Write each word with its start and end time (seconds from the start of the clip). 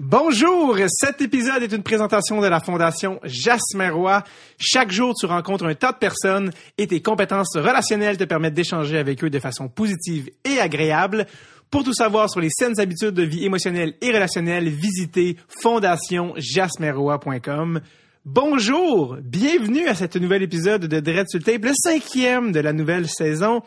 Bonjour, 0.00 0.78
cet 0.86 1.20
épisode 1.22 1.64
est 1.64 1.72
une 1.72 1.82
présentation 1.82 2.40
de 2.40 2.46
la 2.46 2.60
Fondation 2.60 3.18
Jasmin. 3.24 4.22
Chaque 4.56 4.92
jour, 4.92 5.12
tu 5.18 5.26
rencontres 5.26 5.64
un 5.64 5.74
tas 5.74 5.90
de 5.90 5.98
personnes 5.98 6.52
et 6.78 6.86
tes 6.86 7.02
compétences 7.02 7.56
relationnelles 7.56 8.16
te 8.16 8.22
permettent 8.22 8.54
d'échanger 8.54 8.96
avec 8.96 9.24
eux 9.24 9.30
de 9.30 9.40
façon 9.40 9.68
positive 9.68 10.30
et 10.44 10.60
agréable. 10.60 11.26
Pour 11.68 11.82
tout 11.82 11.94
savoir 11.94 12.30
sur 12.30 12.40
les 12.40 12.48
saines 12.48 12.78
habitudes 12.78 13.10
de 13.10 13.24
vie 13.24 13.44
émotionnelle 13.44 13.94
et 14.00 14.12
relationnelle, 14.12 14.68
visitez 14.68 15.36
fondationjasmeroy.com. 15.60 17.80
Bonjour, 18.24 19.16
bienvenue 19.20 19.88
à 19.88 19.96
cet 19.96 20.14
nouvel 20.14 20.44
épisode 20.44 20.86
de 20.86 21.00
Dread 21.00 21.26
sur 21.28 21.40
le 21.44 21.72
cinquième 21.74 22.52
de 22.52 22.60
la 22.60 22.72
nouvelle 22.72 23.08
saison. 23.08 23.62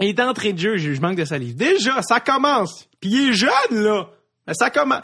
Et 0.00 0.14
d'entrée 0.14 0.54
de 0.54 0.58
jeu, 0.58 0.78
je 0.78 0.98
manque 1.02 1.16
de 1.16 1.26
salive. 1.26 1.54
Déjà, 1.54 2.00
ça 2.00 2.18
commence. 2.18 2.88
Puis 2.98 3.10
il 3.10 3.28
est 3.28 3.34
jeune, 3.34 3.50
là. 3.72 4.08
Ça 4.52 4.70
commence. 4.70 5.02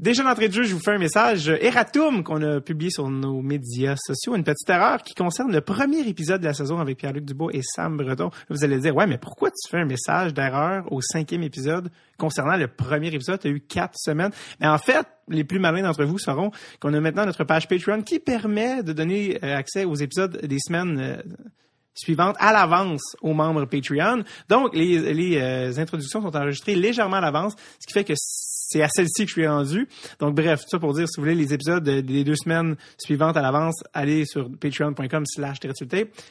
Déjà 0.00 0.22
d'entrée 0.22 0.48
de 0.48 0.54
jeu, 0.54 0.62
je 0.62 0.72
vous 0.72 0.80
fais 0.80 0.92
un 0.92 0.98
message 0.98 1.50
Eratum 1.50 2.24
qu'on 2.24 2.40
a 2.40 2.62
publié 2.62 2.90
sur 2.90 3.10
nos 3.10 3.42
médias 3.42 3.96
sociaux, 3.96 4.34
une 4.34 4.44
petite 4.44 4.70
erreur 4.70 5.02
qui 5.02 5.12
concerne 5.12 5.52
le 5.52 5.60
premier 5.60 6.08
épisode 6.08 6.40
de 6.40 6.46
la 6.46 6.54
saison 6.54 6.78
avec 6.78 6.96
Pierre-Luc 6.96 7.26
Dubois 7.26 7.50
et 7.52 7.60
Sam 7.62 7.98
Breton. 7.98 8.30
Vous 8.48 8.64
allez 8.64 8.78
dire, 8.78 8.96
ouais, 8.96 9.06
mais 9.06 9.18
pourquoi 9.18 9.50
tu 9.50 9.68
fais 9.68 9.76
un 9.76 9.84
message 9.84 10.32
d'erreur 10.32 10.90
au 10.90 11.02
cinquième 11.02 11.42
épisode 11.42 11.90
concernant 12.16 12.56
le 12.56 12.66
premier 12.66 13.08
épisode? 13.08 13.40
Tu 13.40 13.48
as 13.48 13.50
eu 13.50 13.60
quatre 13.60 13.98
semaines. 13.98 14.30
Mais 14.58 14.68
en 14.68 14.78
fait, 14.78 15.06
les 15.28 15.44
plus 15.44 15.58
malins 15.58 15.82
d'entre 15.82 16.04
vous 16.04 16.18
sauront 16.18 16.50
qu'on 16.80 16.94
a 16.94 17.00
maintenant 17.00 17.26
notre 17.26 17.44
page 17.44 17.68
Patreon 17.68 18.00
qui 18.00 18.20
permet 18.20 18.82
de 18.82 18.94
donner 18.94 19.38
euh, 19.44 19.54
accès 19.54 19.84
aux 19.84 19.96
épisodes 19.96 20.40
des 20.42 20.60
semaines 20.60 21.22
suivantes 21.94 22.36
à 22.38 22.52
l'avance 22.52 23.02
aux 23.20 23.34
membres 23.34 23.64
Patreon. 23.66 24.22
Donc, 24.48 24.74
les, 24.74 25.12
les 25.12 25.38
euh, 25.38 25.72
introductions 25.78 26.22
sont 26.22 26.36
enregistrées 26.36 26.74
légèrement 26.74 27.16
à 27.16 27.20
l'avance, 27.20 27.54
ce 27.80 27.86
qui 27.86 27.92
fait 27.92 28.04
que 28.04 28.14
c'est 28.16 28.82
à 28.82 28.88
celle-ci 28.88 29.22
que 29.24 29.28
je 29.28 29.32
suis 29.32 29.46
rendu. 29.48 29.88
Donc, 30.20 30.34
bref, 30.36 30.60
tout 30.62 30.68
ça 30.70 30.78
pour 30.78 30.94
dire, 30.94 31.08
si 31.08 31.20
vous 31.20 31.24
voulez 31.24 31.34
les 31.34 31.52
épisodes 31.52 31.82
de- 31.82 32.00
des 32.00 32.22
deux 32.22 32.36
semaines 32.36 32.76
suivantes 32.98 33.36
à 33.36 33.42
l'avance, 33.42 33.74
allez 33.92 34.24
sur 34.26 34.48
patreon.com 34.58 35.24
slash. 35.26 35.56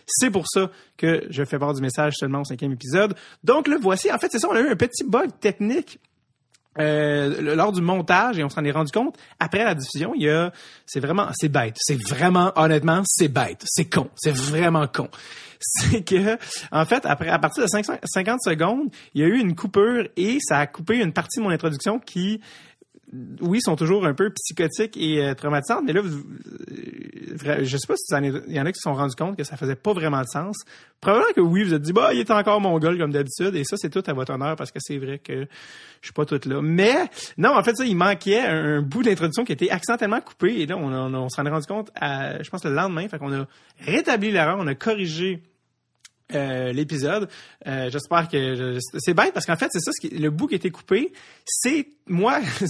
C'est 0.07 0.31
pour 0.31 0.45
ça 0.47 0.71
que 0.95 1.25
je 1.29 1.43
fais 1.43 1.59
part 1.59 1.73
du 1.73 1.81
message 1.81 2.13
seulement 2.17 2.41
au 2.41 2.45
cinquième 2.45 2.71
épisode. 2.71 3.13
Donc, 3.43 3.67
le 3.67 3.75
voici. 3.77 4.09
En 4.11 4.17
fait, 4.17 4.29
c'est 4.31 4.39
ça, 4.39 4.47
on 4.49 4.55
a 4.55 4.61
eu 4.61 4.69
un 4.69 4.75
petit 4.77 5.03
bug 5.03 5.31
technique 5.41 5.99
euh, 6.77 7.55
lors 7.55 7.71
du 7.71 7.81
montage 7.81 8.37
et 8.37 8.43
on 8.43 8.49
s'en 8.49 8.63
est 8.63 8.71
rendu 8.71 8.91
compte 8.91 9.17
après 9.39 9.63
la 9.63 9.73
diffusion 9.73 10.13
il 10.15 10.23
y 10.23 10.29
a 10.29 10.51
c'est 10.85 10.99
vraiment 10.99 11.27
c'est 11.33 11.49
bête. 11.49 11.75
C'est 11.79 12.01
vraiment 12.01 12.51
honnêtement 12.55 13.01
c'est 13.05 13.27
bête. 13.27 13.63
C'est 13.65 13.89
con. 13.89 14.09
C'est 14.15 14.35
vraiment 14.35 14.87
con. 14.87 15.09
C'est 15.61 16.05
que 16.05 16.37
en 16.71 16.85
fait 16.85 17.05
après 17.05 17.27
à 17.27 17.37
partir 17.37 17.63
de 17.63 17.67
500 17.67 17.95
50 18.05 18.41
secondes 18.41 18.89
il 19.13 19.21
y 19.21 19.25
a 19.25 19.27
eu 19.27 19.39
une 19.39 19.55
coupure 19.55 20.07
et 20.15 20.37
ça 20.39 20.59
a 20.59 20.67
coupé 20.67 20.99
une 20.99 21.11
partie 21.11 21.39
de 21.39 21.43
mon 21.43 21.49
introduction 21.49 21.99
qui 21.99 22.39
oui, 23.41 23.61
sont 23.61 23.75
toujours 23.75 24.05
un 24.05 24.13
peu 24.13 24.29
psychotiques 24.29 24.95
et 24.97 25.23
euh, 25.23 25.33
traumatisantes, 25.33 25.83
mais 25.85 25.93
là, 25.93 26.01
vous, 26.01 26.17
euh, 26.17 27.63
je 27.63 27.77
sais 27.77 27.87
pas 27.87 27.95
si 27.95 28.13
il 28.47 28.53
y 28.53 28.59
en 28.59 28.65
a 28.65 28.71
qui 28.71 28.77
se 28.79 28.83
sont 28.83 28.93
rendus 28.93 29.15
compte 29.15 29.35
que 29.35 29.43
ça 29.43 29.57
faisait 29.57 29.75
pas 29.75 29.93
vraiment 29.93 30.21
de 30.21 30.27
sens. 30.27 30.57
Probablement 31.01 31.33
que 31.35 31.41
oui, 31.41 31.63
vous 31.63 31.73
êtes 31.73 31.81
dit, 31.81 31.93
bah, 31.93 32.13
il 32.13 32.19
est 32.19 32.31
encore 32.31 32.61
mon 32.61 32.77
gueule 32.77 32.97
comme 32.99 33.11
d'habitude, 33.11 33.55
et 33.55 33.63
ça, 33.63 33.77
c'est 33.77 33.89
tout 33.89 34.03
à 34.05 34.13
votre 34.13 34.33
honneur 34.33 34.55
parce 34.55 34.71
que 34.71 34.79
c'est 34.79 34.97
vrai 34.97 35.19
que 35.19 35.47
je 36.01 36.07
suis 36.07 36.13
pas 36.13 36.25
toute 36.25 36.45
là. 36.45 36.61
Mais, 36.61 37.09
non, 37.37 37.57
en 37.57 37.63
fait, 37.63 37.75
ça, 37.75 37.85
il 37.85 37.95
manquait 37.95 38.41
un, 38.41 38.81
bout 38.81 39.01
d'introduction 39.01 39.43
qui 39.43 39.53
était 39.53 39.71
accidentellement 39.71 40.21
coupé, 40.21 40.61
et 40.61 40.67
là, 40.67 40.77
on, 40.77 41.29
s'en 41.29 41.45
est 41.45 41.49
rendu 41.49 41.65
compte, 41.65 41.91
je 41.99 42.49
pense, 42.49 42.63
le 42.63 42.73
lendemain, 42.73 43.07
fait 43.07 43.17
qu'on 43.17 43.33
a 43.33 43.47
rétabli 43.79 44.31
l'erreur, 44.31 44.57
on 44.59 44.67
a 44.67 44.75
corrigé 44.75 45.41
euh, 46.33 46.71
l'épisode. 46.73 47.29
Euh, 47.67 47.89
J'espère 47.89 48.27
que 48.27 48.55
je- 48.55 48.79
c'est 48.97 49.13
bête 49.13 49.33
parce 49.33 49.45
qu'en 49.45 49.55
fait 49.55 49.69
c'est 49.71 49.79
ça, 49.79 49.91
le 50.11 50.29
bout 50.29 50.47
qui 50.47 50.55
a 50.55 50.57
été 50.57 50.71
coupé, 50.71 51.11
c'est 51.45 51.87
moi, 52.09 52.39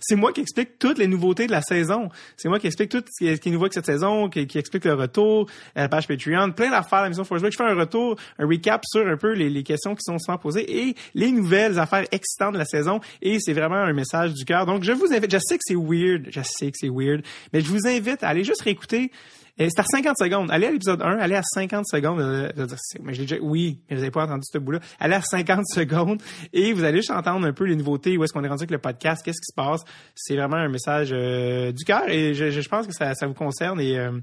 c'est 0.00 0.16
moi 0.16 0.32
qui 0.32 0.40
explique 0.40 0.78
toutes 0.78 0.98
les 0.98 1.06
nouveautés 1.06 1.46
de 1.46 1.52
la 1.52 1.62
saison. 1.62 2.08
C'est 2.36 2.48
moi 2.48 2.58
qui 2.58 2.66
explique 2.66 2.90
tout 2.90 3.02
ce 3.08 3.24
qui 3.24 3.28
est, 3.30 3.38
qui 3.38 3.48
est 3.48 3.52
nouveau 3.52 3.64
avec 3.64 3.74
cette 3.74 3.86
saison, 3.86 4.28
qui, 4.28 4.40
explique 4.58 4.84
le 4.84 4.94
retour, 4.94 5.48
euh, 5.76 5.82
la 5.82 5.88
page 5.88 6.06
Patreon, 6.08 6.52
plein 6.52 6.70
d'affaires 6.70 7.00
à 7.00 7.02
la 7.02 7.08
mission 7.08 7.24
Force 7.24 7.42
Je 7.42 7.56
fais 7.56 7.62
un 7.64 7.74
retour, 7.74 8.16
un 8.38 8.46
recap 8.46 8.82
sur 8.84 9.06
un 9.06 9.16
peu 9.16 9.32
les, 9.32 9.62
questions 9.62 9.94
qui 9.94 10.02
sont 10.02 10.18
souvent 10.18 10.38
posées 10.38 10.88
et 10.88 10.94
les 11.14 11.30
nouvelles 11.30 11.78
affaires 11.78 12.04
excitantes 12.10 12.54
de 12.54 12.58
la 12.58 12.64
saison. 12.64 13.00
Et 13.20 13.38
c'est 13.40 13.52
vraiment 13.52 13.76
un 13.76 13.92
message 13.92 14.34
du 14.34 14.44
cœur. 14.44 14.66
Donc 14.66 14.82
je 14.82 14.92
vous 14.92 15.12
invite, 15.12 15.30
je 15.32 15.38
sais 15.38 15.56
que 15.56 15.62
c'est 15.64 15.76
weird, 15.76 16.26
je 16.30 16.40
sais 16.42 16.70
que 16.70 16.76
c'est 16.76 16.90
weird, 16.90 17.22
mais 17.52 17.60
je 17.60 17.68
vous 17.68 17.86
invite 17.86 18.22
à 18.22 18.28
aller 18.28 18.44
juste 18.44 18.62
réécouter 18.62 19.12
c'est 19.58 19.78
à 19.78 19.84
50 19.84 20.16
secondes. 20.18 20.50
Allez 20.50 20.66
à 20.66 20.70
l'épisode 20.70 21.02
1, 21.02 21.18
allez 21.18 21.34
à 21.34 21.42
50 21.42 21.86
secondes. 21.86 22.20
euh, 22.20 22.48
dire, 22.52 22.76
mais 23.02 23.14
je 23.14 23.22
déjà, 23.22 23.36
oui, 23.40 23.80
mais 23.88 23.96
vous 23.96 24.02
n'avez 24.02 24.10
pas 24.10 24.24
entendu 24.24 24.46
ce 24.50 24.58
bout-là. 24.58 24.80
Allez 24.98 25.14
à 25.14 25.22
50 25.22 25.66
secondes 25.74 26.22
et 26.52 26.72
vous 26.72 26.84
allez 26.84 26.98
juste 26.98 27.10
entendre 27.10 27.46
un 27.46 27.52
peu 27.52 27.64
les 27.64 27.76
nouveautés, 27.76 28.16
où 28.16 28.24
est-ce 28.24 28.32
qu'on 28.32 28.44
est 28.44 28.48
rendu 28.48 28.62
avec 28.62 28.70
le 28.70 28.78
podcast, 28.78 29.22
qu'est-ce 29.24 29.40
qui 29.40 29.50
se 29.50 29.54
passe. 29.54 29.82
C'est 30.14 30.36
vraiment 30.36 30.56
un 30.56 30.68
message 30.68 31.10
euh, 31.12 31.72
du 31.72 31.84
cœur 31.84 32.08
et 32.08 32.34
je, 32.34 32.68
pense 32.68 32.86
que 32.86 32.92
ça, 32.92 33.14
vous 33.26 33.34
concerne 33.34 33.80
et, 33.80 33.98
euh, 33.98 34.18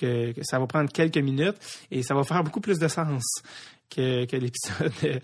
que 0.00 0.32
ça 0.42 0.58
va 0.58 0.66
prendre 0.66 0.90
quelques 0.90 1.18
minutes 1.18 1.56
et 1.90 2.02
ça 2.02 2.14
va 2.14 2.22
faire 2.24 2.42
beaucoup 2.42 2.60
plus 2.60 2.78
de 2.78 2.88
sens 2.88 3.22
que, 3.94 4.36
l'épisode 4.36 4.92
euh, 5.04 5.18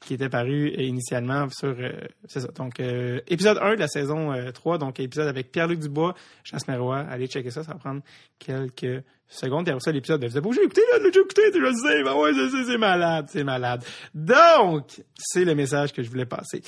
qui 0.00 0.14
était 0.14 0.28
paru 0.28 0.70
initialement 0.78 1.48
sur 1.50 1.74
euh, 1.78 1.92
c'est 2.26 2.40
ça. 2.40 2.48
Donc 2.48 2.80
euh, 2.80 3.20
épisode 3.28 3.58
1 3.60 3.74
de 3.74 3.80
la 3.80 3.88
saison 3.88 4.32
euh, 4.32 4.50
3 4.50 4.78
donc 4.78 4.98
épisode 4.98 5.28
avec 5.28 5.52
Pierre-Luc 5.52 5.80
Dubois 5.80 6.14
Jasmin 6.44 6.78
Roy 6.78 6.98
allez 7.10 7.26
checker 7.26 7.50
ça 7.50 7.62
ça 7.62 7.72
va 7.72 7.78
prendre 7.78 8.02
quelques 8.38 9.04
secondes. 9.28 9.64
Puis 9.64 9.72
après 9.72 9.80
ça 9.84 9.92
l'épisode 9.92 10.24
vous 10.24 10.36
avez 10.36 10.46
obligé 10.46 10.62
d'écouter 10.62 10.82
là 10.92 10.98
j'ai 11.02 11.20
écouté 11.20 11.42
je 11.52 11.58
le 11.58 11.72
sais. 11.72 12.02
Ben 12.02 12.14
ouais 12.14 12.32
c'est 12.66 12.78
malade 12.78 13.26
c'est 13.28 13.44
malade. 13.44 13.84
Donc 14.14 15.02
c'est 15.16 15.44
le 15.44 15.54
message 15.54 15.92
que 15.92 16.02
je 16.02 16.08
voulais 16.10 16.26
passer 16.26 16.62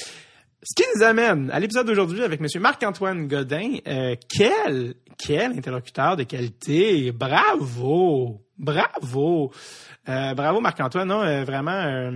ce 0.64 0.74
qui 0.80 0.88
nous 0.94 1.02
amène 1.02 1.50
à 1.50 1.58
l'épisode 1.58 1.88
d'aujourd'hui 1.88 2.22
avec 2.22 2.40
Monsieur 2.40 2.60
Marc-Antoine 2.60 3.26
Godin. 3.26 3.78
Euh, 3.88 4.14
quel, 4.28 4.94
quel 5.18 5.52
interlocuteur 5.58 6.16
de 6.16 6.22
qualité. 6.22 7.10
Bravo. 7.10 8.40
Bravo. 8.58 9.50
Euh, 10.08 10.34
bravo 10.34 10.60
Marc-Antoine. 10.60 11.08
Non, 11.08 11.22
euh, 11.22 11.42
vraiment, 11.42 12.12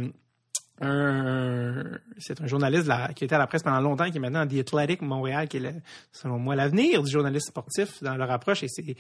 c'est 0.81 2.41
un 2.41 2.47
journaliste 2.47 2.87
la- 2.87 3.13
qui 3.15 3.25
était 3.25 3.35
à 3.35 3.39
la 3.39 3.47
presse 3.47 3.63
pendant 3.63 3.81
longtemps, 3.81 4.11
qui 4.11 4.19
est 4.19 4.21
maintenant 4.21 4.41
à 4.41 4.47
The 4.47 4.59
Athletic 4.59 5.03
Montréal, 5.03 5.49
qui 5.49 5.57
est, 5.59 5.75
selon 6.13 6.39
moi, 6.39 6.55
l'avenir 6.55 7.03
du 7.03 7.11
journaliste 7.11 7.49
sportif 7.49 8.03
dans 8.03 8.15
leur 8.17 8.31
approche. 8.31 8.63
Et 8.63 8.69
c'est 8.69 8.97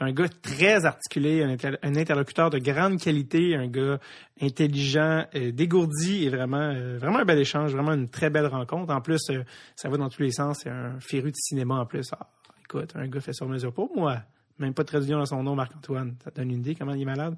un 0.00 0.12
gars 0.12 0.28
très 0.28 0.84
articulé, 0.84 1.42
un 1.42 1.96
interlocuteur 1.96 2.50
de 2.50 2.58
grande 2.58 2.98
qualité, 2.98 3.54
un 3.56 3.68
gars 3.68 3.98
intelligent, 4.40 5.26
euh, 5.34 5.52
dégourdi 5.52 6.24
et 6.24 6.30
vraiment, 6.30 6.58
euh, 6.74 6.98
vraiment 6.98 7.18
un 7.18 7.24
bel 7.24 7.38
échange, 7.38 7.72
vraiment 7.72 7.92
une 7.92 8.08
très 8.08 8.30
belle 8.30 8.46
rencontre. 8.46 8.92
En 8.92 9.00
plus, 9.00 9.20
euh, 9.30 9.42
ça 9.76 9.88
va 9.88 9.96
dans 9.98 10.08
tous 10.08 10.22
les 10.22 10.32
sens. 10.32 10.60
C'est 10.62 10.70
un 10.70 10.98
féru 11.00 11.30
de 11.30 11.36
cinéma 11.36 11.76
en 11.76 11.86
plus. 11.86 12.08
Ah, 12.12 12.26
écoute, 12.64 12.92
un 12.96 13.06
gars 13.06 13.20
fait 13.20 13.32
sur 13.34 13.46
mesure 13.48 13.72
pour 13.72 13.94
moi. 13.94 14.22
Même 14.60 14.74
pas 14.74 14.82
de 14.82 14.88
traduction 14.88 15.18
dans 15.18 15.26
son 15.26 15.42
nom, 15.42 15.54
Marc-Antoine. 15.54 16.14
Ça 16.22 16.30
donne 16.30 16.50
une 16.50 16.58
idée 16.58 16.74
comment 16.74 16.92
il 16.92 17.02
est 17.02 17.06
malade. 17.06 17.34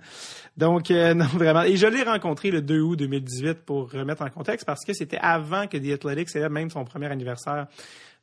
Donc, 0.57 0.91
euh, 0.91 1.15
non, 1.15 1.27
vraiment. 1.27 1.63
Et 1.63 1.77
je 1.77 1.87
l'ai 1.87 2.03
rencontré 2.03 2.51
le 2.51 2.61
2 2.61 2.81
août 2.81 2.97
2018 2.97 3.65
pour 3.65 3.91
remettre 3.91 4.23
en 4.23 4.31
contexte 4.31 4.67
parce 4.67 4.85
que 4.85 4.93
c'était 4.93 5.19
avant 5.19 5.67
que 5.67 5.79
The 5.79 5.95
Athletic 5.95 6.29
célèbre 6.29 6.53
même 6.53 6.71
son 6.71 6.85
premier 6.85 7.07
anniversaire. 7.07 7.69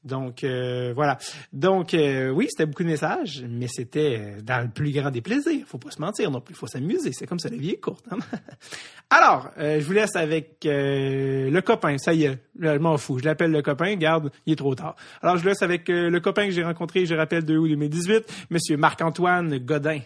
Donc, 0.04 0.44
euh, 0.44 0.94
voilà. 0.96 1.18
Donc, 1.52 1.94
euh, 1.94 2.30
oui, 2.30 2.48
c'était 2.50 2.66
beaucoup 2.66 2.84
de 2.84 2.88
messages, 2.88 3.44
mais 3.48 3.68
c'était 3.68 4.18
euh, 4.20 4.42
dans 4.42 4.64
le 4.64 4.70
plus 4.70 4.92
grand 4.92 5.12
des 5.12 5.22
plaisirs. 5.22 5.66
Faut 5.68 5.78
pas 5.78 5.92
se 5.92 6.00
mentir 6.00 6.32
non 6.32 6.42
plus. 6.42 6.56
Faut 6.56 6.68
s'amuser. 6.68 7.12
C'est 7.12 7.28
comme 7.28 7.40
ça, 7.40 7.50
la 7.50 7.58
vie 7.58 7.72
est 7.72 7.80
courte. 7.80 8.06
hein. 8.12 8.18
Alors, 9.10 9.50
je 9.58 9.80
vous 9.80 9.92
laisse 9.94 10.16
avec 10.16 10.60
le 10.64 11.60
copain. 11.62 11.98
Ça 11.98 12.14
y 12.14 12.26
est, 12.26 12.38
je 12.60 12.78
m'en 12.78 12.96
fous. 12.98 13.18
Je 13.18 13.26
l'appelle 13.26 13.52
le 13.52 13.64
copain. 13.64 13.96
Garde, 13.96 14.32
il 14.46 14.54
est 14.54 14.56
trop 14.56 14.76
tard. 14.76 14.96
Alors, 15.24 15.36
je 15.38 15.42
vous 15.42 15.48
laisse 15.48 15.64
avec 15.64 15.88
le 15.88 16.20
copain 16.20 16.46
que 16.46 16.52
j'ai 16.52 16.64
rencontré, 16.64 17.08
je 17.08 17.16
rappelle, 17.16 17.44
2 17.44 17.58
août 17.58 17.70
2018, 17.70 18.48
Monsieur 18.52 18.78
Marc-Antoine 18.78 19.58
Godin. 19.58 20.02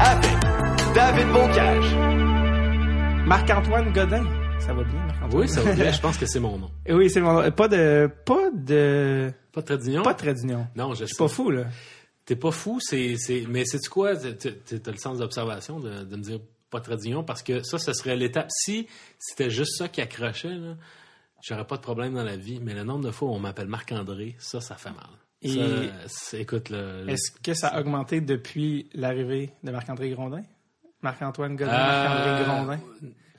Avec 0.00 0.32
David 0.94 1.28
Bocage. 1.32 1.94
Marc-Antoine 3.26 3.90
Godin. 3.94 4.26
Ça 4.60 4.74
va 4.74 4.84
bien, 4.84 5.00
Marc-Antoine? 5.06 5.40
Oui, 5.42 5.48
ça 5.48 5.62
va 5.62 5.72
bien. 5.72 5.90
Je 5.90 6.00
pense 6.02 6.18
que 6.18 6.26
c'est 6.26 6.38
mon 6.40 6.58
nom. 6.58 6.70
Oui, 6.90 7.08
c'est 7.08 7.22
mon 7.22 7.50
Pas 7.52 7.68
de. 7.68 8.10
Pas 8.26 8.50
de. 8.52 9.32
Pas 9.50 9.62
très 9.62 9.78
d'union? 9.78 10.02
Pas 10.02 10.12
de 10.12 10.18
trait 10.18 10.34
d'union. 10.34 10.66
Non, 10.76 10.90
je 10.90 10.96
Je 10.96 10.98
sais. 11.00 11.06
suis 11.06 11.16
pas 11.16 11.28
fou, 11.28 11.50
là. 11.50 11.64
T'es 12.26 12.36
pas 12.36 12.50
fou, 12.50 12.78
c'est, 12.82 13.16
c'est, 13.16 13.46
mais 13.48 13.64
c'est 13.64 13.78
tu 13.78 13.88
quoi? 13.88 14.14
T'as 14.14 14.90
le 14.92 14.98
sens 14.98 15.18
d'observation 15.18 15.80
de, 15.80 16.04
de 16.04 16.16
me 16.16 16.22
dire 16.22 16.40
pas 16.68 16.80
très 16.80 16.98
d'union 16.98 17.24
parce 17.24 17.42
que 17.42 17.62
ça, 17.62 17.78
ce 17.78 17.94
serait 17.94 18.14
l'étape. 18.16 18.48
Si 18.50 18.86
c'était 19.18 19.48
juste 19.48 19.78
ça 19.78 19.88
qui 19.88 20.02
accrochait, 20.02 20.48
là, 20.54 20.74
j'aurais 21.40 21.66
pas 21.66 21.78
de 21.78 21.82
problème 21.82 22.12
dans 22.12 22.24
la 22.24 22.36
vie. 22.36 22.60
Mais 22.62 22.74
le 22.74 22.84
nombre 22.84 23.06
de 23.06 23.10
fois 23.10 23.28
où 23.28 23.32
on 23.32 23.38
m'appelle 23.40 23.68
Marc-André, 23.68 24.36
ça, 24.38 24.60
ça 24.60 24.74
fait 24.74 24.90
mal. 24.90 25.06
Et- 25.42 25.88
Ça, 26.06 26.38
écoute, 26.38 26.70
le, 26.70 27.04
Est-ce 27.08 27.30
que 27.42 27.54
ça 27.54 27.68
a 27.68 27.80
augmenté 27.80 28.20
depuis 28.20 28.88
l'arrivée 28.94 29.50
de 29.62 29.70
Marc-André 29.70 30.10
Grondin? 30.10 30.42
Marc-Antoine 31.02 31.54
Godin, 31.54 31.70
Euh, 31.72 31.76
Marc-André 31.76 32.44
Grondin? 32.44 32.80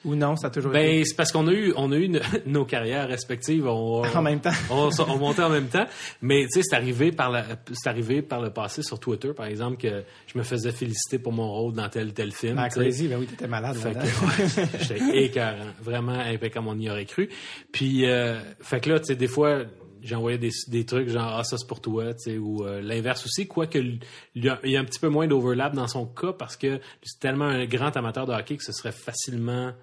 Ou 0.05 0.15
non, 0.15 0.37
ça 0.37 0.47
a 0.47 0.49
toujours 0.49 0.73
été? 0.73 0.79
Ben, 0.99 1.03
c'est 1.03 1.13
parce 1.17 1.33
qu'on 1.33 1.45
a 1.49 1.51
eu, 1.51 1.73
on 1.75 1.91
a 1.91 1.97
eu 1.97 2.03
une- 2.03 2.21
nos 2.45 2.63
carrières 2.63 3.05
respectives. 3.09 3.67
On, 3.67 4.01
en 4.15 4.21
même 4.21 4.39
temps. 4.39 4.53
on, 4.69 4.89
montait 5.17 5.41
en 5.43 5.49
même 5.49 5.67
temps. 5.67 5.85
Mais, 6.21 6.43
tu 6.45 6.51
sais, 6.53 6.61
c'est 6.63 6.75
arrivé 6.77 7.11
par 7.11 7.29
la, 7.29 7.43
c'est 7.73 7.89
arrivé 7.89 8.21
par 8.21 8.39
le 8.39 8.49
passé 8.51 8.81
sur 8.81 8.97
Twitter, 8.97 9.33
par 9.33 9.47
exemple, 9.47 9.75
que 9.75 10.03
je 10.25 10.37
me 10.37 10.43
faisais 10.43 10.71
féliciter 10.71 11.19
pour 11.19 11.33
mon 11.33 11.51
rôle 11.51 11.73
dans 11.73 11.89
tel, 11.89 12.13
tel 12.13 12.31
film. 12.31 12.57
Ah, 12.57 12.69
crazy, 12.69 13.09
ben 13.09 13.19
oui, 13.19 13.25
t'étais 13.25 13.47
malade. 13.49 13.75
Fait 13.75 13.91
que, 13.91 13.99
ouais, 13.99 14.67
j'étais 14.79 15.17
écœurant. 15.25 15.65
Vraiment 15.81 16.13
impeccable, 16.17 16.67
on 16.69 16.79
y 16.79 16.89
aurait 16.89 17.03
cru. 17.05 17.27
Puis, 17.73 18.05
euh, 18.09 18.39
fait 18.61 18.79
que 18.79 18.89
là, 18.91 18.99
tu 19.01 19.07
sais, 19.07 19.15
des 19.17 19.27
fois, 19.27 19.63
j'envoyais 20.03 20.37
des, 20.37 20.49
des 20.67 20.85
trucs 20.85 21.09
genre, 21.09 21.37
ah, 21.39 21.43
ça 21.43 21.57
c'est 21.57 21.67
pour 21.67 21.81
toi, 21.81 22.13
tu 22.13 22.19
sais, 22.31 22.37
ou 22.37 22.65
euh, 22.65 22.81
l'inverse 22.81 23.25
aussi, 23.25 23.47
quoique 23.47 23.77
il 23.77 23.99
y, 24.35 24.49
a, 24.49 24.59
il 24.63 24.71
y 24.71 24.77
a 24.77 24.79
un 24.79 24.85
petit 24.85 24.99
peu 24.99 25.09
moins 25.09 25.27
d'overlap 25.27 25.73
dans 25.75 25.87
son 25.87 26.05
cas 26.05 26.33
parce 26.33 26.55
que 26.57 26.79
c'est 27.03 27.19
tellement 27.19 27.45
un 27.45 27.65
grand 27.65 27.95
amateur 27.97 28.25
de 28.25 28.33
hockey 28.33 28.57
que 28.57 28.63
ce 28.63 28.71
serait 28.71 28.91
facilement. 28.91 29.73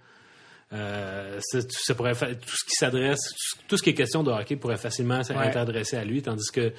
Euh, 0.73 1.39
ça, 1.43 1.95
pourrait 1.95 2.15
tout 2.15 2.57
ce 2.57 2.65
qui 2.65 2.75
s'adresse, 2.77 3.21
tout, 3.69 3.77
ce 3.77 3.83
qui 3.85 3.91
est 3.91 3.95
question 3.95 4.25
de 4.25 4.33
hockey 4.33 4.57
pourrait 4.57 4.77
facilement 4.77 5.21
être 5.21 5.31
Ouais. 5.37 5.57
adressé 5.57 5.97
à 5.97 6.05
lui, 6.05 6.23
tandis 6.23 6.51
que 6.51 6.73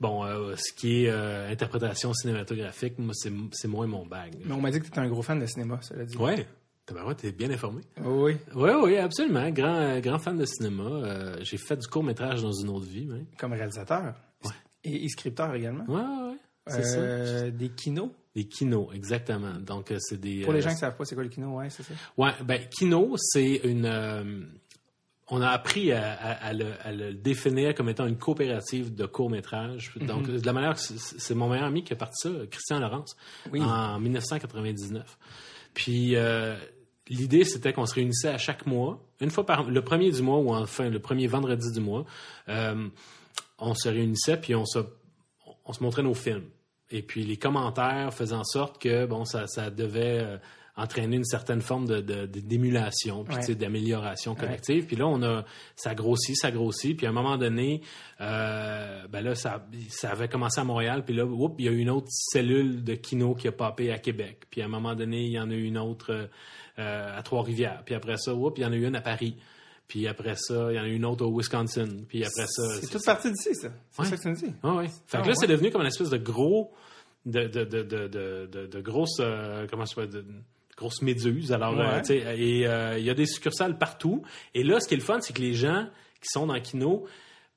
bon, 0.00 0.24
euh, 0.24 0.54
ce 0.56 0.72
qui 0.72 1.04
est 1.04 1.10
euh, 1.10 1.50
interprétation 1.50 2.14
cinématographique, 2.14 2.98
moi 2.98 3.12
c'est 3.14 3.68
moins 3.68 3.86
mon 3.86 4.06
bag. 4.06 4.36
Mais 4.44 4.54
on 4.54 4.60
m'a 4.62 4.70
dit 4.70 4.78
que 4.80 4.84
t'étais 4.86 5.00
un 5.00 5.08
gros 5.08 5.20
fan 5.20 5.38
de 5.38 5.44
cinéma, 5.46 5.78
ça 5.82 5.94
l'a 5.96 6.04
dit. 6.06 6.16
Ouais, 6.16 6.46
t'es 7.16 7.32
bien 7.32 7.50
informé. 7.50 7.82
Oui, 8.04 8.36
Oui, 8.54 8.70
oui, 8.82 8.96
absolument. 8.96 9.50
Grand, 9.50 9.98
grand 10.00 10.18
fan 10.18 10.38
de 10.38 10.44
cinéma. 10.46 10.84
Euh, 10.84 11.36
j'ai 11.42 11.56
fait 11.58 11.76
du 11.76 11.86
court-métrage 11.88 12.42
dans 12.42 12.52
une 12.52 12.68
autre 12.68 12.86
vie, 12.86 13.06
même. 13.06 13.26
comme 13.38 13.52
réalisateur. 13.52 14.14
Ouais. 14.44 14.50
Et, 14.84 15.04
et 15.04 15.08
scripteur 15.08 15.54
également. 15.54 15.84
Ouais, 15.88 16.00
ouais, 16.00 16.28
ouais. 16.30 16.36
C'est 16.68 16.82
ça. 16.84 16.98
Euh, 16.98 17.50
Des 17.50 17.68
kinos. 17.70 18.10
Des 18.34 18.44
kinos, 18.44 18.88
exactement. 18.94 19.54
Donc, 19.60 19.90
euh, 19.90 19.96
c'est 19.98 20.20
des... 20.20 20.42
Pour 20.42 20.52
les 20.52 20.58
euh, 20.60 20.62
gens 20.62 20.70
qui 20.70 20.76
savent 20.76 20.96
pas 20.96 21.04
c'est 21.04 21.14
quoi 21.14 21.24
le 21.24 21.30
kino, 21.30 21.56
ouais, 21.56 21.70
c'est 21.70 21.82
ça. 21.82 21.94
Ouais, 22.18 22.32
ben, 22.44 22.60
kino, 22.68 23.14
c'est 23.18 23.56
une... 23.64 24.46
on 25.28 25.40
a 25.40 25.48
appris 25.48 25.90
à, 25.92 26.12
à- 26.12 26.46
à 26.48 26.52
le, 26.52 26.66
à 26.82 26.92
le 26.92 27.14
définir 27.14 27.74
comme 27.74 27.88
étant 27.88 28.06
une 28.06 28.18
coopérative 28.18 28.94
de 28.94 29.06
court-métrage. 29.06 29.92
Mhm. 30.00 30.06
Donc, 30.06 30.26
de 30.30 30.44
la 30.46 30.52
manière 30.52 30.74
que 30.74 30.80
c'est 30.80 31.34
mon 31.34 31.48
meilleur 31.48 31.66
ami 31.66 31.82
qui 31.82 31.92
a 31.94 31.96
parti 31.96 32.28
ça, 32.28 32.30
Christian 32.50 32.78
Laurence, 32.80 33.16
Oui. 33.52 33.60
en 33.62 33.98
1999. 33.98 35.18
Puis, 35.74 36.14
l'idée, 37.08 37.44
c'était 37.44 37.72
qu'on 37.72 37.86
se 37.86 37.94
réunissait 37.94 38.28
à 38.28 38.38
chaque 38.38 38.66
mois, 38.66 39.02
une 39.20 39.30
fois 39.30 39.46
par... 39.46 39.64
Le 39.64 39.82
premier 39.82 40.10
du 40.10 40.22
mois, 40.22 40.38
ou 40.38 40.54
enfin 40.54 40.88
le 40.88 40.98
premier 40.98 41.26
vendredi 41.26 41.72
du 41.72 41.80
mois, 41.80 42.04
euh, 42.48 42.88
on 43.58 43.74
se 43.74 43.88
réunissait, 43.88 44.36
puis 44.36 44.54
on 44.54 44.66
se, 44.66 44.80
on 45.64 45.72
se 45.72 45.82
montrait 45.82 46.02
nos 46.02 46.14
films. 46.14 46.44
Et 46.90 47.02
puis 47.02 47.24
les 47.24 47.36
commentaires 47.36 48.12
faisaient 48.14 48.34
en 48.34 48.44
sorte 48.44 48.80
que 48.80 49.06
bon, 49.06 49.24
ça, 49.24 49.46
ça 49.46 49.70
devait 49.70 50.20
euh, 50.22 50.38
entraîner 50.76 51.16
une 51.16 51.24
certaine 51.24 51.62
forme 51.62 51.86
de, 51.86 52.00
de- 52.00 52.26
de- 52.26 52.40
d'émulation, 52.40 53.24
puis 53.24 53.34
Ouais. 53.36 53.54
d'amélioration 53.54 54.34
collective. 54.34 54.84
Puis 54.86 54.96
là, 54.96 55.06
on 55.06 55.22
a, 55.22 55.44
ça 55.74 55.94
grossit, 55.94 56.36
ça 56.36 56.50
grossit. 56.50 56.96
Puis 56.96 57.06
à 57.06 57.10
un 57.10 57.12
moment 57.12 57.38
donné, 57.38 57.80
euh, 58.20 59.06
ben 59.08 59.22
là, 59.22 59.34
ça, 59.34 59.66
ça 59.88 60.10
avait 60.10 60.28
commencé 60.28 60.60
à 60.60 60.64
Montréal. 60.64 61.04
Puis 61.04 61.14
là, 61.14 61.24
oups, 61.24 61.54
il 61.58 61.64
y 61.64 61.68
a 61.68 61.72
eu 61.72 61.78
une 61.78 61.90
autre 61.90 62.08
cellule 62.10 62.84
de 62.84 62.94
kino 62.94 63.34
qui 63.34 63.48
a 63.48 63.52
popé 63.52 63.90
à 63.92 63.98
Québec. 63.98 64.44
Puis 64.50 64.60
à 64.62 64.66
un 64.66 64.68
moment 64.68 64.94
donné, 64.94 65.22
il 65.24 65.32
y 65.32 65.38
en 65.40 65.50
a 65.50 65.54
eu 65.54 65.64
une 65.64 65.78
autre 65.78 66.28
euh, 66.78 67.18
à 67.18 67.22
Trois-Rivières. 67.22 67.82
Puis 67.86 67.94
après 67.94 68.16
ça, 68.18 68.34
oups, 68.34 68.58
il 68.58 68.62
y 68.62 68.66
en 68.66 68.72
a 68.72 68.76
eu 68.76 68.86
une 68.86 68.96
à 68.96 69.00
Paris. 69.00 69.36
Puis 69.88 70.06
après 70.08 70.34
ça, 70.36 70.72
il 70.72 70.76
y 70.76 70.78
en 70.80 70.82
a 70.82 70.88
eu 70.88 70.94
une 70.96 71.04
autre 71.04 71.24
au 71.24 71.34
Wisconsin. 71.38 71.86
Puis 72.08 72.24
après 72.24 72.46
ça, 72.48 72.62
C'est 72.80 72.90
toute 72.90 73.04
partie 73.04 73.30
d'ici, 73.30 73.54
ça. 73.54 73.68
C'est 73.92 74.02
Ouais. 74.02 74.08
ça 74.08 74.16
que 74.16 74.22
tu 74.22 74.28
me 74.28 74.34
dis. 74.34 74.52
ah 74.62 74.74
ouais. 74.74 74.88
Fait 75.06 75.18
Ah, 75.18 75.22
que 75.22 75.28
là, 75.28 75.34
c'est 75.36 75.46
ouais. 75.46 75.52
devenu 75.52 75.70
comme 75.70 75.82
une 75.82 75.86
espèce 75.86 76.10
de 76.10 76.18
gros, 76.18 76.72
de, 77.24 77.44
de, 77.46 77.64
de, 77.64 77.82
de, 77.82 78.08
de, 78.08 78.46
de, 78.52 78.66
de 78.66 78.80
grosse, 78.80 79.18
euh, 79.20 79.66
comment 79.70 79.84
je 79.84 79.94
peux 79.94 80.06
dire, 80.06 80.22
grosse 80.76 81.02
méduse. 81.02 81.52
Alors, 81.52 81.78
euh, 81.78 81.96
Ouais. 81.96 82.02
tu 82.02 82.12
et 82.14 82.66
euh, 82.66 82.98
il 82.98 83.04
y 83.04 83.10
a 83.10 83.14
des 83.14 83.26
succursales 83.26 83.78
partout. 83.78 84.22
Et 84.54 84.62
là, 84.62 84.78
ce 84.80 84.88
qui 84.88 84.94
est 84.94 84.98
le 84.98 85.02
fun, 85.02 85.20
c'est 85.20 85.32
que 85.34 85.40
les 85.42 85.54
gens 85.54 85.86
qui 86.20 86.28
sont 86.28 86.46
dans 86.46 86.60
kino, 86.60 87.06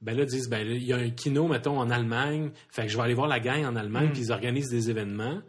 ben 0.02 0.16
là, 0.16 0.24
disent, 0.26 0.50
ben 0.50 0.66
il 0.66 0.84
y 0.86 0.94
a 0.94 0.98
un 0.98 1.10
kino, 1.10 1.48
mettons, 1.48 1.78
en 1.78 1.90
Allemagne. 1.90 2.52
Fait 2.70 2.84
que 2.84 2.88
je 2.90 2.96
vais 2.98 3.04
aller 3.04 3.14
voir 3.14 3.28
la 3.28 3.40
gang 3.42 3.66
en 3.66 3.76
Allemagne, 3.76 4.08
Mm. 4.10 4.12
puis 4.14 4.22
ils 4.22 4.32
organisent 4.32 4.70
des 4.70 4.90
événements. 4.90 5.40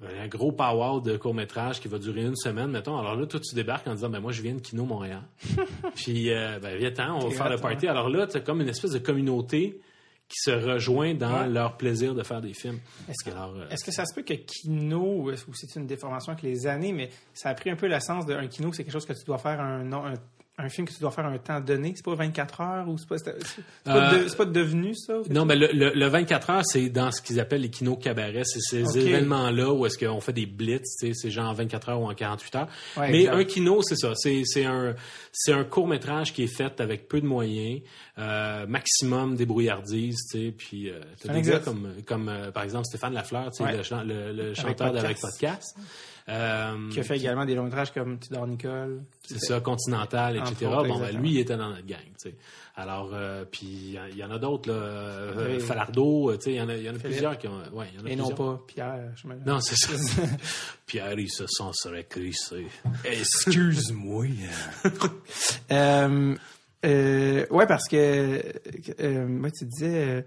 Ben, 0.00 0.08
un 0.24 0.28
gros 0.28 0.52
power 0.52 1.00
de 1.02 1.16
court-métrage 1.16 1.80
qui 1.80 1.88
va 1.88 1.98
durer 1.98 2.22
une 2.22 2.36
semaine, 2.36 2.70
mettons. 2.70 2.98
Alors 2.98 3.16
là, 3.16 3.24
toi, 3.26 3.40
tu 3.40 3.54
débarques 3.54 3.86
en 3.88 3.94
disant, 3.94 4.10
ben 4.10 4.20
moi, 4.20 4.30
je 4.32 4.42
viens 4.42 4.54
de 4.54 4.60
Kino 4.60 4.84
Montréal. 4.84 5.22
puis, 5.94 6.30
euh, 6.30 6.58
ben, 6.60 6.76
viens-t'en, 6.78 7.16
on 7.16 7.28
va 7.28 7.30
faire 7.34 7.48
le 7.50 7.56
party. 7.56 7.86
Alors 7.86 8.10
là, 8.10 8.26
c'est 8.28 8.44
comme 8.44 8.60
une 8.60 8.68
espèce 8.68 8.90
de 8.92 8.98
communauté 8.98 9.80
qui 10.28 10.38
se 10.40 10.50
rejoint 10.50 11.14
dans 11.14 11.42
Ouais. 11.42 11.48
leur 11.48 11.76
plaisir 11.76 12.14
de 12.14 12.22
faire 12.22 12.40
des 12.40 12.52
films. 12.52 12.80
Est-ce 13.08 13.24
que, 13.24 13.30
Alors, 13.34 13.54
euh, 13.56 13.68
est-ce 13.70 13.84
que 13.84 13.92
ça 13.92 14.04
se 14.04 14.12
peut 14.14 14.22
que 14.22 14.34
kino, 14.34 15.00
ou 15.22 15.32
c'est 15.54 15.76
une 15.76 15.86
déformation 15.86 16.32
avec 16.32 16.42
les 16.42 16.66
années, 16.66 16.92
mais 16.92 17.10
ça 17.32 17.50
a 17.50 17.54
pris 17.54 17.70
un 17.70 17.76
peu 17.76 17.86
le 17.86 18.00
sens 18.00 18.26
d'un 18.26 18.46
kino, 18.48 18.72
c'est 18.72 18.82
quelque 18.84 18.92
chose 18.92 19.06
que 19.06 19.12
tu 19.12 19.24
dois 19.24 19.38
faire 19.38 19.60
un, 19.60 19.92
un, 19.92 20.14
un 20.58 20.68
film 20.70 20.86
que 20.86 20.92
tu 20.94 21.00
dois 21.00 21.10
faire 21.10 21.26
un 21.26 21.36
temps 21.36 21.60
donné, 21.60 21.92
c'est 21.94 22.04
pas 22.04 22.14
24 22.14 22.60
heures 22.62 22.88
ou 22.88 22.96
c'est 22.96 23.06
pas, 23.08 23.16
pas, 23.84 23.90
Euh, 24.14 24.24
de- 24.24 24.34
pas 24.34 24.44
devenu 24.46 24.94
ça? 24.94 25.14
Non, 25.28 25.44
mais 25.44 25.54
le, 25.54 25.68
le, 25.72 25.90
le 25.94 26.06
24 26.06 26.50
heures, 26.50 26.62
c'est 26.64 26.88
dans 26.88 27.10
ce 27.10 27.20
qu'ils 27.20 27.38
appellent 27.40 27.60
les 27.60 27.68
kinos 27.68 27.98
cabarets. 28.00 28.44
C'est 28.44 28.60
ces 28.60 28.98
événements-là 28.98 29.70
où 29.72 29.84
est-ce 29.84 29.98
qu'on 29.98 30.20
fait 30.20 30.32
des 30.32 30.46
blitz, 30.46 30.96
c'est 31.12 31.30
genre 31.30 31.50
en 31.50 31.52
24 31.52 31.90
heures 31.90 32.00
ou 32.00 32.08
en 32.10 32.14
48 32.14 32.54
heures. 32.56 32.68
Ouais, 32.96 33.10
mais 33.10 33.20
exact. 33.24 33.34
un 33.36 33.44
kino, 33.44 33.82
c'est 33.82 33.96
ça. 33.96 34.12
C'est, 34.16 34.42
c'est 34.46 34.64
un, 34.64 34.94
c'est 35.32 35.52
un 35.52 35.64
court-métrage 35.64 36.32
qui 36.32 36.44
est 36.44 36.46
fait 36.46 36.80
avec 36.80 37.06
peu 37.08 37.20
de 37.20 37.26
moyens, 37.26 37.82
euh, 38.18 38.66
maximum 38.66 39.36
débrouillardise, 39.36 40.16
tu 40.32 40.38
sais, 40.46 40.54
puis 40.56 40.88
euh, 40.88 41.00
t'as 41.22 41.34
des 41.34 41.42
gars 41.42 41.58
comme, 41.58 41.92
comme 42.06 42.30
euh, 42.30 42.50
par 42.50 42.62
exemple 42.62 42.86
Stéphane 42.86 43.12
Lafleur, 43.12 43.50
Ouais. 43.60 43.76
le, 44.06 44.32
le 44.32 44.54
chanteur 44.54 44.92
d'Avec 44.92 45.18
Podcast. 45.20 45.74
Podcast. 45.76 45.76
Euh, 46.28 46.90
Qui 46.90 46.98
a 46.98 47.02
fait 47.04 47.18
également 47.18 47.44
des 47.44 47.54
longs 47.54 47.62
métrages 47.64 47.92
comme 47.92 48.18
Tudor 48.18 48.48
Nicole. 48.48 49.04
c'est 49.24 49.38
ça, 49.38 49.60
Continental, 49.60 50.36
etc. 50.36 50.66
bon, 50.86 50.98
ben, 50.98 51.16
lui, 51.16 51.30
il 51.34 51.38
était 51.38 51.56
dans 51.56 51.68
notre 51.68 51.86
gang, 51.86 52.00
tu 52.20 52.30
sais. 52.30 52.34
Alors, 52.74 53.10
euh, 53.14 53.44
puis 53.44 53.66
il 53.66 53.90
y 53.92 53.98
en- 54.00 54.06
il 54.10 54.16
y, 54.16 54.24
en 54.24 54.30
a 54.32 54.38
d'autres, 54.38 54.68
là. 54.68 54.74
Euh. 54.76 55.60
Falardeau, 55.60 56.32
il 56.46 56.52
y 56.52 56.60
en 56.60 56.68
a, 56.68 56.74
y 56.76 56.90
en 56.90 56.96
a 56.96 56.98
plusieurs 56.98 57.38
qui 57.38 57.46
ont... 57.46 57.62
Ouais, 57.72 57.86
y 57.96 58.02
en 58.02 58.06
a 58.06 58.10
Et 58.10 58.16
non 58.16 58.30
pas 58.30 58.60
Pierre, 58.66 59.12
je 59.14 59.28
Non, 59.46 59.60
c'est 59.60 59.76
ça. 59.76 59.92
Pierre, 60.86 61.18
il 61.18 61.30
se 61.30 61.46
sent 61.46 61.70
serait 61.72 62.04
crissé. 62.04 62.66
Excuse-moi. 63.04 64.26
Euh, 66.84 67.44
ouais, 67.50 67.66
parce 67.66 67.88
que, 67.88 69.26
moi, 69.26 69.50
tu 69.50 69.64
disais, 69.64 70.24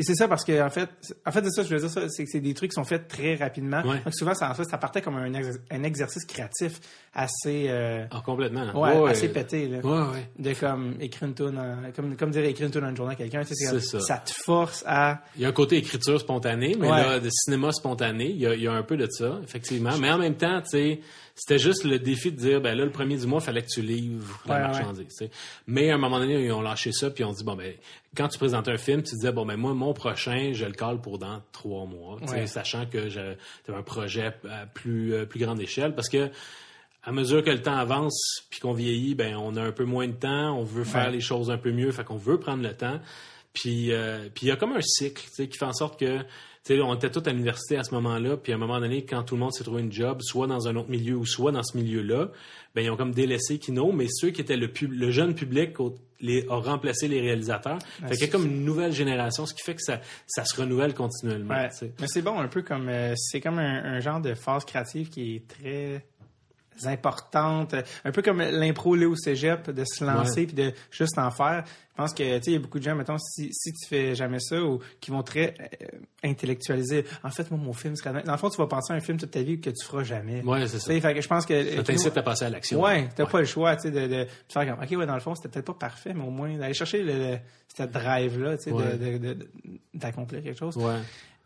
c'est 0.00 0.14
ça 0.14 0.28
parce 0.28 0.44
que 0.44 0.60
en 0.62 0.68
fait, 0.70 0.88
en 1.26 1.32
fait 1.32 1.42
c'est 1.44 1.50
ça, 1.50 1.62
je 1.62 1.74
veux 1.74 1.80
dire 1.80 1.88
ça, 1.90 2.02
c'est 2.10 2.24
que 2.24 2.30
c'est 2.30 2.40
des 2.40 2.52
trucs 2.52 2.70
qui 2.70 2.74
sont 2.74 2.84
faits 2.84 3.08
très 3.08 3.36
rapidement. 3.36 3.80
Ouais. 3.82 4.00
Donc 4.04 4.14
souvent, 4.14 4.34
ça, 4.34 4.50
en 4.50 4.54
fait, 4.54 4.64
ça 4.64 4.76
partait 4.76 5.00
comme 5.00 5.16
un, 5.16 5.32
un 5.70 5.82
exercice 5.82 6.24
créatif 6.26 6.78
assez, 7.14 7.66
euh, 7.68 8.04
Ah, 8.10 8.22
complètement. 8.24 8.78
ouais, 8.78 9.10
assez 9.10 9.28
pété 9.30 9.66
là. 9.68 9.78
Ouais, 9.78 10.12
ouais. 10.12 10.28
De 10.38 10.52
comme 10.54 10.96
écrire 11.00 11.28
une 11.28 11.34
tune, 11.34 11.58
en- 11.58 11.90
comme 11.96 12.16
comme 12.16 12.30
dire 12.30 12.44
écrire 12.44 12.66
une 12.66 12.72
tune 12.72 12.82
dans 12.82 12.90
une 12.90 12.96
journée 12.96 13.12
à 13.14 13.16
quelqu'un, 13.16 13.42
c'est 13.44 13.54
comme- 13.70 13.80
ça. 13.80 14.18
te 14.18 14.30
force 14.44 14.84
à 14.86 15.22
Il 15.36 15.42
y 15.42 15.44
a 15.44 15.48
un 15.48 15.52
côté 15.52 15.76
écriture 15.76 16.20
spontanée, 16.20 16.76
mais 16.78 16.88
là, 16.88 17.18
de 17.20 17.28
cinéma 17.30 17.72
spontané, 17.72 18.26
il 18.30 18.36
y, 18.40 18.46
a, 18.46 18.54
il 18.54 18.62
y 18.62 18.68
a 18.68 18.72
un 18.72 18.82
peu 18.82 18.96
de 18.96 19.06
ça, 19.10 19.38
effectivement. 19.42 19.96
Mais 19.98 20.10
en 20.12 20.18
même 20.18 20.34
temps, 20.36 20.60
tu 20.62 20.70
sais, 20.70 21.00
c'était 21.36 21.58
juste 21.58 21.84
le 21.84 21.98
défi 21.98 22.30
de 22.30 22.36
dire, 22.36 22.60
ben 22.60 22.76
là, 22.78 22.84
le 22.84 22.92
premier 22.92 23.16
du 23.16 23.26
mois, 23.26 23.40
il 23.42 23.44
fallait 23.44 23.62
que 23.62 23.68
tu 23.68 23.82
livres 23.82 24.40
la 24.46 24.54
Ouais, 24.54 24.60
marchandise. 24.60 25.28
Mais 25.66 25.90
à 25.90 25.94
un 25.96 25.98
moment 25.98 26.18
donné, 26.20 26.44
ils 26.44 26.52
ont 26.52 26.62
lâché 26.62 26.92
ça, 26.92 27.10
puis 27.10 27.24
on 27.24 27.32
dit, 27.32 27.42
bon, 27.42 27.56
ben, 27.56 27.74
quand 28.16 28.28
tu 28.28 28.38
présentais 28.38 28.70
un 28.70 28.76
film, 28.78 29.02
tu 29.02 29.14
disais, 29.16 29.32
bon, 29.32 29.44
ben 29.44 29.56
moi, 29.56 29.74
mon 29.74 29.92
prochain, 29.94 30.52
je 30.52 30.64
le 30.64 30.72
cale 30.72 31.00
pour 31.00 31.18
dans 31.18 31.42
trois 31.52 31.86
mois, 31.86 32.18
Ouais. 32.30 32.46
sachant 32.46 32.86
que 32.86 33.08
j'avais 33.08 33.36
un 33.68 33.82
projet 33.82 34.32
à 34.48 34.66
plus, 34.66 35.12
euh, 35.14 35.26
plus 35.26 35.40
grande 35.40 35.60
échelle, 35.60 35.94
parce 35.94 36.08
que 36.08 36.30
à 37.06 37.12
mesure 37.12 37.42
que 37.44 37.50
le 37.50 37.60
temps 37.60 37.76
avance 37.76 38.44
puis 38.48 38.60
qu'on 38.60 38.72
vieillit, 38.72 39.14
ben 39.14 39.36
on 39.36 39.56
a 39.56 39.62
un 39.62 39.72
peu 39.72 39.84
moins 39.84 40.06
de 40.08 40.12
temps, 40.14 40.56
on 40.58 40.64
veut 40.64 40.84
faire 40.84 41.10
les 41.10 41.20
choses 41.20 41.50
un 41.50 41.58
peu 41.58 41.70
mieux, 41.70 41.90
fait 41.92 42.02
qu'on 42.04 42.16
veut 42.16 42.38
prendre 42.38 42.62
le 42.62 42.72
temps. 42.74 42.98
Puis 43.52 43.92
euh, 43.92 44.28
puis 44.34 44.46
il 44.46 44.48
y 44.48 44.52
a 44.52 44.56
comme 44.56 44.72
un 44.72 44.80
cycle, 44.80 45.22
tu 45.22 45.30
sais, 45.34 45.48
qui 45.48 45.58
fait 45.58 45.66
en 45.66 45.74
sorte 45.74 46.00
que 46.00 46.20
sais, 46.64 46.80
on 46.80 46.94
était 46.94 47.10
tous 47.10 47.22
à 47.28 47.32
l'université 47.32 47.76
à 47.76 47.84
ce 47.84 47.92
moment-là, 47.94 48.36
puis 48.36 48.52
à 48.52 48.54
un 48.54 48.58
moment 48.58 48.80
donné, 48.80 49.04
quand 49.04 49.22
tout 49.22 49.34
le 49.34 49.40
monde 49.40 49.52
s'est 49.52 49.64
trouvé 49.64 49.82
une 49.82 49.92
job, 49.92 50.20
soit 50.22 50.46
dans 50.46 50.66
un 50.68 50.76
autre 50.76 50.88
milieu 50.90 51.14
ou 51.16 51.26
soit 51.26 51.52
dans 51.52 51.62
ce 51.62 51.76
milieu-là, 51.76 52.30
ben 52.74 52.82
ils 52.84 52.90
ont 52.90 52.96
comme 52.96 53.12
délaissé 53.12 53.58
Kino, 53.58 53.92
mais 53.92 54.06
ceux 54.10 54.30
qui 54.30 54.40
étaient 54.40 54.56
le, 54.56 54.68
pub- 54.68 54.92
le 54.92 55.10
jeune 55.10 55.34
public 55.34 55.78
au- 55.80 55.94
les, 56.20 56.46
a 56.48 56.56
remplacé 56.56 57.06
les 57.06 57.20
réalisateurs. 57.20 57.78
fait 57.82 58.06
qu'il 58.06 58.14
y 58.14 58.18
c'est 58.20 58.24
a 58.24 58.28
comme 58.28 58.46
une 58.46 58.64
nouvelle 58.64 58.92
génération, 58.92 59.44
ce 59.44 59.52
qui 59.52 59.62
fait 59.62 59.74
que 59.74 59.82
ça, 59.82 60.00
ça 60.26 60.44
se 60.46 60.58
renouvelle 60.58 60.94
continuellement. 60.94 61.54
Ouais. 61.54 61.68
Mais 62.00 62.06
c'est 62.06 62.22
bon, 62.22 62.38
un 62.38 62.48
peu 62.48 62.62
comme 62.62 62.88
euh, 62.88 63.12
c'est 63.16 63.40
comme 63.42 63.58
un, 63.58 63.84
un 63.96 64.00
genre 64.00 64.20
de 64.22 64.32
phase 64.34 64.64
créative 64.64 65.10
qui 65.10 65.36
est 65.36 65.46
très 65.46 66.06
importante, 66.84 67.74
un 68.04 68.10
peu 68.12 68.22
comme 68.22 68.38
l'impro 68.40 68.94
là 68.94 69.08
au 69.08 69.16
cégep, 69.16 69.70
de 69.70 69.84
se 69.84 70.04
lancer 70.04 70.40
Ouais. 70.40 70.46
puis 70.46 70.54
de 70.56 70.72
juste 70.90 71.18
en 71.18 71.30
faire. 71.30 71.64
Je 71.96 71.96
pense 72.02 72.12
que 72.12 72.22
tu 72.38 72.42
sais, 72.42 72.50
il 72.50 72.52
y 72.54 72.56
a 72.56 72.58
beaucoup 72.58 72.80
de 72.80 72.84
gens, 72.84 72.96
mettons, 72.96 73.18
si, 73.18 73.50
si 73.52 73.72
tu 73.72 73.86
fais 73.88 74.16
jamais 74.16 74.40
ça 74.40 74.60
ou 74.60 74.80
qui 75.00 75.12
vont 75.12 75.22
très 75.22 75.54
euh, 75.60 75.86
intellectualiser. 76.24 77.04
En 77.22 77.30
fait, 77.30 77.48
moi, 77.52 77.60
mon 77.62 77.72
film 77.72 77.94
serait. 77.94 78.22
Dans 78.24 78.32
le 78.32 78.38
fond, 78.38 78.50
tu 78.50 78.56
vas 78.58 78.66
penser 78.66 78.92
à 78.92 78.96
un 78.96 79.00
film 79.00 79.16
toute 79.18 79.30
ta 79.30 79.42
vie 79.42 79.60
que 79.60 79.70
tu 79.70 79.84
feras 79.84 80.02
jamais. 80.02 80.42
Ouais, 80.42 80.66
c'est 80.66 80.80
ça. 80.80 80.92
fait 81.00 81.14
que 81.14 81.20
je 81.20 81.28
pense 81.28 81.46
que. 81.46 81.76
Ça 81.76 81.82
t'incite 81.84 82.16
à 82.16 82.22
passer 82.22 82.46
à 82.46 82.50
l'action. 82.50 82.80
Ouais, 82.82 83.08
t'as 83.14 83.26
pas 83.26 83.38
le 83.40 83.46
choix, 83.46 83.76
tu 83.76 83.82
sais, 83.82 83.90
de, 83.92 84.06
de 84.08 84.26
faire 84.52 84.66
comme, 84.66 84.82
ok, 84.84 84.98
ouais, 84.98 85.06
dans 85.06 85.14
le 85.14 85.20
fond, 85.20 85.34
c'était 85.36 85.48
peut-être 85.48 85.66
pas 85.66 85.74
parfait, 85.88 86.14
mais 86.14 86.24
au 86.24 86.30
moins 86.30 86.56
d'aller 86.56 86.74
chercher 86.74 87.02
le, 87.04 87.12
le- 87.12 87.38
cette 87.68 87.92
drive-là, 87.92 88.56
tu 88.56 88.64
sais, 88.64 88.72
Ouais. 88.72 88.96
de- 88.96 89.18
de- 89.18 89.34
de- 89.34 89.48
d'accomplir 89.94 90.42
quelque 90.42 90.58
chose. 90.58 90.76
Ouais. 90.76 90.96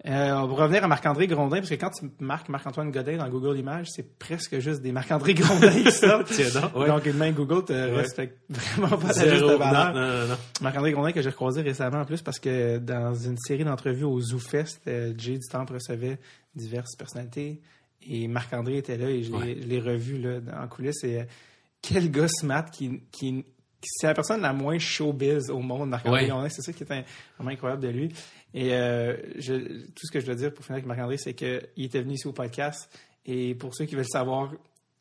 Euh, 0.07 0.31
on 0.33 0.47
va 0.47 0.62
revenir 0.62 0.85
à 0.85 0.87
Marc-André 0.87 1.26
Grondin, 1.26 1.57
parce 1.57 1.71
que 1.71 1.75
quand 1.75 1.90
tu 1.90 2.09
marques 2.21 2.49
Marc-Antoine 2.49 2.93
Godin 2.93 3.17
dans 3.17 3.28
Google 3.28 3.59
Images, 3.59 3.88
c'est 3.90 4.17
presque 4.19 4.61
juste 4.61 4.81
des 4.81 4.93
Marc-André 4.93 5.35
Grondin 5.35 5.71
qui 5.73 5.90
sortent. 5.90 6.33
Donc. 6.73 6.87
Donc, 6.87 7.07
même 7.07 7.35
Google 7.35 7.64
te 7.64 7.73
respecte 7.73 8.38
vraiment 8.49 8.97
pas 8.97 9.12
ta 9.12 9.28
juste 9.28 9.43
valeur. 9.45 9.93
Non, 9.93 10.00
non, 10.00 10.07
non, 10.21 10.26
non. 10.28 10.37
Marc-André 10.62 10.93
Grondin 10.93 11.11
que 11.11 11.21
j'ai 11.21 11.31
recroisé 11.31 11.62
récemment 11.62 12.02
en 12.02 12.05
plus 12.05 12.23
parce 12.23 12.38
que 12.38 12.78
dans 12.78 13.12
une 13.14 13.37
série 13.38 13.64
d'entrevues 13.64 14.05
au 14.05 14.21
ZooFest, 14.21 14.83
euh, 14.87 15.12
Jay 15.19 15.38
du 15.38 15.49
Temple 15.49 15.75
recevait 15.75 16.19
diverses 16.55 16.95
personnalités 16.97 17.61
et 18.09 18.28
Marc-André 18.28 18.76
était 18.78 18.97
là 18.97 19.11
et 19.11 19.25
je 19.25 19.33
l'ai 19.33 19.37
Ouais. 19.37 19.57
je 19.61 19.67
l'ai 19.67 19.81
revu 19.81 20.19
là, 20.19 20.38
en 20.62 20.69
coulisses 20.69 21.02
et 21.02 21.21
euh, 21.21 21.25
quel 21.83 22.09
gars 22.11 22.28
smart 22.28 22.71
qui, 22.71 23.02
qui, 23.11 23.45
c'est 23.83 24.07
la 24.07 24.14
personne 24.14 24.40
la 24.43 24.52
moins 24.52 24.78
showbiz 24.78 25.50
au 25.50 25.59
monde, 25.61 25.88
Marc-André 25.90 26.23
Ouais. 26.23 26.28
Grondin, 26.28 26.49
c'est 26.49 26.62
ça 26.62 26.73
qui 26.73 26.85
est 26.85 26.93
un- 26.93 27.02
vraiment 27.37 27.50
incroyable 27.52 27.83
de 27.83 27.88
lui. 27.88 28.09
Et 28.55 28.73
euh, 28.73 29.17
je, 29.37 29.55
tout 29.88 30.07
ce 30.07 30.12
que 30.12 30.21
je 30.21 30.26
dois 30.26 30.35
dire 30.35 30.52
pour 30.52 30.64
finir 30.64 30.76
avec 30.76 30.87
Marc-André, 30.87 31.19
c'est 31.19 31.35
qu'il 31.35 31.61
était 31.76 32.00
venu 32.00 32.14
ici 32.14 32.26
au 32.26 32.33
podcast 32.33 32.88
et 33.26 33.55
pour 33.55 33.75
ceux 33.75 33.85
qui 33.85 33.95
veulent 33.95 34.07
savoir 34.07 34.52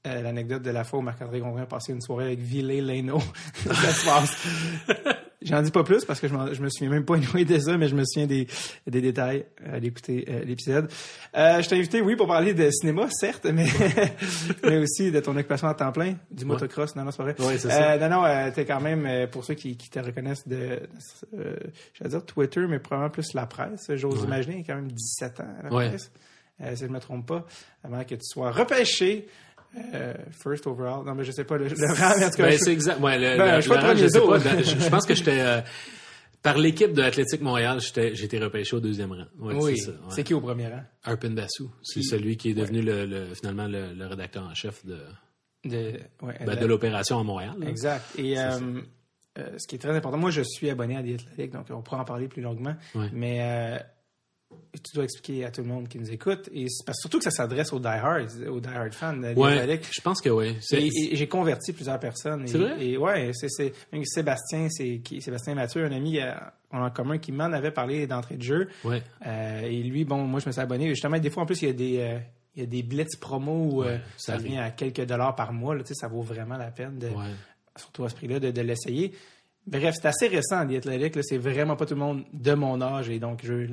euh, 0.05 0.21
l'anecdote 0.21 0.63
de 0.63 0.71
la 0.71 0.83
fois 0.83 0.99
où 0.99 1.01
Marc-André 1.01 1.39
Grondin 1.39 1.63
a 1.63 1.65
passé 1.65 1.93
une 1.93 2.01
soirée 2.01 2.25
avec 2.25 2.39
Villet 2.39 2.81
Leno, 2.81 3.19
ça 3.55 3.73
se 3.73 4.05
passe. 4.05 5.23
J'en 5.47 5.61
dis 5.61 5.71
pas 5.71 5.83
plus 5.83 6.05
parce 6.05 6.19
que 6.19 6.27
je, 6.27 6.33
je 6.53 6.61
me 6.61 6.69
souviens 6.69 6.89
même 6.89 7.05
pas 7.05 7.15
anyway 7.17 7.45
de 7.45 7.57
ça, 7.59 7.77
mais 7.77 7.87
je 7.87 7.95
me 7.95 8.03
souviens 8.05 8.27
des, 8.27 8.47
des 8.85 9.01
détails 9.01 9.45
à 9.65 9.79
l'écouter 9.79 10.25
euh, 10.29 10.43
l'épisode. 10.43 10.89
Euh, 11.35 11.61
je 11.61 11.69
t'ai 11.69 11.75
invité, 11.77 12.01
oui, 12.01 12.15
pour 12.15 12.27
parler 12.27 12.53
de 12.53 12.69
cinéma, 12.71 13.07
certes, 13.09 13.45
mais, 13.45 13.65
mais 14.63 14.77
aussi 14.77 15.11
de 15.11 15.19
ton 15.19 15.35
occupation 15.35 15.67
à 15.67 15.73
temps 15.73 15.91
plein, 15.91 16.15
du 16.31 16.45
motocross. 16.45 16.95
Non, 16.95 17.03
non, 17.03 17.11
c'est 17.11 17.17
pas 17.17 17.23
vrai. 17.23 17.35
Ouais, 17.39 17.57
c'est 17.57 17.69
ça. 17.69 17.93
Euh, 17.93 17.97
non, 18.09 18.17
non, 18.17 18.25
euh, 18.25 18.51
t'es 18.53 18.65
quand 18.65 18.81
même, 18.81 19.05
euh, 19.05 19.27
pour 19.27 19.43
ceux 19.45 19.53
qui, 19.55 19.77
qui 19.77 19.89
te 19.89 19.99
reconnaissent 19.99 20.47
de, 20.47 20.79
euh, 21.37 21.55
je 21.93 22.07
dire 22.07 22.25
Twitter, 22.25 22.65
mais 22.67 22.79
probablement 22.79 23.09
plus 23.11 23.33
la 23.33 23.45
presse. 23.45 23.89
J'ose 23.95 24.19
Ouais. 24.21 24.25
imaginer, 24.27 24.55
il 24.55 24.59
y 24.59 24.63
a 24.63 24.67
quand 24.73 24.75
même 24.81 24.91
17 24.91 25.39
ans, 25.39 25.47
la 25.63 25.73
Ouais. 25.73 25.89
presse. 25.89 26.11
Euh, 26.61 26.75
si 26.75 26.83
je 26.85 26.89
me 26.89 26.99
trompe 26.99 27.27
pas, 27.27 27.45
avant 27.83 28.03
que 28.03 28.15
tu 28.15 28.21
sois 28.23 28.51
repêché 28.51 29.27
euh, 29.93 30.13
first 30.31 30.65
overall. 30.67 31.05
Non, 31.05 31.13
mais 31.15 31.23
je 31.23 31.31
sais 31.31 31.43
pas 31.43 31.57
le, 31.57 31.65
le 31.67 31.93
rang, 31.93 32.11
en 32.25 32.29
tout 32.29 32.37
cas, 32.37 32.43
Ben, 32.43 32.51
je- 32.51 32.57
c'est 32.57 32.73
exact. 32.73 32.99
Ouais, 32.99 33.17
le, 33.17 33.37
Ben, 33.37 33.55
le- 33.55 33.61
je 33.61 33.69
le 33.69 33.75
rang, 33.75 33.95
je 33.95 34.07
sais 34.07 34.19
pas. 34.21 34.39
Dans- 34.39 34.63
je, 34.63 34.79
je 34.79 34.89
pense 34.89 35.05
que 35.05 35.13
j'étais 35.15 35.39
euh, 35.39 35.61
par 36.43 36.57
l'équipe 36.57 36.93
de 36.93 37.01
l'Athlétique 37.01 37.41
Montréal, 37.41 37.79
j'étais 37.81 38.15
j'ai 38.15 38.25
été 38.25 38.39
repêché 38.39 38.75
au 38.75 38.79
deuxième 38.79 39.11
rang. 39.11 39.25
Ouais, 39.39 39.53
oui, 39.55 39.77
c'est 39.77 39.85
ça. 39.85 39.91
ouais. 39.91 39.97
c'est 40.09 40.23
qui 40.23 40.33
au 40.33 40.41
premier 40.41 40.67
rang? 40.67 40.83
Arpin 41.03 41.31
Bassou, 41.31 41.71
c'est 41.83 42.01
celui 42.03 42.37
qui 42.37 42.51
est 42.51 42.53
devenu 42.53 42.81
le, 42.81 43.05
le- 43.05 43.33
finalement 43.33 43.67
le, 43.67 44.05
rédacteur 44.07 44.43
en 44.43 44.53
chef 44.53 44.85
de, 44.85 44.97
De, 45.65 45.99
ouais, 46.21 46.37
ben, 46.45 46.55
de 46.55 46.65
l'opération 46.65 47.19
à 47.19 47.23
Montréal. 47.23 47.55
là. 47.59 47.67
Exact. 47.67 48.03
Et 48.17 48.39
euh, 48.39 48.51
euh, 49.39 49.57
ce 49.57 49.67
qui 49.67 49.75
est 49.75 49.79
très 49.79 49.95
important, 49.95 50.17
moi 50.17 50.31
je 50.31 50.41
suis 50.41 50.69
abonné 50.69 50.95
à 50.95 51.01
The 51.03 51.19
Athletic, 51.21 51.51
donc 51.51 51.65
on 51.69 51.81
pourra 51.81 52.01
en 52.01 52.05
parler 52.05 52.27
plus 52.27 52.41
longuement. 52.41 52.75
Ouais. 52.95 53.09
Mais 53.13 53.39
euh, 53.41 53.77
tu 54.83 54.93
dois 54.95 55.03
expliquer 55.03 55.43
à 55.45 55.51
tout 55.51 55.61
le 55.61 55.67
monde 55.67 55.87
qui 55.87 55.97
nous 55.97 56.11
écoute, 56.11 56.49
et 56.53 56.67
parce, 56.85 56.99
surtout 56.99 57.17
que 57.17 57.23
ça 57.23 57.31
s'adresse 57.31 57.73
aux 57.73 57.79
die-hard, 57.79 58.27
aux 58.47 58.59
die-hard 58.59 58.93
fans 58.93 59.17
Ouais, 59.35 59.79
je 59.91 60.01
pense 60.01 60.21
que 60.21 60.29
oui. 60.29 60.55
J'ai 61.13 61.27
converti 61.27 61.73
plusieurs 61.73 61.99
personnes. 61.99 62.47
C'est 62.47 62.57
vrai? 62.57 62.85
Et 62.85 62.97
ouais, 62.97 63.31
c'est, 63.33 63.73
Sébastien, 64.03 64.67
c'est 64.69 65.01
Sébastien 65.19 65.55
Mathieu, 65.55 65.83
un 65.85 65.91
ami 65.91 66.19
euh, 66.19 66.31
en 66.71 66.89
commun 66.91 67.17
qui 67.17 67.31
m'en 67.31 67.45
avait 67.45 67.71
parlé 67.71 68.07
d'entrée 68.07 68.37
de 68.37 68.43
jeu. 68.43 68.67
ouais. 68.85 69.01
Euh, 69.25 69.61
et 69.61 69.83
lui, 69.83 70.05
bon, 70.05 70.23
moi 70.23 70.39
je 70.39 70.47
me 70.47 70.51
suis 70.51 70.61
abonné. 70.61 70.87
Justement, 70.89 71.17
des 71.19 71.29
fois 71.29 71.43
en 71.43 71.45
plus 71.45 71.61
il 71.63 71.67
y 71.67 71.71
a 71.71 71.73
des 71.73 71.97
euh, 71.99 72.19
il 72.55 72.61
y 72.61 72.63
a 72.63 72.67
des 72.67 72.83
blitz 72.83 73.15
promos 73.17 73.69
où 73.71 73.79
Ouais, 73.81 73.87
euh, 73.87 73.97
ça 74.17 74.33
ça 74.33 74.37
vient 74.37 74.63
à 74.63 74.71
quelques 74.71 75.05
dollars 75.05 75.35
par 75.35 75.53
mois. 75.53 75.75
Là, 75.75 75.83
ça 75.91 76.07
vaut 76.07 76.21
vraiment 76.21 76.57
la 76.57 76.71
peine 76.71 76.97
de, 76.97 77.07
Ouais. 77.07 77.33
surtout 77.75 78.03
à 78.05 78.09
ce 78.09 78.15
prix-là, 78.15 78.39
de, 78.39 78.51
de 78.51 78.61
l'essayer. 78.61 79.11
Bref, 79.67 79.95
c'est 80.01 80.07
assez 80.07 80.27
récent, 80.27 80.65
The 80.67 80.73
Athletic. 80.77 81.17
C'est 81.23 81.37
vraiment 81.37 81.75
pas 81.75 81.85
tout 81.85 81.93
le 81.93 81.99
monde 81.99 82.23
de 82.33 82.53
mon 82.53 82.81
âge. 82.81 83.09
Et 83.09 83.19
donc, 83.19 83.41
je, 83.43 83.67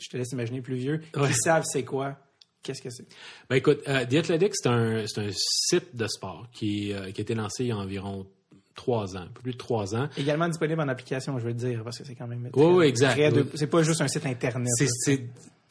je 0.00 0.08
te 0.08 0.16
laisse 0.16 0.32
imaginer 0.32 0.60
plus 0.60 0.76
vieux. 0.76 1.00
Ouais. 1.16 1.28
Qui 1.28 1.34
savent 1.34 1.64
c'est 1.64 1.84
quoi. 1.84 2.16
Qu'est-ce 2.62 2.82
que 2.82 2.90
c'est? 2.90 3.06
Ben 3.48 3.56
écoute, 3.56 3.80
euh, 3.88 4.04
The 4.04 4.14
Athletic, 4.14 4.52
c'est 4.54 4.68
un, 4.68 5.04
site 5.32 5.96
de 5.96 6.06
sport 6.06 6.48
qui, 6.52 6.92
euh, 6.92 7.10
qui 7.10 7.20
a 7.20 7.22
été 7.22 7.34
lancé 7.34 7.64
il 7.64 7.68
y 7.68 7.72
a 7.72 7.76
environ 7.76 8.26
trois 8.74 9.16
ans, 9.16 9.28
plus 9.42 9.52
de 9.52 9.56
trois 9.56 9.94
ans. 9.94 10.08
Également 10.16 10.48
disponible 10.48 10.80
en 10.80 10.88
application, 10.88 11.38
je 11.38 11.44
veux 11.44 11.54
dire, 11.54 11.82
parce 11.82 11.98
que 11.98 12.04
c'est 12.04 12.14
quand 12.14 12.26
même... 12.26 12.50
Oui, 12.54 12.66
oui, 12.66 12.86
exact. 12.86 13.18
Oui. 13.34 13.44
C'est 13.54 13.66
pas 13.66 13.82
juste 13.82 14.00
un 14.00 14.08
site 14.08 14.26
Internet. 14.26 14.72
C'est- 14.76 15.28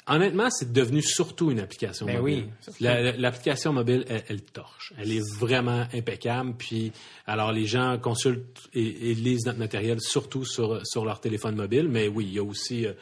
honnêtement, 0.08 0.50
c'est 0.50 0.72
devenu 0.74 1.02
surtout 1.02 1.52
une 1.52 1.60
application 1.60 2.06
Ben 2.06 2.18
mobile. 2.20 2.46
oui, 2.80 2.86
l'application 3.18 3.74
mobile, 3.74 4.06
elle, 4.10 4.24
elle 4.28 4.42
torche. 4.42 4.94
Elle 4.98 5.12
est 5.12 5.24
vraiment 5.38 5.86
impeccable. 5.94 6.56
Puis, 6.58 6.92
alors, 7.28 7.52
les 7.52 7.66
gens 7.66 7.98
consultent 8.00 8.70
et, 8.74 9.12
et 9.12 9.14
lisent 9.14 9.46
notre 9.46 9.60
matériel 9.60 10.00
surtout 10.02 10.46
sur, 10.46 10.86
sur 10.86 11.06
leur 11.06 11.22
téléphone 11.22 11.56
mobile. 11.56 11.88
Mais 11.90 12.08
oui, 12.08 12.26
il 12.28 12.34
y 12.34 12.40
a 12.40 12.44
aussi, 12.44 12.86
euh, 12.88 12.94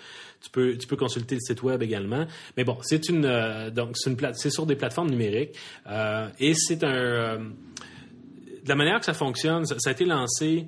tu 0.41 0.49
peux, 0.49 0.77
tu 0.77 0.85
peux 0.87 0.97
consulter 0.97 1.35
le 1.35 1.41
site 1.41 1.63
web 1.63 1.81
également. 1.81 2.25
Mais 2.57 2.63
bon, 2.63 2.77
c'est 2.81 3.07
une, 3.09 3.25
euh, 3.25 3.69
donc, 3.69 3.91
c'est 3.95 4.09
une 4.09 4.17
plate- 4.17 4.35
c'est 4.37 4.49
sur 4.49 4.65
des 4.65 4.75
plateformes 4.75 5.09
numériques. 5.09 5.55
Euh, 5.87 6.27
et 6.39 6.53
c'est 6.55 6.83
un, 6.83 7.37
de 7.39 8.67
la 8.69 8.75
manière 8.75 8.99
que 8.99 9.05
ça 9.05 9.13
fonctionne, 9.13 9.65
ça, 9.65 9.75
ça 9.79 9.91
a 9.91 9.93
été 9.93 10.03
lancé 10.03 10.65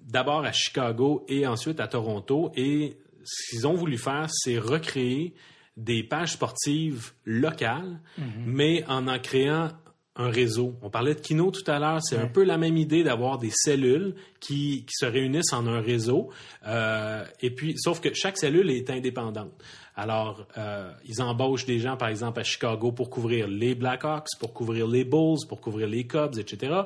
d'abord 0.00 0.44
à 0.44 0.52
Chicago 0.52 1.24
et 1.28 1.46
ensuite 1.46 1.80
à 1.80 1.88
Toronto. 1.88 2.52
Et 2.56 2.96
ce 3.24 3.50
qu'ils 3.50 3.66
ont 3.66 3.74
voulu 3.74 3.98
faire, 3.98 4.26
c'est 4.30 4.58
recréer 4.58 5.32
des 5.76 6.02
pages 6.02 6.32
sportives 6.32 7.12
locales, 7.24 8.00
mais 8.44 8.84
en 8.88 9.08
en 9.08 9.18
créant 9.18 9.70
un 10.16 10.28
réseau. 10.28 10.74
On 10.82 10.90
parlait 10.90 11.14
de 11.14 11.20
Kino 11.20 11.50
tout 11.50 11.68
à 11.70 11.78
l'heure, 11.78 12.00
c'est 12.02 12.18
un 12.18 12.26
peu 12.26 12.44
la 12.44 12.58
même 12.58 12.76
idée 12.76 13.02
d'avoir 13.02 13.38
des 13.38 13.50
cellules 13.50 14.14
qui, 14.40 14.84
qui 14.84 14.94
se 14.94 15.06
réunissent 15.06 15.52
en 15.52 15.66
un 15.66 15.80
réseau. 15.80 16.28
Euh, 16.66 17.24
et 17.40 17.50
puis, 17.50 17.74
sauf 17.78 18.00
que 18.00 18.12
chaque 18.12 18.36
cellule 18.36 18.70
est 18.70 18.90
indépendante. 18.90 19.52
Alors, 19.96 20.46
euh, 20.58 20.90
ils 21.06 21.22
embauchent 21.22 21.64
des 21.64 21.78
gens, 21.78 21.96
par 21.96 22.08
exemple, 22.08 22.40
à 22.40 22.44
Chicago 22.44 22.92
pour 22.92 23.08
couvrir 23.08 23.48
les 23.48 23.74
Blackhawks, 23.74 24.28
pour 24.38 24.52
couvrir 24.52 24.86
les 24.86 25.04
Bulls, 25.04 25.46
pour 25.48 25.60
couvrir 25.60 25.86
les 25.86 26.06
Cubs, 26.06 26.38
etc. 26.38 26.82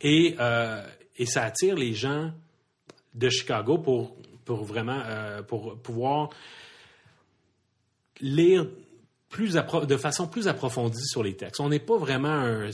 Et, 0.00 0.36
euh, 0.38 0.82
et 1.16 1.26
ça 1.26 1.44
attire 1.44 1.74
les 1.74 1.92
gens 1.92 2.30
de 3.14 3.28
Chicago 3.28 3.78
pour, 3.78 4.16
pour 4.44 4.64
vraiment 4.64 5.02
pour 5.48 5.76
pouvoir 5.78 6.30
lire 8.20 8.66
plus 9.28 9.54
de 9.54 9.96
façon 9.96 10.26
plus 10.26 10.48
approfondie 10.48 11.06
sur 11.06 11.22
les 11.22 11.34
textes. 11.34 11.60
On 11.60 11.68
n'est 11.68 11.78
pas 11.78 11.96
vraiment 11.96 12.68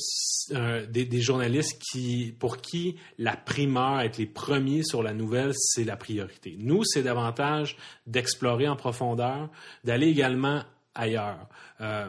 des, 0.88 1.20
journalistes 1.20 1.78
qui, 1.90 2.34
pour 2.38 2.56
qui 2.56 2.96
la 3.18 3.36
primeur, 3.36 4.00
être 4.00 4.16
les 4.16 4.26
premiers 4.26 4.82
sur 4.82 5.02
la 5.02 5.12
nouvelle, 5.12 5.52
c'est 5.54 5.84
la 5.84 5.96
priorité. 5.96 6.56
Nous, 6.58 6.82
c'est 6.84 7.02
davantage 7.02 7.76
d'explorer 8.06 8.68
en 8.68 8.76
profondeur, 8.76 9.50
d'aller 9.84 10.08
également 10.08 10.62
ailleurs. 10.94 11.46
Euh, 11.82 12.08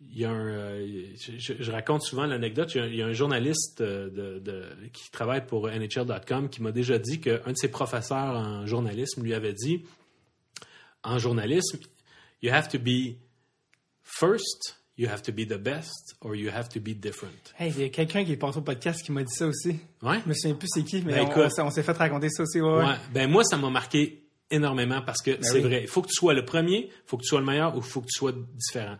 il 0.00 0.18
y 0.18 0.24
a 0.24 0.32
euh, 0.32 1.14
je, 1.38 1.70
raconte 1.70 2.02
souvent 2.02 2.26
l'anecdote. 2.26 2.74
Il 2.74 2.94
y 2.94 3.02
a, 3.02 3.06
un- 3.06 3.12
journaliste 3.12 3.80
euh, 3.80 4.40
qui 4.92 5.10
travaille 5.10 5.46
pour 5.46 5.68
NHL.com 5.68 6.48
qui 6.48 6.62
m'a 6.62 6.72
déjà 6.72 6.98
dit 6.98 7.20
qu'un 7.20 7.52
de 7.52 7.56
ses 7.56 7.68
professeurs 7.68 8.36
en 8.36 8.66
journalisme 8.66 9.22
lui 9.22 9.32
avait 9.32 9.54
dit 9.54 9.84
en 11.02 11.18
journalisme, 11.18 11.78
you 12.46 12.52
have 12.52 12.68
to 12.68 12.78
be 12.78 13.16
first, 14.02 14.76
you 14.96 15.08
have 15.08 15.22
to 15.22 15.32
be 15.32 15.44
the 15.46 15.58
best, 15.58 16.14
or 16.20 16.34
you 16.36 16.50
have 16.50 16.68
to 16.70 16.80
be 16.80 16.94
different. 16.94 17.52
Hey, 17.58 17.70
il 17.76 17.80
y 17.80 17.84
a 17.84 17.88
quelqu'un 17.88 18.24
qui 18.24 18.32
est 18.32 18.36
passé 18.36 18.58
au 18.58 18.62
podcast 18.62 19.02
qui 19.04 19.12
m'a 19.12 19.22
dit 19.24 19.34
ça 19.34 19.46
aussi. 19.46 19.78
Ouais? 20.02 20.20
Je 20.24 20.28
me 20.28 20.34
souviens 20.34 20.54
plus 20.56 20.68
c'est 20.72 20.84
qui, 20.84 21.02
mais 21.04 21.14
Ben, 21.14 21.26
on, 21.26 21.30
écoute. 21.30 21.52
on 21.58 21.70
s'est- 21.70 21.82
fait 21.82 21.92
raconter 21.92 22.28
ça 22.30 22.42
aussi. 22.44 22.60
Ouais, 22.60 22.78
ouais. 22.78 22.94
Ben 23.12 23.30
moi, 23.30 23.44
ça 23.44 23.56
m'a 23.56 23.70
marqué 23.70 24.22
énormément 24.50 25.02
parce 25.02 25.22
que 25.22 25.38
c'est 25.42 25.54
oui. 25.54 25.60
vrai. 25.62 25.82
Il 25.82 25.88
faut 25.88 26.02
que 26.02 26.08
tu 26.08 26.14
sois 26.14 26.34
le 26.34 26.44
premier, 26.44 26.86
il 26.86 26.92
faut 27.06 27.16
que 27.16 27.22
tu 27.22 27.28
sois 27.28 27.40
le 27.40 27.46
meilleur 27.46 27.74
ou 27.74 27.78
il 27.78 27.84
faut 27.84 28.00
que 28.00 28.06
tu 28.06 28.16
sois 28.18 28.32
différent. 28.32 28.96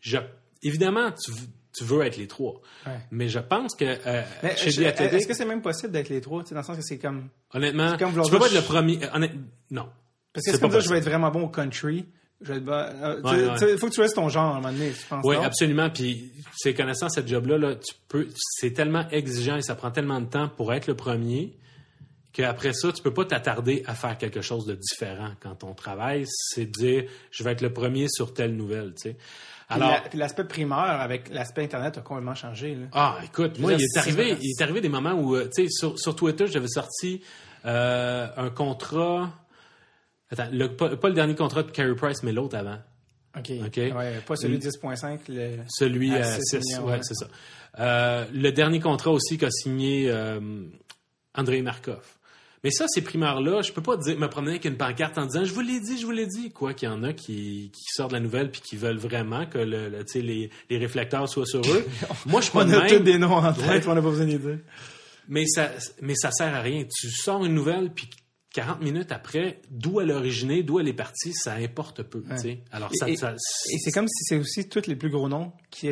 Je, 0.00 0.16
évidemment, 0.62 1.12
tu, 1.12 1.84
veux 1.84 2.00
être 2.02 2.16
les 2.16 2.26
trois. 2.26 2.62
Ouais. 2.86 2.98
Mais 3.10 3.28
je 3.28 3.38
pense 3.38 3.74
que 3.74 3.84
euh, 3.84 4.22
Mais 4.42 4.56
chez 4.56 4.70
je- 4.70 4.82
Est-ce 4.82 5.26
que 5.26 5.34
c'est 5.34 5.44
même 5.44 5.60
possible 5.60 5.92
d'être 5.92 6.08
les 6.08 6.22
trois, 6.22 6.42
dans 6.42 6.56
le 6.56 6.62
sens 6.62 6.76
que 6.78 6.82
c'est 6.82 6.96
comme... 6.98 7.28
honnêtement, 7.52 7.90
c'est 7.90 7.98
comme 7.98 8.14
tu 8.24 8.30
peux 8.30 8.38
pas 8.38 8.46
être 8.46 8.54
le 8.54 8.62
premier. 8.62 8.98
non. 9.70 9.88
Parce 10.32 10.44
que 10.46 10.50
c'est 10.50 10.52
C'est 10.52 10.60
comme 10.60 10.70
ça, 10.70 10.80
je 10.80 10.88
vais 10.88 10.98
être 10.98 11.04
vraiment 11.04 11.30
bon 11.30 11.42
au 11.44 11.48
country. 11.48 12.06
Bon- 12.44 12.70
euh, 12.72 13.16
tu- 13.16 13.22
Ouais, 13.26 13.32
ouais. 13.48 13.52
tu 13.54 13.58
sais, 13.60 13.72
Il 13.72 13.78
faut 13.78 13.88
que 13.88 13.94
tu 13.94 14.00
restes 14.00 14.14
ton 14.16 14.28
genre 14.28 14.54
à 14.54 14.58
un 14.58 14.60
moment 14.60 14.72
donné, 14.72 14.92
je 14.92 15.06
pense. 15.08 15.22
Oui, 15.24 15.36
absolument. 15.36 15.88
Puis, 15.90 16.30
c'est 16.56 16.74
connaissant 16.74 17.08
cette 17.08 17.28
job-là, 17.28 17.56
là, 17.58 17.74
tu 17.76 17.94
peux, 18.08 18.28
c'est 18.36 18.72
tellement 18.72 19.08
exigeant 19.10 19.56
et 19.56 19.62
ça 19.62 19.74
prend 19.74 19.90
tellement 19.90 20.20
de 20.20 20.26
temps 20.26 20.48
pour 20.48 20.72
être 20.74 20.86
le 20.86 20.94
premier 20.94 21.56
qu'après 22.32 22.74
ça, 22.74 22.92
tu 22.92 23.02
peux 23.02 23.14
pas 23.14 23.24
t'attarder 23.24 23.82
à 23.86 23.94
faire 23.94 24.18
quelque 24.18 24.42
chose 24.42 24.66
de 24.66 24.74
différent 24.74 25.30
quand 25.40 25.64
on 25.64 25.72
travaille. 25.72 26.24
C'est 26.26 26.66
de 26.66 26.70
dire, 26.72 27.04
je 27.30 27.42
vais 27.42 27.52
être 27.52 27.62
le 27.62 27.72
premier 27.72 28.06
sur 28.10 28.34
telle 28.34 28.54
nouvelle, 28.54 28.92
tu 28.94 29.10
sais. 29.10 29.16
Alors, 29.70 29.90
la- 29.90 30.00
puis 30.02 30.18
l'aspect 30.18 30.44
primaire 30.44 30.78
avec 31.00 31.28
l'aspect 31.32 31.64
Internet 31.64 31.96
a 31.98 32.02
complètement 32.02 32.34
changé. 32.34 32.74
Là. 32.74 32.86
ah, 32.92 33.18
écoute, 33.24 33.58
moi, 33.58 33.72
il 33.72 33.82
est 33.82 33.96
arrivé, 33.98 34.36
il 34.42 34.50
est 34.50 34.62
arrivé 34.62 34.80
des 34.82 34.88
moments 34.90 35.14
où, 35.14 35.34
euh, 35.34 35.48
tu 35.52 35.64
sais, 35.64 35.68
sur, 35.70 35.98
sur 35.98 36.14
Twitter, 36.14 36.46
j'avais 36.46 36.68
sorti 36.68 37.22
euh, 37.64 38.28
un 38.36 38.50
contrat. 38.50 39.32
Attends, 40.30 40.48
le- 40.52 40.74
pas, 40.74 40.96
pas 40.96 41.08
le 41.08 41.14
dernier 41.14 41.34
contrat 41.34 41.62
de 41.62 41.70
Carey 41.70 41.94
Price, 41.94 42.22
mais 42.22 42.32
l'autre 42.32 42.56
avant. 42.56 42.78
OK. 43.38 43.50
OK. 43.66 43.76
Ouais, 43.76 44.20
pas 44.26 44.36
celui 44.36 44.58
de 44.58 44.64
10.5. 44.68 45.18
Le... 45.28 45.58
Celui 45.68 46.12
À 46.14 46.20
à 46.20 46.24
six 46.40 46.40
6, 46.42 46.56
millions, 46.58 46.86
ouais, 46.86 46.92
ouais. 46.94 47.00
c'est 47.02 47.14
ça. 47.14 47.28
Euh, 47.78 48.24
le 48.32 48.50
dernier 48.50 48.80
contrat 48.80 49.10
aussi 49.10 49.36
qu'a 49.38 49.50
signé 49.50 50.06
euh, 50.10 50.40
Andrei 51.34 51.60
Markov. 51.62 52.02
Mais 52.64 52.70
ça, 52.70 52.86
ces 52.88 53.02
primeurs-là, 53.02 53.60
je 53.62 53.70
peux 53.72 53.82
pas 53.82 53.96
dire, 53.98 54.18
me 54.18 54.26
promener 54.28 54.52
avec 54.52 54.64
une 54.64 54.76
pancarte 54.78 55.18
en 55.18 55.26
disant 55.26 55.44
je 55.44 55.52
vous 55.52 55.60
l'ai 55.60 55.78
dit, 55.78 55.98
je 56.00 56.06
vous 56.06 56.10
l'ai 56.12 56.26
dit. 56.26 56.50
Quoi 56.50 56.72
qu'il 56.74 56.88
y 56.88 56.90
en 56.90 57.04
a 57.04 57.12
qui, 57.12 57.70
qui 57.72 57.84
sortent 57.94 58.10
de 58.10 58.16
la 58.16 58.20
nouvelle 58.22 58.50
puis 58.50 58.62
qui 58.62 58.76
veulent 58.76 58.96
vraiment 58.96 59.46
que 59.46 59.58
le, 59.58 59.88
le- 59.90 60.04
les, 60.14 60.50
les 60.70 60.78
réflecteurs 60.78 61.28
soient 61.28 61.46
sur 61.46 61.60
eux. 61.60 61.86
Moi, 62.26 62.40
je 62.40 62.46
suis 62.46 62.52
pas 62.54 62.64
On 62.64 62.70
a 62.72 62.80
même. 62.80 62.88
tous 62.88 63.04
des 63.04 63.18
noms 63.18 63.34
en 63.36 63.52
tête, 63.52 63.66
Ouais. 63.84 63.88
on 63.88 63.94
n'a 63.94 64.02
pas 64.02 64.08
besoin 64.10 64.26
de 64.26 64.32
les 64.32 64.38
dire. 64.38 64.58
Mais 65.28 65.46
ça, 65.46 65.70
mais 66.00 66.14
ça 66.16 66.30
sert 66.32 66.52
à 66.54 66.60
rien. 66.62 66.84
Tu 66.84 67.10
sors 67.10 67.44
une 67.44 67.54
nouvelle, 67.54 67.90
puis 67.90 68.08
40 68.56 68.80
minutes 68.80 69.12
après, 69.12 69.60
d'où 69.70 70.00
elle 70.00 70.08
est 70.10 70.14
originée, 70.14 70.62
d'où 70.62 70.80
elle 70.80 70.88
est 70.88 70.94
partie, 70.94 71.34
ça 71.34 71.52
importe 71.56 72.02
peu. 72.02 72.24
Alors, 72.72 72.90
ça, 72.94 73.06
Et- 73.08 73.16
ça- 73.16 73.34
Et 73.70 73.78
c'est 73.78 73.92
comme 73.92 74.08
si 74.08 74.24
c'est 74.24 74.38
aussi 74.38 74.66
tous 74.66 74.86
les 74.86 74.96
plus 74.96 75.10
gros 75.10 75.28
noms 75.28 75.52
qui 75.70 75.90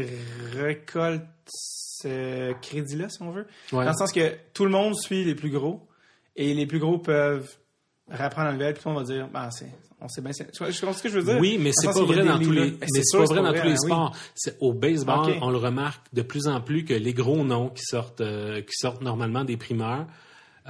récoltent 0.54 1.26
ce 1.46 2.52
crédit-là, 2.62 3.10
si 3.10 3.20
on 3.22 3.30
veut. 3.32 3.46
Ouais. 3.72 3.84
Dans 3.84 3.90
le 3.90 3.96
sens 3.96 4.12
que 4.12 4.32
tout 4.54 4.64
le 4.64 4.70
monde 4.70 4.96
suit 4.96 5.24
les 5.24 5.34
plus 5.34 5.50
gros 5.50 5.86
et 6.36 6.54
les 6.54 6.66
plus 6.66 6.78
gros 6.78 6.98
peuvent 6.98 7.54
reprendre 8.10 8.46
la 8.48 8.52
nouvelle, 8.54 8.72
puis 8.74 8.82
monde 8.86 8.94
va 8.94 9.02
dire, 9.04 9.28
ben, 9.28 9.50
c'est, 9.50 9.68
on 10.00 10.08
sait 10.08 10.22
bien, 10.22 10.32
c'est, 10.32 10.50
tu 10.50 10.58
vois 10.64 10.70
je 10.70 10.80
comprends 10.80 10.94
ce 10.96 11.02
que 11.02 11.08
je 11.10 11.18
veux 11.18 11.24
dire? 11.24 11.38
Oui, 11.40 11.58
mais 11.60 11.70
c'est 11.74 11.86
pas 11.86 11.98
a 11.98 12.02
vrai 12.02 12.24
dans 12.24 12.38
tous 12.38 12.50
les, 12.50 12.70
mais 12.72 12.86
C'est 12.88 13.18
pas 13.18 13.24
vrai 13.24 13.42
dans 13.42 13.48
tous 13.52 13.62
les 13.66 13.72
hein, 13.72 13.76
oui. 13.82 13.88
sports. 13.90 14.16
Au 14.60 14.72
baseball, 14.72 15.34
on 15.42 15.50
le 15.50 15.58
remarque 15.58 16.06
de 16.14 16.22
plus 16.22 16.46
en 16.46 16.62
plus 16.62 16.84
que 16.86 16.94
les 16.94 17.12
gros 17.12 17.44
noms 17.44 17.68
qui 17.68 17.82
sortent, 17.82 18.22
euh, 18.22 18.62
qui 18.62 18.72
sortent 18.74 19.02
normalement 19.02 19.44
des 19.44 19.56
primeurs, 19.58 20.06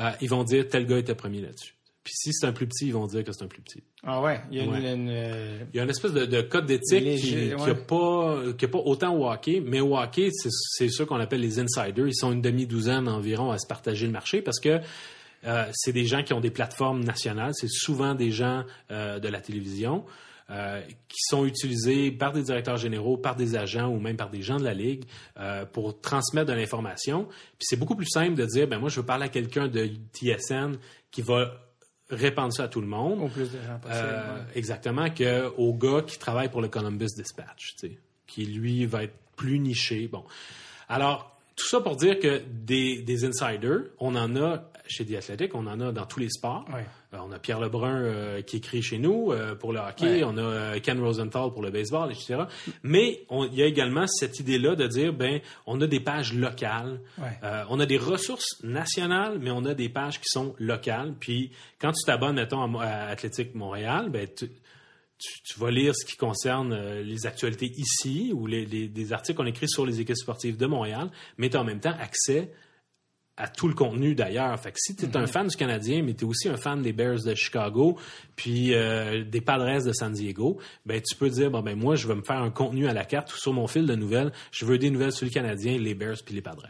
euh, 0.00 0.10
ils 0.20 0.28
vont 0.28 0.42
dire 0.42 0.66
tel 0.68 0.86
gars 0.86 0.98
était 0.98 1.14
premier 1.14 1.40
là-dessus. 1.40 1.73
Puis 2.04 2.12
si 2.14 2.32
c'est 2.34 2.46
un 2.46 2.52
plus 2.52 2.66
petit, 2.66 2.87
ils 2.88 2.92
vont 2.92 3.06
dire 3.06 3.25
que 3.25 3.32
c'est 3.32 3.42
un 3.44 3.49
plus 3.49 3.62
petit. 3.62 3.82
Ah 4.04 4.20
ouais, 4.20 4.40
il 4.50 4.58
y 4.58 4.61
a 4.61 4.64
une, 4.64 4.70
Ouais. 4.73 4.92
une, 4.92 5.08
euh, 5.11 5.58
Il 5.73 5.76
y 5.78 5.80
a 5.80 5.84
une 5.84 5.90
espèce 5.90 6.12
de, 6.12 6.26
de 6.26 6.42
code 6.42 6.66
d'éthique 6.66 7.16
qui 7.18 7.54
ouais. 7.54 7.70
a 7.70 7.75
pas 7.75 8.37
qui 8.58 8.66
a 8.66 8.68
pas 8.68 8.78
autant 8.78 9.16
au 9.16 9.26
hockey, 9.30 9.62
mais 9.64 9.80
au 9.80 9.96
hockey, 9.96 10.28
c'est 10.32 10.50
c'est 10.52 10.90
ceux 10.90 11.06
qu'on 11.06 11.18
appelle 11.18 11.40
les 11.40 11.58
insiders. 11.58 12.06
Ils 12.06 12.14
sont 12.14 12.30
une 12.32 12.42
demi-douzaine 12.42 13.08
environ 13.08 13.50
à 13.50 13.58
se 13.58 13.66
partager 13.66 14.04
le 14.06 14.12
marché 14.12 14.42
parce 14.42 14.61
que 14.61 14.80
euh, 15.46 15.64
c'est 15.73 15.92
des 15.92 16.04
gens 16.04 16.23
qui 16.23 16.32
ont 16.34 16.40
des 16.40 16.50
plateformes 16.50 17.02
nationales. 17.04 17.52
C'est 17.54 17.70
souvent 17.70 18.14
des 18.14 18.30
gens 18.30 18.64
euh, 18.90 19.18
de 19.18 19.28
la 19.28 19.40
télévision 19.40 20.04
euh, 20.50 20.82
qui 21.08 21.18
sont 21.20 21.46
utilisés 21.46 22.11
par 22.11 22.32
des 22.32 22.42
directeurs 22.42 22.76
généraux, 22.76 23.16
par 23.16 23.34
des 23.34 23.56
agents 23.56 23.88
ou 23.88 23.99
même 23.99 24.16
par 24.18 24.28
des 24.28 24.42
gens 24.42 24.58
de 24.58 24.64
la 24.64 24.75
ligue 24.75 25.04
euh, 25.40 25.64
pour 25.64 25.99
transmettre 26.02 26.49
de 26.50 26.52
l'information. 26.56 27.25
Puis 27.58 27.61
c'est 27.68 27.76
beaucoup 27.78 27.96
plus 27.96 28.08
simple 28.08 28.34
de 28.34 28.44
dire, 28.44 28.68
ben 28.68 28.78
moi 28.78 28.90
je 28.90 29.00
veux 29.00 29.06
parler 29.06 29.25
à 29.25 29.28
quelqu'un 29.30 29.68
de 29.68 29.88
TSN 30.12 30.76
qui 31.11 31.23
va 31.23 31.50
répandre 32.11 32.52
ça 32.52 32.64
à 32.64 32.68
tout 32.68 32.80
le 32.80 32.87
monde. 32.87 33.20
au 33.20 33.28
plus 33.28 33.50
de 33.50 33.58
gens 33.58 33.78
possible. 33.78 34.06
Euh, 34.06 34.37
ouais. 34.37 34.42
Exactement, 34.54 35.11
que 35.11 35.52
au 35.56 35.75
gars 35.75 36.02
qui 36.02 36.18
travaille 36.18 36.49
pour 36.49 36.61
le 36.61 36.68
Columbus 36.68 37.08
Dispatch, 37.16 37.76
qui 38.26 38.46
lui 38.46 38.87
va 38.87 39.04
être 39.04 39.16
plus 39.37 39.58
niché. 39.58 40.08
Bon. 40.08 40.25
Alors, 40.88 41.38
tout 41.56 41.66
ça 41.66 41.80
pour 41.80 41.96
dire 41.96 42.18
que 42.18 42.42
des, 42.49 43.02
des 43.02 43.25
insiders, 43.25 43.84
on 43.99 44.14
en 44.16 44.37
a 44.37 44.70
chez 44.87 45.06
The 45.06 45.14
Athletic, 45.14 45.54
on 45.54 45.66
en 45.66 45.80
a 45.80 45.92
dans 45.92 46.06
tous 46.06 46.20
les 46.20 46.28
sports. 46.28 46.66
Ouais. 46.73 46.84
Euh, 47.14 47.18
on 47.26 47.33
a 47.33 47.38
Pierre 47.38 47.61
Lebrun 47.61 48.02
euh, 48.02 48.42
qui 48.42 48.56
écrit 48.56 48.83
chez 48.83 48.99
nous 48.99 49.30
euh, 49.33 49.54
pour 49.54 49.73
le 49.73 49.78
hockey, 49.80 50.23
Ouais. 50.23 50.25
on 50.25 50.37
a 50.38 50.78
Ken 50.80 51.00
Rosenthal 51.00 51.50
pour 51.52 51.62
le 51.62 51.71
baseball, 51.71 52.11
etc. 52.11 52.44
Mais 52.83 53.25
il 53.30 53.54
y 53.54 53.62
a 53.62 53.66
également 53.66 54.06
cette 54.06 54.40
idée-là 54.40 54.75
de 54.75 54.87
dire, 54.87 55.12
ben, 55.12 55.40
on 55.66 55.80
a 55.80 55.87
des 55.87 56.00
pages 56.00 56.35
locales, 56.35 57.00
Ouais. 57.18 57.38
euh, 57.42 57.64
on 57.71 57.80
a 57.80 57.87
des 57.87 57.97
ressources 57.99 58.62
nationales, 58.62 59.38
mais 59.40 59.50
on 59.50 59.64
a 59.64 59.75
des 59.75 59.88
pages 59.88 60.18
qui 60.21 60.28
sont 60.28 60.54
locales. 60.59 61.14
Puis 61.21 61.50
quand 61.80 61.92
tu 61.92 62.04
t'abonnes, 62.04 62.37
mettons, 62.37 62.78
à, 62.78 62.85
à 62.87 63.06
Athlétique 63.09 63.54
Montréal, 63.54 64.11
ben, 64.11 64.26
tu, 64.26 64.49
tu- 64.49 65.42
tu 65.44 65.61
vas 65.61 65.71
lire 65.71 65.94
ce 65.94 66.04
qui 66.04 66.16
concerne 66.16 66.73
euh, 66.73 67.02
les 67.02 67.26
actualités 67.26 67.71
ici 67.76 68.33
ou 68.35 68.47
les, 68.47 68.66
les- 68.66 68.88
des 68.88 69.12
articles 69.12 69.37
qu'on 69.38 69.47
écrit 69.47 69.68
sur 69.68 69.87
les 69.87 70.00
équipes 70.00 70.16
sportives 70.16 70.56
de 70.56 70.66
Montréal, 70.66 71.11
mais 71.38 71.49
tu 71.49 71.56
as 71.56 71.61
en 71.61 71.64
même 71.64 71.80
temps 71.80 71.94
accès 72.00 72.50
à 73.36 73.48
tout 73.48 73.66
le 73.66 73.74
contenu 73.74 74.14
d'ailleurs. 74.14 74.58
Fait 74.60 74.70
que 74.70 74.78
si 74.78 74.94
tu 74.94 75.06
es 75.06 75.16
un 75.16 75.26
fan 75.26 75.48
du 75.48 75.56
Canadien, 75.56 76.02
mais 76.02 76.14
tu 76.14 76.24
es 76.24 76.28
aussi 76.28 76.48
un 76.48 76.56
fan 76.56 76.82
des 76.82 76.92
Bears 76.92 77.22
de 77.24 77.34
Chicago, 77.34 77.98
puis 78.36 78.72
euh, 78.74 79.24
des 79.24 79.40
Padres 79.40 79.84
de 79.84 79.92
San 79.92 80.12
Diego, 80.12 80.58
ben 80.86 81.00
tu 81.02 81.16
peux 81.16 81.28
dire 81.30 81.50
bon 81.50 81.60
ben 81.62 81.76
moi 81.78 81.96
je 81.96 82.06
vais 82.06 82.14
me 82.14 82.22
faire 82.22 82.40
un 82.40 82.50
contenu 82.50 82.86
à 82.86 82.92
la 82.92 83.04
carte 83.04 83.32
ou 83.34 83.36
sur 83.36 83.52
mon 83.52 83.66
fil 83.66 83.86
de 83.86 83.94
nouvelles, 83.96 84.32
je 84.52 84.64
veux 84.64 84.78
des 84.78 84.90
nouvelles 84.90 85.12
sur 85.12 85.24
le 85.26 85.32
Canadien, 85.32 85.76
les 85.78 85.94
Bears 85.94 86.18
puis 86.24 86.34
les 86.34 86.42
Padres. 86.42 86.68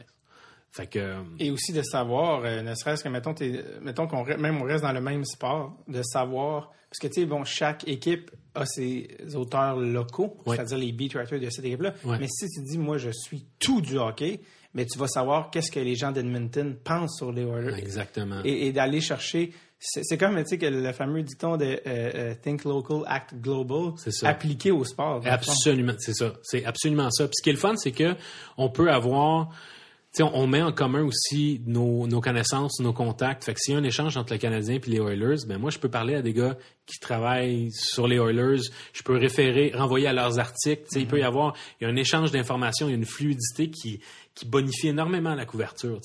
Fait 0.71 0.87
que 0.89 0.99
euh, 0.99 1.23
Et 1.39 1.51
aussi 1.53 1.73
de 1.73 1.83
savoir, 1.83 2.43
euh, 2.45 2.61
ne 2.63 2.75
serait-ce 2.75 3.05
que, 3.05 3.09
mettons, 3.09 3.35
mettons 3.81 4.09
qu'on 4.09 4.25
même 4.25 4.61
on 4.61 4.65
reste 4.65 4.83
dans 4.83 4.91
le 4.93 5.01
même 5.01 5.25
sport, 5.25 5.77
de 5.87 6.03
savoir, 6.03 6.73
parce 6.91 6.99
que, 7.01 7.07
tu 7.07 7.21
sais, 7.21 7.27
bon, 7.27 7.45
chaque 7.45 7.87
équipe 7.87 8.33
a 8.57 8.67
ses 8.67 9.07
auteurs 9.37 9.77
locaux, 9.77 10.37
Ouais. 10.47 10.57
c'est-à-dire 10.57 10.79
les 10.79 10.91
beat 10.91 11.15
writers 11.15 11.39
de 11.39 11.49
cette 11.51 11.65
équipe-là. 11.65 11.95
Ouais. 12.05 12.19
Mais 12.19 12.27
si 12.29 12.49
tu 12.49 12.61
dis, 12.63 12.79
moi, 12.79 12.99
je 12.99 13.11
suis 13.11 13.47
tout 13.61 13.81
du 13.81 13.99
hockey, 13.99 14.41
mais 14.75 14.85
tu 14.87 14.99
vas 14.99 15.07
savoir 15.09 15.51
qu'est-ce 15.51 15.71
que 15.71 15.81
les 15.81 15.95
gens 15.95 16.13
d'Edmonton 16.13 16.77
pensent 16.83 17.17
sur 17.17 17.33
les 17.33 17.43
Oilers. 17.43 17.79
exactement. 17.79 18.41
Et, 18.45 18.67
et 18.67 18.73
d'aller 18.73 19.01
chercher. 19.01 19.53
C'est 19.79 20.17
comme, 20.17 20.37
tu 20.43 20.49
sais, 20.49 20.59
que 20.59 20.65
le 20.67 20.93
fameux 20.93 21.23
dicton 21.23 21.59
de 21.59 21.65
euh, 21.67 21.79
euh, 21.87 22.35
Think 22.41 22.65
Local, 22.65 23.03
Act 23.07 23.35
Global, 23.35 23.93
C'est 23.99 24.13
ça. 24.13 24.29
appliqué 24.31 24.71
au 24.71 24.83
sport. 24.85 25.21
Absolument, 25.27 25.93
c'est 25.99 26.15
ça. 26.15 26.33
C'est 26.43 26.65
absolument 26.65 27.11
ça. 27.11 27.25
Puis 27.25 27.35
ce 27.37 27.43
qui 27.43 27.51
est 27.51 27.53
le 27.53 27.59
fun, 27.59 27.77
c'est 27.77 27.93
que 27.93 28.15
on 28.57 28.71
peut 28.71 28.91
avoir, 28.91 29.51
tu 30.15 30.23
sais, 30.23 30.31
on, 30.33 30.47
met 30.47 30.63
en 30.63 30.73
commun 30.73 31.03
aussi 31.03 31.61
nos, 31.67 32.07
nos 32.07 32.23
connaissances, 32.23 32.81
nos 32.81 32.95
contacts. 32.95 33.45
Fait 33.45 33.53
que 33.53 33.61
s'il 33.61 33.75
y 33.75 33.77
a 33.77 33.81
un 33.81 33.85
échange 33.85 34.17
entre 34.17 34.33
le 34.33 34.39
Canadien 34.39 34.77
et 34.77 34.91
les 34.91 35.01
Oilers, 35.01 35.45
ben 35.47 35.59
moi, 35.59 35.71
je 35.71 35.79
peux 35.79 35.91
parler 35.91 36.15
à 36.15 36.23
des 36.23 36.33
gars 36.33 36.57
qui 36.87 36.99
travaillent 36.99 37.71
sur 37.71 38.09
les 38.09 38.17
Oilers. 38.17 38.63
Je 38.95 39.03
peux 39.03 39.17
référer, 39.19 39.73
renvoyer 39.75 40.07
à 40.07 40.15
leurs 40.15 40.39
articles. 40.39 40.85
Tu 40.85 40.95
sais, 40.95 41.01
il 41.01 41.07
peut 41.07 41.19
y 41.19 41.25
avoir, 41.25 41.55
il 41.79 41.85
y 41.85 41.87
a 41.87 41.91
un 41.91 41.97
échange 41.97 42.31
d'informations, 42.31 42.87
il 42.89 42.93
y 42.93 42.95
a 42.95 42.97
une 42.97 43.05
fluidité 43.05 43.69
qui, 43.69 44.01
qui 44.35 44.47
bonifie 44.47 44.89
énormément 44.89 45.35
la 45.35 45.47
couverture. 45.47 46.01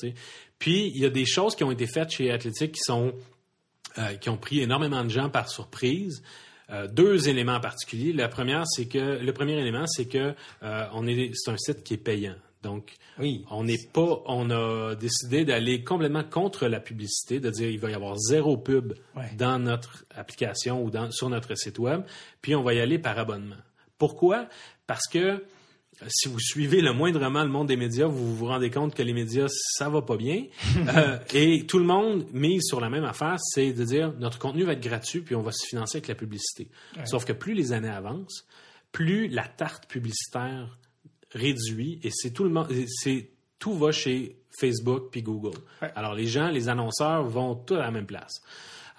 Puis 0.59 0.91
il 0.95 1.01
y 1.01 1.05
a 1.05 1.09
des 1.09 1.25
choses 1.25 1.55
qui 1.55 1.63
ont 1.63 1.71
été 1.71 1.87
faites 1.87 2.11
chez 2.11 2.31
Athletic 2.31 2.73
qui 2.73 2.81
sont 2.81 3.13
euh, 3.97 4.13
qui 4.15 4.29
ont 4.29 4.37
pris 4.37 4.59
énormément 4.61 5.03
de 5.03 5.09
gens 5.09 5.29
par 5.29 5.49
surprise. 5.49 6.21
Euh, 6.69 6.87
deux 6.87 7.27
éléments 7.27 7.55
en 7.55 7.59
particulier. 7.59 8.13
La 8.13 8.27
première, 8.27 8.63
c'est 8.67 8.85
que 8.87 9.17
le 9.19 9.33
premier 9.33 9.53
élément, 9.59 9.87
c'est 9.87 10.05
que 10.07 10.35
euh, 10.61 10.85
on 10.93 11.07
est 11.07 11.31
c'est 11.33 11.49
un 11.49 11.57
site 11.57 11.83
qui 11.83 11.95
est 11.95 11.97
payant. 11.97 12.35
Donc, 12.61 12.93
Oui. 13.17 13.45
on 13.49 13.63
n'est 13.63 13.79
pas, 13.93 14.21
on 14.25 14.49
a 14.51 14.93
décidé 14.93 15.45
d'aller 15.45 15.81
complètement 15.83 16.25
contre 16.25 16.67
la 16.67 16.79
publicité, 16.81 17.39
de 17.39 17.49
dire 17.49 17.69
il 17.69 17.79
va 17.79 17.89
y 17.89 17.93
avoir 17.93 18.17
zéro 18.17 18.57
pub 18.57 18.93
Ouais. 19.15 19.31
dans 19.37 19.57
notre 19.59 20.03
application 20.13 20.83
ou 20.83 20.91
dans, 20.91 21.09
sur 21.09 21.29
notre 21.29 21.55
site 21.55 21.79
web, 21.79 22.01
puis 22.41 22.53
on 22.55 22.61
va 22.61 22.73
y 22.73 22.81
aller 22.81 22.99
par 22.99 23.17
abonnement. 23.17 23.55
Pourquoi? 23.97 24.47
Parce 24.87 25.07
que 25.07 25.41
si 26.07 26.29
vous 26.29 26.39
suivez 26.39 26.81
le 26.81 26.93
moindrement 26.93 27.43
le 27.43 27.49
monde 27.49 27.67
des 27.67 27.75
médias, 27.75 28.07
vous 28.07 28.35
vous 28.35 28.45
rendez 28.45 28.69
compte 28.69 28.95
que 28.95 29.03
les 29.03 29.13
médias, 29.13 29.47
ça 29.49 29.89
va 29.89 30.01
pas 30.01 30.17
bien. 30.17 30.45
Euh, 30.95 31.19
et 31.33 31.65
tout 31.67 31.77
le 31.77 31.85
monde 31.85 32.25
mise 32.31 32.63
sur 32.63 32.79
la 32.79 32.89
même 32.89 33.03
affaire, 33.03 33.35
c'est 33.39 33.73
de 33.73 33.83
dire 33.83 34.13
notre 34.17 34.39
contenu 34.39 34.63
va 34.63 34.73
être 34.73 34.81
gratuit, 34.81 35.21
puis 35.21 35.35
on 35.35 35.41
va 35.41 35.51
se 35.51 35.67
financer 35.67 35.97
avec 35.97 36.07
la 36.07 36.15
publicité. 36.15 36.69
Sauf 37.05 37.25
que 37.25 37.33
plus 37.33 37.53
les 37.53 37.73
années 37.73 37.89
avancent, 37.89 38.45
plus 38.91 39.27
la 39.27 39.43
tarte 39.43 39.87
publicitaire 39.87 40.77
réduit 41.31 41.99
et 42.01 42.09
c'est 42.11 42.31
tout 42.31 42.43
le 42.43 42.49
monde, 42.49 42.67
c'est 42.87 43.29
tout 43.59 43.73
va 43.73 43.91
chez 43.91 44.37
Facebook 44.57 45.09
puis 45.11 45.21
Google. 45.21 45.57
Ouais. 45.81 45.91
Alors 45.95 46.15
les 46.15 46.25
gens, 46.25 46.49
les 46.49 46.69
annonceurs 46.69 47.27
vont 47.27 47.55
tous 47.55 47.75
à 47.75 47.79
la 47.81 47.91
même 47.91 48.07
place. 48.07 48.41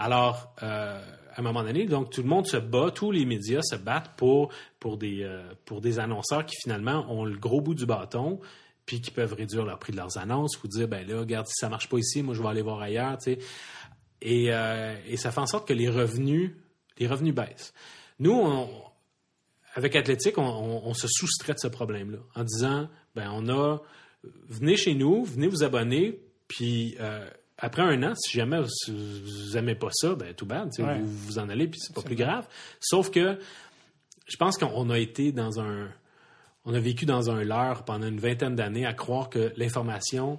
Alors 0.00 0.54
euh, 0.62 0.98
à 1.34 1.40
un 1.40 1.42
moment 1.42 1.62
donné, 1.62 1.84
donc 1.84 2.10
tout 2.10 2.22
le 2.22 2.28
monde 2.28 2.46
se 2.46 2.56
bat, 2.56 2.90
tous 2.90 3.10
les 3.10 3.26
médias 3.26 3.60
se 3.60 3.76
battent 3.76 4.16
pour 4.16 4.50
pour 4.78 4.96
des 4.96 5.22
euh, 5.22 5.42
pour 5.66 5.82
des 5.82 5.98
annonceurs 5.98 6.46
qui 6.46 6.56
finalement 6.56 7.04
ont 7.12 7.26
le 7.26 7.36
gros 7.36 7.60
bout 7.60 7.74
du 7.74 7.84
bâton 7.84 8.40
puis 8.86 9.02
qui 9.02 9.10
peuvent 9.10 9.34
réduire 9.34 9.66
leur 9.66 9.78
prix 9.78 9.92
de 9.92 9.98
leurs 9.98 10.16
annonces 10.16 10.58
ou 10.64 10.68
dire 10.68 10.88
ben 10.88 11.06
là 11.06 11.20
regarde 11.20 11.46
si 11.46 11.54
ça 11.56 11.68
marche 11.68 11.90
pas 11.90 11.98
ici, 11.98 12.22
moi 12.22 12.34
je 12.34 12.40
vais 12.42 12.48
aller 12.48 12.62
voir 12.62 12.80
ailleurs, 12.80 13.18
tu 13.18 13.34
sais. 13.34 13.38
Et, 14.22 14.52
euh, 14.52 14.94
ça 15.16 15.30
fait 15.30 15.40
en 15.40 15.46
sorte 15.46 15.68
que 15.68 15.74
les 15.74 15.90
revenus 15.90 16.52
les 16.98 17.06
revenus 17.06 17.34
baissent. 17.34 17.74
Nous 18.20 18.32
on, 18.32 18.70
avec 19.74 19.96
Athlétique, 19.96 20.38
on, 20.38 20.94
se 20.94 21.08
soustrait 21.08 21.52
de 21.52 21.58
ce 21.58 21.68
problème-là 21.68 22.20
en 22.34 22.44
disant 22.44 22.88
ben 23.14 23.30
on 23.34 23.50
a 23.50 23.80
venez 24.48 24.76
chez 24.76 24.94
nous, 24.94 25.24
venez 25.24 25.46
vous 25.46 25.62
abonner, 25.62 26.22
puis 26.48 26.96
après 27.61 27.83
un 27.83 28.03
an, 28.03 28.14
si 28.16 28.37
jamais 28.38 28.61
vous, 28.61 28.68
vous 28.88 29.57
aimez 29.57 29.75
pas 29.75 29.90
ça, 29.92 30.14
ben 30.14 30.33
tout 30.35 30.46
bad, 30.46 30.70
Ouais. 30.79 30.99
vous 31.01 31.07
vous 31.27 31.38
en 31.38 31.49
allez, 31.49 31.68
puis 31.68 31.79
c'est 31.81 31.94
pas 31.94 32.03
plus 32.03 32.16
grave. 32.16 32.46
Sauf 32.81 33.11
que 33.11 33.38
je 34.27 34.37
pense 34.37 34.57
qu'on 34.59 34.90
a 34.90 34.99
été 34.99 35.33
dans 35.33 35.61
un 35.61 35.88
on 36.66 36.75
a 36.75 36.79
vécu 36.81 37.07
dans 37.07 37.31
un 37.31 37.42
leurre 37.42 37.85
pendant 37.85 38.07
une 38.07 38.20
vingtaine 38.20 38.55
d'années 38.55 38.85
à 38.87 38.92
croire 38.92 39.31
que 39.31 39.53
l'information 39.57 40.38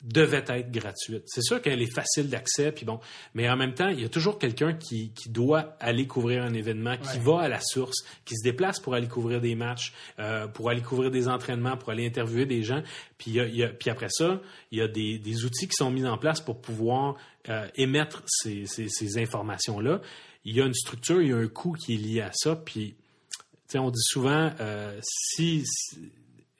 devait 0.00 0.44
être 0.46 0.70
gratuite. 0.70 1.24
C'est 1.26 1.42
sûr 1.42 1.60
qu'elle 1.60 1.82
est 1.82 1.92
facile 1.92 2.28
d'accès, 2.30 2.70
puis 2.70 2.84
bon, 2.86 3.00
mais 3.34 3.50
en 3.50 3.56
même 3.56 3.74
temps, 3.74 3.88
il 3.88 4.00
y 4.00 4.04
a 4.04 4.08
toujours 4.08 4.38
quelqu'un 4.38 4.72
qui, 4.74 5.10
qui 5.12 5.28
doit 5.28 5.76
aller 5.80 6.06
couvrir 6.06 6.44
un 6.44 6.54
événement, 6.54 6.96
qui 6.96 7.18
Ouais. 7.18 7.24
va 7.24 7.40
à 7.40 7.48
la 7.48 7.60
source, 7.60 8.04
qui 8.24 8.36
se 8.36 8.44
déplace 8.44 8.78
pour 8.78 8.94
aller 8.94 9.08
couvrir 9.08 9.40
des 9.40 9.56
matchs, 9.56 9.92
euh, 10.20 10.46
pour 10.46 10.70
aller 10.70 10.82
couvrir 10.82 11.10
des 11.10 11.26
entraînements, 11.26 11.76
pour 11.76 11.90
aller 11.90 12.06
interviewer 12.06 12.46
des 12.46 12.62
gens. 12.62 12.82
Puis, 13.18 13.32
il 13.32 13.34
y 13.34 13.40
a- 13.40 13.46
y 13.48 13.62
a- 13.64 13.68
puis 13.70 13.90
après 13.90 14.08
ça, 14.08 14.40
il 14.70 14.78
y 14.78 14.82
a 14.82 14.86
des, 14.88 15.18
des 15.18 15.44
outils 15.44 15.66
qui 15.66 15.74
sont 15.74 15.90
mis 15.90 16.06
en 16.06 16.16
place 16.16 16.40
pour 16.40 16.60
pouvoir 16.60 17.16
euh, 17.48 17.66
émettre 17.76 18.22
ces, 18.26 18.66
ces- 18.66 18.88
ces 18.90 19.16
informations-là. 19.18 20.00
Il 20.44 20.54
y 20.54 20.60
a 20.60 20.66
une 20.66 20.74
structure, 20.74 21.22
il 21.22 21.28
y 21.30 21.32
a 21.32 21.36
un 21.36 21.48
coût 21.48 21.72
qui 21.72 21.94
est 21.94 21.96
lié 21.96 22.20
à 22.20 22.30
ça, 22.34 22.54
puis 22.56 22.94
tu 23.30 23.36
sais, 23.72 23.78
on 23.78 23.90
dit 23.90 24.02
souvent, 24.02 24.52
euh, 24.60 24.98
si, 25.02 25.64
si- 25.66 25.98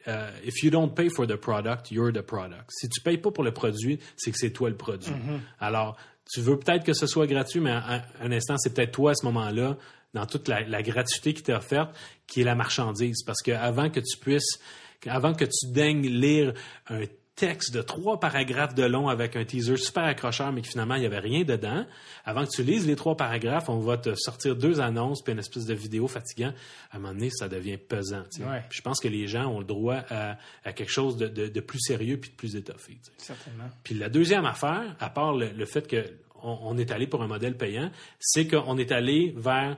euh, 0.08 0.30
if 0.44 0.62
you 0.62 0.70
don't 0.70 0.94
pay 0.94 1.08
for 1.10 1.26
the 1.26 1.36
product, 1.36 1.90
you're 1.90 2.12
the 2.12 2.22
product. 2.22 2.70
Si 2.70 2.88
tu 2.88 3.00
payes 3.00 3.18
pas 3.18 3.30
pour 3.30 3.44
le 3.44 3.52
produit, 3.52 3.98
c'est 4.16 4.30
que 4.32 4.38
c'est 4.38 4.50
toi 4.50 4.70
le 4.70 4.76
produit. 4.76 5.12
Alors, 5.60 5.96
tu 6.30 6.40
veux 6.40 6.58
peut-être 6.58 6.84
que 6.84 6.94
ce 6.94 7.06
soit 7.06 7.26
gratuit, 7.26 7.60
mais 7.60 7.70
un, 7.70 8.02
un 8.20 8.32
instant, 8.32 8.56
c'est 8.58 8.74
peut-être 8.74 8.92
toi 8.92 9.12
à 9.12 9.14
ce 9.14 9.24
moment-là, 9.26 9.76
dans 10.14 10.26
toute 10.26 10.48
la, 10.48 10.62
la 10.62 10.82
gratuité 10.82 11.34
qui 11.34 11.42
t'est 11.42 11.54
offerte, 11.54 11.94
qui 12.26 12.40
est 12.40 12.44
la 12.44 12.54
marchandise. 12.54 13.22
Parce 13.24 13.42
que 13.42 13.52
avant 13.52 13.90
que 13.90 14.00
tu 14.00 14.16
puisses, 14.18 14.58
avant 15.06 15.34
que 15.34 15.44
tu 15.44 15.70
daignes 15.70 16.06
lire 16.06 16.54
un 16.88 17.02
texte 17.38 17.72
de 17.72 17.80
trois 17.82 18.18
paragraphes 18.18 18.74
de 18.74 18.82
long 18.84 19.08
avec 19.08 19.36
un 19.36 19.44
teaser 19.44 19.76
super 19.76 20.04
accrocheur, 20.04 20.52
mais 20.52 20.60
que 20.62 20.68
finalement, 20.68 20.96
il 20.96 21.00
n'y 21.00 21.06
avait 21.06 21.20
rien 21.20 21.44
dedans. 21.44 21.86
Avant 22.24 22.44
que 22.44 22.50
tu 22.50 22.62
lises 22.62 22.86
les 22.86 22.96
trois 22.96 23.16
paragraphes, 23.16 23.68
on 23.68 23.78
va 23.78 23.96
te 23.96 24.14
sortir 24.16 24.56
deux 24.56 24.80
annonces 24.80 25.22
puis 25.22 25.32
une 25.32 25.38
espèce 25.38 25.64
de 25.64 25.74
vidéo 25.74 26.08
fatigant. 26.08 26.52
À 26.90 26.96
un 26.96 26.98
moment 27.00 27.14
donné, 27.14 27.30
ça 27.30 27.48
devient 27.48 27.78
pesant. 27.78 28.24
Ouais. 28.40 28.64
Je 28.70 28.80
pense 28.82 28.98
que 29.00 29.08
les 29.08 29.26
gens 29.28 29.46
ont 29.46 29.60
le 29.60 29.64
droit 29.64 30.02
à, 30.10 30.36
à 30.64 30.72
quelque 30.72 30.90
chose 30.90 31.16
de, 31.16 31.28
de- 31.28 31.48
de 31.48 31.60
plus 31.60 31.80
sérieux 31.80 32.18
puis 32.18 32.30
de 32.30 32.36
plus 32.36 32.56
étoffé. 32.56 32.98
Certainement. 33.18 33.68
Puis 33.84 33.94
la 33.94 34.08
deuxième 34.08 34.44
affaire, 34.44 34.96
à 34.98 35.08
part 35.10 35.32
le, 35.34 35.50
le 35.50 35.64
fait 35.66 35.88
qu'on 35.88 36.58
on 36.62 36.76
est 36.76 36.90
allé 36.90 37.06
pour 37.06 37.22
un 37.22 37.28
modèle 37.28 37.56
payant, 37.56 37.90
c'est 38.18 38.48
qu'on 38.48 38.76
est 38.78 38.90
allé 38.92 39.32
vers 39.36 39.76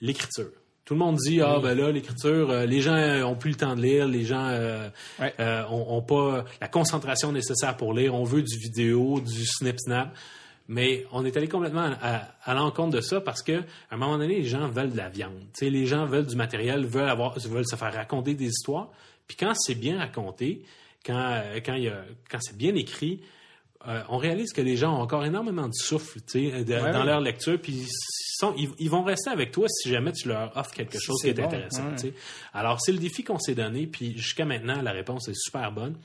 l'écriture. 0.00 0.50
Tout 0.86 0.94
le 0.94 1.00
monde 1.00 1.16
dit 1.16 1.40
ah 1.42 1.58
ben 1.60 1.76
là 1.76 1.90
l'écriture, 1.90 2.48
euh, 2.50 2.64
les 2.64 2.80
gens 2.80 2.94
euh, 2.94 3.22
ont 3.24 3.34
plus 3.34 3.50
le 3.50 3.56
temps 3.56 3.74
de 3.76 3.82
lire, 3.82 4.06
les 4.06 4.24
gens 4.24 4.46
euh, 4.48 4.88
Ouais. 5.18 5.34
euh, 5.40 5.64
ont, 5.68 5.96
ont 5.98 6.02
pas 6.02 6.44
la 6.60 6.68
concentration 6.68 7.32
nécessaire 7.32 7.76
pour 7.76 7.92
lire, 7.92 8.14
on 8.14 8.24
veut 8.24 8.42
du 8.42 8.56
vidéo, 8.56 9.20
du 9.20 9.44
snip 9.44 9.78
snap. 9.80 10.16
Mais 10.68 11.04
on 11.12 11.24
est 11.24 11.36
allé 11.36 11.46
complètement 11.48 11.90
à, 12.02 12.22
à 12.42 12.54
l'encontre 12.54 12.96
de 12.96 13.00
ça 13.00 13.20
parce 13.20 13.42
que 13.42 13.58
à 13.58 13.62
un 13.92 13.96
moment 13.96 14.18
donné, 14.18 14.36
les 14.38 14.44
gens 14.44 14.66
veulent 14.68 14.90
de 14.90 14.96
la 14.96 15.08
viande. 15.08 15.32
Les 15.60 15.86
gens 15.86 16.06
veulent 16.06 16.26
du 16.26 16.34
matériel, 16.36 16.84
veulent 16.86 17.08
avoir, 17.08 17.38
veulent 17.38 17.66
se 17.68 17.76
faire 17.76 17.92
raconter 17.92 18.34
des 18.34 18.46
histoires. 18.46 18.88
Puis 19.28 19.36
quand 19.36 19.54
c'est 19.54 19.74
bien 19.76 19.98
raconté, 19.98 20.62
quand 21.04 21.14
euh, 21.18 21.60
quand 21.64 21.74
il 21.74 21.84
y 21.84 21.88
a, 21.88 22.04
quand 22.30 22.38
c'est 22.40 22.56
bien 22.56 22.74
écrit, 22.74 23.20
euh, 23.88 24.02
on 24.08 24.16
réalise 24.18 24.52
que 24.52 24.60
les 24.60 24.76
gens 24.76 24.96
ont 24.98 25.02
encore 25.02 25.24
énormément 25.24 25.66
de 25.68 25.74
souffle 25.74 26.18
de- 26.32 26.38
Ouais, 26.40 26.64
dans 26.64 27.00
ouais. 27.00 27.04
leur 27.06 27.20
lecture, 27.20 27.58
puis 27.60 27.72
ils, 27.72 27.88
sont- 28.38 28.54
ils, 28.56 28.70
ils 28.78 28.90
vont 28.90 29.02
rester 29.04 29.30
avec 29.30 29.52
toi 29.52 29.66
si 29.68 29.88
jamais 29.90 30.12
tu 30.12 30.28
leur 30.28 30.56
offres 30.56 30.72
quelque 30.72 30.98
chose 31.00 31.20
qui 31.22 31.28
est 31.28 31.34
bon, 31.34 31.44
intéressant. 31.44 31.84
ouais. 32.02 32.14
Alors, 32.52 32.80
c'est 32.80 32.92
le 32.92 32.98
défi 32.98 33.22
qu'on 33.24 33.38
s'est 33.38 33.54
donné, 33.54 33.86
puis 33.86 34.16
jusqu'à 34.16 34.44
maintenant, 34.44 34.80
la 34.82 34.92
réponse 34.92 35.28
est 35.28 35.34
super 35.36 35.70
bonne. 35.72 35.96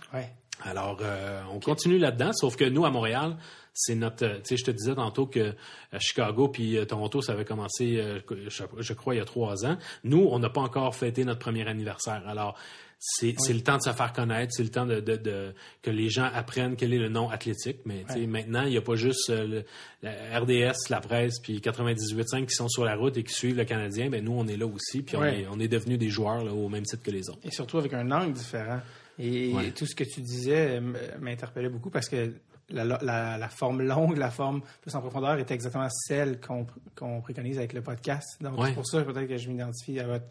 Alors, 0.64 1.00
euh, 1.02 1.42
on 1.52 1.60
continue 1.60 1.98
là-dedans, 1.98 2.32
sauf 2.34 2.56
que 2.56 2.66
nous, 2.66 2.86
à 2.86 2.92
Montréal, 2.92 3.36
c'est 3.74 3.96
notre... 3.96 4.26
euh, 4.26 4.36
Tu 4.44 4.50
sais, 4.50 4.58
je 4.58 4.66
te 4.66 4.72
disais 4.72 4.94
tantôt 4.94 5.26
que 5.26 5.56
à 5.92 5.98
Chicago 6.00 6.50
puis 6.50 6.78
euh, 6.78 6.86
Toronto, 6.86 7.22
ça 7.22 7.32
avait 7.34 7.46
commencé, 7.46 7.98
euh, 7.98 8.20
je, 8.48 8.64
je 8.78 8.94
crois, 8.94 9.16
il 9.16 9.18
y 9.18 9.22
a 9.22 9.26
trois 9.26 9.66
ans. 9.66 9.78
Nous, 10.04 10.28
on 10.30 10.38
n'a 10.38 10.50
pas 10.52 10.62
encore 10.62 10.94
fêté 10.96 11.24
notre 11.26 11.40
premier 11.40 11.68
anniversaire. 11.68 12.22
Alors, 12.28 12.56
c'est 13.04 13.34
c'est 13.40 13.54
le 13.54 13.62
temps 13.62 13.78
de 13.78 13.82
se 13.82 13.90
faire 13.92 14.14
connaître, 14.14 14.54
c'est 14.54 14.62
le 14.62 14.70
temps 14.70 14.86
de, 14.86 15.00
de- 15.00 15.16
de- 15.16 15.56
que 15.82 15.90
les 15.90 16.08
gens 16.10 16.30
apprennent 16.36 16.76
quel 16.76 16.94
est 16.94 17.00
le 17.00 17.10
nom 17.10 17.32
athlétique. 17.32 17.78
Mais 17.86 18.06
Ouais. 18.12 18.28
maintenant, 18.28 18.62
il 18.62 18.70
n'y 18.70 18.78
a 18.78 18.82
pas 18.82 18.96
juste 18.96 19.32
euh, 19.32 19.48
le- 19.48 19.64
la 20.04 20.40
RDS, 20.40 20.90
la 20.92 21.02
presse, 21.02 21.40
puis 21.40 21.60
98.5 21.62 22.46
qui 22.46 22.54
sont 22.54 22.70
sur 22.70 22.86
la 22.86 22.96
route 22.96 23.18
et 23.18 23.24
qui 23.24 23.34
suivent 23.34 23.58
le 23.58 23.66
Canadien. 23.66 24.12
Ben 24.12 24.24
nous, 24.24 24.34
on 24.34 24.48
est 24.48 24.56
là 24.56 24.68
aussi, 24.68 25.02
puis 25.02 25.18
on, 25.18 25.24
est, 25.24 25.48
on 25.52 25.60
est 25.60 25.68
devenus 25.68 25.98
des 25.98 26.10
joueurs 26.10 26.44
là, 26.44 26.54
au 26.54 26.70
même 26.70 26.84
titre 26.84 27.02
que 27.02 27.10
les 27.10 27.28
autres. 27.30 27.40
Et 27.44 27.50
surtout 27.52 27.80
avec 27.80 27.92
un 27.94 28.10
angle 28.12 28.34
différent. 28.34 28.80
Et, 29.18 29.52
Ouais. 29.52 29.72
tout 29.72 29.88
ce 29.88 29.96
que 29.96 30.04
tu 30.04 30.22
disais 30.22 30.78
euh, 30.80 30.94
m'interpellait 31.20 31.70
beaucoup 31.70 31.90
parce 31.90 32.08
que 32.08 32.34
la, 32.70 32.86
la- 32.86 33.38
la 33.38 33.50
forme 33.50 33.82
longue, 33.82 34.18
la 34.18 34.30
forme 34.30 34.62
plus 34.82 34.94
en 34.96 35.02
profondeur 35.02 35.40
était 35.40 35.56
exactement 35.56 35.88
celle 35.90 36.40
qu'on 36.40 36.68
qu'on 36.96 37.20
préconise 37.22 37.58
avec 37.58 37.74
le 37.74 37.82
podcast. 37.82 38.38
Donc, 38.42 38.60
Ouais. 38.60 38.68
c'est 38.70 38.74
pour 38.76 38.88
ça 38.88 39.02
peut-être 39.04 39.28
que 39.28 39.38
je 39.38 39.50
m'identifie 39.50 40.00
à 40.00 40.06
votre 40.06 40.26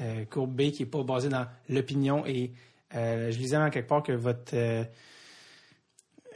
euh, 0.00 0.24
courbe 0.24 0.54
B 0.54 0.70
qui 0.70 0.82
n'est 0.82 0.88
pas 0.88 1.02
basée 1.02 1.28
dans 1.28 1.46
l'opinion. 1.68 2.24
Et 2.26 2.52
euh, 2.94 3.30
je 3.30 3.38
lisais 3.38 3.56
en 3.56 3.70
quelque 3.70 3.88
part 3.88 4.02
que 4.02 4.12
votre, 4.12 4.54
euh, 4.54 4.84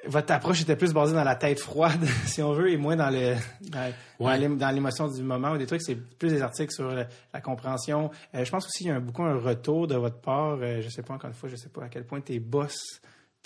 votre 0.06 0.32
approche 0.32 0.60
était 0.62 0.76
plus 0.76 0.92
basée 0.92 1.14
dans 1.14 1.24
la 1.24 1.34
tête 1.36 1.58
froide, 1.60 2.04
si 2.26 2.42
on 2.42 2.52
veut, 2.52 2.70
et 2.70 2.76
moins 2.76 2.96
dans 2.96 3.10
le 3.10 3.34
dans, 3.70 3.92
Ouais. 4.18 4.38
l'émotion 4.38 5.08
du 5.08 5.22
moment 5.22 5.52
ou 5.52 5.58
des 5.58 5.66
trucs. 5.66 5.82
C'est 5.82 5.96
plus 5.96 6.30
des 6.30 6.40
articles 6.42 6.72
sur 6.72 6.90
la, 6.90 7.06
la 7.34 7.40
compréhension. 7.40 8.10
Je 8.32 8.48
pense 8.50 8.64
aussi 8.66 8.78
qu'il 8.84 8.86
y 8.88 8.90
a 8.90 8.96
un, 8.96 9.00
beaucoup 9.00 9.22
un 9.24 9.38
retour 9.38 9.86
de 9.86 9.94
votre 9.96 10.20
part. 10.20 10.58
Je 10.60 10.88
sais 10.88 11.02
pas 11.02 11.14
encore 11.14 11.28
une 11.28 11.34
fois, 11.36 11.48
je 11.48 11.56
sais 11.56 11.68
pas 11.68 11.84
à 11.84 11.88
quel 11.88 12.04
point 12.04 12.20
tes 12.20 12.38
boss 12.38 12.76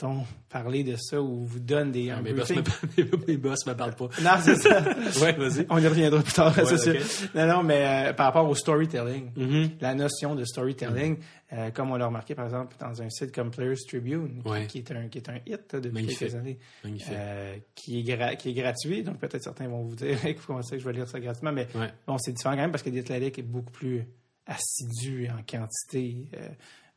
t'ont 0.01 0.25
parlé 0.49 0.83
de 0.83 0.97
ça 0.97 1.21
ou 1.21 1.45
vous 1.45 1.61
donnent 1.61 1.93
des 1.93 2.09
un 2.11 2.17
Ah, 2.19 2.23
mes, 2.23 2.33
boss 2.33 2.49
me, 2.51 2.63
mes 3.29 3.37
boss 3.37 3.67
me 3.67 3.75
parlent 3.75 3.95
pas. 3.95 4.09
Non, 4.23 4.31
c'est 4.41 4.57
ça. 4.57 4.83
Ouais, 5.23 5.33
vas-y. 5.35 5.67
On 5.69 5.77
y 5.79 5.87
reviendra 5.87 6.23
plus 6.23 6.33
tard, 6.33 6.57
Ouais, 6.57 6.65
c'est 6.65 6.79
sûr. 6.79 6.95
ok. 6.95 7.35
Non, 7.35 7.47
non, 7.47 7.63
mais 7.63 8.09
euh, 8.09 8.13
par 8.15 8.27
rapport 8.27 8.49
au 8.49 8.55
storytelling, 8.55 9.31
Mhm. 9.37 9.71
la 9.83 9.95
notion 9.95 10.35
de 10.35 10.45
storytelling, 10.47 11.19
euh, 11.53 11.71
comme 11.71 11.91
on 11.91 11.97
l'a 11.97 12.07
remarqué 12.07 12.35
par 12.35 12.47
exemple 12.47 12.77
dans 12.81 13.03
un 13.03 13.11
site 13.11 13.31
comme 13.35 13.51
Players 13.51 13.75
Tribune, 13.87 14.43
qui- 14.43 14.49
Ouais. 14.51 14.67
qui, 14.67 14.79
est 14.79 14.91
un 14.91 15.09
qui 15.09 15.19
est 15.19 15.29
un 15.29 15.37
hit 15.47 15.77
depuis 15.77 15.91
Magnifique. 15.93 16.19
quelques 16.21 16.35
années, 16.35 16.59
Magnifique. 16.83 17.13
euh, 17.13 17.57
qui 17.75 18.01
est 18.01 18.03
gra- 18.03 18.37
qui 18.39 18.49
est 18.51 18.55
gratuit. 18.55 19.03
Donc 19.03 19.19
peut-être 19.19 19.43
certains 19.43 19.69
vont 19.69 19.83
vous 19.83 19.97
dire 19.97 20.17
comment 20.47 20.63
ça 20.63 20.77
que 20.77 20.83
je 20.83 20.87
vais 20.87 20.95
lire 20.95 21.09
ça 21.09 21.21
gratuitement, 21.21 21.53
mais 21.53 21.67
Ouais. 21.75 21.91
bon, 22.07 22.17
c'est 22.19 22.33
différent 22.33 22.55
quand 22.55 22.63
même 22.63 22.71
parce 22.73 22.83
que 22.83 22.89
The 22.91 22.99
Athletic 23.11 23.39
est 23.41 23.43
beaucoup 23.43 23.71
plus 23.73 24.07
assidu 24.47 25.29
en 25.29 25.43
quantité. 25.49 26.29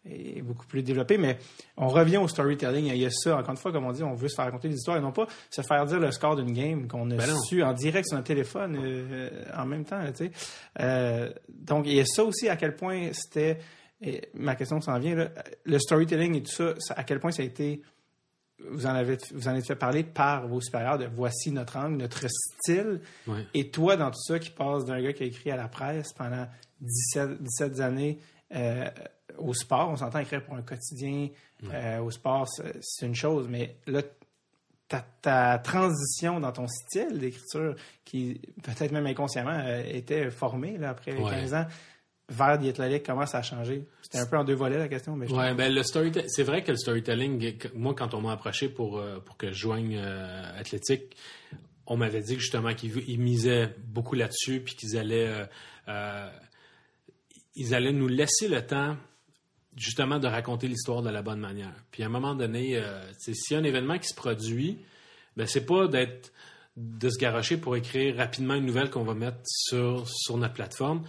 Euh, 0.06 0.10
et 0.38 0.42
beaucoup 0.42 0.66
plus 0.66 0.84
développé, 0.84 1.18
mais 1.18 1.38
on 1.78 1.88
revient 1.88 2.18
au 2.18 2.28
storytelling. 2.28 2.88
Il 2.88 2.98
y 2.98 3.06
a 3.06 3.10
ça, 3.12 3.38
encore 3.38 3.52
une 3.52 3.58
fois, 3.58 3.72
comme 3.72 3.86
on 3.86 3.92
dit, 3.92 4.04
on 4.04 4.14
veut 4.16 4.28
se 4.30 4.36
faire 4.36 4.46
raconter 4.46 4.70
des 4.70 4.76
histoires 4.76 4.98
et 4.98 5.02
non 5.02 5.12
pas 5.12 5.28
se 5.50 5.62
faire 5.62 5.86
dire 5.86 6.00
le 6.00 6.12
score 6.12 6.36
d'une 6.36 6.52
game 6.54 6.88
qu'on 6.88 7.10
a 7.12 7.16
Ben 7.16 7.36
su 7.48 7.64
en 7.64 7.74
direct 7.74 8.08
sur 8.08 8.18
un 8.18 8.22
téléphone 8.24 8.78
euh, 8.82 9.30
en 9.58 9.66
même 9.66 9.86
temps. 9.86 10.02
Tu 10.12 10.26
sais. 10.26 10.32
Euh, 10.82 11.32
donc, 11.50 11.86
il 11.88 11.94
y 11.94 12.00
a 12.00 12.06
ça 12.06 12.24
aussi, 12.24 12.50
à 12.50 12.56
quel 12.56 12.76
point 12.76 13.10
c'était. 13.14 13.60
et 14.02 14.30
ma 14.34 14.56
question 14.56 14.82
s'en 14.82 15.00
vient, 15.00 15.16
là, 15.16 15.30
le 15.64 15.80
storytelling 15.80 16.36
et 16.36 16.44
tout 16.44 16.52
ça, 16.52 16.74
ça- 16.80 16.94
à 16.96 17.04
quel 17.04 17.20
point 17.20 17.32
ça 17.32 17.42
a 17.42 17.46
été. 17.46 17.82
Vous 18.70 18.86
en, 18.86 18.90
avez, 18.92 19.18
vous 19.34 19.48
en 19.50 19.56
êtes 19.56 19.68
fait 19.68 19.76
parler 19.76 20.04
par 20.04 20.48
vos 20.48 20.62
supérieurs 20.62 20.98
de 20.98 21.06
voici 21.06 21.52
notre 21.52 21.76
angle, 21.78 21.98
notre 21.98 22.26
style. 22.30 23.02
Ouais. 23.28 23.46
Et 23.54 23.70
toi, 23.72 23.98
dans 23.98 24.10
tout 24.10 24.22
ça, 24.26 24.40
qui 24.40 24.52
passe 24.52 24.86
d'un 24.86 25.02
gars 25.02 25.12
qui 25.12 25.24
a 25.24 25.26
écrit 25.26 25.52
à 25.52 25.58
la 25.58 25.68
presse 25.68 26.14
pendant 26.14 26.48
17, 26.80 27.42
17 27.42 27.80
années 27.82 28.20
euh, 28.56 28.86
au 29.38 29.54
sport, 29.54 29.90
on 29.90 29.96
s'entend 29.98 30.20
écrire 30.20 30.44
pour 30.44 30.56
un 30.56 30.62
quotidien 30.62 31.30
euh, 31.74 32.00
au 32.00 32.12
sport, 32.12 32.48
c'est 32.82 33.06
une 33.06 33.16
chose, 33.16 33.48
mais 33.50 33.78
là, 33.88 34.02
ta, 34.88 35.06
ta 35.22 35.58
transition 35.60 36.40
dans 36.40 36.52
ton 36.52 36.68
style 36.68 37.20
d'écriture, 37.20 37.76
qui 38.06 38.42
peut-être 38.62 38.92
même 38.92 39.06
inconsciemment 39.08 39.58
euh, 39.64 39.84
était 39.86 40.30
formée 40.30 40.78
là, 40.78 40.90
après 40.90 41.16
Ouais. 41.16 41.32
15 41.32 41.54
ans, 41.54 41.66
vers 42.30 42.48
Athletic, 42.48 43.06
comment 43.06 43.26
ça 43.26 43.40
a 43.40 43.42
changé? 43.42 43.86
C'était 44.02 44.20
un 44.20 44.26
peu 44.26 44.38
en 44.38 44.44
deux 44.44 44.56
volets 44.56 44.78
la 44.78 44.88
question, 44.88 45.16
mais 45.16 45.32
Ouais, 45.32 45.54
ben 45.54 45.74
le 45.74 45.84
c'est 45.84 46.44
vrai 46.44 46.64
que 46.64 46.72
le 46.72 46.78
storytelling, 46.78 47.54
moi 47.76 47.94
quand 47.96 48.14
on 48.14 48.22
m'a 48.22 48.32
approché 48.34 48.70
pour 48.70 48.98
euh, 48.98 49.20
pour 49.20 49.38
que 49.38 49.48
je 49.48 49.54
joigne 49.54 49.98
Athlétique, 50.58 51.16
on 51.86 51.98
m'avait 51.98 52.22
dit 52.22 52.36
que 52.36 52.42
justement 52.42 52.74
qu'ils 52.74 52.98
ils 53.10 53.20
misaient 53.20 53.74
beaucoup 53.86 54.16
là-dessus, 54.16 54.62
puis 54.62 54.76
qu'ils 54.76 54.98
allaient 54.98 55.48
ils 57.56 57.76
allaient 57.76 57.94
nous 57.94 58.08
laisser 58.08 58.48
le 58.48 58.66
temps 58.66 58.98
justement 59.76 60.20
de 60.20 60.28
raconter 60.28 60.68
l'histoire 60.68 61.02
de 61.02 61.10
la 61.10 61.22
bonne 61.22 61.40
manière. 61.40 61.74
Puis 61.92 62.04
à 62.04 62.08
un 62.08 62.10
moment 62.10 62.36
donné, 62.36 62.78
euh, 62.78 63.02
s'il 63.18 63.36
y 63.52 63.56
a 63.56 63.60
un 63.60 63.64
événement 63.64 63.98
qui 63.98 64.08
se 64.08 64.16
produit, 64.16 64.80
ben 65.36 65.48
c'est 65.48 65.66
pas 65.66 65.88
d'être 65.88 66.32
de 66.76 67.10
se 67.10 67.20
garocher 67.20 67.58
pour 67.58 67.76
écrire 67.76 68.18
rapidement 68.18 68.56
une 68.56 68.66
nouvelle 68.66 68.90
qu'on 68.90 69.04
va 69.04 69.14
mettre 69.14 69.40
sur, 69.46 70.08
sur 70.08 70.38
notre 70.38 70.54
plateforme. 70.54 71.04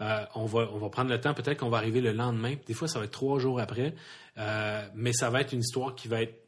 Euh, 0.00 0.24
on, 0.34 0.46
va, 0.46 0.70
on 0.72 0.78
va 0.78 0.88
prendre 0.88 1.10
le 1.10 1.20
temps, 1.20 1.34
peut-être 1.34 1.58
qu'on 1.58 1.68
va 1.68 1.76
arriver 1.76 2.00
le 2.00 2.12
lendemain. 2.12 2.54
Des 2.66 2.72
fois, 2.72 2.88
ça 2.88 2.98
va 2.98 3.04
être 3.04 3.10
trois 3.10 3.38
jours 3.38 3.60
après. 3.60 3.94
Euh, 4.38 4.86
mais 4.94 5.12
ça 5.12 5.28
va 5.28 5.42
être 5.42 5.52
une 5.52 5.60
histoire 5.60 5.94
qui 5.94 6.08
va 6.08 6.22
être 6.22 6.40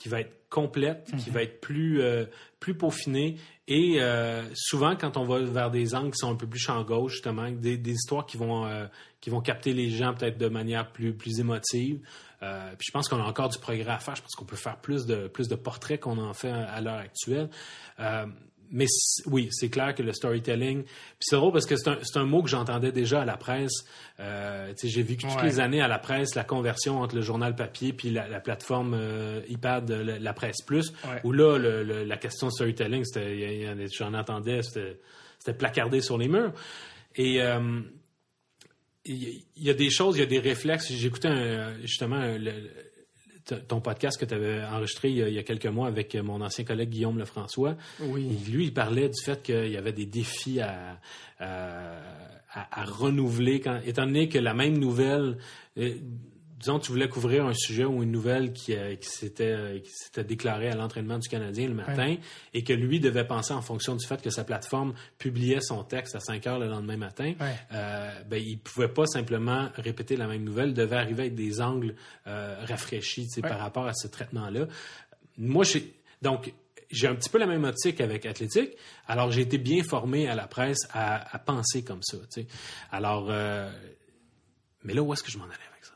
qui 0.00 0.08
va 0.08 0.20
être 0.20 0.48
complète, 0.48 1.12
qui 1.18 1.28
va 1.28 1.42
être 1.42 1.60
plus 1.60 2.00
euh, 2.00 2.24
plus 2.58 2.74
peaufinée 2.74 3.36
et 3.68 4.00
euh, 4.00 4.42
souvent 4.54 4.96
quand 4.96 5.18
on 5.18 5.24
va 5.24 5.40
vers 5.40 5.70
des 5.70 5.94
angles 5.94 6.10
qui 6.10 6.18
sont 6.18 6.30
un 6.30 6.36
peu 6.36 6.46
plus 6.46 6.58
champ 6.58 6.82
gauche 6.82 7.12
justement, 7.12 7.50
des, 7.50 7.76
des 7.76 7.92
histoires 7.92 8.24
qui 8.24 8.38
vont 8.38 8.66
euh, 8.66 8.86
qui 9.20 9.28
vont 9.28 9.42
capter 9.42 9.74
les 9.74 9.90
gens 9.90 10.14
peut-être 10.14 10.38
de 10.38 10.48
manière 10.48 10.90
plus 10.90 11.12
plus 11.12 11.38
émotive. 11.38 12.00
Euh, 12.42 12.70
puis 12.78 12.86
je 12.88 12.92
pense 12.92 13.08
qu'on 13.08 13.20
a 13.20 13.26
encore 13.26 13.50
du 13.50 13.58
progrès 13.58 13.92
à 13.92 13.98
faire. 13.98 14.16
Je 14.16 14.22
pense 14.22 14.34
qu'on 14.34 14.46
peut 14.46 14.56
faire 14.56 14.78
plus 14.78 15.04
de 15.04 15.28
plus 15.28 15.48
de 15.48 15.54
portraits 15.54 16.00
qu'on 16.00 16.16
en 16.16 16.32
fait 16.32 16.50
à, 16.50 16.64
à 16.64 16.80
l'heure 16.80 16.98
actuelle. 16.98 17.50
Mais 18.72 18.86
oui, 19.26 19.48
c'est 19.50 19.68
clair 19.68 19.94
que 19.94 20.02
le 20.02 20.12
storytelling. 20.12 20.84
Puis 20.84 20.92
c'est 21.20 21.36
drôle 21.36 21.52
parce 21.52 21.66
que 21.66 21.74
c'est 21.76 21.88
un, 21.88 21.98
un 22.14 22.24
mot 22.24 22.42
que 22.42 22.48
j'entendais 22.48 22.92
déjà 22.92 23.22
à 23.22 23.24
la 23.24 23.36
presse. 23.36 23.84
Euh, 24.20 24.72
j'ai 24.82 25.02
vécu 25.02 25.26
toutes 25.26 25.36
Ouais. 25.38 25.44
les 25.46 25.58
années 25.60 25.80
à 25.80 25.88
la 25.88 25.98
presse 25.98 26.34
la 26.36 26.44
conversion 26.44 27.00
entre 27.00 27.16
le 27.16 27.22
journal 27.22 27.56
papier 27.56 27.92
puis 27.92 28.10
la, 28.10 28.28
la 28.28 28.38
plateforme 28.38 28.94
euh, 28.94 29.40
iPad, 29.48 29.90
euh, 29.90 30.04
la, 30.04 30.18
la 30.20 30.32
presse 30.32 30.62
plus. 30.64 30.92
Ouais. 31.04 31.20
Où 31.24 31.32
là, 31.32 31.58
le- 31.58 31.82
le- 31.82 32.04
la 32.04 32.16
question 32.16 32.46
de 32.46 32.52
storytelling, 32.52 33.04
j'en 33.98 34.14
entendais, 34.14 34.60
c'était, 34.62 35.54
placardé 35.54 36.00
sur 36.00 36.16
les 36.16 36.28
murs. 36.28 36.52
Et 37.16 37.42
euh, 37.42 37.80
il 39.04 39.42
y 39.56 39.70
a 39.70 39.74
des 39.74 39.90
choses, 39.90 40.16
il 40.16 40.20
y 40.20 40.22
a 40.22 40.26
des 40.26 40.38
réflexes. 40.38 40.92
J'écoutais 40.92 41.28
justement 41.82 42.20
le- 42.38 42.70
ton 43.68 43.80
podcast 43.80 44.18
que 44.20 44.24
tu 44.24 44.34
avais 44.34 44.62
enregistré 44.64 45.10
il 45.10 45.16
y, 45.16 45.22
a, 45.22 45.28
il 45.28 45.34
y 45.34 45.38
a 45.38 45.42
quelques 45.42 45.66
mois 45.66 45.86
avec 45.88 46.14
mon 46.16 46.40
ancien 46.40 46.64
collègue 46.64 46.90
Guillaume 46.90 47.18
Lefrançois. 47.18 47.76
Oui. 48.00 48.26
Et 48.30 48.50
lui, 48.50 48.64
il 48.66 48.74
parlait 48.74 49.08
du 49.08 49.22
fait 49.24 49.42
qu'il 49.42 49.68
y 49.70 49.76
avait 49.76 49.92
des 49.92 50.06
défis 50.06 50.60
à, 50.60 50.98
à, 51.38 51.96
à- 52.52 52.80
à 52.80 52.84
renouveler, 52.84 53.60
quand, 53.60 53.80
étant 53.86 54.06
donné 54.06 54.28
que 54.28 54.38
la 54.38 54.54
même 54.54 54.76
nouvelle, 54.78 55.38
euh, 55.78 55.94
disons, 56.60 56.78
tu 56.78 56.92
voulais 56.92 57.08
couvrir 57.08 57.46
un 57.46 57.54
sujet 57.54 57.84
ou 57.84 58.02
une 58.02 58.12
nouvelle 58.12 58.52
qui, 58.52 58.74
euh, 58.76 58.94
qui 58.96 59.08
s'était 59.08 59.44
euh, 59.50 59.78
s'était 59.84 60.24
déclarée 60.24 60.68
à 60.68 60.76
l'entraînement 60.76 61.18
du 61.18 61.28
Canadien 61.28 61.66
le 61.68 61.74
matin 61.74 62.16
et 62.54 62.62
que 62.62 62.72
lui 62.72 63.00
devait 63.00 63.26
penser 63.26 63.52
en 63.54 63.62
fonction 63.62 63.96
du 63.96 64.06
fait 64.06 64.20
que 64.22 64.30
sa 64.30 64.44
plateforme 64.44 64.94
publiait 65.18 65.60
son 65.62 65.82
texte 65.84 66.14
à 66.14 66.20
5 66.20 66.46
heures 66.46 66.58
le 66.58 66.68
lendemain 66.68 66.96
matin, 66.98 67.32
Ouais. 67.40 67.54
euh, 67.72 68.22
ben, 68.28 68.42
il 68.44 68.58
pouvait 68.58 68.88
pas 68.88 69.06
simplement 69.06 69.70
répéter 69.76 70.16
la 70.16 70.26
même 70.26 70.44
nouvelle, 70.44 70.68
il 70.68 70.74
devait 70.74 70.96
arriver 70.96 71.22
avec 71.22 71.34
des 71.34 71.60
angles 71.60 71.94
euh, 72.26 72.56
rafraîchis 72.68 73.26
par 73.42 73.58
rapport 73.58 73.86
à 73.86 73.94
ce 73.94 74.06
traitement-là. 74.06 74.66
Moi, 75.38 75.64
j'ai 75.64 75.92
donc 76.22 76.52
j'ai 76.90 77.06
un 77.06 77.14
petit 77.14 77.30
peu 77.30 77.38
la 77.38 77.46
même 77.46 77.62
optique 77.64 78.00
avec 78.00 78.26
Athlétique. 78.26 78.72
Alors, 79.06 79.30
j'ai 79.30 79.42
été 79.42 79.58
bien 79.58 79.84
formé 79.84 80.28
à 80.28 80.34
la 80.34 80.48
presse 80.48 80.88
à, 80.92 81.34
à 81.34 81.38
penser 81.38 81.84
comme 81.84 82.02
ça. 82.02 82.16
Alors, 82.90 83.28
euh, 83.30 83.70
mais 84.82 84.92
là, 84.94 85.00
où 85.02 85.12
est-ce 85.12 85.22
que 85.22 85.30
je 85.30 85.38
m'en 85.38 85.44
allais 85.44 85.54
avec 85.70 85.84
ça? 85.84 85.92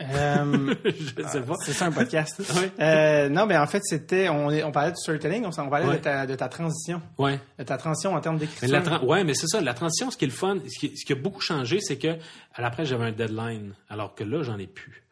Euh, 0.00 0.74
je 0.84 1.22
sais 1.28 1.40
pas. 1.40 1.54
c'est 1.64 1.72
ça 1.72 1.86
un 1.86 1.92
podcast. 1.92 2.40
Euh, 2.80 3.28
non, 3.28 3.46
mais 3.46 3.56
en 3.56 3.66
fait, 3.66 3.80
c'était 3.84 4.28
on, 4.28 4.70
parlait 4.70 4.92
de 4.92 4.96
storytelling, 4.96 5.44
on, 5.44 5.68
parlait 5.68 5.86
Ouais. 5.86 5.96
de, 5.98 6.02
ta, 6.02 6.26
de 6.26 6.34
ta 6.36 6.48
transition, 6.48 7.02
Ouais. 7.18 7.40
de 7.58 7.64
ta 7.64 7.76
transition 7.76 8.14
en 8.14 8.20
termes 8.20 8.38
d'écriture. 8.38 9.04
ouais, 9.04 9.24
mais 9.24 9.34
c'est 9.34 9.48
ça. 9.48 9.60
La 9.60 9.74
transition, 9.74 10.10
ce 10.10 10.16
qui 10.16 10.24
est 10.26 10.28
le 10.28 10.34
fun, 10.34 10.58
ce 10.68 10.78
qui, 10.78 10.96
ce 10.96 11.04
qui 11.04 11.12
a 11.12 11.16
beaucoup 11.16 11.40
changé, 11.40 11.80
c'est 11.80 11.98
que 11.98 12.16
à 12.54 12.62
l'après, 12.62 12.84
j'avais 12.84 13.06
un 13.06 13.12
deadline, 13.12 13.74
alors 13.88 14.14
que 14.14 14.22
là, 14.24 14.42
j'en 14.42 14.58
ai 14.58 14.66
plus. 14.68 15.02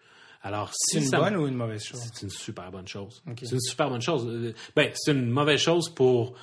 Alors, 0.42 0.70
si 0.72 0.98
c'est 0.98 1.04
une 1.04 1.10
ça 1.10 1.18
bonne 1.18 1.36
ou 1.36 1.48
une 1.48 1.56
mauvaise 1.56 1.82
chose? 1.82 2.00
c'est 2.14 2.22
une 2.22 2.30
super 2.30 2.70
bonne 2.70 2.86
chose. 2.86 3.20
C'est 3.42 3.50
une 3.52 3.60
super 3.60 3.88
bonne 3.90 4.02
chose. 4.02 4.24
Euh, 4.28 4.54
Ben, 4.76 4.90
c'est 4.94 5.10
une 5.10 5.28
mauvaise 5.28 5.58
chose 5.60 5.88
pour 5.92 6.34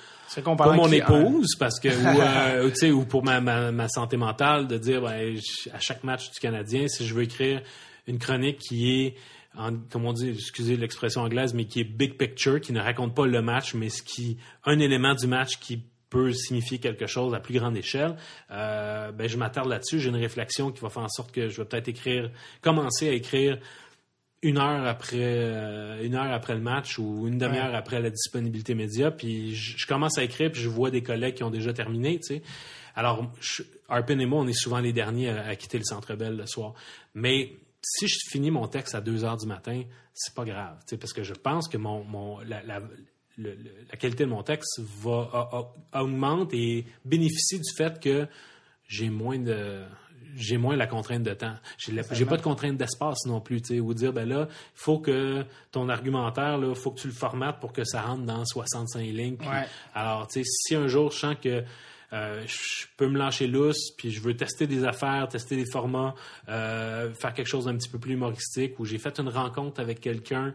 pour 0.44 0.74
mon 0.74 0.88
qui- 0.88 0.96
épouse 0.96 1.54
parce 1.58 1.78
que 1.80 1.88
ou, 1.88 2.20
euh, 2.20 2.92
ou 2.92 3.04
pour 3.06 3.24
ma, 3.24 3.40
ma, 3.40 3.72
ma 3.72 3.88
santé 3.88 4.16
mentale 4.18 4.66
de 4.66 4.76
dire 4.76 5.00
ben, 5.00 5.38
à 5.72 5.80
chaque 5.80 6.04
match 6.04 6.30
du 6.32 6.38
Canadien 6.40 6.86
si 6.88 7.06
je 7.06 7.14
veux 7.14 7.22
écrire 7.22 7.62
une 8.06 8.18
chronique 8.18 8.58
qui 8.58 8.90
est 9.00 9.14
en, 9.56 9.76
comme 9.90 10.04
on 10.04 10.12
dit 10.12 10.30
excusez 10.30 10.76
l'expression 10.76 11.20
anglaise 11.22 11.54
mais 11.54 11.64
qui 11.66 11.80
est 11.80 11.84
big 11.84 12.16
picture 12.16 12.60
qui 12.60 12.72
ne 12.72 12.80
raconte 12.80 13.14
pas 13.14 13.26
le 13.26 13.40
match 13.40 13.74
mais 13.74 13.88
ce 13.88 14.02
qui 14.02 14.36
un 14.64 14.78
élément 14.78 15.14
du 15.14 15.26
match 15.26 15.58
qui 15.60 15.82
peut 16.10 16.32
signifier 16.32 16.78
quelque 16.78 17.06
chose 17.08 17.34
à 17.34 17.40
plus 17.40 17.58
grande 17.58 17.76
échelle, 17.76 18.14
euh, 18.52 19.10
ben 19.10 19.28
je 19.28 19.36
m'attarde 19.36 19.68
là-dessus. 19.68 19.98
J'ai 19.98 20.10
une 20.10 20.16
réflexion 20.16 20.70
qui 20.70 20.80
va 20.80 20.88
faire 20.88 21.02
en 21.02 21.08
sorte 21.08 21.32
que 21.32 21.48
je 21.48 21.56
vais 21.60 21.64
peut-être 21.64 21.88
écrire, 21.88 22.30
commencer 22.60 23.08
à 23.08 23.12
écrire 23.12 23.58
une 24.40 24.58
heure 24.58 24.86
après 24.86 25.16
euh, 25.20 26.04
une 26.04 26.14
heure 26.14 26.30
après 26.30 26.54
le 26.54 26.60
match 26.60 26.98
ou 27.00 27.26
une 27.26 27.38
demi-heure 27.38 27.70
Ouais. 27.70 27.76
après 27.76 28.00
la 28.00 28.10
disponibilité 28.10 28.74
média 28.74 29.10
puis 29.10 29.56
je, 29.56 29.76
je 29.78 29.86
commence 29.86 30.18
à 30.18 30.22
écrire 30.22 30.52
puis 30.52 30.60
je 30.60 30.68
vois 30.68 30.90
des 30.90 31.02
collègues 31.02 31.34
qui 31.34 31.42
ont 31.42 31.50
déjà 31.50 31.72
terminé 31.72 32.20
tu 32.20 32.34
sais 32.34 32.42
alors 32.94 33.32
je, 33.40 33.62
Arpin 33.88 34.18
et 34.18 34.26
moi 34.26 34.40
on 34.40 34.46
est 34.46 34.52
souvent 34.52 34.80
les 34.80 34.92
derniers 34.92 35.30
à, 35.30 35.46
à 35.46 35.56
quitter 35.56 35.78
le 35.78 35.84
Centre 35.84 36.14
Bell 36.14 36.36
le 36.36 36.46
soir 36.46 36.74
mais 37.14 37.54
si 37.84 38.08
je 38.08 38.16
finis 38.30 38.50
mon 38.50 38.66
texte 38.66 38.94
à 38.94 39.00
2 39.00 39.24
heures 39.24 39.36
du 39.36 39.46
matin 39.46 39.82
c'est 40.14 40.34
pas 40.34 40.44
grave 40.44 40.78
parce 41.00 41.12
que 41.12 41.22
je 41.22 41.34
pense 41.34 41.68
que 41.68 41.76
mon, 41.76 42.04
mon 42.04 42.38
la, 42.40 42.62
la, 42.62 42.80
le- 43.36 43.56
la 43.90 43.96
qualité 43.96 44.24
de 44.24 44.30
mon 44.30 44.42
texte 44.42 44.80
va 45.00 45.28
a- 45.32 45.56
a- 45.96 46.02
augmente 46.02 46.52
et 46.54 46.86
bénéficie 47.04 47.58
du 47.58 47.70
fait 47.76 48.00
que 48.00 48.26
j'ai 48.88 49.10
moins 49.10 49.38
de 49.38 49.82
j'ai 50.36 50.56
moins 50.56 50.74
la 50.74 50.88
contrainte 50.88 51.22
de 51.22 51.32
temps. 51.32 51.54
J'ai 52.16 52.24
pas 52.26 52.36
de 52.36 52.42
contrainte 52.42 52.76
d'espace 52.76 53.24
non 53.26 53.40
plus, 53.40 53.62
tu 53.62 53.74
sais, 53.74 53.80
ou 53.80 53.94
dire 53.94 54.12
ben 54.12 54.28
là, 54.28 54.48
il 54.50 54.56
faut 54.74 54.98
que 54.98 55.44
ton 55.70 55.88
argumentaire 55.88 56.58
là, 56.58 56.74
faut 56.74 56.90
que 56.90 57.00
tu 57.00 57.06
le 57.06 57.12
formates 57.12 57.60
pour 57.60 57.72
que 57.72 57.84
ça 57.84 58.02
rentre 58.02 58.24
dans 58.24 58.44
65 58.44 59.00
lignes. 59.00 59.36
Ouais. 59.40 59.64
Alors, 59.94 60.26
tu 60.26 60.42
sais, 60.42 60.50
si 60.50 60.74
un 60.74 60.88
jour 60.88 61.12
je 61.12 61.18
sens 61.18 61.36
que 61.40 61.62
euh, 62.14 62.42
je 62.46 62.86
peux 62.96 63.08
me 63.08 63.18
lâcher 63.18 63.46
lousse, 63.46 63.90
puis 63.96 64.10
je 64.10 64.20
veux 64.20 64.36
tester 64.36 64.66
des 64.66 64.84
affaires, 64.84 65.28
tester 65.28 65.56
des 65.56 65.66
formats, 65.70 66.14
euh, 66.48 67.12
faire 67.12 67.34
quelque 67.34 67.48
chose 67.48 67.66
d'un 67.66 67.76
petit 67.76 67.88
peu 67.88 67.98
plus 67.98 68.12
humoristique, 68.14 68.78
ou 68.78 68.84
j'ai 68.84 68.98
fait 68.98 69.18
une 69.18 69.28
rencontre 69.28 69.80
avec 69.80 70.00
quelqu'un 70.00 70.54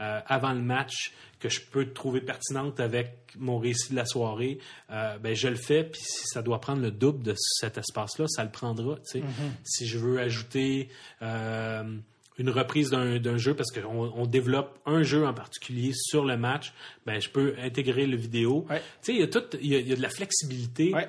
euh, 0.00 0.20
avant 0.26 0.52
le 0.52 0.62
match 0.62 1.12
que 1.40 1.50
je 1.50 1.60
peux 1.60 1.92
trouver 1.92 2.20
pertinente 2.20 2.80
avec 2.80 3.34
mon 3.38 3.58
récit 3.58 3.90
de 3.90 3.96
la 3.96 4.06
soirée, 4.06 4.58
euh, 4.90 5.18
ben 5.18 5.34
je 5.34 5.48
le 5.48 5.56
fais. 5.56 5.84
Puis 5.84 6.00
si 6.00 6.24
ça 6.26 6.42
doit 6.42 6.60
prendre 6.60 6.80
le 6.80 6.90
double 6.90 7.22
de 7.22 7.34
cet 7.36 7.76
espace-là, 7.76 8.26
ça 8.28 8.44
le 8.44 8.50
prendra. 8.50 8.96
sais. 9.02 9.22
Si 9.64 9.86
je 9.86 9.98
veux 9.98 10.18
ajouter 10.20 10.88
euh, 11.22 11.96
une 12.40 12.50
reprise 12.50 12.90
d'un 12.90 13.18
d'un 13.18 13.36
jeu 13.36 13.54
parce 13.54 13.70
qu'on 13.70 14.12
on 14.14 14.26
développe 14.26 14.78
un 14.86 15.02
jeu 15.02 15.26
en 15.26 15.34
particulier 15.34 15.92
sur 15.94 16.24
le 16.24 16.36
match, 16.36 16.72
ben 17.06 17.20
je 17.20 17.28
peux 17.28 17.54
intégrer 17.62 18.06
le 18.06 18.16
vidéo. 18.16 18.66
Ouais. 18.68 18.78
Tu 18.78 18.84
sais, 19.02 19.12
il 19.14 19.20
y 19.20 19.22
a 19.22 19.26
tout, 19.28 19.42
il 19.60 19.66
y 19.68 19.76
a, 19.76 19.78
il 19.78 19.88
y 19.88 19.92
a 19.92 19.96
de 19.96 20.02
la 20.02 20.08
flexibilité 20.08 20.92
Ouais. 20.94 21.08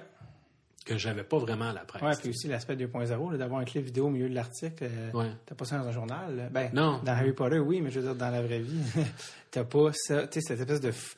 que 0.86 0.98
j'avais 0.98 1.24
pas 1.24 1.38
vraiment 1.38 1.70
à 1.70 1.74
la 1.74 1.82
presse. 1.86 2.02
Ouais, 2.02 2.15
puis 2.20 2.30
aussi 2.30 2.48
l'aspect 2.48 2.76
2.0, 2.76 3.32
là, 3.32 3.38
d'avoir 3.38 3.62
un 3.62 3.65
clip 3.65 3.86
vidéo 3.86 4.08
au 4.08 4.10
milieu 4.10 4.28
de 4.30 4.36
l'article. 4.36 4.84
euh, 4.84 5.12
Ouais. 5.13 5.32
T'as 5.46 5.56
pas 5.56 5.65
ça 5.65 5.78
dans 5.78 5.88
un 5.88 5.91
journal. 5.91 6.36
là. 6.36 6.50
Ben, 6.50 6.70
Non. 6.74 7.00
Dans 7.06 7.12
Harry 7.13 7.34
Potter, 7.34 7.60
oui, 7.60 7.82
mais 7.82 7.91
je 7.91 8.00
veux 8.00 8.08
dire, 8.08 8.15
dans 8.15 8.30
la 8.32 8.41
vraie 8.41 8.60
vie, 8.60 8.82
t'as 9.52 9.63
pas 9.63 9.91
ça. 9.94 10.28
Tu 10.28 10.41
sais, 10.41 10.48
cette 10.48 10.60
espèce 10.60 10.82
de, 10.82 10.91
f- 10.91 11.15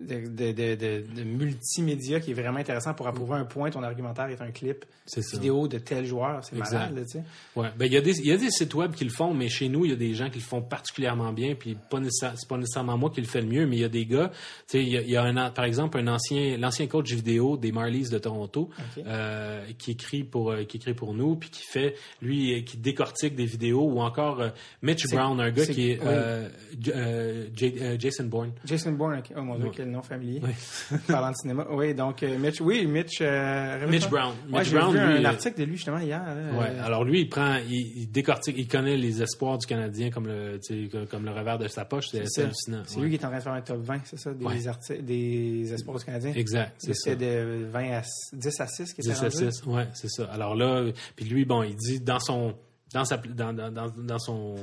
de, 0.00 0.26
de, 0.26 0.74
de, 0.74 1.22
multimédia 1.22 2.18
qui 2.20 2.30
est 2.30 2.34
vraiment 2.34 2.58
intéressant 2.58 2.94
pour 2.94 3.06
approuver 3.06 3.34
un 3.34 3.44
point. 3.44 3.70
Ton 3.70 3.82
argumentaire 3.82 4.28
est 4.28 4.40
un 4.40 4.50
clip 4.50 4.84
vidéo 5.32 5.68
de 5.68 5.78
tel 5.78 6.06
joueur. 6.06 6.42
C'est 6.42 6.56
malade, 6.56 7.04
tu 7.06 7.18
sais. 7.18 7.24
Ouais, 7.54 7.68
ben 7.76 7.86
il 7.86 7.92
y 7.92 7.96
a 7.96 8.00
des 8.00 8.18
il 8.20 8.26
y 8.26 8.32
a 8.32 8.36
des 8.36 8.50
sites 8.50 8.74
web 8.74 8.92
qui 8.92 9.04
le 9.04 9.10
font, 9.10 9.34
mais 9.34 9.48
chez 9.48 9.68
nous 9.68 9.84
il 9.84 9.90
y 9.90 9.94
a 9.94 9.96
des 9.96 10.14
gens 10.14 10.30
qui 10.30 10.38
le 10.38 10.44
font 10.44 10.62
particulièrement 10.62 11.32
bien, 11.32 11.54
puis 11.54 11.76
pas 11.90 12.00
c'est 12.10 12.48
pas 12.48 12.56
nécessairement 12.56 12.96
moi 12.96 13.10
qui 13.10 13.20
le 13.20 13.26
fais 13.26 13.42
le 13.42 13.48
mieux, 13.48 13.66
mais 13.66 13.76
il 13.76 13.80
y 13.80 13.84
a 13.84 13.88
des 13.88 14.06
gars, 14.06 14.30
tu 14.68 14.78
sais, 14.78 14.82
il 14.82 14.88
y 14.88 14.96
a, 14.96 15.02
il 15.02 15.10
y 15.10 15.16
a 15.16 15.22
un 15.22 15.50
par 15.50 15.64
exemple 15.64 15.98
un 15.98 16.08
ancien 16.08 16.56
l'ancien 16.56 16.86
coach 16.86 17.12
vidéo 17.12 17.56
des 17.56 17.72
Marlies 17.72 18.08
de 18.08 18.18
Toronto 18.18 18.70
euh, 18.98 19.64
qui 19.78 19.92
écrit 19.92 20.24
pour 20.24 20.52
euh, 20.52 20.64
qui 20.64 20.78
écrit 20.78 20.94
pour 20.94 21.14
nous, 21.14 21.36
puis 21.36 21.50
qui 21.50 21.64
fait 21.64 21.94
lui 22.20 22.54
euh, 22.54 22.62
qui 22.62 22.78
décortique 22.78 23.34
des 23.34 23.46
vidéos 23.46 23.84
ou 23.84 24.00
encore 24.00 24.40
euh, 24.40 24.48
Mitch 24.80 25.06
Brown, 25.10 25.38
un 25.40 25.50
gars 25.50 25.66
qui 25.66 25.90
est 25.90 26.00
oui. 26.02 27.98
Jason 27.98 28.24
Bourne. 28.24 28.52
Jason 28.64 28.92
Bourne, 28.92 29.18
ok. 29.18 29.32
oh 29.36 29.42
mon 29.42 29.58
dieu, 29.58 29.70
Ouais. 29.81 29.81
Quel 29.82 29.90
nom 29.90 30.02
familier. 30.02 30.40
Ouais. 30.40 30.98
Parlant 31.08 31.30
de 31.30 31.36
cinéma. 31.36 31.66
Oui, 31.70 31.94
donc 31.94 32.22
euh, 32.22 32.38
Mitch, 32.38 32.60
oui, 32.60 32.86
Mitch. 32.86 33.18
euh, 33.20 33.88
Mitch. 33.88 34.08
Brown. 34.08 34.34
Ouais, 34.50 34.60
Mitch 34.60 34.68
j'ai 34.70 34.76
Brown, 34.78 34.92
vu 34.92 34.98
un 35.00 35.16
lui, 35.18 35.24
euh, 35.24 35.28
article 35.28 35.58
de 35.60 35.64
lui 35.64 35.76
justement 35.76 35.98
hier. 35.98 36.22
là, 36.24 36.34
Ouais, 36.58 36.66
euh, 36.70 36.84
alors 36.84 37.04
lui, 37.04 37.20
il 37.22 37.28
prend, 37.28 37.56
il, 37.68 37.92
il 38.02 38.10
décortique, 38.10 38.54
il 38.58 38.68
connaît 38.68 38.96
les 38.96 39.22
espoirs 39.22 39.58
du 39.58 39.66
Canadien 39.66 40.10
comme 40.10 40.26
le, 40.28 40.58
comme- 41.06 41.24
le 41.24 41.30
revers 41.32 41.58
de 41.58 41.68
sa 41.68 41.84
poche, 41.84 42.08
c'est 42.10 42.20
hallucinant. 42.42 42.82
C'est 42.86 42.96
ouais. 42.98 43.02
lui 43.02 43.10
qui 43.10 43.16
est 43.16 43.24
en 43.26 43.28
train 43.28 43.38
de 43.38 43.42
faire 43.42 43.52
un 43.52 43.60
top 43.62 43.80
20, 43.82 44.00
c'est 44.04 44.18
ça, 44.18 44.32
des, 44.32 44.44
Ouais. 44.44 44.68
arti- 44.68 45.02
des 45.02 45.72
espoirs 45.72 45.98
du 45.98 46.04
Canadien. 46.04 46.32
Exact, 46.34 46.74
c'est 46.78 47.16
de 47.16 47.64
20 47.70 47.92
à 47.92 48.02
10 48.34 48.60
à 48.60 48.66
6 48.66 48.92
qui 48.94 49.00
était 49.00 49.10
10 49.10 49.18
à 49.18 49.28
rendu. 49.28 49.36
6, 49.52 49.64
ouais, 49.66 49.88
c'est 49.94 50.08
ça. 50.10 50.24
Alors 50.32 50.54
là, 50.54 50.84
puis 51.16 51.24
lui, 51.24 51.44
bon, 51.44 51.62
il 51.62 51.74
dit 51.76 52.00
dans 52.00 52.20
son, 52.20 52.54
dans 52.94 53.04
sa, 53.04 53.16
dans, 53.16 53.52
dans, 53.52 53.70
dans 53.70 54.18
son, 54.18 54.54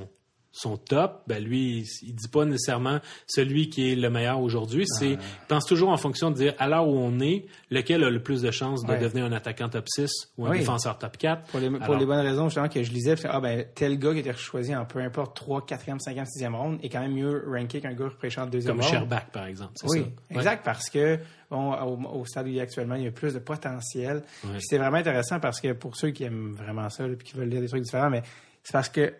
son 0.52 0.78
top, 0.78 1.22
ben 1.28 1.44
lui, 1.44 1.86
il, 2.02 2.16
dit 2.16 2.28
pas 2.28 2.44
nécessairement 2.44 3.00
celui 3.28 3.70
qui 3.70 3.92
est 3.92 3.96
le 3.96 4.10
meilleur 4.10 4.42
aujourd'hui. 4.42 4.86
C'est, 4.88 5.12
il 5.12 5.20
pense 5.48 5.66
toujours 5.66 5.90
en 5.90 5.98
fonction 5.98 6.32
de 6.32 6.36
dire 6.36 6.54
à 6.58 6.68
l'heure 6.68 6.88
où 6.88 6.98
on 6.98 7.20
est, 7.20 7.46
lequel 7.70 8.04
a 8.04 8.10
le 8.10 8.22
plus 8.24 8.42
de 8.42 8.50
chances 8.50 8.84
de 8.84 8.92
Ouais. 8.92 9.00
devenir 9.00 9.26
un 9.26 9.32
attaquant 9.32 9.70
top 9.70 9.86
6 9.88 10.10
ou 10.38 10.48
un 10.48 10.52
Oui. 10.52 10.60
défenseur 10.60 10.98
top 10.98 11.18
4. 11.18 11.44
Pour 11.52 11.60
les, 11.60 11.70
pour 11.70 11.84
Alors- 11.84 12.00
les 12.00 12.06
bonnes 12.06 12.26
raisons, 12.26 12.46
justement, 12.50 12.68
que 12.68 12.82
je 12.82 12.92
lisais, 12.92 13.16
ah 13.26 13.40
ben, 13.40 13.64
tel 13.76 14.00
gars 14.00 14.12
qui 14.14 14.20
était 14.20 14.34
choisi 14.34 14.76
en 14.76 14.86
peu 14.86 15.00
importe 15.00 15.36
3, 15.36 15.66
4e, 15.68 16.00
5e, 16.00 16.26
6e 16.26 16.56
ronde 16.56 16.80
est 16.82 16.90
quand 16.90 17.02
même 17.02 17.14
mieux 17.14 17.44
ranké 17.48 17.80
qu'un 17.80 17.94
gars 17.94 18.06
repêché 18.06 18.42
en 18.42 18.48
deuxième 18.48 18.76
Comme 18.76 18.82
ronde. 18.86 18.92
Sherbach, 18.92 19.28
par 19.32 19.46
exemple. 19.46 19.74
c'est 19.76 19.88
Oui, 19.88 20.00
ça. 20.00 20.04
Ouais. 20.06 20.38
exact, 20.38 20.66
parce 20.66 20.90
que 20.90 21.20
bon, 21.52 21.74
au, 21.74 22.20
au 22.22 22.26
stade 22.26 22.48
où 22.48 22.50
il 22.50 22.58
est 22.58 22.62
actuellement, 22.62 22.96
il 22.96 23.04
y 23.04 23.08
a 23.08 23.12
plus 23.12 23.36
de 23.36 23.40
potentiel. 23.40 24.24
Puis 24.42 24.50
C'était 24.62 24.80
vraiment 24.80 24.98
intéressant 24.98 25.40
parce 25.40 25.62
que 25.62 25.74
pour 25.74 25.96
ceux 25.96 26.10
qui 26.10 26.24
aiment 26.24 26.54
vraiment 26.54 26.90
ça, 26.90 27.06
puis 27.08 27.28
qui 27.28 27.38
veulent 27.38 27.50
lire 27.50 27.62
des 27.62 27.68
trucs 27.68 27.84
différents, 27.84 28.10
mais 28.10 28.24
c'est 28.64 28.74
parce 28.74 28.90
que 28.90 29.14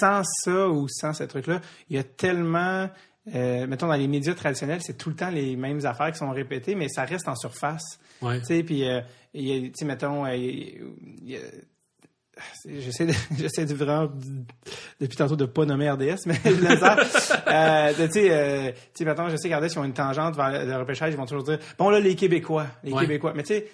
sans 0.00 0.22
ça 0.24 0.68
ou 0.68 0.88
sans 0.88 1.12
ce 1.12 1.24
truc-là, 1.24 1.60
il 1.88 1.96
y 1.96 1.98
a 1.98 2.02
tellement, 2.04 2.88
euh, 3.34 3.66
mettons 3.66 3.86
dans 3.86 3.94
les 3.94 4.08
médias 4.08 4.34
traditionnels, 4.34 4.80
c'est 4.82 4.96
tout 4.98 5.10
le 5.10 5.16
temps 5.16 5.30
les 5.30 5.56
mêmes 5.56 5.84
affaires 5.86 6.10
qui 6.12 6.18
sont 6.18 6.30
répétées, 6.30 6.74
mais 6.74 6.88
ça 6.88 7.04
reste 7.04 7.28
en 7.28 7.36
surface. 7.36 7.98
Ouais. 8.22 8.40
Tu 8.40 8.46
sais, 8.46 8.62
puis, 8.62 8.88
euh, 8.88 9.00
il 9.34 9.48
y 9.48 9.52
a, 9.56 9.60
tu 9.68 9.72
sais, 9.74 9.84
mettons, 9.84 10.24
euh, 10.26 10.34
y 10.36 11.36
a- 11.36 11.40
J'essaie 12.66 13.06
de, 13.06 13.12
j'essaie 13.38 13.64
de 13.64 13.72
vraiment, 13.74 14.10
depuis 15.00 15.16
tantôt, 15.16 15.36
de 15.36 15.46
pas 15.46 15.64
nommer 15.64 15.88
RDS, 15.90 16.26
mais. 16.26 16.38
Euh, 17.48 17.92
tu 17.94 18.12
sais, 18.12 18.30
euh, 18.30 18.72
tu 18.72 18.78
sais, 18.94 19.04
mettons, 19.04 19.28
je 19.28 19.36
sais 19.36 19.48
qu'RDS, 19.48 19.72
ils 19.72 19.78
ont 19.78 19.84
une 19.84 19.92
tangente 19.94 20.36
vers 20.36 20.50
le, 20.50 20.66
le 20.70 20.76
repêchage, 20.76 21.12
ils 21.12 21.16
vont 21.16 21.24
toujours 21.26 21.44
dire, 21.44 21.58
bon, 21.78 21.88
là, 21.90 22.00
les 22.00 22.14
Québécois, 22.16 22.66
les 22.82 22.92
Ouais. 22.92 23.02
Québécois. 23.02 23.32
Mais 23.34 23.42
tu 23.44 23.54
sais, 23.54 23.66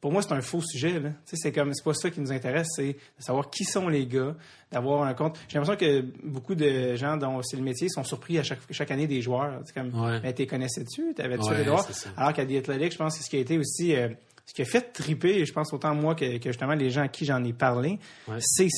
pour 0.00 0.12
moi, 0.12 0.22
c'est 0.22 0.32
un 0.32 0.40
faux 0.40 0.62
sujet, 0.62 0.98
là. 0.98 1.10
Tu 1.10 1.16
sais, 1.26 1.36
c'est 1.36 1.52
comme, 1.52 1.74
c'est 1.74 1.84
pas 1.84 1.92
ça 1.94 2.08
qui 2.10 2.20
nous 2.20 2.32
intéresse, 2.32 2.68
c'est 2.74 2.92
de 2.94 3.22
savoir 3.22 3.50
qui 3.50 3.64
sont 3.64 3.88
les 3.88 4.06
gars, 4.06 4.34
d'avoir 4.72 5.02
un 5.02 5.12
compte. 5.14 5.38
J'ai 5.48 5.58
l'impression 5.58 5.78
que 5.78 6.04
beaucoup 6.24 6.54
de 6.54 6.94
gens 6.96 7.16
dont 7.18 7.42
c'est 7.42 7.56
le 7.56 7.62
métier 7.62 7.88
sont 7.90 8.02
surpris 8.04 8.38
à 8.38 8.42
chaque, 8.42 8.60
chaque 8.70 8.90
année 8.90 9.06
des 9.06 9.20
joueurs. 9.20 9.60
C'est 9.66 9.74
comme, 9.74 9.92
Ouais. 9.94 10.32
t'es 10.32 10.46
connaissais-tu? 10.46 11.12
T'avais-tu 11.14 11.44
Ouais, 11.50 11.58
les 11.58 11.64
droits? 11.64 11.86
Alors 12.16 12.32
qu'à 12.32 12.46
The 12.46 12.52
Athletic, 12.52 12.92
je 12.92 12.98
pense 12.98 13.18
que 13.18 13.24
ce 13.24 13.28
qui 13.28 13.36
a 13.36 13.40
été 13.40 13.58
aussi, 13.58 13.94
euh, 13.94 14.08
ce 14.46 14.54
qui 14.54 14.62
a 14.62 14.64
fait 14.64 14.80
triper, 14.92 15.44
je 15.44 15.52
pense 15.52 15.72
autant 15.72 15.94
moi 15.94 16.14
que, 16.14 16.38
que 16.38 16.50
justement 16.50 16.74
les 16.74 16.90
gens 16.90 17.02
à 17.02 17.08
qui 17.08 17.24
j'en 17.26 17.44
ai 17.44 17.52
parlé, 17.52 17.98
Ouais. 18.26 18.38
c'est 18.40 18.68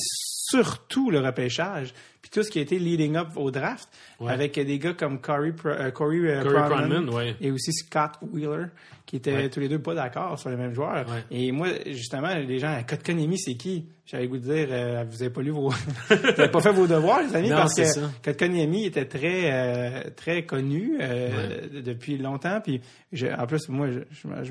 surtout 0.49 1.09
le 1.09 1.19
repêchage. 1.19 1.93
puis 2.21 2.29
tout 2.31 2.41
ce 2.43 2.49
qui 2.49 2.59
a 2.59 2.61
été 2.61 2.79
leading 2.79 3.17
up 3.17 3.29
au 3.35 3.51
draft, 3.51 3.89
Ouais. 4.21 4.31
avec 4.31 4.53
des 4.57 4.79
gars 4.79 4.93
comme 4.93 5.19
Corey, 5.19 5.51
Pro- 5.51 5.67
euh, 5.69 5.91
Corey, 5.91 6.19
euh, 6.19 6.41
Corey 6.41 6.55
Pronman 6.69 6.87
Pronman, 7.05 7.09
ouais. 7.13 7.35
et 7.41 7.51
aussi 7.51 7.73
Scott 7.73 8.11
Wheeler, 8.21 8.67
qui 9.13 9.17
étaient 9.17 9.31
Ouais. 9.31 9.49
tous 9.49 9.59
les 9.59 9.67
deux 9.69 9.77
pas 9.77 9.93
d'accord 9.93 10.39
sur 10.39 10.49
les 10.49 10.55
mêmes 10.55 10.73
joueurs. 10.73 11.05
Ouais. 11.07 11.23
Et 11.29 11.51
moi, 11.51 11.67
justement, 11.91 12.33
les 12.33 12.57
gens 12.57 12.73
à 12.73 12.81
Kotkaniemi, 12.81 13.37
c'est 13.37 13.53
qui? 13.53 13.85
J'avais 14.07 14.27
goût 14.27 14.37
de 14.39 14.41
dire, 14.51 14.67
euh, 14.71 15.03
vous 15.07 15.21
avez 15.21 15.29
pas 15.31 15.41
lu 15.43 15.51
vos... 15.51 15.69
vous 16.09 16.13
avez 16.15 16.49
pas 16.49 16.61
fait 16.61 16.71
vos 16.73 16.87
devoirs, 16.87 17.21
les 17.21 17.35
amis, 17.35 17.49
Non, 17.49 17.57
parce 17.57 17.75
que 17.75 17.85
ça. 17.85 18.09
Kotkaniemi 18.25 18.85
était 18.85 19.05
très, 19.05 19.51
euh, 19.51 20.09
très 20.15 20.45
connu 20.47 20.97
euh, 20.99 21.67
de- 21.71 21.81
depuis 21.81 22.17
longtemps. 22.17 22.59
Puis, 22.59 22.81
je- 23.11 23.27
en 23.27 23.45
plus, 23.45 23.69
moi, 23.69 23.87
je, 23.91 23.99
je, 24.11 24.27
m'en- 24.27 24.43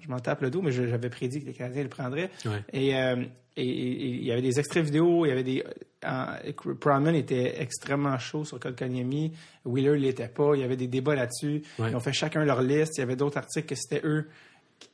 je 0.00 0.08
m'en- 0.08 0.18
tape 0.20 0.40
le 0.40 0.48
dos, 0.50 0.62
mais 0.62 0.72
j'avais 0.72 1.10
prédit 1.10 1.42
que 1.42 1.46
les 1.48 1.52
Canadiens 1.52 1.82
le 1.82 1.88
prendraient. 1.90 2.30
Et, 2.72 2.92
et- 2.92 3.16
il 3.54 4.24
y 4.24 4.32
avait 4.32 4.40
des 4.40 4.58
extraits 4.58 4.82
vidéo, 4.86 5.26
il 5.26 5.28
y 5.28 5.32
avait 5.32 5.42
des... 5.44 5.62
Proudman 6.80 7.14
était 7.14 7.60
extrêmement 7.60 8.18
chaud 8.18 8.44
sur 8.44 8.58
Kotkaniemi, 8.58 9.32
Wheeler 9.64 9.92
il 9.96 10.02
l'était 10.02 10.26
pas, 10.26 10.52
il 10.56 10.60
y 10.60 10.64
avait 10.64 10.76
des 10.76 10.88
débats 10.88 11.14
là-dessus. 11.14 11.62
Ouais. 11.78 11.90
Ils 11.90 11.96
ont 11.96 12.00
fait 12.00 12.12
chacun 12.12 12.44
leur 12.44 12.60
liste, 12.62 12.98
il 12.98 13.00
y 13.00 13.04
avait 13.04 13.14
d'autres 13.14 13.38
articles 13.38 13.66
que 13.68 13.74
c'était 13.82 14.06
eux 14.06 14.28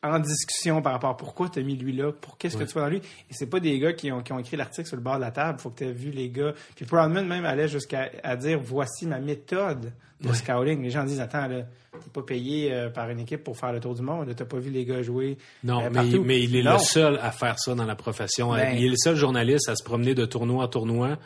en 0.02 0.18
discussion 0.18 0.82
par 0.82 0.92
rapport 0.92 1.10
à 1.10 1.16
pourquoi 1.16 1.48
tu 1.48 1.58
as 1.58 1.62
mis 1.62 1.74
lui 1.76 1.92
là, 1.94 2.12
pour 2.12 2.36
qu'est-ce 2.36 2.56
Ouais. 2.56 2.64
que 2.64 2.68
tu 2.68 2.74
vois 2.74 2.82
dans 2.82 2.88
lui. 2.90 2.98
Et 2.98 3.32
c'est 3.32 3.46
pas 3.46 3.58
des 3.58 3.78
gars 3.78 3.94
qui 3.94 4.12
ont, 4.12 4.20
qui 4.22 4.32
ont 4.32 4.38
écrit 4.38 4.56
l'article 4.56 4.86
sur 4.86 4.96
le 4.96 5.02
bord 5.02 5.16
de 5.16 5.22
la 5.22 5.30
table, 5.30 5.58
faut 5.58 5.70
que 5.70 5.78
tu 5.78 5.84
aies 5.84 5.92
vu 5.92 6.10
les 6.10 6.28
gars. 6.28 6.52
Puis 6.76 6.84
Proudman 6.84 7.26
même 7.26 7.44
allait 7.46 7.68
jusqu'à 7.68 8.10
à 8.22 8.36
dire 8.36 8.60
voici 8.62 9.06
ma 9.06 9.18
méthode 9.18 9.92
de 10.20 10.28
Ouais. 10.28 10.34
scouting. 10.34 10.82
Les 10.82 10.90
gens 10.90 11.04
disent 11.04 11.20
attends 11.20 11.46
là, 11.46 11.62
t'es 11.92 12.10
pas 12.12 12.22
payé 12.22 12.72
euh, 12.72 12.90
par 12.90 13.08
une 13.08 13.20
équipe 13.20 13.42
pour 13.42 13.56
faire 13.56 13.72
le 13.72 13.80
tour 13.80 13.94
du 13.94 14.02
monde, 14.02 14.32
t'as 14.36 14.44
pas 14.44 14.58
vu 14.58 14.70
les 14.70 14.84
gars 14.84 15.00
jouer. 15.02 15.38
Non, 15.64 15.80
euh, 15.82 15.88
mais, 15.90 16.42
il 16.42 16.54
est 16.56 16.62
Non. 16.62 16.74
le 16.74 16.78
seul 16.80 17.18
à 17.22 17.30
faire 17.30 17.58
ça 17.58 17.74
dans 17.74 17.84
la 17.86 17.96
profession. 17.96 18.52
Ben- 18.52 18.76
il 18.76 18.84
est 18.84 18.90
le 18.90 18.96
seul 18.96 19.16
journaliste 19.16 19.68
à 19.70 19.74
se 19.74 19.82
promener 19.82 20.14
de 20.14 20.26
tournoi 20.26 20.64
en 20.64 20.68
tournoi, 20.68 21.18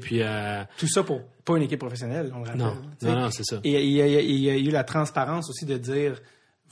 puis 0.00 0.22
à... 0.22 0.68
Tout 0.76 0.86
ça 0.88 1.02
pour 1.02 1.22
pas 1.44 1.56
une 1.56 1.62
équipe 1.62 1.80
professionnelle, 1.80 2.30
on 2.34 2.40
le 2.40 2.44
rappelle. 2.44 2.58
Non, 2.60 2.76
non, 3.02 3.20
non, 3.20 3.30
c'est 3.30 3.44
ça. 3.44 3.58
Et 3.64 3.82
il 3.82 3.90
il 3.90 3.92
y 3.96 4.02
a- 4.02 4.06
il 4.20 4.38
y 4.38 4.50
a 4.50 4.56
eu 4.56 4.70
la 4.70 4.84
transparence 4.84 5.48
aussi 5.48 5.64
de 5.64 5.76
dire 5.78 6.20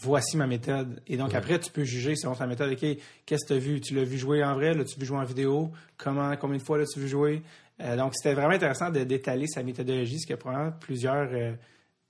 voici 0.03 0.37
ma 0.37 0.47
méthode. 0.47 1.01
Et 1.07 1.17
donc 1.17 1.31
Ouais. 1.31 1.37
après, 1.37 1.59
tu 1.59 1.71
peux 1.71 1.85
juger 1.85 2.17
selon 2.17 2.35
ta 2.35 2.47
méthode. 2.47 2.73
OK, 2.73 2.87
qu'est-ce 3.27 3.45
que 3.45 3.49
tu 3.49 3.53
as 3.55 3.59
vu? 3.59 3.81
Tu 3.81 3.95
l'as 3.95 4.05
vu 4.05 4.19
jouer 4.19 4.43
en 4.45 4.55
vrai? 4.55 4.75
L'as-tu 4.75 4.99
vu 4.99 5.07
jouer 5.07 5.19
en 5.19 5.25
vidéo? 5.25 5.71
Comment, 5.97 6.37
combien 6.37 6.59
de 6.59 6.63
fois 6.63 6.79
l'as-tu 6.79 7.01
vu 7.01 7.09
jouer? 7.09 7.43
Euh, 7.81 7.97
donc 7.97 8.13
c'était 8.15 8.35
vraiment 8.35 8.55
intéressant 8.55 8.91
de 8.91 9.05
d'étaler 9.05 9.47
sa 9.47 9.63
méthodologie, 9.63 10.19
ce 10.21 10.27
que 10.27 10.35
probablement 10.35 10.73
plusieurs 10.81 11.29
euh, 11.33 11.53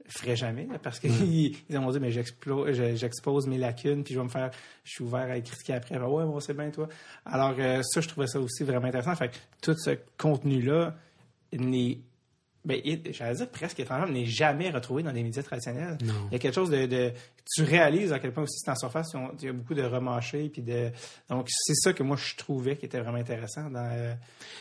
feraient 0.09 0.35
jamais. 0.37 0.67
là, 0.67 0.79
parce 0.83 0.99
qu'ils 0.99 1.57
ils 1.71 1.79
ont 1.79 1.91
dit, 1.91 2.01
mais 2.01 2.11
j'expose 2.11 3.47
mes 3.47 3.59
lacunes, 3.59 4.03
puis 4.03 4.15
je 4.15 4.19
vais 4.19 4.25
me 4.25 4.31
faire, 4.31 4.51
je 4.83 4.91
suis 4.93 5.05
ouvert 5.05 5.21
à 5.31 5.35
les 5.35 5.43
critiquer 5.43 5.75
après. 5.75 5.97
Ben 5.99 6.07
ouais, 6.09 6.25
bon, 6.25 6.41
c'est 6.41 6.55
bien 6.55 6.71
toi. 6.71 6.89
Alors 7.25 7.55
euh, 7.59 7.83
ça, 7.83 8.01
je 8.01 8.09
trouvais 8.09 8.27
ça 8.27 8.41
aussi 8.41 8.65
vraiment 8.65 8.87
intéressant. 8.89 9.15
Fait 9.15 9.29
que 9.29 9.37
tout 9.63 9.77
ce 9.79 9.91
contenu-là 10.19 10.97
n'est 11.53 11.99
ben, 12.65 12.81
j'allais 13.13 13.35
dire 13.37 13.49
presque 13.51 13.81
étrangement, 13.81 14.07
n'est 14.13 14.27
jamais 14.27 14.71
retrouvé 14.71 15.03
dans 15.03 15.13
les 15.13 15.23
médias 15.23 15.43
traditionnels. 15.43 15.97
Non. 16.05 16.13
Il 16.31 16.33
y 16.33 16.37
a 16.37 16.39
quelque 16.39 16.55
chose 16.55 16.71
de, 16.71 16.85
de- 16.87 17.13
tu 17.55 17.63
réalises 17.63 18.13
à 18.13 18.19
quel 18.19 18.33
point 18.33 18.43
aussi 18.43 18.59
c'est 18.59 18.71
en 18.71 18.77
surface, 18.77 19.13
il 19.41 19.47
y 19.47 19.49
a 19.49 19.53
beaucoup 19.53 19.75
de 19.75 19.83
remâchés, 19.83 20.51
puis 20.53 20.63
de, 20.63 20.91
donc 21.29 21.47
c'est 21.51 21.75
ça 21.75 21.93
que 21.93 22.03
moi 22.03 22.17
je 22.17 22.37
trouvais 22.37 22.77
qui 22.77 22.85
était 22.87 23.01
vraiment 23.01 23.17
intéressant 23.19 23.71
dans, 23.71 23.89
euh, 23.91 24.13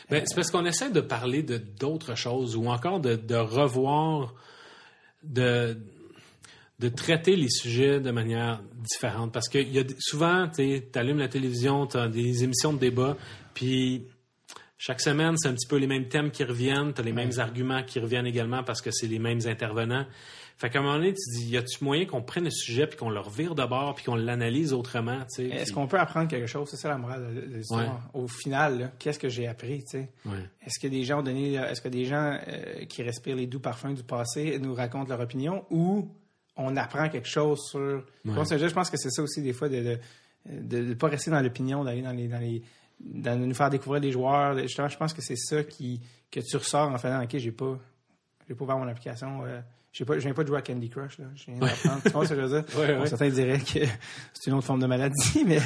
Ben, 0.08 0.22
c'est 0.26 0.34
parce 0.34 0.50
qu'on 0.50 0.64
essaie 0.64 0.90
de 0.90 1.00
parler 1.02 1.42
de 1.42 1.58
d'autres 1.58 2.14
choses 2.16 2.56
ou 2.56 2.66
encore 2.68 3.00
de, 3.00 3.16
de 3.16 3.34
revoir, 3.36 4.34
de, 5.22 5.76
de 6.78 6.88
traiter 6.88 7.36
les 7.36 7.50
sujets 7.50 8.00
de 8.00 8.10
manière 8.10 8.62
différente. 8.76 9.32
Parce 9.32 9.48
que 9.50 9.58
y 9.58 9.78
a 9.78 9.84
souvent, 9.98 10.48
tu 10.48 10.82
allumes 10.94 11.18
la 11.18 11.28
télévision, 11.28 11.86
tu 11.86 11.98
as 11.98 12.08
des 12.08 12.42
émissions 12.44 12.72
de 12.72 12.78
débat, 12.78 13.16
puis 13.52 14.06
chaque 14.82 15.02
semaine, 15.02 15.36
c'est 15.36 15.48
un 15.48 15.52
petit 15.52 15.66
peu 15.68 15.76
les 15.76 15.86
mêmes 15.86 16.08
thèmes 16.08 16.30
qui 16.30 16.42
reviennent, 16.42 16.94
tu 16.94 17.02
as 17.02 17.04
les 17.04 17.12
mêmes 17.12 17.32
arguments 17.36 17.82
qui 17.82 18.00
reviennent 18.00 18.24
également 18.26 18.62
parce 18.64 18.80
que 18.80 18.90
c'est 18.90 19.06
les 19.08 19.18
mêmes 19.18 19.40
intervenants. 19.46 20.06
Fait 20.56 20.70
qu'à 20.70 20.78
un 20.78 20.82
moment 20.82 20.94
donné, 20.96 21.12
tu 21.12 21.38
dis, 21.38 21.50
y 21.50 21.56
a-tu 21.58 21.84
moyen 21.84 22.06
qu'on 22.06 22.22
prenne 22.22 22.44
le 22.44 22.50
sujet 22.50 22.86
puis 22.86 22.96
qu'on 22.98 23.10
le 23.10 23.20
revire 23.20 23.54
de 23.54 23.64
bord 23.66 23.94
puis 23.94 24.04
qu'on 24.06 24.14
l'analyse 24.14 24.72
autrement, 24.72 25.18
tu 25.20 25.26
sais? 25.36 25.44
Est-ce 25.48 25.64
puis- 25.64 25.72
qu'on 25.74 25.86
peut 25.86 25.98
apprendre 25.98 26.28
quelque 26.28 26.46
chose? 26.46 26.66
C'est 26.70 26.78
ça 26.78 26.88
la 26.88 26.96
morale 26.98 27.34
de- 27.34 27.56
l'histoire. 27.56 28.08
Au 28.14 28.26
final, 28.26 28.92
qu'est-ce 28.98 29.18
que 29.18 29.28
j'ai 29.28 29.46
appris? 29.46 29.80
tu 29.84 29.98
sais? 29.98 30.10
Ouais. 30.24 30.32
Est-ce 30.66 30.78
que 30.80 30.88
des 30.88 31.04
gens 31.04 31.20
ont 31.20 31.22
donné, 31.22 31.54
est-ce 31.56 31.82
que 31.82 31.88
des 31.88 32.06
gens 32.06 32.38
euh, 32.48 32.84
qui 32.86 33.02
respirent 33.02 33.36
les 33.36 33.46
doux 33.46 33.60
parfums 33.60 33.92
du 33.94 34.02
passé 34.02 34.58
nous 34.58 34.74
racontent 34.74 35.08
leur 35.10 35.20
opinion 35.20 35.64
ou 35.70 36.08
on 36.56 36.74
apprend 36.76 37.08
quelque 37.10 37.28
chose 37.28 37.58
sur. 37.70 38.02
Je 38.24 38.72
pense 38.72 38.90
que 38.90 38.96
c'est 38.98 39.10
ça 39.10 39.22
aussi 39.22 39.42
des 39.42 39.52
fois 39.52 39.68
de 39.68 39.98
de 40.46 40.78
ne 40.78 40.94
pas 40.94 41.08
rester 41.08 41.30
dans 41.30 41.40
l'opinion, 41.42 41.84
d'aller 41.84 42.00
dans 42.00 42.12
les 42.12 42.26
dans 42.28 42.38
les 42.38 42.60
dans- 42.60 42.64
de 43.00 43.30
nous 43.34 43.54
faire 43.54 43.70
découvrir 43.70 44.00
des 44.00 44.12
joueurs. 44.12 44.56
Justement, 44.58 44.88
je 44.88 44.96
pense 44.96 45.12
que 45.12 45.22
c'est 45.22 45.36
ça 45.36 45.64
qui 45.64 46.00
que 46.30 46.40
tu 46.40 46.56
ressors 46.56 46.88
en 46.90 46.98
faisant 46.98 47.22
ok, 47.22 47.36
j'ai 47.36 47.52
pas 47.52 47.78
j'ai 48.48 48.54
pas 48.54 48.64
ouvert 48.64 48.78
mon 48.78 48.88
application. 48.88 49.44
euh, 49.44 49.60
je 49.92 50.04
viens 50.04 50.32
pas 50.34 50.42
de 50.42 50.48
jouer 50.48 50.58
à 50.58 50.62
Candy 50.62 50.88
Crush. 50.88 51.18
Là. 51.18 51.24
Je 51.34 51.46
viens 51.50 51.58
d'apprendre. 51.58 52.00
Tu 52.04 52.10
vois 52.10 52.24
ce 52.24 52.30
que 52.30 52.36
je 52.36 52.40
veux 52.46 52.60
dire? 52.60 52.64
Ouais, 52.78 52.94
Bon, 52.94 53.00
ouais. 53.02 53.06
certains 53.08 53.28
diraient 53.28 53.58
que 53.58 53.80
c'est 54.32 54.46
une 54.50 54.54
autre 54.54 54.66
forme 54.66 54.80
de 54.80 54.86
maladie, 54.86 55.44
mais 55.46 55.58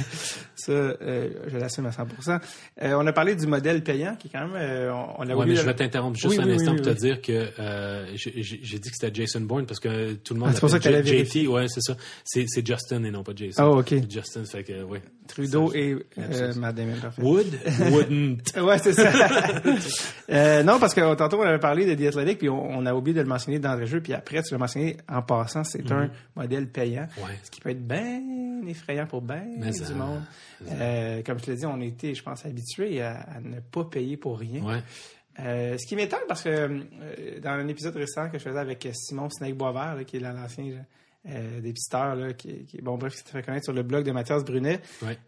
ça, 0.54 0.72
euh, 0.72 1.30
je 1.48 1.56
l'assume 1.58 1.86
à 1.86 1.90
100% 1.90 2.40
Euh, 2.82 2.94
On 2.94 3.06
a 3.06 3.12
parlé 3.12 3.34
du 3.36 3.46
modèle 3.46 3.82
payant, 3.84 4.16
qui 4.16 4.28
est 4.28 4.30
quand 4.30 4.46
même... 4.46 4.56
euh, 4.56 4.92
on 4.92 5.14
on 5.18 5.28
a 5.28 5.34
Ouais, 5.34 5.46
mais 5.46 5.56
je 5.56 5.62
vais 5.62 5.74
t'interrompre 5.74 6.16
juste 6.18 6.38
Oui, 6.38 6.42
un 6.42 6.46
oui, 6.46 6.54
instant 6.54 6.72
oui, 6.72 6.76
pour 6.78 6.86
te 6.86 6.98
dire 6.98 7.20
que 7.20 7.48
euh, 7.58 8.06
j'ai 8.16 8.78
dit 8.78 8.90
que 8.90 8.96
c'était 8.98 9.14
Jason 9.14 9.40
Bourne 9.42 9.66
parce 9.66 9.80
que 9.80 10.14
tout 10.14 10.32
le 10.34 10.40
monde 10.40 10.48
Ah, 10.50 10.54
c'est 10.54 10.60
pour 10.60 10.70
ça 10.70 10.78
que 10.78 11.02
JT. 11.02 11.46
Ouais, 11.48 11.66
c'est 11.68 11.82
ça. 11.82 11.94
C'est 12.24 12.66
Justin 12.66 13.04
et 13.04 13.10
non 13.10 13.22
pas 13.22 13.32
Jason. 13.36 13.62
Ah, 13.62 13.68
ok. 13.70 13.88
C'est 13.90 14.10
Justin, 14.10 14.44
fait 14.44 14.64
que 14.64 14.82
oui. 14.84 14.98
Trudeau 15.28 15.70
Ça, 15.70 15.78
et 15.78 15.96
euh. 16.18 16.54
Matt 16.54 16.74
Damon, 16.74 16.96
parfait. 17.00 17.22
Would, 17.22 17.58
wouldn't. 17.90 18.38
Ouais, 18.62 18.78
c'est 18.78 18.92
ça. 18.94 20.62
Non, 20.62 20.78
parce 20.78 20.94
que 20.94 21.14
tantôt, 21.14 21.38
on 21.40 21.42
avait 21.46 21.58
parlé 21.58 21.84
de 21.84 21.94
The 22.02 22.08
Athletic, 22.08 22.38
puis 22.38 22.48
on, 22.48 22.70
on 22.70 22.86
a 22.86 22.94
oublié 22.94 23.14
de 23.14 23.20
le 23.22 23.28
mentionner 23.28 23.58
dans 23.58 23.74
le 23.74 23.84
jeu, 23.86 24.00
puis 24.00 24.13
après, 24.14 24.42
tu 24.42 24.52
l'as 24.54 24.58
mentionné 24.58 24.96
en 25.08 25.22
passant, 25.22 25.64
c'est 25.64 25.90
un 25.92 26.10
modèle 26.36 26.68
payant. 26.70 27.06
Ouais. 27.18 27.38
Ce 27.42 27.50
qui 27.50 27.60
peut 27.60 27.70
être 27.70 27.86
bien 27.86 28.20
effrayant 28.66 29.06
pour 29.06 29.20
bien 29.22 29.44
du 29.44 29.94
monde. 29.94 30.22
Euh, 30.70 31.22
comme 31.22 31.38
je 31.38 31.44
te 31.44 31.50
l'ai 31.50 31.56
dit, 31.58 31.66
on 31.66 31.80
était, 31.80 32.14
je 32.14 32.22
pense, 32.22 32.46
habitués 32.46 33.02
à, 33.02 33.16
à 33.20 33.40
ne 33.40 33.60
pas 33.60 33.84
payer 33.84 34.16
pour 34.16 34.38
rien. 34.38 34.62
Ouais. 34.64 34.82
Euh, 35.40 35.76
ce 35.76 35.86
qui 35.86 35.96
m'étonne, 35.96 36.20
parce 36.28 36.42
que 36.42 36.48
euh, 36.48 37.40
dans 37.42 37.50
un 37.50 37.66
épisode 37.68 37.96
récent 37.96 38.30
que 38.30 38.38
je 38.38 38.44
faisais 38.44 38.58
avec 38.58 38.88
Simon 38.94 39.28
Snake 39.30 39.56
Boisvert, 39.56 39.96
là, 39.96 40.04
qui 40.04 40.16
est 40.16 40.20
l'ancien 40.20 40.84
dépisteur, 41.60 42.14
là, 42.16 42.32
qui, 42.34 42.64
qui, 42.66 42.80
bon, 42.82 42.96
bref, 42.98 43.12
qui 43.14 43.18
s'est 43.18 43.24
fait 43.32 43.42
connaître 43.42 43.64
sur 43.64 43.72
le 43.72 43.82
blog 43.82 44.04
de 44.04 44.12
Mathias 44.12 44.44
Brunet, 44.44 44.80
Ouais. 45.02 45.18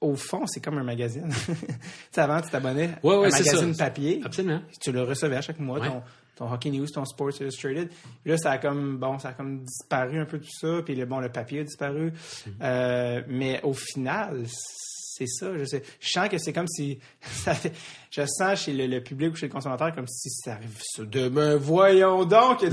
au 0.00 0.14
fond, 0.14 0.46
c'est 0.46 0.60
comme 0.64 0.78
un 0.78 0.82
magazine. 0.84 1.28
tu 1.46 1.54
sais, 2.10 2.20
avant, 2.20 2.40
tu 2.40 2.48
t'abonnais 2.50 2.90
Ouais, 3.02 3.16
ouais, 3.16 3.24
à 3.24 3.28
un 3.36 3.38
magazine 3.38 3.74
ça. 3.74 3.84
papier. 3.84 4.20
Absolument. 4.24 4.62
Tu 4.80 4.92
le 4.92 5.02
recevais 5.02 5.36
à 5.36 5.42
chaque 5.42 5.58
mois, 5.58 5.78
Ouais. 5.80 5.88
ton, 5.88 6.02
ton 6.40 6.50
Hockey 6.50 6.70
News, 6.70 6.86
ton 6.86 7.04
Sports 7.04 7.38
Illustrated. 7.40 7.90
Puis 8.22 8.30
là, 8.32 8.38
ça 8.38 8.52
a 8.52 8.58
comme, 8.58 8.96
bon, 8.96 9.18
ça 9.18 9.28
a 9.28 9.32
comme 9.34 9.62
disparu 9.62 10.18
un 10.18 10.24
peu 10.24 10.38
tout 10.40 10.50
ça. 10.50 10.80
Puis 10.84 10.94
le, 10.94 11.04
bon, 11.04 11.20
le 11.20 11.28
papier 11.28 11.60
a 11.60 11.64
disparu. 11.64 12.08
Mm-hmm. 12.12 12.50
Euh, 12.62 13.22
mais 13.28 13.60
au 13.62 13.74
final, 13.74 14.44
c'est 14.46 15.26
ça. 15.26 15.56
Je 15.58 15.64
sais. 15.66 15.82
Je 16.00 16.08
sens 16.08 16.28
que 16.30 16.38
c'est 16.38 16.54
comme 16.54 16.66
si, 16.66 16.98
ça 17.20 17.52
fait- 17.54 17.72
je 18.10 18.22
sens 18.26 18.62
chez 18.64 18.72
le, 18.72 18.86
le 18.86 19.02
public 19.02 19.32
ou 19.34 19.36
chez 19.36 19.48
le 19.48 19.52
consommateur 19.52 19.94
comme 19.94 20.08
si 20.08 20.30
ça 20.30 20.52
arrive 20.54 20.78
demain. 21.10 21.56
Voyons 21.56 22.24
donc. 22.24 22.60
tu 22.68 22.70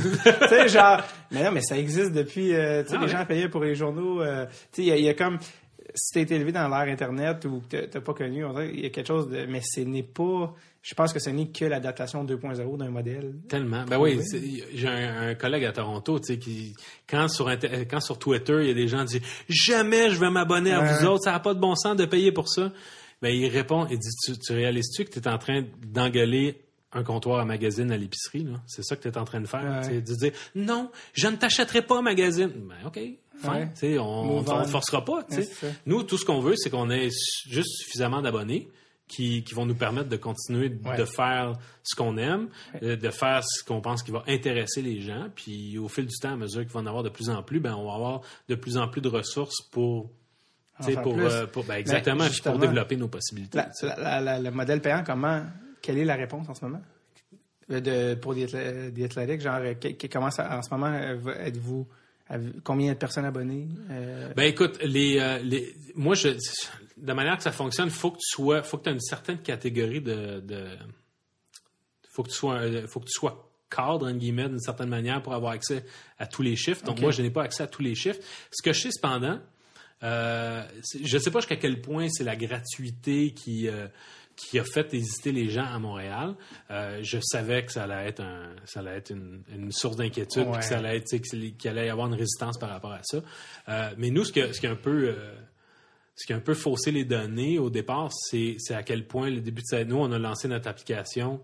sais, 0.47 0.69
genre, 0.69 1.01
mais 1.31 1.43
non, 1.43 1.51
mais 1.51 1.61
ça 1.61 1.77
existe 1.77 2.13
depuis, 2.13 2.53
euh, 2.55 2.83
tu 2.83 2.89
sais, 2.91 2.95
Ah 2.95 2.99
les 3.05 3.05
ouais. 3.11 3.17
gens 3.19 3.25
payaient 3.25 3.49
pour 3.49 3.63
les 3.63 3.75
journaux. 3.75 4.21
euh, 4.21 4.45
tu 4.71 4.81
sais, 4.81 4.81
il 4.83 4.87
y 4.87 4.91
a- 4.91 4.97
il 4.97 5.03
y, 5.03 5.09
a 5.09 5.13
comme, 5.13 5.37
si 5.93 6.13
t'es 6.13 6.21
été 6.21 6.35
élevé 6.35 6.53
dans 6.53 6.67
l'ère 6.69 6.91
Internet 6.93 7.43
ou 7.45 7.61
que 7.69 7.85
t'as- 7.85 7.99
pas 8.01 8.13
connu, 8.13 8.45
qu'il 8.71 8.79
y 8.79 8.85
a 8.85 8.89
quelque 8.91 9.07
chose 9.07 9.27
de, 9.29 9.45
mais 9.45 9.61
ce 9.61 9.81
n'est 9.81 10.03
pas, 10.03 10.53
je 10.87 10.93
pense 10.93 11.11
que 11.11 11.19
ce 11.19 11.29
n'est 11.29 11.49
que 11.49 11.65
l'adaptation 11.65 12.23
2.0 12.23 12.77
d'un 12.77 12.89
modèle. 12.89 13.33
Tellement. 13.49 13.83
Ben 13.83 13.99
oui, 13.99 14.21
j'ai 14.73 14.87
un, 14.87 15.31
un 15.31 15.35
collègue 15.35 15.65
à 15.65 15.73
Toronto, 15.73 16.17
tu 16.17 16.27
sais, 16.27 16.39
qui, 16.39 16.77
quand 17.09 17.27
sur, 17.27 17.51
quand 17.91 17.99
sur 17.99 18.17
Twitter, 18.17 18.59
il 18.61 18.67
y 18.69 18.71
a 18.71 18.73
des 18.73 18.87
gens 18.87 19.05
qui 19.05 19.19
disent 19.19 19.29
Jamais 19.49 20.11
je 20.11 20.17
vais 20.17 20.29
m'abonner 20.29 20.71
à 20.71 20.79
vous 20.79 21.05
autres, 21.05 21.25
ça 21.25 21.33
n'a 21.33 21.41
pas 21.41 21.53
de 21.53 21.59
bon 21.59 21.75
sens 21.75 21.97
de 21.97 22.05
payer 22.05 22.31
pour 22.31 22.47
ça. 22.47 22.71
Ben, 23.21 23.35
il 23.35 23.49
répond, 23.49 23.85
il 23.91 23.99
dit 23.99 24.07
Tu, 24.23 24.37
tu 24.37 24.53
réalises-tu 24.53 25.03
que 25.03 25.09
tu 25.09 25.19
es 25.19 25.27
en 25.27 25.37
train 25.37 25.65
d'engueuler 25.85 26.61
un 26.93 27.03
comptoir 27.03 27.39
à 27.39 27.45
magazine 27.45 27.91
à 27.91 27.97
l'épicerie, 27.97 28.45
là? 28.45 28.61
C'est 28.65 28.83
ça 28.83 28.95
que 28.95 29.01
tu 29.01 29.09
es 29.09 29.17
en 29.17 29.25
train 29.25 29.41
de 29.41 29.47
faire. 29.47 29.83
Ouais. 29.89 29.99
De 29.99 30.15
dire 30.15 30.31
Non, 30.55 30.89
je 31.11 31.27
ne 31.27 31.35
t'achèterai 31.35 31.81
pas 31.81 31.97
un 31.97 32.01
magazine. 32.01 32.53
Ben, 32.55 32.75
OK. 32.85 32.97
Ouais. 33.43 33.99
On 33.99 34.41
ne 34.41 34.67
forcera 34.67 35.03
pas. 35.03 35.25
Ouais. 35.31 35.47
Nous, 35.85 36.03
tout 36.03 36.17
ce 36.17 36.23
qu'on 36.23 36.39
veut, 36.39 36.55
c'est 36.55 36.69
qu'on 36.69 36.89
ait 36.89 37.09
juste 37.49 37.75
suffisamment 37.79 38.21
d'abonnés 38.21 38.69
qui, 39.07 39.43
qui 39.43 39.53
vont 39.53 39.65
nous 39.65 39.75
permettre 39.75 40.09
de 40.09 40.17
continuer 40.17 40.69
de 40.69 40.85
Ouais. 40.87 41.05
faire 41.05 41.53
ce 41.83 41.95
qu'on 41.95 42.17
aime, 42.17 42.49
euh, 42.83 42.95
de 42.97 43.09
faire 43.09 43.41
ce 43.43 43.63
qu'on 43.63 43.79
pense 43.81 44.03
qui 44.03 44.11
va 44.11 44.23
intéresser 44.27 44.81
les 44.81 44.99
gens. 45.01 45.27
Puis 45.33 45.77
au 45.77 45.87
fil 45.87 46.05
du 46.05 46.15
temps, 46.17 46.33
à 46.33 46.35
mesure 46.35 46.61
qu'il 46.63 46.71
va 46.71 46.81
en 46.81 46.85
avoir 46.85 47.03
de 47.03 47.09
plus 47.09 47.29
en 47.29 47.41
plus, 47.43 47.59
ben, 47.59 47.73
on 47.75 47.87
va 47.87 47.93
avoir 47.95 48.21
de 48.49 48.55
plus 48.55 48.77
en 48.77 48.87
plus 48.89 48.99
de 49.01 49.07
ressources 49.09 49.61
pour. 49.71 50.11
faire 50.81 51.01
pour, 51.01 51.17
euh, 51.17 51.47
pour- 51.47 51.63
ben, 51.63 51.75
exactement, 51.75 52.25
puis 52.25 52.33
justement, 52.33 52.53
pour 52.57 52.61
développer 52.67 52.97
nos 52.97 53.07
possibilités. 53.07 53.57
La- 53.57 53.71
la- 53.81 53.95
la- 53.97 54.21
la- 54.21 54.39
le 54.39 54.51
modèle 54.51 54.79
payant, 54.81 55.03
comment, 55.03 55.41
quelle 55.81 55.97
est 55.97 56.05
la 56.05 56.15
réponse 56.15 56.47
en 56.49 56.53
ce 56.53 56.65
moment? 56.65 56.81
Euh, 57.71 57.79
De, 57.81 58.13
pour 58.15 58.33
athlétiques, 58.33 59.41
genre, 59.41 59.59
que- 59.81 59.93
que- 59.93 60.07
comment 60.07 60.29
ça, 60.31 60.55
en 60.57 60.61
ce 60.61 60.69
moment, 60.69 60.93
êtes-vous, 60.93 61.87
combien 62.63 62.91
de 62.93 62.97
personnes 62.97 63.25
abonnées? 63.25 63.67
Euh, 63.89 64.33
Ben 64.35 64.43
écoute, 64.43 64.77
les, 64.83 65.17
euh, 65.19 65.39
les, 65.39 65.73
moi, 65.95 66.15
je, 66.15 66.29
de 66.97 67.13
manière 67.13 67.37
que 67.37 67.43
ça 67.43 67.51
fonctionne, 67.51 67.89
faut 67.89 68.11
que 68.11 68.17
tu 68.17 68.27
sois, 68.27 68.63
faut 68.63 68.77
que 68.77 68.83
tu 68.83 68.89
aies 68.89 68.93
une 68.93 68.99
certaine 68.99 69.39
catégorie 69.39 70.01
de, 70.01 70.39
de, 70.41 70.67
faut 72.09 72.23
que 72.23 72.29
tu 72.29 72.35
sois, 72.35 72.55
un- 72.59 72.87
faut 72.87 72.99
que 72.99 73.05
tu 73.05 73.13
sois 73.13 73.49
cadre, 73.69 74.07
entre 74.07 74.17
guillemets, 74.17 74.47
d'une 74.49 74.59
certaine 74.59 74.89
manière 74.89 75.21
pour 75.21 75.33
avoir 75.33 75.51
accès 75.53 75.83
à 76.17 76.25
tous 76.25 76.41
les 76.41 76.55
chiffres. 76.55 76.83
Donc, 76.85 76.99
moi, 77.01 77.11
je 77.11 77.21
n'ai 77.21 77.29
pas 77.29 77.43
accès 77.43 77.63
à 77.63 77.67
tous 77.67 77.81
les 77.81 77.95
chiffres. 77.95 78.19
Ce 78.51 78.61
que 78.63 78.71
je 78.73 78.79
sais, 78.81 78.91
cependant, 78.91 79.39
euh, 80.03 80.63
je 81.03 81.17
ne 81.17 81.21
sais 81.21 81.31
pas 81.31 81.39
jusqu'à 81.39 81.55
quel 81.57 81.81
point 81.81 82.07
c'est 82.09 82.23
la 82.23 82.35
gratuité 82.35 83.31
qui, 83.31 83.67
euh, 83.67 83.87
qui 84.37 84.57
a 84.59 84.63
fait 84.63 84.93
hésiter 84.93 85.33
les 85.33 85.49
gens 85.49 85.65
à 85.65 85.77
Montréal. 85.79 86.35
Euh, 86.71 86.99
je 87.03 87.17
savais 87.21 87.65
que 87.65 87.71
ça 87.73 87.83
allait 87.83 88.07
être, 88.07 88.21
un, 88.21 88.55
ça 88.63 88.79
allait 88.79 88.95
être 88.97 89.09
une, 89.09 89.41
une 89.53 89.71
source 89.73 89.97
d'inquiétude, 89.97 90.47
Ouais. 90.47 90.59
que 90.59 90.63
ça 90.63 90.77
allait 90.77 90.95
être, 90.97 91.17
qu'il 91.17 91.69
allait 91.69 91.87
y 91.87 91.89
avoir 91.89 92.07
une 92.07 92.13
résistance 92.13 92.57
par 92.57 92.69
rapport 92.69 92.93
à 92.93 93.01
ça. 93.03 93.21
Euh, 93.67 93.89
mais 93.97 94.11
nous, 94.11 94.23
ce 94.23 94.31
qui 94.31 94.41
a, 94.41 94.53
ce 94.53 94.59
qui 94.61 94.67
a 94.67 94.71
un 94.71 94.75
peu... 94.75 95.09
euh, 95.09 95.33
ce 96.19 96.25
qui 96.25 96.33
a 96.33 96.35
un 96.35 96.39
peu 96.39 96.55
faussé 96.55 96.89
les 96.91 97.05
données 97.05 97.59
au 97.59 97.69
départ, 97.69 98.09
c'est 98.11 98.55
c'est 98.57 98.73
à 98.73 98.81
quel 98.81 99.05
point 99.05 99.29
le 99.29 99.39
début 99.39 99.61
de 99.61 99.67
cette 99.67 99.87
nous, 99.87 99.97
on 99.97 100.11
a 100.11 100.17
lancé 100.17 100.47
notre 100.47 100.67
application 100.67 101.39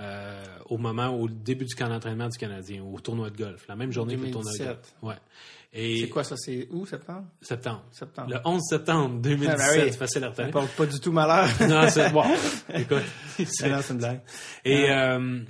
euh, 0.00 0.42
au 0.70 0.78
moment, 0.78 1.08
au 1.08 1.28
début 1.28 1.64
du 1.66 1.74
camp 1.74 1.88
d'entraînement 1.88 2.28
du 2.28 2.38
Canadien, 2.38 2.82
au 2.82 2.98
tournoi 3.00 3.30
de 3.30 3.36
golf, 3.36 3.64
la 3.68 3.76
même 3.76 3.92
journée 3.92 4.16
que 4.16 4.22
le 4.22 4.30
tournoi 4.30 4.52
de 4.52 4.58
2017. 4.58 4.94
golf. 5.02 5.14
Ouais. 5.14 5.20
Et 5.72 6.00
C'est 6.00 6.08
quoi 6.08 6.24
ça? 6.24 6.34
C'est 6.36 6.66
où, 6.72 6.84
septembre? 6.86 7.26
septembre. 7.42 7.84
Septembre. 7.92 8.30
Le 8.30 8.38
11 8.44 8.60
septembre 8.68 9.20
2017, 9.20 9.56
Ah, 9.60 9.76
ben 9.76 9.84
oui. 9.84 9.92
facile 9.92 10.24
à 10.24 10.26
Ça 10.26 10.30
retenir. 10.30 10.50
porte 10.50 10.70
pas 10.76 10.86
du 10.86 10.98
tout 11.00 11.12
malheur. 11.12 11.46
Non, 11.68 11.88
c'est 11.88 12.10
bon. 12.10 12.24
Écoute, 12.74 13.02
c'est- 13.46 13.68
non, 13.70 13.78
c'est 13.82 13.92
une 13.92 13.98
blague. 13.98 14.20
et 14.64 14.90
euh, 14.90 15.40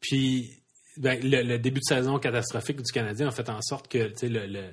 puis, 0.00 0.50
ben, 0.98 1.18
le, 1.22 1.42
le 1.42 1.58
début 1.58 1.80
de 1.80 1.84
saison 1.94 2.18
catastrophique 2.18 2.76
du 2.82 2.92
Canadien 2.92 3.28
a 3.28 3.30
fait 3.30 3.48
en 3.48 3.62
sorte 3.62 3.88
que 3.88 4.12
le, 4.22 4.46
le, 4.46 4.64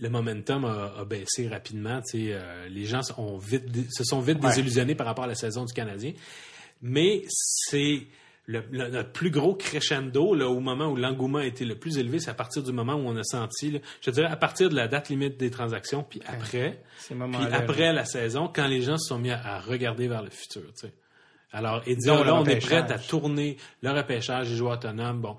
le 0.00 0.08
momentum 0.08 0.64
a, 0.64 0.94
a 0.98 1.04
baissé 1.04 1.46
rapidement. 1.48 2.00
euh, 2.14 2.68
les 2.68 2.84
gens 2.84 3.02
ont 3.18 3.38
vite, 3.38 3.70
dé- 3.70 3.86
se 3.90 4.02
sont 4.02 4.20
vite 4.20 4.42
Ouais. 4.42 4.48
désillusionnés 4.48 4.94
par 4.96 5.06
rapport 5.06 5.24
à 5.24 5.28
la 5.28 5.34
saison 5.36 5.64
du 5.64 5.72
Canadien. 5.72 6.12
Mais 6.82 7.22
c'est 7.28 8.06
le, 8.46 8.62
le- 8.70 8.88
notre 8.88 9.10
plus 9.10 9.30
gros 9.30 9.54
crescendo 9.54 10.34
là, 10.34 10.48
au 10.48 10.60
moment 10.60 10.86
où 10.86 10.96
l'engouement 10.96 11.40
été 11.40 11.64
le 11.64 11.74
plus 11.76 11.98
élevé, 11.98 12.20
c'est 12.20 12.30
à 12.30 12.34
partir 12.34 12.62
du 12.62 12.72
moment 12.72 12.94
où 12.94 13.06
on 13.06 13.16
a 13.16 13.22
senti, 13.24 13.70
là, 13.72 13.78
je 14.00 14.10
dirais 14.10 14.28
à 14.28 14.36
partir 14.36 14.68
de 14.70 14.74
la 14.76 14.88
date 14.88 15.08
limite 15.08 15.36
des 15.36 15.50
transactions, 15.50 16.04
puis 16.08 16.20
après, 16.26 16.82
puis 17.38 17.46
après 17.52 17.92
la 17.92 18.04
saison, 18.04 18.48
quand 18.52 18.66
les 18.66 18.82
gens 18.82 18.96
se 18.98 19.08
sont 19.08 19.18
mis 19.18 19.30
à, 19.30 19.40
à 19.44 19.60
regarder 19.60 20.08
vers 20.08 20.22
le 20.22 20.30
futur, 20.30 20.62
tu 20.78 20.86
sais. 20.86 20.92
Alors, 21.52 21.82
et 21.86 21.94
le 21.94 22.00
là, 22.24 22.34
on 22.34 22.44
est 22.44 22.56
prêt 22.58 22.76
à 22.92 22.98
tourner 22.98 23.56
le 23.80 23.90
repêchage, 23.90 24.50
les 24.50 24.56
joueurs 24.56 24.74
autonomes. 24.74 25.20
Bon, 25.22 25.36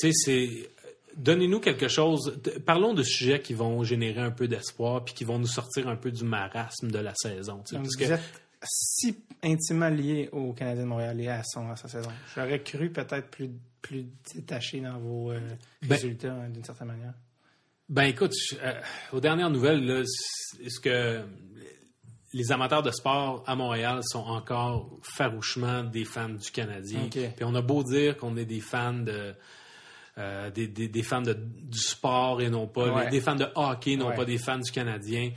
tu 0.00 0.10
sais, 0.10 0.12
c'est. 0.12 0.70
Donnez-nous 1.16 1.58
quelque 1.60 1.88
chose. 1.88 2.40
Parlons 2.64 2.94
de 2.94 3.02
sujets 3.02 3.40
qui 3.40 3.52
vont 3.52 3.82
générer 3.82 4.20
un 4.20 4.30
peu 4.30 4.46
d'espoir 4.48 5.04
puis 5.04 5.14
qui 5.14 5.24
vont 5.24 5.38
nous 5.38 5.48
sortir 5.48 5.88
un 5.88 5.96
peu 5.96 6.10
du 6.12 6.24
marasme 6.24 6.90
de 6.90 6.98
la 7.00 7.12
saison. 7.16 7.56
Donc, 7.56 7.64
parce 7.72 7.88
vous 7.98 8.04
que, 8.06 8.12
êtes 8.12 8.42
si 8.64 9.16
intimement 9.42 9.88
lié 9.88 10.28
au 10.32 10.52
Canadien 10.52 10.82
de 10.84 10.88
Montréal 10.88 11.20
et 11.20 11.28
à, 11.28 11.42
son, 11.44 11.70
à 11.70 11.76
sa 11.76 11.88
saison. 11.88 12.10
J'aurais 12.34 12.62
cru 12.62 12.90
peut-être 12.90 13.28
plus, 13.30 13.50
plus 13.82 14.06
détaché 14.34 14.80
dans 14.80 14.98
vos 14.98 15.30
euh, 15.32 15.40
Ben- 15.82 15.94
résultats, 15.94 16.32
hein, 16.34 16.48
d'une 16.48 16.64
certaine 16.64 16.88
manière. 16.88 17.14
ben 17.88 18.02
écoute, 18.04 18.32
je- 18.50 18.56
euh, 18.56 18.80
aux 19.12 19.20
dernières 19.20 19.50
nouvelles, 19.50 19.84
là, 19.86 20.00
est-ce 20.00 20.80
que 20.80 21.22
les 22.34 22.52
amateurs 22.52 22.82
de 22.82 22.90
sport 22.90 23.42
à 23.46 23.54
Montréal 23.54 24.00
sont 24.04 24.18
encore 24.18 24.98
farouchement 25.02 25.84
des 25.84 26.04
fans 26.04 26.28
du 26.28 26.50
Canadien? 26.50 27.04
OK. 27.06 27.18
Puis 27.36 27.44
on 27.44 27.54
a 27.54 27.62
beau 27.62 27.82
dire 27.84 28.16
qu'on 28.16 28.36
est 28.36 28.44
des 28.44 28.60
fans 28.60 28.92
de 28.92 29.34
euh, 30.18 30.50
des, 30.50 30.66
des- 30.66 30.88
des 30.88 31.02
fans 31.04 31.22
de- 31.22 31.32
du 31.32 31.78
sport 31.78 32.42
et 32.42 32.50
non 32.50 32.66
pas 32.66 32.92
Ouais. 32.92 33.08
des 33.08 33.20
fans 33.20 33.36
de 33.36 33.46
hockey, 33.54 33.94
non 33.94 34.08
Ouais. 34.08 34.16
pas 34.16 34.24
des 34.24 34.36
fans 34.38 34.58
du 34.58 34.72
Canadien. 34.72 35.30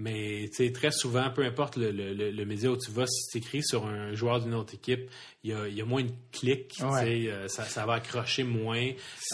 Mais 0.00 0.48
très 0.72 0.92
souvent, 0.92 1.28
peu 1.30 1.42
importe 1.44 1.76
le, 1.76 1.90
le- 1.90 2.14
le- 2.14 2.30
le 2.30 2.44
média 2.44 2.70
où 2.70 2.76
tu 2.76 2.92
vas, 2.92 3.04
si 3.08 3.30
tu 3.32 3.38
écris 3.38 3.64
sur 3.64 3.84
un 3.84 4.14
joueur 4.14 4.40
d'une 4.40 4.54
autre 4.54 4.72
équipe, 4.74 5.10
il 5.42 5.50
y 5.50 5.52
a, 5.52 5.66
il 5.66 5.74
y 5.74 5.80
a 5.80 5.84
moins 5.84 6.04
de 6.04 6.12
clics, 6.30 6.76
Ouais. 6.84 7.26
euh, 7.28 7.48
ça, 7.48 7.64
ça 7.64 7.84
va 7.84 7.94
accrocher 7.94 8.44
moins. 8.44 8.78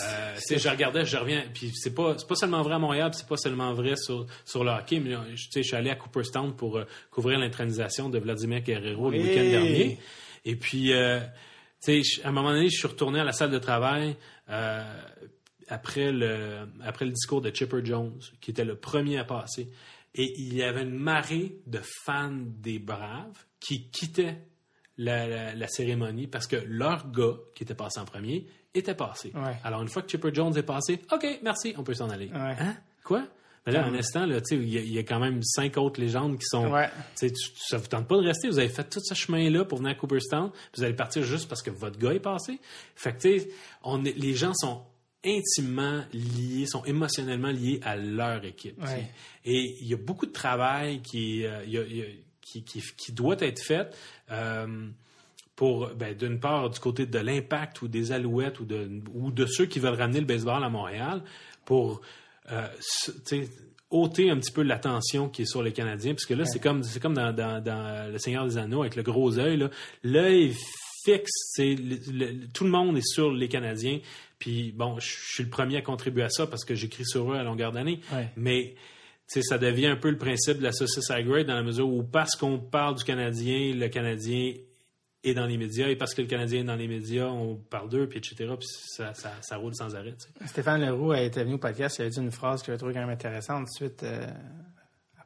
Euh, 0.03 0.35
tu 0.37 0.41
sais, 0.41 0.59
je 0.59 0.69
regardais, 0.71 1.05
je 1.05 1.19
reviens, 1.19 1.45
puis 1.53 1.71
c'est 1.75 1.95
pas, 1.95 2.17
c'est 2.17 2.27
pas 2.27 2.35
seulement 2.35 2.63
vrai 2.63 2.77
à 2.77 2.79
Montréal, 2.79 3.11
c'est 3.13 3.29
pas 3.29 3.37
seulement 3.37 3.75
vrai 3.75 3.95
sur, 3.97 4.27
sur 4.47 4.65
le 4.65 4.71
hockey, 4.71 5.01
mais 5.01 5.15
euh, 5.15 5.19
je- 5.35 5.45
tu 5.45 5.51
sais, 5.53 5.63
je 5.63 5.69
suis 5.69 5.77
allé 5.77 5.91
à 5.91 5.97
Cooperstown 5.97 6.57
pour 6.57 6.79
euh, 6.79 6.85
couvrir 7.11 7.39
l'intronisation 7.39 8.09
de 8.09 8.19
Vladimir 8.19 8.61
Guerrero 8.63 9.11
le 9.11 9.19
week-end 9.19 9.45
dernier. 9.51 9.99
Et 10.47 10.57
puis, 10.57 10.95
euh, 10.95 11.21
tu 11.85 12.03
sais, 12.03 12.03
je- 12.03 12.23
à 12.23 12.29
un 12.29 12.33
moment 12.33 12.53
donné, 12.53 12.71
je 12.71 12.79
suis 12.79 12.89
retourné 12.89 13.21
à 13.21 13.25
la 13.25 13.33
salle 13.33 13.51
de 13.51 13.59
travail 13.59 14.17
euh, 14.51 14.83
après, 15.69 16.13
le, 16.13 16.69
après 16.83 17.05
le 17.05 17.13
discours 17.13 17.41
de 17.41 17.51
Chipper 17.55 17.81
Jones, 17.85 18.19
qui 18.41 18.51
était 18.51 18.65
le 18.65 18.77
premier 18.77 19.19
à 19.19 19.25
passer. 19.25 19.71
Et 20.15 20.33
il 20.41 20.55
y 20.55 20.63
avait 20.63 20.83
une 20.83 20.99
marée 20.99 21.57
de 21.67 21.81
fans 22.05 22.31
des 22.45 22.79
Braves 22.79 23.45
qui 23.61 23.89
quittaient 23.91 24.39
la, 24.97 25.27
la- 25.27 25.55
la 25.55 25.67
cérémonie 25.69 26.27
parce 26.29 26.47
que 26.47 26.57
leur 26.67 27.11
gars, 27.11 27.35
qui 27.55 27.65
était 27.65 27.75
passé 27.75 27.99
en 27.99 28.05
premier, 28.05 28.47
était 28.75 28.95
passé. 28.95 29.33
Ouais. 29.35 29.57
Alors, 29.65 29.83
une 29.83 29.89
fois 29.89 30.03
que 30.03 30.11
Chipper 30.11 30.31
Jones 30.33 30.57
est 30.57 30.63
passé, 30.63 31.01
OK, 31.13 31.27
merci, 31.43 31.75
on 31.77 31.83
peut 31.83 31.95
s'en 31.95 32.11
aller. 32.11 32.27
Ouais. 32.29 32.57
Hein? 32.61 32.77
Quoi? 33.05 33.27
Mais 33.67 33.73
là, 33.73 33.87
un 33.87 33.95
instant, 33.95 34.25
il 34.25 34.69
y, 34.69 34.77
a- 34.79 34.83
il 34.83 34.93
y 34.93 34.99
a 34.99 35.03
quand 35.05 35.19
même 35.19 35.43
cinq 35.43 35.79
autres 35.79 35.99
légendes 36.01 36.39
qui 36.39 36.45
sont. 36.45 36.71
Ouais. 36.71 36.91
Tu 37.19 37.31
ça 37.57 37.79
vous 37.79 37.87
tente 37.87 38.07
pas 38.07 38.17
de 38.19 38.27
rester. 38.27 38.47
Vous 38.49 38.59
avez 38.59 38.69
fait 38.69 38.85
tout 38.85 39.01
ce 39.03 39.15
chemin-là 39.15 39.65
pour 39.65 39.79
venir 39.79 39.93
à 39.93 39.95
Cooperstown. 39.95 40.51
Vous 40.77 40.85
allez 40.85 40.93
partir 40.95 41.23
juste 41.23 41.49
parce 41.49 41.63
que 41.63 41.71
votre 41.71 41.99
gars 41.99 42.13
est 42.13 42.21
passé. 42.21 42.61
Fait 42.95 43.15
que, 43.17 43.23
tu 43.23 43.41
sais, 43.41 43.49
les 44.17 44.35
gens 44.35 44.53
sont 44.55 44.83
intimement 45.25 46.03
liés, 46.13 46.67
sont 46.67 46.85
émotionnellement 46.85 47.51
liés 47.51 47.81
à 47.83 47.97
leur 47.97 48.45
équipe. 48.45 48.81
Ouais. 48.83 49.09
Et 49.45 49.77
il 49.81 49.87
y 49.89 49.95
a 49.95 49.97
beaucoup 49.97 50.27
de 50.27 50.33
travail 50.33 51.01
qui, 51.03 51.45
euh, 51.47 51.63
il 51.67 51.73
y 51.73 51.79
a- 51.79 51.83
il 51.85 51.97
y 51.97 52.03
a- 52.03 52.07
qui, 52.41 52.63
qui- 52.63 52.83
qui 52.97 53.13
doit 53.13 53.37
être 53.41 53.61
fait. 53.63 53.89
euh, 54.31 54.89
pour, 55.57 55.89
ben, 55.95 56.17
d'une 56.17 56.41
part, 56.41 56.69
du 56.69 56.81
côté 56.81 57.07
de 57.07 57.19
l'impact 57.21 57.81
ou 57.83 57.87
des 57.89 58.11
alouettes 58.11 58.59
ou 58.59 58.65
de, 58.65 58.89
ou 59.13 59.31
de 59.31 59.47
ceux 59.47 59.67
qui 59.67 59.79
veulent 59.79 59.95
ramener 59.95 60.19
le 60.19 60.27
baseball 60.27 60.65
à 60.65 60.69
Montréal 60.69 61.23
pour 61.65 62.01
euh, 62.51 62.67
ôter 63.91 64.31
un 64.31 64.37
petit 64.39 64.51
peu 64.53 64.63
l'attention 64.63 65.29
qui 65.29 65.43
est 65.43 65.47
sur 65.47 65.63
les 65.63 65.73
Canadiens. 65.73 66.15
Parce 66.15 66.27
que 66.27 66.35
là, 66.35 66.45
c'est 66.45 66.59
comme, 66.61 66.83
c'est 66.83 66.99
comme 67.01 67.15
dans, 67.15 67.33
dans- 67.33 67.63
dans 67.63 68.11
Le 68.11 68.19
Seigneur 68.19 68.45
des 68.47 68.59
Anneaux 68.59 68.81
avec 68.81 68.97
le 68.97 69.03
gros 69.05 69.39
œil. 69.39 69.69
L'œil 70.03 70.55
fixe, 71.05 71.31
c'est 71.53 71.75
le- 71.77 71.99
le- 72.13 72.49
tout 72.49 72.65
le 72.65 72.71
monde 72.71 72.97
est 72.99 73.07
sur 73.07 73.31
les 73.31 73.47
Canadiens. 73.49 74.01
Puis 74.39 74.73
bon, 74.73 74.99
je 74.99 75.07
suis 75.07 75.45
le 75.45 75.51
premier 75.51 75.77
à 75.77 75.83
contribuer 75.83 76.23
à 76.23 76.31
ça 76.31 76.47
parce 76.47 76.65
que 76.65 76.75
j'écris 76.75 77.05
sur 77.05 77.33
eux 77.33 77.37
à 77.37 77.43
longueur 77.43 77.73
d'année. 77.73 78.01
Ouais. 78.13 78.29
Mais 78.37 78.75
tu 79.29 79.41
sais, 79.41 79.43
ça 79.43 79.59
devient 79.59 79.87
un 79.87 79.97
peu 79.97 80.11
le 80.11 80.19
principe 80.19 80.59
de 80.59 80.63
la 80.63 80.73
saucisse 80.73 81.11
à 81.11 81.23
grade 81.23 81.47
dans 81.47 81.55
la 81.55 81.63
mesure 81.63 81.89
où 81.89 82.03
parce 82.03 82.37
qu'on 82.37 82.59
parle 82.59 82.97
du 82.97 83.05
Canadien, 83.05 83.75
le 83.75 83.89
Canadien 83.89 84.55
est 85.25 85.35
dans 85.35 85.47
les 85.47 85.57
médias 85.57 85.89
et 85.89 85.97
parce 85.97 86.15
que 86.15 86.21
le 86.21 86.29
Canadien 86.29 86.61
est 86.61 86.65
dans 86.65 86.77
les 86.77 86.89
médias, 86.89 87.27
on 87.27 87.57
parle 87.57 87.89
d'eux, 87.89 88.07
puis 88.07 88.19
etc. 88.19 88.55
Puis 88.59 88.69
ça, 88.69 89.15
ça, 89.15 89.33
ça 89.41 89.57
roule 89.57 89.75
sans 89.75 89.95
arrêt. 89.97 90.15
Stéphane 90.45 90.85
Leroux 90.85 91.13
a 91.13 91.23
été 91.23 91.43
venu 91.43 91.55
au 91.55 91.59
podcast, 91.59 91.97
il 91.99 92.05
a 92.05 92.09
dit 92.11 92.21
une 92.21 92.31
phrase 92.31 92.63
que 92.63 92.73
j'ai 92.73 92.79
trouvé 92.79 92.93
quand 92.93 93.01
même 93.01 93.11
intéressante 93.11 93.69
suite 93.71 94.03
euh, 94.03 94.27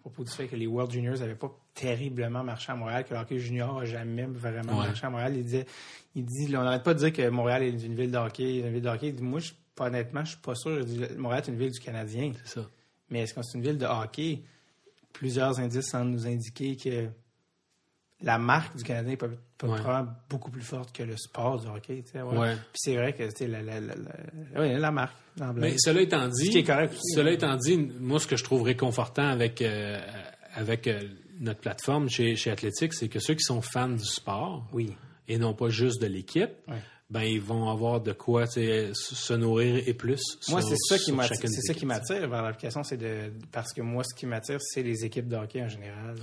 propos 0.09 0.25
du 0.25 0.31
fait 0.35 0.47
que 0.49 0.57
les 0.57 0.67
World 0.67 0.91
Juniors 0.93 1.19
n'avaient 1.19 1.35
pas 1.35 1.51
terriblement 1.75 2.43
marché 2.43 2.73
à 2.73 2.75
Montréal, 2.77 3.05
que 3.05 3.15
le 3.15 3.21
hockey 3.21 3.39
junior 3.39 3.79
n'a 3.79 3.85
jamais 3.85 4.25
vraiment 4.27 4.79
Ouais. 4.79 4.87
marché 4.87 5.07
à 5.07 5.11
Montréal. 5.11 5.35
Il 5.37 5.45
disait, 5.45 5.67
il 6.15 6.25
dit, 6.25 6.47
on 6.57 6.63
n'arrête 6.63 6.83
pas 6.83 6.95
de 6.95 6.99
dire 6.99 7.13
que 7.13 7.29
Montréal 7.29 7.63
est 7.63 7.71
une 7.71 7.95
ville 7.95 8.11
de 8.11 8.17
hockey, 8.19 8.59
une 8.59 8.73
ville 8.73 8.83
de 8.83 8.89
hockey. 8.89 9.09
Il 9.09 9.15
dit, 9.17 9.23
moi, 9.23 9.41
je, 9.41 9.53
honnêtement, 9.79 10.25
je 10.25 10.31
suis 10.31 10.39
pas 10.41 10.55
sûr. 10.55 10.85
Dit, 10.85 11.01
Montréal 11.17 11.43
est 11.47 11.51
une 11.51 11.59
ville 11.59 11.71
du 11.73 11.81
Canadien. 11.81 12.33
C'est 12.45 12.61
ça. 12.61 12.69
Mais 13.11 13.21
est-ce 13.23 13.35
que 13.35 13.41
c'est 13.43 13.57
une 13.59 13.65
ville 13.65 13.79
de 13.79 13.87
hockey? 13.87 14.43
Plusieurs 15.13 15.59
indices 15.61 15.87
semblent 15.89 16.11
nous 16.11 16.27
indiquer 16.27 16.77
que 16.77 17.09
la 18.23 18.39
marque 18.39 18.77
du 18.77 18.85
Canadien 18.85 19.13
est 19.13 19.23
Ouais. 19.23 19.31
probablement 19.81 20.13
beaucoup 20.31 20.51
plus 20.53 20.63
forte 20.63 20.93
que 20.97 21.03
le 21.03 21.17
sport 21.17 21.59
du 21.61 21.67
hockey. 21.67 22.03
tu 22.07 22.13
sais, 22.13 22.23
ouais. 22.23 22.37
Ouais. 22.39 22.55
Puis 22.55 22.77
c'est 22.77 22.95
vrai 22.97 23.13
que 23.13 23.25
c'est 23.35 23.49
la, 23.49 23.61
la, 23.61 24.91
marque. 24.93 25.17
Mais 25.57 25.75
cela 25.79 26.01
étant 26.01 26.29
dit, 26.29 26.47
Ce 26.47 26.51
qui 26.51 26.59
est 26.59 26.65
correct 26.65 26.93
aussi, 26.93 27.15
cela 27.15 27.33
étant 27.33 27.57
dit, 27.57 27.77
moi, 27.99 28.21
ce 28.21 28.27
que 28.29 28.37
je 28.37 28.45
trouve 28.45 28.63
réconfortant 28.63 29.27
avec, 29.29 29.61
euh, 29.63 29.99
avec 30.55 30.87
euh, 30.87 31.01
notre 31.41 31.61
plateforme 31.61 32.09
chez, 32.09 32.37
chez 32.37 32.51
Athlétique, 32.53 32.95
c'est 32.95 33.09
que 33.09 33.19
ceux 33.19 33.35
qui 33.35 33.43
sont 33.45 33.61
fans 33.61 33.89
du 33.89 34.05
sport, 34.05 34.67
Oui. 34.73 34.95
et 35.27 35.39
non 35.39 35.55
pas 35.55 35.69
juste 35.71 36.01
de 36.01 36.07
l'équipe, 36.07 36.51
ben 37.11 37.23
ils 37.23 37.41
vont 37.41 37.71
avoir 37.71 38.01
de 38.03 38.13
quoi 38.13 38.47
se 38.47 39.33
nourrir 39.35 39.83
et 39.89 39.95
plus. 39.95 40.21
Moi, 40.51 40.61
c'est 40.63 40.77
ça 40.77 40.99
qui 40.99 41.11
m'attire. 41.11 41.37
C'est 41.41 41.63
ça 41.63 41.73
qui 41.75 41.87
m'attire 41.87 42.29
vers 42.29 42.43
l'application, 42.43 42.83
c'est 42.85 42.99
de 42.99 43.33
parce 43.51 43.73
que 43.73 43.81
moi, 43.81 44.05
ce 44.05 44.15
qui 44.15 44.27
m'attire, 44.27 44.59
c'est 44.61 44.83
les 44.83 45.05
équipes 45.05 45.27
de 45.29 45.37
hockey 45.37 45.63
en 45.63 45.69
général. 45.69 46.17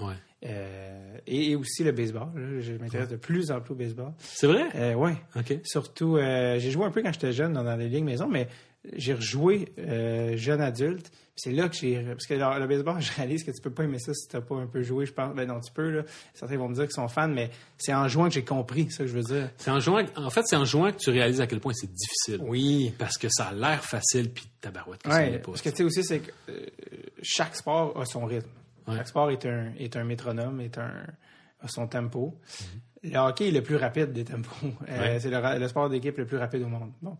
Euh, 0.46 1.18
et, 1.28 1.52
et 1.52 1.56
aussi 1.56 1.84
le 1.84 1.91
baseball. 1.91 2.28
là. 2.36 2.62
Je 2.62 2.74
m'intéresse 2.74 3.10
de 3.10 3.16
plus 3.16 3.52
en 3.52 3.60
plus 3.62 3.74
au 3.74 3.76
baseball. 3.76 4.14
C'est 4.20 4.48
vrai? 4.48 4.66
Euh. 4.76 4.93
OK. 5.36 5.60
Surtout, 5.64 6.18
euh, 6.18 6.60
j'ai 6.60 6.72
joué 6.72 6.86
un 6.86 6.91
peu 6.91 7.02
quand 7.02 7.14
j'étais 7.14 7.34
jeune 7.34 7.54
dans, 7.54 7.76
les 7.76 7.89
ligues 7.89 8.04
maison, 8.04 8.28
mais 8.28 8.48
j'ai 8.96 9.14
rejoué 9.14 9.70
euh, 9.80 10.38
jeune 10.38 10.62
adulte. 10.62 11.12
C'est 11.36 11.52
là 11.52 11.68
que 11.68 11.76
j'ai. 11.76 12.02
Parce 12.02 12.28
que 12.28 12.36
le, 12.36 12.60
le 12.60 12.68
baseball, 12.68 12.96
je 13.02 13.12
réalise 13.14 13.43
que 13.43 13.52
tu 13.52 13.62
peux 13.62 13.72
pas 13.72 13.84
aimer 13.84 14.00
ça 14.00 14.14
si 14.14 14.28
t'as 14.30 14.41
pas 14.41 14.56
un 14.56 14.68
peu 14.68 14.84
joué, 14.84 15.06
je 15.06 15.14
pense. 15.14 15.34
Ben 15.36 15.48
non, 15.48 15.60
tu 15.60 15.72
peux, 15.74 15.89
là. 15.89 16.04
Certains 16.34 16.58
vont 16.58 16.70
me 16.70 16.76
dire 16.76 16.84
qu'ils 16.84 16.93
sont 16.93 17.08
fans, 17.08 17.28
mais 17.28 17.50
c'est 17.78 17.93
en 17.93 18.08
jouant 18.08 18.28
que 18.28 18.36
j'ai 18.36 18.46
compris, 18.46 18.89
ça 18.91 19.04
que 19.04 19.08
je 19.10 19.16
veux 19.16 19.24
dire. 19.24 19.50
C'est 19.58 19.72
en 19.72 19.80
jouant, 19.80 20.04
en 20.16 20.30
fait, 20.30 20.43
c'est 20.46 20.56
en 20.56 20.66
jouant 20.66 20.91
que 20.91 20.98
tu 20.98 21.10
réalises 21.10 21.41
à 21.41 21.48
quel 21.48 21.60
point 21.60 21.74
c'est 21.74 21.91
difficile. 21.91 22.39
Oui. 22.41 22.93
Parce 22.98 23.18
que 23.18 23.28
ça 23.30 23.46
a 23.46 23.54
l'air 23.54 23.84
facile, 23.84 24.32
puis 24.32 24.46
tabarouette 24.62 25.02
que 25.02 25.10
Ouais, 25.10 25.39
pas. 25.39 25.52
parce 25.52 25.62
que 25.62 25.70
tu 25.70 25.78
sais 25.78 25.84
aussi, 25.84 26.04
c'est 26.04 26.20
que 26.20 26.32
chaque 27.22 27.56
sport 27.56 28.00
a 28.00 28.06
son 28.06 28.26
rythme. 28.26 28.48
Ouais. 28.88 28.98
Chaque 28.98 29.08
sport 29.08 29.32
est 29.32 29.46
un, 29.46 29.72
est 29.80 29.96
un 29.96 30.04
métronome, 30.04 30.62
est 30.62 30.78
un, 30.78 30.92
a 31.62 31.68
son 31.68 31.88
tempo. 31.88 32.40
Le 33.04 33.18
hockey 33.18 33.48
est 33.50 33.52
le 33.52 33.62
plus 33.62 33.76
rapide 33.76 34.14
des 34.14 34.26
tempos. 34.26 34.50
Euh. 34.90 35.18
C'est 35.20 35.30
le, 35.60 35.68
sport 35.68 35.90
d'équipe 35.90 36.18
le 36.18 36.26
plus 36.26 36.38
rapide 36.38 36.64
au 36.64 36.68
monde. 36.68 36.92
Bon, 37.02 37.18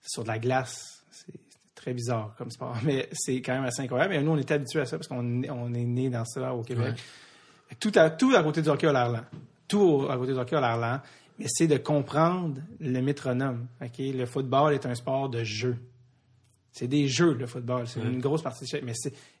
sur 0.00 0.22
de 0.22 0.28
la 0.28 0.38
glace. 0.38 1.02
C'est 1.10 1.34
très 1.74 1.92
bizarre 1.94 2.34
comme 2.36 2.50
sport, 2.50 2.76
mais 2.84 3.08
c'est 3.12 3.40
quand 3.42 3.54
même 3.54 3.64
assez 3.64 3.82
incroyable. 3.82 4.14
Et 4.14 4.22
nous, 4.22 4.32
on 4.32 4.36
est 4.38 4.50
habitués 4.50 4.80
à 4.80 4.86
ça 4.86 4.96
parce 4.96 5.08
qu'on 5.08 5.42
est- 5.42 5.50
on 5.50 5.72
est 5.74 5.84
né 5.84 6.10
dans 6.10 6.24
ça 6.24 6.52
au 6.54 6.62
Québec. 6.62 6.94
Ouais. 7.70 7.76
Tout, 7.80 7.92
à, 7.96 8.10
tout 8.10 8.32
à 8.36 8.42
côté 8.42 8.62
du 8.62 8.68
hockey 8.68 8.86
a 8.86 8.92
l'air 8.92 9.08
lent. 9.10 9.24
Tout 9.68 10.06
à 10.10 10.16
côté 10.16 10.32
du 10.32 10.38
hockey 10.38 10.56
a 10.56 10.60
l'air 10.60 10.76
lent. 10.76 11.00
Mais 11.38 11.46
c'est 11.48 11.66
de 11.66 11.76
comprendre 11.78 12.60
le 12.80 13.00
métronome. 13.00 13.66
ok? 13.82 13.94
Le 13.98 14.24
football 14.26 14.72
est 14.74 14.86
un 14.86 14.94
sport 14.94 15.28
de 15.28 15.42
jeu. 15.42 15.76
C'est 16.74 16.88
des 16.88 17.06
jeux, 17.06 17.34
le 17.34 17.46
football. 17.46 17.86
C'est 17.86 18.00
une 18.00 18.18
grosse 18.18 18.42
partie 18.42 18.64
de 18.64 18.68
chaque. 18.68 18.82
Mais 18.82 18.94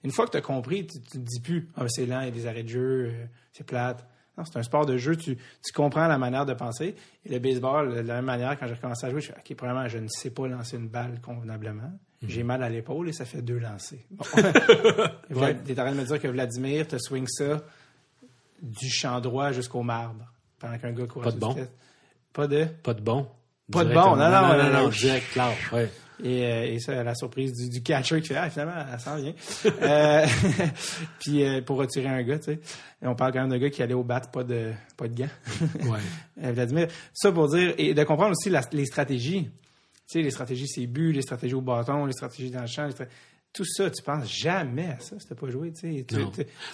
une 0.04 0.12
fois 0.12 0.24
que 0.24 0.30
tu 0.30 0.36
as 0.36 0.40
compris, 0.40 0.86
tu, 0.86 1.00
tu 1.00 1.10
te 1.10 1.18
dis 1.18 1.40
plus, 1.40 1.68
ah, 1.76 1.84
c'est 1.88 2.06
lent, 2.06 2.20
il 2.20 2.26
y 2.26 2.28
a 2.28 2.30
des 2.30 2.46
arrêts 2.46 2.62
de 2.62 2.68
jeu, 2.68 3.08
euh, 3.10 3.24
c'est 3.52 3.66
plate. 3.66 4.06
Non, 4.38 4.44
c'est 4.44 4.56
un 4.56 4.62
sport 4.62 4.86
de 4.86 4.96
jeu. 4.96 5.16
Tu, 5.16 5.36
tu 5.36 5.72
comprends 5.74 6.06
la 6.06 6.16
manière 6.16 6.46
de 6.46 6.54
penser. 6.54 6.94
Et 7.26 7.32
le 7.32 7.40
baseball, 7.40 7.92
de 7.92 8.00
la 8.02 8.14
même 8.14 8.24
manière, 8.24 8.56
quand 8.56 8.68
j'ai 8.68 8.74
recommencé 8.74 9.06
à 9.06 9.10
jouer, 9.10 9.20
je 9.20 9.26
suis 9.26 9.34
OK, 9.34 9.56
premièrement, 9.56 9.88
je 9.88 9.98
ne 9.98 10.06
sais 10.06 10.30
pas 10.30 10.46
lancer 10.46 10.76
une 10.76 10.86
balle 10.86 11.20
convenablement. 11.20 11.90
J'ai 12.26 12.44
mal 12.44 12.62
à 12.62 12.68
l'épaule 12.68 13.08
et 13.08 13.12
ça 13.12 13.24
fait 13.24 13.42
deux 13.42 13.58
lancers. 13.58 13.98
Bon. 15.30 15.40
Ouais. 15.40 15.56
Tu 15.64 15.72
es 15.72 15.80
en 15.80 15.84
train 15.84 15.92
de 15.92 16.00
me 16.00 16.04
dire 16.04 16.20
que 16.20 16.28
Vladimir 16.28 16.86
te 16.86 16.98
swing 16.98 17.26
ça 17.26 17.62
du 18.62 18.88
champ 18.88 19.20
droit 19.20 19.50
jusqu'au 19.52 19.82
marbre 19.82 20.24
pendant 20.58 20.78
qu'un 20.78 20.92
gars 20.92 21.06
court 21.06 21.22
Pas 21.22 21.32
de 21.32 21.38
bon. 21.38 21.56
Pas 22.32 22.46
de? 22.46 22.64
Pas 22.82 22.94
de 22.94 23.00
bon. 23.00 23.26
Pas 23.72 23.84
de 23.84 23.92
bon, 23.92 24.16
non, 24.16 24.16
non, 24.16 24.30
non, 24.30 24.56
non, 24.56 24.64
non, 24.64 24.82
non. 24.84 24.88
direct, 24.88 25.32
clair. 25.32 25.88
Et, 26.22 26.44
euh, 26.44 26.64
et 26.64 26.78
ça, 26.78 27.00
à 27.00 27.02
la 27.02 27.14
surprise 27.14 27.52
du, 27.52 27.68
du 27.68 27.82
catcher 27.82 28.20
qui 28.20 28.28
fait 28.28 28.36
Ah, 28.36 28.48
finalement, 28.48 28.74
elle 28.92 29.00
s'en 29.00 29.16
vient. 29.16 29.34
euh, 29.82 30.26
puis 31.20 31.42
euh, 31.44 31.60
pour 31.62 31.76
retirer 31.78 32.06
un 32.08 32.22
gars, 32.22 32.38
tu 32.38 32.44
sais. 32.52 32.60
Et 33.02 33.06
on 33.06 33.14
parle 33.14 33.32
quand 33.32 33.40
même 33.40 33.50
d'un 33.50 33.58
gars 33.58 33.70
qui 33.70 33.82
allait 33.82 33.94
au 33.94 34.04
bat, 34.04 34.20
pas 34.20 34.44
de, 34.44 34.72
pas 34.96 35.08
de 35.08 35.14
gants. 35.16 35.28
Ouais. 35.90 36.52
Vladimir. 36.52 36.88
Ça 37.12 37.32
pour 37.32 37.48
dire, 37.48 37.74
et 37.78 37.94
de 37.94 38.04
comprendre 38.04 38.32
aussi 38.32 38.50
la- 38.50 38.62
les 38.72 38.86
stratégies. 38.86 39.44
Tu 40.06 40.18
sais, 40.18 40.22
les 40.22 40.30
stratégies, 40.30 40.68
c'est 40.68 40.86
but, 40.86 41.12
les 41.12 41.22
stratégies 41.22 41.54
au 41.54 41.60
bâton, 41.62 42.06
les 42.06 42.12
stratégies 42.12 42.50
dans 42.50 42.60
le 42.60 42.66
champ. 42.66 42.86
les 42.86 42.92
Tout 43.52 43.64
ça, 43.64 43.90
tu 43.90 44.02
penses 44.02 44.30
jamais 44.30 44.86
à 44.86 45.00
ça 45.00 45.16
si 45.18 45.26
t'as 45.26 45.34
pas 45.34 45.48
joué, 45.50 45.72
tu 45.72 46.04
sais. 46.04 46.06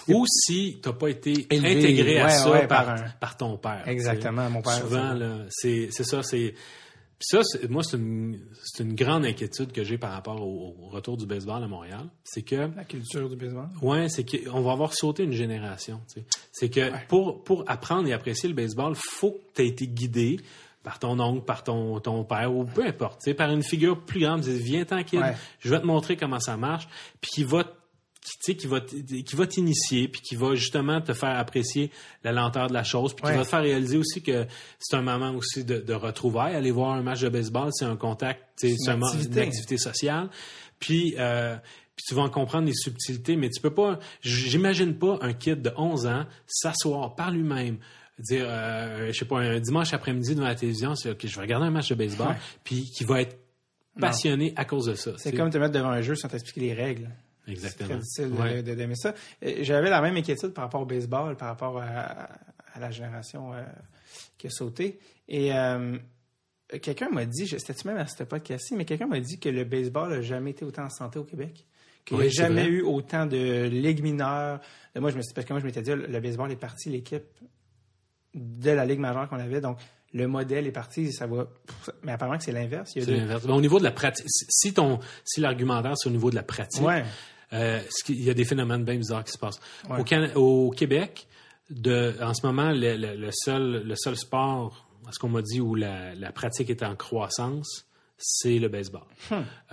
Ou 0.09 0.25
si 0.27 0.79
t'as 0.83 0.93
pas 0.93 1.07
été 1.09 1.47
Élevé, 1.49 1.77
intégré 1.79 2.19
à 2.19 2.25
ouais, 2.25 2.31
ça 2.31 2.51
ouais, 2.51 2.67
par, 2.67 2.85
par 2.85 2.95
un- 3.01 3.09
par 3.19 3.37
ton 3.37 3.57
père. 3.57 3.83
Exactement, 3.87 4.49
mon 4.49 4.61
père, 4.61 4.73
Souvent, 4.73 5.13
là, 5.13 5.45
c'est 5.49 5.87
c'est 5.91 6.03
ça, 6.03 6.21
c'est. 6.23 6.53
Puis 7.21 7.37
ça, 7.37 7.43
c'est- 7.43 7.69
moi, 7.69 7.83
c'est 7.83 7.97
une, 7.97 8.39
c'est 8.63 8.81
une 8.83 8.95
grande 8.95 9.25
inquiétude 9.25 9.71
que 9.71 9.83
j'ai 9.83 9.99
par 9.99 10.11
rapport 10.11 10.41
au, 10.41 10.75
au 10.81 10.89
retour 10.89 11.17
du 11.17 11.27
baseball 11.27 11.63
à 11.63 11.67
Montréal. 11.67 12.05
C'est 12.23 12.41
que 12.41 12.55
La 12.75 12.83
culture 12.83 13.29
du 13.29 13.35
baseball. 13.35 13.69
Ouais, 13.83 14.09
c'est 14.09 14.25
qu'on 14.25 14.61
va 14.61 14.71
avoir 14.71 14.93
sauté 14.95 15.23
une 15.23 15.31
génération. 15.33 16.01
tu 16.11 16.21
sais. 16.21 16.25
C'est 16.51 16.69
que 16.69 16.89
pour, 17.07 17.43
pour 17.43 17.63
apprendre 17.67 18.07
et 18.07 18.13
apprécier 18.13 18.49
le 18.49 18.55
baseball, 18.55 18.95
faut 18.95 19.33
que 19.33 19.37
tu 19.55 19.61
aies 19.61 19.67
été 19.67 19.87
guidé 19.87 20.39
par 20.81 20.97
ton 20.97 21.19
oncle, 21.19 21.45
par 21.45 21.63
ton, 21.63 21.99
ton 21.99 22.23
père, 22.23 22.51
ou 22.51 22.65
peu 22.65 22.83
importe, 22.83 23.21
par 23.35 23.51
une 23.51 23.61
figure 23.61 23.99
plus 24.03 24.21
grande. 24.21 24.41
Dis, 24.41 24.57
Viens 24.59 24.83
Ouais. 25.21 25.35
je 25.59 25.69
vais 25.69 25.79
te 25.79 25.85
montrer 25.85 26.17
comment 26.17 26.39
ça 26.39 26.57
marche, 26.57 26.87
puis 27.21 27.29
qui 27.35 27.43
va 27.43 27.65
qui, 28.43 28.55
qui 28.55 28.67
va 28.67 28.79
qui 28.81 29.35
va 29.35 29.47
t'initier 29.47 30.07
puis 30.07 30.21
qui 30.21 30.35
va 30.35 30.53
justement 30.55 31.01
te 31.01 31.13
faire 31.13 31.37
apprécier 31.39 31.89
la 32.23 32.31
lenteur 32.31 32.67
de 32.67 32.73
la 32.73 32.83
chose 32.83 33.13
puis 33.15 33.23
qui 33.23 33.31
Ouais. 33.31 33.37
va 33.37 33.43
te 33.43 33.49
faire 33.49 33.61
réaliser 33.63 33.97
aussi 33.97 34.21
que 34.21 34.45
c'est 34.79 34.95
un 34.95 35.01
moment 35.01 35.31
aussi 35.31 35.63
de, 35.63 35.79
de 35.79 35.93
retrouvailles 35.93 36.55
aller 36.55 36.71
voir 36.71 36.91
un 36.93 37.01
match 37.01 37.21
de 37.21 37.29
baseball 37.29 37.69
c'est 37.73 37.85
un 37.85 37.95
contact 37.95 38.43
C'est 38.57 38.75
un- 38.87 39.01
activité. 39.01 39.33
une 39.41 39.47
activité 39.47 39.77
sociale 39.77 40.29
puis 40.79 41.15
euh, 41.17 41.55
puis 41.95 42.05
tu 42.07 42.15
vas 42.15 42.21
en 42.23 42.29
comprendre 42.29 42.65
les 42.67 42.73
subtilités, 42.73 43.35
mais 43.35 43.49
tu 43.49 43.59
peux 43.61 43.73
pas. 43.73 43.99
J'imagine 44.21 44.97
pas 44.97 45.19
un 45.21 45.33
kid 45.33 45.61
de 45.61 45.71
11 45.77 46.07
ans 46.07 46.25
s'asseoir 46.47 47.15
par 47.15 47.29
lui-même, 47.31 47.77
dire, 48.17 48.45
euh, 48.47 49.07
je 49.11 49.19
sais 49.19 49.25
pas, 49.25 49.39
un 49.39 49.59
dimanche 49.59 49.93
après-midi 49.93 50.33
devant 50.33 50.47
la 50.47 50.55
télévision, 50.55 50.95
c'est 50.95 51.11
ok, 51.11 51.19
je 51.27 51.35
vais 51.35 51.41
regarder 51.41 51.67
un 51.67 51.69
match 51.69 51.89
de 51.89 51.95
baseball, 51.95 52.29
Ouais. 52.29 52.35
puis 52.63 52.89
qui 52.89 53.03
va 53.03 53.21
être 53.21 53.37
passionné 53.99 54.53
à 54.55 54.63
cause 54.65 54.85
de 54.85 54.95
ça. 54.95 55.11
C'est 55.17 55.33
comme 55.33 55.49
te 55.49 55.57
mettre 55.57 55.73
devant 55.73 55.89
un 55.89 56.01
jeu 56.01 56.15
sans 56.15 56.29
t'expliquer 56.29 56.61
les 56.61 56.73
règles. 56.73 57.09
C'est 57.45 57.51
exactement. 57.51 57.89
très 57.89 57.97
difficile 57.99 58.31
de- 58.31 58.37
Ouais. 58.41 58.63
de- 58.63 58.75
d'aimer 58.75 58.95
ça. 58.95 59.13
J'avais 59.61 59.89
la 59.89 60.01
même 60.01 60.15
inquiétude 60.15 60.53
par 60.53 60.65
rapport 60.65 60.81
au 60.81 60.85
baseball, 60.85 61.35
par 61.37 61.47
rapport 61.49 61.77
à, 61.81 62.29
à 62.73 62.79
la 62.79 62.91
génération 62.91 63.53
euh, 63.53 63.63
qui 64.37 64.47
a 64.47 64.49
sauté. 64.49 64.99
Et 65.27 65.53
euh, 65.53 65.97
quelqu'un 66.81 67.09
m'a 67.09 67.25
dit, 67.25 67.47
c'était-tu 67.47 67.87
même 67.87 67.97
à 67.97 68.05
cette 68.05 68.27
podcast-ci, 68.29 68.75
mais 68.75 68.85
quelqu'un 68.85 69.07
m'a 69.07 69.19
dit 69.19 69.39
que 69.39 69.49
le 69.49 69.63
baseball 69.63 70.09
n'a 70.09 70.21
jamais 70.21 70.51
été 70.51 70.65
autant 70.65 70.83
en 70.85 70.89
santé 70.89 71.17
au 71.19 71.23
Québec. 71.23 71.65
Qu'il 72.05 72.17
n'y 72.17 72.23
a 72.23 72.25
Oui, 72.27 72.31
c'est 72.33 72.43
jamais 72.43 72.63
vrai. 72.63 72.71
eu 72.71 72.81
autant 72.81 73.25
de 73.25 73.67
ligues 73.67 74.01
mineures. 74.01 74.59
Et 74.95 74.99
Moi, 74.99 75.11
je 75.11 75.17
me 75.17 75.21
suis, 75.21 75.33
parce 75.33 75.45
que 75.45 75.53
moi, 75.53 75.59
je 75.59 75.65
m'étais 75.65 75.81
dit, 75.83 75.91
le 75.91 76.19
baseball 76.19 76.51
est 76.51 76.55
parti, 76.55 76.89
l'équipe 76.89 77.23
de 78.33 78.71
la 78.71 78.85
ligue 78.85 78.99
majeure 78.99 79.27
qu'on 79.29 79.39
avait. 79.39 79.61
Donc, 79.61 79.77
le 80.13 80.27
modèle 80.27 80.67
est 80.67 80.71
parti, 80.71 81.11
ça 81.13 81.27
va. 81.27 81.47
Mais 82.03 82.11
apparemment 82.13 82.37
que 82.37 82.43
c'est 82.43 82.51
l'inverse. 82.51 82.91
Il 82.95 82.99
y 82.99 83.01
a 83.01 83.05
C'est 83.05 83.11
deux- 83.11 83.17
l'inverse. 83.19 83.43
Mais 83.45 83.53
au 83.53 83.61
niveau 83.61 83.79
de 83.79 83.83
la 83.83 83.91
pratique, 83.91 84.25
si- 84.29 84.45
si 84.49 84.73
ton, 84.73 84.99
si 85.23 85.39
l'argumentaire 85.41 85.93
c'est 85.97 86.09
au 86.09 86.11
niveau 86.11 86.29
de 86.29 86.35
la 86.35 86.43
pratique, 86.43 86.83
Ouais. 86.83 87.03
Euh, 87.53 87.79
il 88.09 88.23
y 88.23 88.29
a 88.29 88.33
des 88.33 88.45
phénomènes 88.45 88.83
bien 88.83 88.95
bizarres 88.97 89.23
qui 89.23 89.31
se 89.31 89.37
passent. 89.37 89.59
Ouais. 89.89 90.33
Au, 90.35 90.71
Québec, 90.71 91.27
de, 91.69 92.13
en 92.21 92.33
ce 92.33 92.45
moment, 92.45 92.71
le, 92.71 92.95
le- 92.97 93.15
le 93.15 93.29
seul, 93.31 93.83
le 93.85 93.95
seul 93.95 94.15
sport, 94.17 94.87
à 95.07 95.11
ce 95.11 95.19
qu'on 95.19 95.29
m'a 95.29 95.41
dit, 95.41 95.59
où 95.61 95.75
la, 95.75 96.13
la 96.15 96.31
pratique 96.31 96.69
est 96.69 96.83
en 96.83 96.95
croissance, 96.95 97.85
c'est 98.23 98.59
le 98.59 98.67
baseball. 98.67 99.01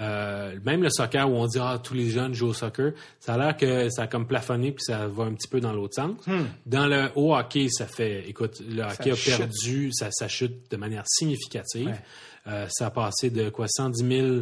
Euh, 0.01 0.57
même 0.64 0.83
le 0.83 0.89
soccer, 0.89 1.31
où 1.31 1.35
on 1.35 1.47
dit 1.47 1.59
ah 1.61 1.79
tous 1.83 1.93
les 1.93 2.09
jeunes 2.09 2.33
jouent 2.33 2.49
au 2.49 2.55
soccer, 2.55 2.93
ça 3.20 3.35
a 3.35 3.39
l'air 3.39 3.57
que 3.57 3.91
ça 3.91 4.03
a 4.03 4.07
comme 4.07 4.26
plafonné 4.26 4.72
puis 4.72 4.83
ça 4.85 5.07
va 5.07 5.24
un 5.24 5.35
petit 5.35 5.49
peu 5.49 5.61
dans 5.61 5.72
l'autre 5.74 5.95
sens. 5.95 6.16
Dans 6.64 6.87
le 6.87 7.11
au 7.14 7.35
hockey, 7.37 7.68
ça 7.68 7.87
fait, 7.87 8.26
écoute, 8.26 8.61
le 8.66 8.83
hockey 8.85 9.11
a 9.11 9.14
chute. 9.14 9.37
perdu, 9.37 9.91
ça, 9.93 10.09
ça 10.11 10.29
chute 10.29 10.70
de 10.70 10.76
manière 10.79 11.05
significative. 11.07 11.89
Ouais. 11.89 12.01
Euh, 12.47 12.66
ça 12.70 12.87
a 12.87 12.91
passé 12.91 13.29
de 13.29 13.51
quoi 13.51 13.66
110 13.68 14.09
000 14.09 14.37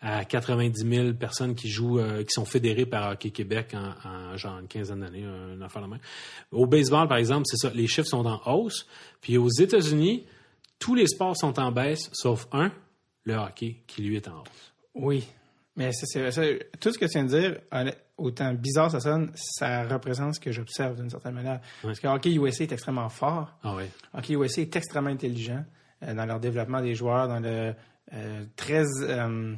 à 0.00 0.24
90 0.24 0.88
000 0.88 1.12
personnes 1.14 1.54
qui 1.54 1.68
jouent, 1.68 1.98
euh, 1.98 2.22
qui 2.22 2.30
sont 2.30 2.44
fédérées 2.44 2.86
par 2.86 3.12
Hockey 3.12 3.30
Québec 3.30 3.74
en, 3.74 4.08
en 4.08 4.36
genre 4.36 4.58
une 4.58 4.68
quinzaine 4.68 5.00
d'années, 5.00 5.24
un 5.24 5.60
affaire 5.62 5.82
de 5.82 5.88
même. 5.88 6.00
Au 6.52 6.66
baseball, 6.66 7.08
par 7.08 7.16
exemple, 7.18 7.44
c'est 7.46 7.56
ça, 7.56 7.72
les 7.74 7.86
chiffres 7.86 8.08
sont 8.08 8.26
en 8.26 8.40
hausse. 8.46 8.86
Puis 9.20 9.38
aux 9.38 9.48
États-Unis, 9.48 10.26
tous 10.78 10.94
les 10.94 11.06
sports 11.06 11.36
sont 11.36 11.58
en 11.58 11.72
baisse, 11.72 12.10
sauf 12.12 12.46
un, 12.52 12.70
le 13.24 13.34
hockey, 13.34 13.82
qui 13.86 14.02
lui 14.02 14.16
est 14.16 14.28
en 14.28 14.40
hausse. 14.40 14.74
Oui. 14.94 15.26
Mais 15.76 15.90
c'est, 15.92 16.70
tout 16.80 16.90
ce 16.90 16.98
que 16.98 17.04
tu 17.04 17.12
viens 17.12 17.24
de 17.24 17.28
dire, 17.28 17.60
autant 18.16 18.54
bizarre 18.54 18.90
ça 18.90 19.00
sonne, 19.00 19.30
ça 19.34 19.84
représente 19.84 20.36
ce 20.36 20.40
que 20.40 20.50
j'observe 20.50 20.96
d'une 20.96 21.10
certaine 21.10 21.34
manière. 21.34 21.60
Parce 21.82 22.00
que 22.00 22.06
Hockey 22.06 22.34
USA 22.34 22.64
est 22.64 22.72
extrêmement 22.72 23.10
fort. 23.10 23.54
Ah 23.62 23.74
oui. 23.76 23.84
Hockey 24.14 24.34
USA 24.34 24.62
est 24.62 24.74
extrêmement 24.74 25.10
intelligent 25.10 25.64
euh, 26.02 26.14
dans 26.14 26.24
leur 26.24 26.40
développement 26.40 26.80
des 26.80 26.94
joueurs, 26.94 27.28
dans 27.28 27.40
le 27.40 27.74
euh, 28.14 28.44
très 28.56 28.84
euh, 29.02 29.54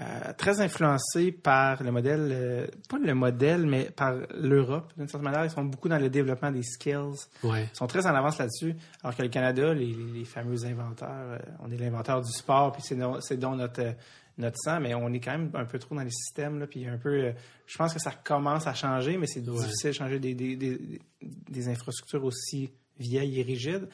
euh, 0.00 0.32
très 0.38 0.60
influencé 0.60 1.30
par 1.30 1.82
le 1.82 1.90
modèle, 1.92 2.28
euh, 2.32 2.66
pas 2.88 2.98
le 2.98 3.14
modèle, 3.14 3.66
mais 3.66 3.90
par 3.90 4.14
l'Europe 4.34 4.92
d'une 4.96 5.06
certaine 5.08 5.30
manière. 5.30 5.44
Ils 5.44 5.50
sont 5.50 5.64
beaucoup 5.64 5.88
dans 5.88 5.98
le 5.98 6.08
développement 6.08 6.50
des 6.50 6.62
skills. 6.62 7.26
Ouais. 7.44 7.68
Ils 7.72 7.76
sont 7.76 7.86
très 7.86 8.06
en 8.06 8.14
avance 8.14 8.38
là-dessus. 8.38 8.74
Alors 9.02 9.14
que 9.16 9.22
le 9.22 9.28
Canada, 9.28 9.74
les, 9.74 9.92
les 10.14 10.24
fameux 10.24 10.64
inventeurs, 10.64 11.10
euh, 11.10 11.38
on 11.60 11.70
est 11.70 11.76
l'inventeur 11.76 12.22
du 12.22 12.32
sport, 12.32 12.72
puis 12.72 12.82
c'est 12.82 12.94
no- 12.96 13.18
donc 13.36 13.56
notre, 13.58 13.94
notre 14.38 14.56
sang, 14.58 14.80
mais 14.80 14.94
on 14.94 15.12
est 15.12 15.20
quand 15.20 15.32
même 15.32 15.50
un 15.54 15.66
peu 15.66 15.78
trop 15.78 15.94
dans 15.94 16.02
les 16.02 16.10
systèmes. 16.10 16.58
Là, 16.60 16.66
puis 16.66 16.86
un 16.86 16.96
peu, 16.96 17.32
je 17.66 17.76
pense 17.76 17.92
que 17.92 18.00
ça 18.00 18.12
commence 18.24 18.66
à 18.66 18.72
changer, 18.74 19.18
mais 19.18 19.26
c'est 19.26 19.46
Ouais. 19.46 19.56
difficile 19.58 19.90
de 19.90 19.94
changer 19.94 20.18
des, 20.18 20.34
des, 20.34 20.56
des, 20.56 21.00
des 21.20 21.68
infrastructures 21.68 22.24
aussi 22.24 22.70
vieilles 22.98 23.38
et 23.38 23.42
rigides. 23.42 23.88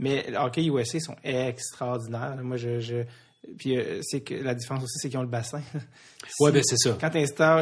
Mais 0.00 0.24
le 0.30 0.36
hockey 0.36 0.64
USA 0.66 1.00
sont 1.00 1.16
extraordinaires. 1.24 2.36
Moi, 2.42 2.56
je, 2.56 2.78
je 2.80 2.96
puis 3.56 3.76
euh, 3.78 4.00
c'est 4.02 4.20
que 4.20 4.34
la 4.34 4.54
différence 4.54 4.82
aussi, 4.84 4.98
c'est 4.98 5.08
qu'ils 5.08 5.18
ont 5.18 5.22
le 5.22 5.28
bassin. 5.28 5.62
Ouais, 6.40 6.50
Si- 6.50 6.52
ben 6.52 6.62
c'est 6.64 6.76
ça. 6.76 6.98
quand 7.00 7.10
tu 7.10 7.18
instaures, 7.18 7.60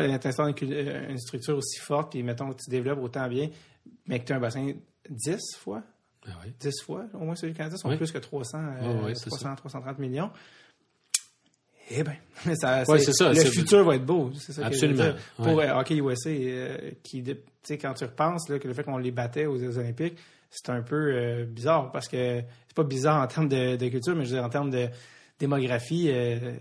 une, 0.49 0.55
cul- 0.55 0.69
euh, 0.73 1.09
une 1.11 1.19
structure 1.19 1.57
aussi 1.57 1.79
forte, 1.79 2.11
puis 2.13 2.23
mettons 2.23 2.53
que 2.53 2.63
tu 2.63 2.71
développes 2.71 2.99
autant 3.03 3.29
bien, 3.29 3.49
mais 4.07 4.19
que 4.21 4.25
tu 4.25 4.33
as 4.33 4.37
un 4.37 4.41
bassin 4.41 4.73
10 5.09 5.37
fois, 5.59 5.83
Ah 6.27 6.31
oui. 6.45 6.53
10 6.59 6.73
fois, 6.85 7.05
au 7.15 7.19
moins 7.19 7.37
celui 7.37 7.53
du 7.53 7.59
Canada, 7.59 7.77
sont 7.77 7.89
Oui. 7.91 7.97
plus 7.97 8.11
que 8.11 8.19
300, 8.19 8.59
euh, 8.59 8.95
Ouais, 8.99 9.05
ouais, 9.05 9.15
c'est 9.15 9.27
300 9.31 9.55
330 9.57 9.99
millions. 9.99 10.31
Eh 11.91 12.03
bien, 12.03 12.17
ça, 12.57 12.83
Ouais, 12.89 12.99
c'est 12.99 13.13
ça, 13.13 13.33
le 13.33 13.41
futur 13.45 13.85
va 13.85 13.95
être 13.95 14.05
beau. 14.05 14.31
C'est 14.35 14.53
ça 14.53 14.69
que 14.69 14.75
je 14.75 14.87
veux 14.87 14.91
Absolument. 15.01 15.19
Pour 15.37 15.55
ouais. 15.55 15.69
euh, 15.69 15.79
Hockey 15.79 15.97
USA, 15.99 16.31
euh, 16.31 16.91
qui, 17.05 17.23
de- 17.23 17.35
tu 17.35 17.41
sais, 17.63 17.79
quand 17.79 17.95
tu 17.95 18.05
repenses 18.05 18.49
là, 18.49 18.59
que 18.59 18.67
le 18.67 18.75
fait 18.75 18.83
qu'on 18.83 18.99
les 18.99 19.13
battait 19.13 19.47
aux 19.47 19.59
Jeux 19.59 19.79
Olympiques, 19.79 20.17
c'est 20.51 20.71
un 20.71 20.83
peu 20.83 21.13
euh, 21.15 21.45
bizarre 21.45 21.93
parce 21.93 22.09
que 22.09 22.41
c'est 22.67 22.75
pas 22.75 22.83
bizarre 22.85 23.23
en 23.23 23.27
termes 23.29 23.49
de, 23.49 23.77
de 23.77 23.89
culture, 23.89 24.17
mais 24.17 24.25
je 24.25 24.31
veux 24.31 24.37
dire 24.37 24.45
en 24.45 24.49
termes 24.49 24.71
de 24.71 24.89
démographie, 25.39 26.09
euh, 26.11 26.57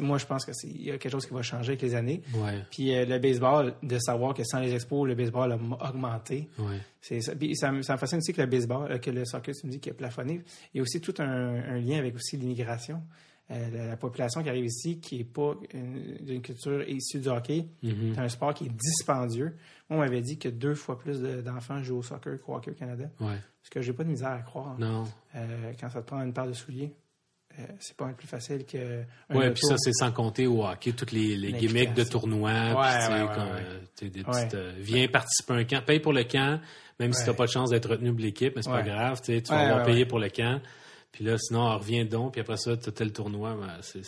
moi 0.00 0.18
je 0.18 0.26
pense 0.26 0.44
que 0.44 0.52
c'est 0.52 0.68
il 0.68 0.82
y 0.82 0.90
a 0.90 0.98
quelque 0.98 1.12
chose 1.12 1.26
qui 1.26 1.32
va 1.34 1.42
changer 1.42 1.70
avec 1.70 1.82
les 1.82 1.94
années. 1.94 2.22
Ouais. 2.34 2.62
Puis 2.70 2.94
euh, 2.94 3.04
le 3.06 3.18
baseball, 3.18 3.74
de 3.82 3.98
savoir 3.98 4.34
que 4.34 4.44
sans 4.44 4.60
les 4.60 4.74
expos, 4.74 5.06
le 5.08 5.14
baseball 5.14 5.52
a 5.52 5.88
augmenté. 5.88 6.48
Ouais. 6.58 6.78
C'est 7.00 7.20
ça. 7.20 7.34
Puis 7.34 7.56
ça, 7.56 7.72
me- 7.72 7.82
ça 7.82 7.94
me 7.94 7.98
fascine 7.98 8.18
aussi 8.18 8.32
que 8.32 8.40
le 8.42 8.46
baseball, 8.46 8.90
euh, 8.92 8.98
que 8.98 9.10
le 9.10 9.24
soccer, 9.24 9.54
tu 9.54 9.66
me 9.66 9.72
dis, 9.72 9.80
qui 9.80 9.90
a 9.90 9.94
plafonné. 9.94 10.42
Il 10.74 10.78
y 10.78 10.80
a 10.80 10.82
aussi 10.82 11.00
tout 11.00 11.14
un, 11.18 11.24
un 11.26 11.78
lien 11.78 11.98
avec 11.98 12.14
aussi 12.16 12.36
l'immigration. 12.36 13.02
euh, 13.50 13.70
la, 13.72 13.86
la 13.86 13.96
population 13.96 14.42
qui 14.42 14.50
arrive 14.50 14.66
ici, 14.66 15.00
qui 15.00 15.20
est 15.20 15.24
pas 15.24 15.54
une- 15.72 16.18
d'une 16.20 16.42
culture 16.42 16.86
issue 16.86 17.18
du 17.18 17.28
hockey, 17.28 17.64
Mhm. 17.82 18.12
c'est 18.14 18.20
un 18.20 18.28
sport 18.28 18.52
qui 18.52 18.66
est 18.66 18.68
dispendieux. 18.68 19.56
Moi, 19.88 19.98
on 19.98 20.02
m'avait 20.02 20.20
dit 20.20 20.36
que 20.38 20.50
deux 20.50 20.74
fois 20.74 20.98
plus 20.98 21.22
de- 21.22 21.40
d'enfants 21.40 21.82
jouent 21.82 21.96
au 21.96 22.02
soccer 22.02 22.38
qu'au 22.42 22.56
hockey 22.56 22.72
au 22.72 22.74
Canada. 22.74 23.06
Ouais. 23.20 23.38
Ce 23.62 23.70
que 23.70 23.80
j'ai 23.80 23.94
pas 23.94 24.04
de 24.04 24.10
misère 24.10 24.28
à 24.32 24.42
croire. 24.42 24.78
Non. 24.78 25.04
Euh, 25.34 25.72
quand 25.80 25.88
ça 25.88 26.02
te 26.02 26.06
prend 26.06 26.20
une 26.22 26.34
paire 26.34 26.46
de 26.46 26.52
souliers, 26.52 26.92
c'est 27.80 27.96
pas 27.96 28.06
mal 28.06 28.14
plus 28.14 28.26
facile 28.28 28.64
que. 28.64 29.02
auto. 29.30 29.50
puis 29.52 29.62
ça, 29.62 29.76
c'est 29.78 29.92
sans 29.92 30.12
compter 30.12 30.46
au 30.46 30.64
hockey, 30.64 30.92
toutes 30.92 31.12
les, 31.12 31.36
les 31.36 31.52
gimmicks 31.52 31.94
de 31.94 32.04
tournois. 32.04 32.50
Ouais, 32.50 33.06
tu 33.06 33.12
ouais, 33.12 33.22
ouais, 33.22 33.28
euh, 33.38 33.80
tu 33.96 34.12
euh, 34.54 34.72
viens 34.78 35.08
participer 35.08 35.52
à 35.54 35.56
un 35.56 35.64
camp, 35.64 35.84
paye 35.84 36.00
pour 36.00 36.12
le 36.12 36.24
camp, 36.24 36.60
même 37.00 37.12
si 37.12 37.20
Ouais. 37.20 37.26
t'as 37.26 37.34
pas 37.34 37.46
de 37.46 37.50
chance 37.50 37.70
d'être 37.70 37.88
retenu 37.88 38.12
pour 38.12 38.20
l'équipe, 38.20 38.54
mais 38.56 38.62
c'est 38.62 38.70
pas 38.70 38.82
grave, 38.82 39.20
tu 39.22 39.42
tu 39.42 39.52
vas 39.52 39.60
avoir 39.60 39.84
payé 39.84 40.06
pour 40.06 40.18
le 40.18 40.30
camp. 40.30 40.60
Puis 41.12 41.24
là, 41.24 41.36
sinon, 41.38 41.60
on 41.60 41.78
revient 41.78 42.04
donc, 42.04 42.32
puis 42.32 42.40
après 42.40 42.56
ça, 42.56 42.76
t'as 42.76 42.92
tel 42.92 43.12
tournoi, 43.12 43.56
ben, 43.58 43.78
c'est, 43.82 44.04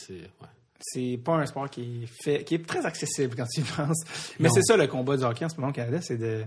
c'est, 0.79 1.17
pas 1.19 1.35
un 1.35 1.47
sport 1.47 1.69
qui 1.69 2.05
est 2.05 2.07
fait, 2.07 2.45
qui 2.45 2.55
est 2.55 2.67
très 2.67 2.85
accessible 2.87 3.35
quand 3.37 3.47
tu 3.47 3.61
y 3.61 3.65
penses. 3.65 4.03
Mais 4.39 4.49
c'est 4.51 4.63
ça 4.63 4.77
le 4.77 4.87
combat 4.87 5.17
du 5.17 5.25
hockey 5.25 5.45
en 5.45 5.49
ce 5.49 5.57
moment 5.57 5.69
au 5.69 5.73
Canada, 5.73 6.01
c'est 6.01 6.19
de 6.19 6.45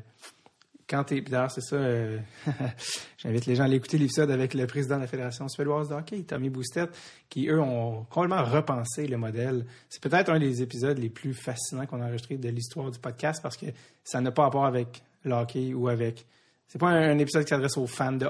quand 0.89 1.03
t'es. 1.05 1.21
D'ailleurs, 1.21 1.51
c'est 1.51 1.61
ça. 1.61 1.75
euh, 1.75 2.19
J'invite 3.17 3.45
les 3.45 3.55
gens 3.55 3.63
à 3.63 3.65
aller 3.67 3.77
écouter 3.77 3.97
l'épisode 3.97 4.31
avec 4.31 4.53
le 4.53 4.65
président 4.67 4.95
de 4.97 5.01
la 5.01 5.07
Fédération 5.07 5.47
suédoise 5.47 5.89
de 5.89 5.93
hockey, 5.95 6.23
Tommy 6.23 6.49
Boustet, 6.49 6.87
qui 7.29 7.47
eux 7.47 7.59
ont 7.61 8.05
complètement 8.05 8.43
repensé 8.43 9.07
le 9.07 9.17
modèle. 9.17 9.65
C'est 9.89 10.01
peut-être 10.01 10.29
un 10.29 10.39
des 10.39 10.61
épisodes 10.61 10.97
les 10.97 11.09
plus 11.09 11.33
fascinants 11.33 11.85
qu'on 11.85 12.01
a 12.01 12.05
enregistré 12.05 12.37
de 12.37 12.49
l'histoire 12.49 12.91
du 12.91 12.99
podcast 12.99 13.41
parce 13.41 13.57
que 13.57 13.67
ça 14.03 14.21
n'a 14.21 14.31
pas 14.31 14.43
rapport 14.43 14.65
avec 14.65 15.03
le 15.23 15.33
hockey 15.33 15.73
ou 15.73 15.87
avec. 15.87 16.25
C'est 16.67 16.79
pas 16.79 16.89
un, 16.89 17.11
un 17.11 17.17
épisode 17.19 17.43
qui 17.43 17.49
s'adresse 17.49 17.77
aux 17.77 17.87
fans 17.87 18.11
de. 18.13 18.27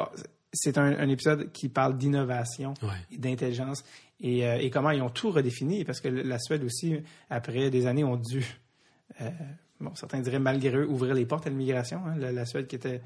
C'est 0.51 0.78
un, 0.78 0.99
un 0.99 1.10
épisode 1.10 1.51
qui 1.51 1.68
parle 1.70 1.97
d'innovation 1.97 2.76
Ouais. 2.84 2.89
et 3.12 3.18
d'intelligence 3.18 3.84
et, 4.22 4.47
euh, 4.47 4.58
et 4.60 4.70
comment 4.70 4.91
ils 4.91 5.01
ont 5.01 5.10
tout 5.10 5.32
redéfini 5.32 5.84
parce 5.84 5.99
que 5.99 6.08
la 6.08 6.38
Suède 6.38 6.64
aussi, 6.64 6.95
après 7.30 7.72
des 7.72 7.88
années, 7.88 8.04
ont 8.04 8.18
dû, 8.18 8.45
euh, 9.22 9.30
bon, 9.84 9.93
certains 9.95 10.19
diraient 10.21 10.39
malgré 10.39 10.75
eux, 10.75 10.88
ouvrir 10.88 11.13
les 11.13 11.25
portes 11.25 11.45
à 11.47 11.49
l'immigration. 11.49 11.99
hein. 12.07 12.15
la, 12.17 12.31
la 12.31 12.45
Suède 12.45 12.67
qui 12.67 12.75
était 12.77 13.01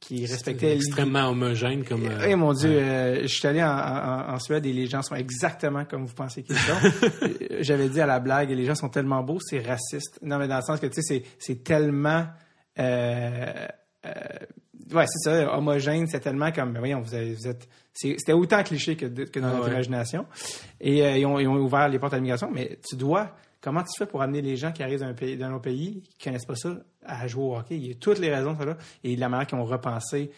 qui 0.00 0.24
respectait 0.26 0.76
extrêmement 0.76 1.28
homogène 1.28 1.82
comme. 1.84 2.04
euh, 2.06 2.24
eh 2.28 2.36
mon 2.36 2.52
Dieu, 2.52 2.70
euh, 2.70 3.22
je 3.22 3.26
suis 3.26 3.48
allé 3.48 3.60
en, 3.64 3.66
en- 3.68 4.32
en 4.34 4.38
Suède 4.38 4.64
et 4.64 4.72
les 4.72 4.86
gens 4.86 5.02
sont 5.02 5.16
exactement 5.16 5.84
comme 5.86 6.04
vous 6.06 6.14
pensez 6.14 6.42
qu'ils 6.44 6.54
sont. 6.56 6.72
Euh, 7.50 7.58
J'avais 7.62 7.88
dit 7.88 8.00
à 8.00 8.06
la 8.06 8.20
blague, 8.20 8.50
les 8.50 8.64
gens 8.64 8.76
sont 8.76 8.88
tellement 8.90 9.24
beaux, 9.24 9.38
c'est 9.40 9.58
raciste. 9.58 10.20
Non, 10.22 10.38
mais 10.38 10.46
dans 10.46 10.56
le 10.58 10.62
sens 10.62 10.78
que, 10.78 10.86
tu 10.86 11.02
sais, 11.02 11.24
c'est- 11.40 11.64
tellement... 11.64 12.26
Euh, 12.78 13.66
euh, 14.06 14.10
ouais, 14.92 15.04
c'est 15.08 15.30
ça, 15.30 15.56
homogène, 15.58 16.06
c'est 16.06 16.20
tellement 16.20 16.52
comme, 16.52 16.72
ben 16.72 16.78
voyons, 16.78 17.00
vous, 17.00 17.14
avez- 17.14 17.34
vous 17.34 17.48
êtes... 17.48 17.68
C'était 17.92 18.32
autant 18.32 18.62
cliché 18.62 18.94
que, 18.96 19.06
dans 19.06 19.24
Ah 19.48 19.52
notre 19.54 19.64
ouais. 19.66 19.72
imagination. 19.72 20.26
Et 20.80 21.04
euh, 21.04 21.18
ils, 21.18 21.26
ont, 21.26 21.40
ils 21.40 21.48
ont 21.48 21.56
ouvert 21.56 21.88
les 21.88 21.98
portes 21.98 22.12
à 22.12 22.16
l'immigration, 22.16 22.48
mais 22.52 22.78
tu 22.88 22.94
dois... 22.94 23.34
Comment 23.60 23.82
tu 23.82 23.98
fais 23.98 24.06
pour 24.06 24.22
amener 24.22 24.40
les 24.42 24.56
gens 24.56 24.70
qui 24.72 24.82
arrivent 24.82 25.00
d'un 25.00 25.14
pays, 25.14 25.36
d'un 25.36 25.52
autre 25.52 25.62
pays, 25.62 26.02
qui 26.16 26.24
connaissent 26.24 26.46
pas 26.46 26.54
ça, 26.54 26.76
à 27.04 27.26
jouer 27.26 27.42
au 27.42 27.56
hockey? 27.56 27.76
Il 27.76 27.86
y 27.86 27.90
a 27.90 27.94
toutes 27.94 28.18
les 28.18 28.32
raisons, 28.32 28.56
ça, 28.56 28.64
là. 28.64 28.76
Et 29.02 29.16
la 29.16 29.28
manière 29.28 29.46
qu'ils 29.46 29.58
ont 29.58 29.64
repensé 29.64 30.30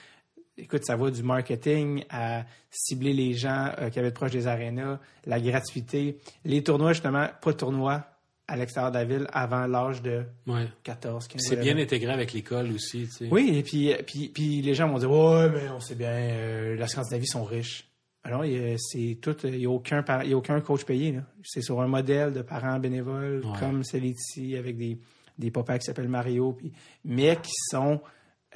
écoute, 0.57 0.85
ça 0.85 0.97
va 0.97 1.11
du 1.11 1.23
marketing 1.23 2.05
à 2.11 2.45
cibler 2.71 3.13
les 3.13 3.33
gens 3.35 3.73
euh, 3.79 3.91
qui 3.91 3.99
avaient 3.99 4.11
proche 4.11 4.33
des 4.33 4.47
arénas, 4.47 4.99
la 5.27 5.41
gratuité, 5.41 6.19
les 6.45 6.63
tournois, 6.63 6.93
justement, 6.93 7.27
pas 7.41 7.53
de 7.53 7.57
tournois 7.57 8.05
à 8.47 8.57
l'extérieur 8.57 8.91
de 8.91 8.99
la 8.99 9.05
ville 9.05 9.27
avant 9.33 9.67
l'âge 9.67 10.03
de 10.03 10.25
Ouais. 10.47 10.67
14, 10.83 11.29
15 11.29 11.41
C'est 11.41 11.57
bien 11.61 11.79
intégré 11.79 12.13
avec 12.13 12.33
l'école 12.33 12.73
aussi, 12.73 13.07
tu 13.07 13.11
sais. 13.11 13.29
Oui, 13.31 13.53
et 13.55 13.63
puis, 13.63 13.95
puis, 14.07 14.29
puis 14.29 14.61
les 14.61 14.75
gens 14.75 14.89
vont 14.89 14.99
dire 14.99 15.11
Ouais, 15.11 15.49
mais 15.51 15.69
on 15.71 15.81
sait 15.81 15.95
bien, 15.95 16.11
euh, 16.11 16.77
la 16.77 16.89
Scandinavie 16.89 17.29
sont 17.29 17.45
riches. 17.45 17.90
Alors, 18.23 18.45
c'est 18.79 19.19
tout, 19.23 19.35
il 19.45 19.59
n'y 19.59 19.67
a, 19.67 19.71
aucun 19.71 20.03
par- 20.03 20.25
il 20.25 20.31
y 20.31 20.35
a 20.35 20.37
aucun 20.37 20.61
coach 20.61 20.85
payé. 20.85 21.19
C'est 21.43 21.63
sur 21.63 21.81
un 21.81 21.87
modèle 21.87 22.33
de 22.33 22.43
parents 22.43 22.79
bénévoles, 22.79 23.43
Ouais. 23.45 23.59
comme 23.59 23.83
c'est 23.83 24.01
ici, 24.01 24.57
avec 24.57 24.77
des, 24.77 24.99
des 25.39 25.51
papas 25.51 25.79
qui 25.79 25.87
s'appellent 25.87 26.09
Mario, 26.09 26.53
puis, 26.53 26.71
mais 27.05 27.37
qui 27.43 27.53
sont, 27.71 28.01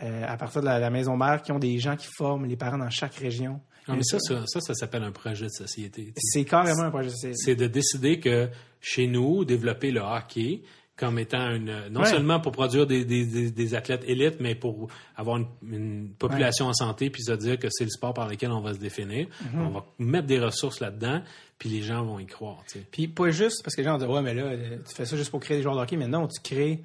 euh, 0.03 0.25
à 0.27 0.37
partir 0.37 0.61
de 0.61 0.67
la, 0.67 0.79
la 0.79 0.91
maison 0.91 1.17
mère, 1.17 1.41
qui 1.43 1.51
ont 1.53 1.59
des 1.59 1.79
gens 1.79 1.97
qui 1.97 2.09
forment 2.17 2.45
les 2.45 2.57
parents 2.57 2.77
dans 2.79 2.91
chaque 2.91 3.15
région. 3.15 3.61
Ah, 3.89 3.95
mais 3.97 4.03
ça, 4.03 4.19
ça, 4.19 4.43
ça, 4.47 4.61
ça 4.61 4.75
s'appelle 4.75 5.03
un 5.03 5.13
projet 5.13 5.47
de 5.47 5.51
société. 5.51 6.13
C'est 6.17 6.45
carrément 6.45 6.83
un 6.85 6.91
projet. 6.91 7.11
c'est- 7.11 7.35
c'est 7.35 7.55
de 7.55 7.67
décider 7.67 8.19
que 8.21 8.49
chez 8.81 9.07
nous, 9.07 9.45
développer 9.47 9.91
le 9.91 10.01
hockey 10.01 10.63
comme 10.97 11.19
étant 11.19 11.51
une 11.53 11.89
non 11.91 12.01
Ouais. 12.03 12.07
seulement 12.07 12.39
pour 12.39 12.53
produire 12.53 12.87
des, 12.87 13.05
des, 13.05 13.27
des, 13.27 13.51
des 13.51 13.75
athlètes 13.75 14.05
élites, 14.07 14.37
mais 14.41 14.55
pour 14.55 14.89
avoir 15.17 15.39
une, 15.39 15.47
une 15.69 16.09
population 16.11 16.67
en 16.67 16.73
santé, 16.73 17.11
puis 17.11 17.23
se 17.23 17.33
dire 17.33 17.59
que 17.59 17.67
c'est 17.71 17.85
le 17.85 17.91
sport 17.91 18.15
par 18.15 18.29
lequel 18.29 18.53
on 18.53 18.61
va 18.61 18.75
se 18.75 18.79
définir. 18.79 19.27
Mhm. 19.53 19.61
On 19.67 19.71
va 19.71 19.85
mettre 19.99 20.27
des 20.29 20.39
ressources 20.39 20.79
là-dedans, 20.81 21.21
puis 21.59 21.69
les 21.69 21.83
gens 21.83 22.05
vont 22.05 22.19
y 22.21 22.27
croire. 22.27 22.63
tu 22.69 22.79
sais. 22.79 22.87
Puis 22.91 23.09
pas 23.09 23.31
juste 23.31 23.63
parce 23.65 23.75
que 23.75 23.81
les 23.81 23.87
gens 23.89 23.99
dire 23.99 24.09
ouais 24.11 24.23
mais 24.23 24.35
là 24.35 24.43
euh, 24.45 24.79
tu 24.89 24.95
fais 24.95 25.05
ça 25.05 25.17
juste 25.17 25.31
pour 25.31 25.41
créer 25.41 25.57
des 25.57 25.63
joueurs 25.65 25.77
de 25.77 25.81
hockey 25.81 25.97
mais 25.97 26.07
non 26.09 26.29
tu 26.29 26.41
crées 26.43 26.83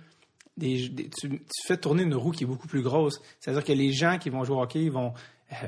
des, 0.57 0.91
tu, 1.19 1.29
tu 1.29 1.39
fais 1.67 1.77
tourner 1.77 2.03
une 2.03 2.15
roue 2.15 2.31
qui 2.31 2.43
est 2.43 2.47
beaucoup 2.47 2.67
plus 2.67 2.81
grosse 2.81 3.21
c'est-à-dire 3.39 3.63
que 3.63 3.71
les 3.73 3.93
gens 3.93 4.17
qui 4.17 4.29
vont 4.29 4.43
jouer 4.43 4.57
au 4.57 4.61
hockey 4.61 4.89
vont 4.89 5.13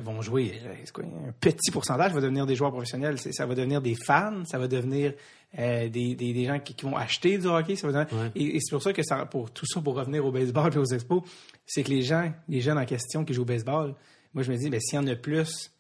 vont 0.04 0.22
jouer 0.22 0.54
euh, 0.66 0.74
quoi, 0.94 1.04
un 1.04 1.32
petit 1.40 1.72
pourcentage 1.72 2.14
va 2.14 2.22
devenir 2.22 2.46
des 2.46 2.56
joueurs 2.56 2.72
professionnels 2.72 3.18
ça 3.18 3.46
va 3.46 3.56
devenir 3.56 3.82
des 3.82 3.96
fans 3.96 4.44
ça 4.46 4.58
va 4.60 4.68
devenir 4.68 5.14
euh, 5.58 5.90
des, 5.90 6.14
des, 6.16 6.34
des 6.34 6.46
gens 6.46 6.60
qui, 6.60 6.74
qui 6.76 6.86
vont 6.86 6.96
acheter 6.96 7.38
du 7.38 7.48
hockey 7.48 7.76
ça 7.76 7.88
va 7.88 7.94
devenir- 8.06 8.22
Ouais. 8.22 8.32
et, 8.36 8.56
et 8.58 8.60
c'est 8.62 8.72
pour 8.76 8.84
ça 8.84 8.94
que 8.94 9.02
ça 9.04 9.26
pour 9.26 9.50
tout 9.52 9.66
ça 9.66 9.82
pour 9.82 9.96
revenir 9.96 10.26
au 10.26 10.32
baseball 10.32 10.72
et 10.74 10.78
aux 10.78 10.86
expos 10.86 11.24
c'est 11.66 11.84
que 11.84 11.90
les 11.90 12.04
gens 12.04 12.32
les 12.48 12.62
jeunes 12.62 12.78
en 12.78 12.86
question 12.86 13.26
qui 13.26 13.34
jouent 13.34 13.42
au 13.42 13.46
baseball 13.46 13.96
moi 14.34 14.44
je 14.44 14.52
me 14.52 14.58
dis 14.58 14.70
ben 14.70 14.80
s'il 14.80 14.96
y 14.96 15.00
en 15.00 15.08
a 15.08 15.16
plus 15.16 15.72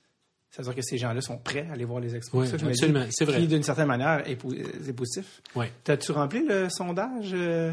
ça 0.49 0.61
veut 0.61 0.65
dire 0.65 0.75
que 0.75 0.81
ces 0.81 0.97
gens-là 0.97 1.21
sont 1.21 1.37
prêts 1.37 1.65
à 1.69 1.73
aller 1.73 1.85
voir 1.85 2.01
les 2.01 2.13
expos. 2.13 2.41
Oui, 2.41 2.45
C'est 2.45 2.57
ça 2.59 2.65
je 2.65 2.69
absolument, 2.69 3.05
c'est 3.09 3.23
vrai. 3.23 3.39
Qui, 3.39 3.47
d'une 3.47 3.63
certaine 3.63 3.87
manière, 3.87 4.29
est, 4.29 4.35
po- 4.35 4.51
est 4.51 4.91
positif. 4.91 5.41
Ouais. 5.55 5.71
T'as-tu 5.85 6.11
rempli 6.11 6.45
le 6.45 6.67
sondage? 6.69 7.29
euh, 7.33 7.71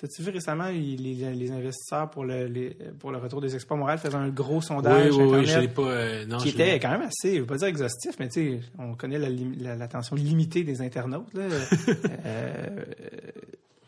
T'as-tu 0.00 0.22
vu 0.22 0.30
récemment 0.30 0.68
les, 0.70 0.96
les 0.96 1.50
investisseurs 1.52 2.08
pour 2.08 2.24
le, 2.24 2.46
les- 2.46 2.74
pour 2.98 3.10
le 3.12 3.18
retour 3.18 3.42
des 3.42 3.54
expos 3.54 3.76
Montréal 3.76 3.98
faisaient 3.98 4.14
un 4.16 4.30
gros 4.30 4.62
sondage 4.62 5.14
oui, 5.14 5.24
oui, 5.24 5.40
Internet 5.42 5.74
pas. 5.74 5.82
euh, 5.82 6.24
non, 6.26 6.38
qui 6.38 6.48
était 6.48 6.78
quand 6.80 6.90
même 6.90 7.02
assez, 7.02 7.34
je 7.36 7.40
veux 7.40 7.46
pas 7.46 7.58
dire 7.58 7.66
exhaustif, 7.68 8.12
mais 8.18 8.28
tu 8.30 8.60
sais, 8.60 8.60
on 8.78 8.94
connaît 8.94 9.18
la 9.18 9.28
lim- 9.28 9.56
la- 9.60 9.76
l'attention 9.76 10.16
limitée 10.16 10.64
des 10.64 10.80
internautes. 10.80 11.32
là. 11.34 11.42
Euh, 12.24 12.84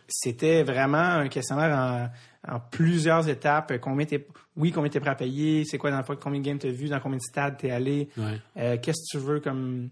C'était 0.09 0.63
vraiment 0.63 0.99
un 0.99 1.29
questionnaire 1.29 2.11
en, 2.47 2.55
en 2.57 2.61
plusieurs 2.61 3.27
étapes. 3.31 3.73
Combien 3.81 4.05
t'es, 4.05 4.27
oui, 4.57 4.71
combien 4.71 4.91
t'es 4.91 5.01
prêt 5.01 5.11
à 5.11 5.15
payer? 5.15 5.65
C'est 5.65 5.79
quoi 5.79 5.91
dans 5.91 6.03
combien 6.17 6.41
de 6.41 6.45
games 6.45 6.59
t'as 6.59 6.69
vu? 6.69 6.89
Dans 6.89 7.01
combien 7.01 7.17
de 7.17 7.23
stades 7.23 7.57
t'es 7.57 7.71
allé? 7.71 8.09
Ouais. 8.19 8.39
Euh, 8.59 8.77
Qu'est-ce 8.83 8.99
que 9.11 9.19
tu 9.19 9.25
veux 9.25 9.41
comme. 9.41 9.89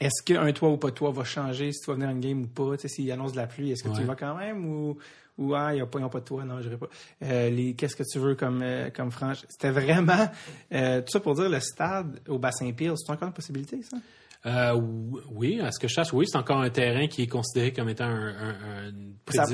Est-ce 0.00 0.22
qu'un 0.24 0.52
toit 0.52 0.68
ou 0.70 0.76
pas 0.76 0.90
de 0.90 0.94
toit 0.94 1.10
va 1.12 1.22
changer 1.24 1.70
si 1.72 1.80
tu 1.80 1.86
vas 1.86 1.94
venir 1.94 2.08
à 2.08 2.12
une 2.12 2.20
game 2.20 2.42
ou 2.42 2.46
pas? 2.48 2.76
S'il 2.86 3.10
annonce 3.12 3.32
de 3.32 3.36
la 3.38 3.46
pluie, 3.46 3.70
est-ce 3.70 3.84
que 3.84 3.88
tu 3.94 4.02
y 4.02 4.04
vas 4.04 4.16
quand 4.16 4.34
même 4.36 4.66
ou, 4.66 4.98
ou 5.38 5.54
ah, 5.54 5.74
ils 5.74 5.80
n'ont 5.80 5.86
pas, 5.86 6.00
pas 6.08 6.20
de 6.20 6.24
toit? 6.24 6.44
Non, 6.44 6.60
je 6.60 6.68
pas. 6.70 6.88
Euh, 7.22 7.50
les, 7.50 7.74
qu'est-ce 7.74 7.96
que 7.96 8.02
tu 8.10 8.18
veux 8.18 8.34
comme, 8.34 8.62
euh, 8.62 8.90
comme 8.90 9.10
franche? 9.10 9.38
C'était 9.48 9.70
vraiment. 9.70 10.28
euh, 10.72 11.00
tout 11.00 11.10
ça 11.12 11.20
pour 11.20 11.34
dire 11.34 11.48
le 11.48 11.60
stade 11.60 12.20
au 12.28 12.38
bassin 12.38 12.72
Peel, 12.72 12.92
c'est 12.96 13.12
encore 13.12 13.28
une 13.28 13.34
possibilité, 13.34 13.80
ça? 13.82 13.96
Euh, 14.46 14.80
oui, 15.32 15.60
à 15.60 15.72
ce 15.72 15.80
que 15.80 15.88
je 15.88 15.94
sache, 15.94 16.12
oui, 16.12 16.26
c'est 16.28 16.38
encore 16.38 16.60
un 16.60 16.70
terrain 16.70 17.08
qui 17.08 17.22
est 17.22 17.26
considéré 17.26 17.72
comme 17.72 17.88
étant 17.88 18.04
un, 18.04 18.92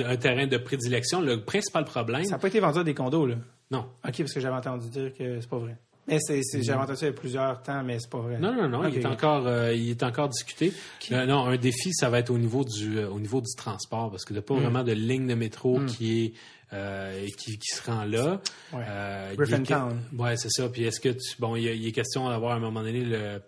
un 0.07 0.17
terrain 0.17 0.47
de 0.47 0.59
prédilection. 0.59 1.23
Le 1.23 1.45
principal 1.45 1.85
problème, 1.85 2.25
Ça 2.25 2.33
n'a 2.33 2.39
pas 2.39 2.49
été 2.49 2.61
vendu 2.61 2.79
à 2.79 2.85
des 2.85 2.95
condos, 2.95 3.27
là? 3.27 3.37
non, 3.71 3.87
OK, 4.07 4.19
parce 4.19 4.33
que 4.35 4.41
j'avais 4.41 4.57
entendu 4.57 4.89
dire 4.91 5.13
que 5.15 5.41
c'est 5.41 5.49
pas 5.49 5.59
vrai. 5.59 5.77
Mais 6.09 6.19
c'est, 6.21 6.43
c'est- 6.43 6.63
j'avais 6.63 6.81
entendu 6.81 6.99
ça 6.99 7.07
il 7.07 7.11
y 7.11 7.13
a 7.13 7.15
plusieurs 7.15 7.63
temps, 7.63 7.83
mais 7.85 7.99
c'est 8.01 8.11
pas 8.11 8.19
vrai. 8.19 8.39
Non, 8.39 8.53
non, 8.55 8.69
non, 8.69 8.89
il, 8.89 8.99
est 8.99 9.07
encore, 9.07 9.47
euh, 9.47 9.73
il 9.73 9.91
est 9.91 10.03
encore 10.03 10.29
discuté. 10.29 10.73
Euh, 11.13 11.27
non, 11.27 11.47
un 11.47 11.57
défi, 11.57 11.93
ça 11.95 12.11
va 12.11 12.19
être 12.19 12.31
au 12.31 12.39
niveau 12.39 12.65
du, 12.65 12.99
euh, 12.99 13.09
au 13.09 13.21
niveau 13.21 13.41
du 13.41 13.55
transport, 13.57 14.11
parce 14.11 14.25
qu'il 14.25 14.35
n'y 14.35 14.39
a 14.39 14.43
Mm. 14.43 14.45
pas 14.47 14.55
vraiment 14.55 14.83
de 14.83 14.93
ligne 14.93 15.27
de 15.29 15.35
métro 15.35 15.81
qui 15.87 16.25
est 16.25 16.33
euh, 16.75 17.27
qui, 17.39 17.59
qui 17.59 17.69
se 17.69 17.83
rend 17.89 18.05
là. 18.05 18.41
Ouais. 18.73 18.81
Euh, 18.89 19.35
Griffintown. 19.37 20.01
que- 20.11 20.23
Ouais, 20.23 20.37
c'est 20.39 20.49
ça. 20.51 20.71
Puis 20.71 20.85
est-ce 20.85 21.01
que 21.01 21.11
tu, 21.11 21.37
bon, 21.39 21.55
il, 21.55 21.65
y 21.65 21.69
a- 21.69 21.73
il 21.75 21.87
est 21.87 21.93
question 21.93 22.29
d'avoir 22.31 22.53
à 22.53 22.57
un 22.57 22.61
moment 22.61 22.81
donné 22.83 23.01
le 23.03 23.15
euh. 23.15 23.39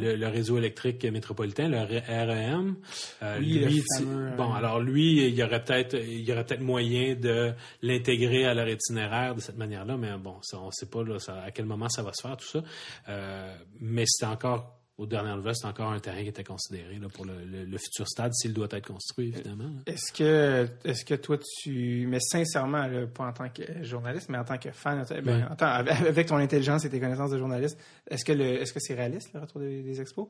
Le, 0.00 0.16
le 0.16 0.26
réseau 0.28 0.58
électrique 0.58 1.04
métropolitain, 1.04 1.68
le 1.68 1.78
REM. 1.78 2.76
Euh, 3.22 3.36
Oui, 3.38 3.58
le 3.60 3.66
lui, 3.66 3.82
fameux, 3.96 4.30
tu- 4.30 4.36
bon, 4.36 4.52
euh, 4.52 4.56
alors 4.56 4.80
lui, 4.80 5.26
il 5.28 5.34
y 5.34 5.42
aurait 5.42 5.62
peut-être, 5.62 5.94
il 5.94 6.20
y 6.28 6.32
aurait 6.32 6.44
peut-être 6.44 6.60
moyen 6.62 7.14
de 7.14 7.52
l'intégrer 7.82 8.44
à 8.46 8.54
leur 8.54 8.68
itinéraire 8.68 9.34
de 9.34 9.40
cette 9.40 9.56
manière-là, 9.56 9.96
mais 9.96 10.10
bon, 10.18 10.36
ça, 10.42 10.58
on 10.60 10.66
ne 10.66 10.72
sait 10.72 10.86
pas 10.90 11.04
là, 11.04 11.18
ça- 11.18 11.42
à 11.42 11.50
quel 11.52 11.64
moment 11.66 11.88
ça 11.88 12.02
va 12.02 12.12
se 12.12 12.26
faire 12.26 12.36
tout 12.36 12.46
ça. 12.46 12.62
Euh, 13.08 13.56
mais 13.80 14.04
c'est 14.06 14.26
encore, 14.26 14.75
aux 14.98 15.06
dernières 15.06 15.36
nouvelles, 15.36 15.54
c'est 15.56 15.66
encore 15.66 15.92
un 15.92 15.98
terrain 16.00 16.22
qui 16.22 16.28
était 16.28 16.42
considéré 16.44 16.98
là, 16.98 17.08
pour 17.12 17.26
le, 17.26 17.44
le- 17.44 17.64
le 17.66 17.78
futur 17.78 18.08
stade 18.08 18.32
s'il 18.32 18.54
doit 18.54 18.66
être 18.70 18.86
construit, 18.86 19.28
évidemment. 19.28 19.64
là. 19.64 19.92
Est-ce 19.92 20.10
que, 20.10 20.66
est-ce 20.84 21.04
que 21.04 21.14
toi, 21.14 21.36
tu. 21.62 22.06
Mais 22.08 22.18
sincèrement, 22.20 22.86
là, 22.86 23.06
pas 23.06 23.26
en 23.26 23.32
tant 23.34 23.48
que 23.50 23.62
journaliste, 23.84 24.28
mais 24.30 24.38
en 24.38 24.44
tant 24.44 24.56
que 24.56 24.70
fan, 24.70 25.04
ben, 25.22 25.26
Ouais. 25.26 25.44
en 25.50 25.54
tant- 25.54 25.66
avec 25.66 26.28
ton 26.28 26.36
intelligence 26.36 26.84
et 26.86 26.90
tes 26.90 26.98
connaissances 26.98 27.30
de 27.30 27.38
journaliste, 27.38 27.78
est-ce 28.10 28.24
que, 28.24 28.32
le, 28.32 28.44
est-ce 28.62 28.72
que 28.72 28.80
c'est 28.80 28.94
réaliste, 28.94 29.30
le 29.34 29.40
retour 29.40 29.60
des, 29.60 29.82
des 29.82 30.00
expos? 30.00 30.28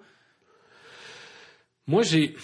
Moi, 1.86 2.02
j'ai. 2.02 2.34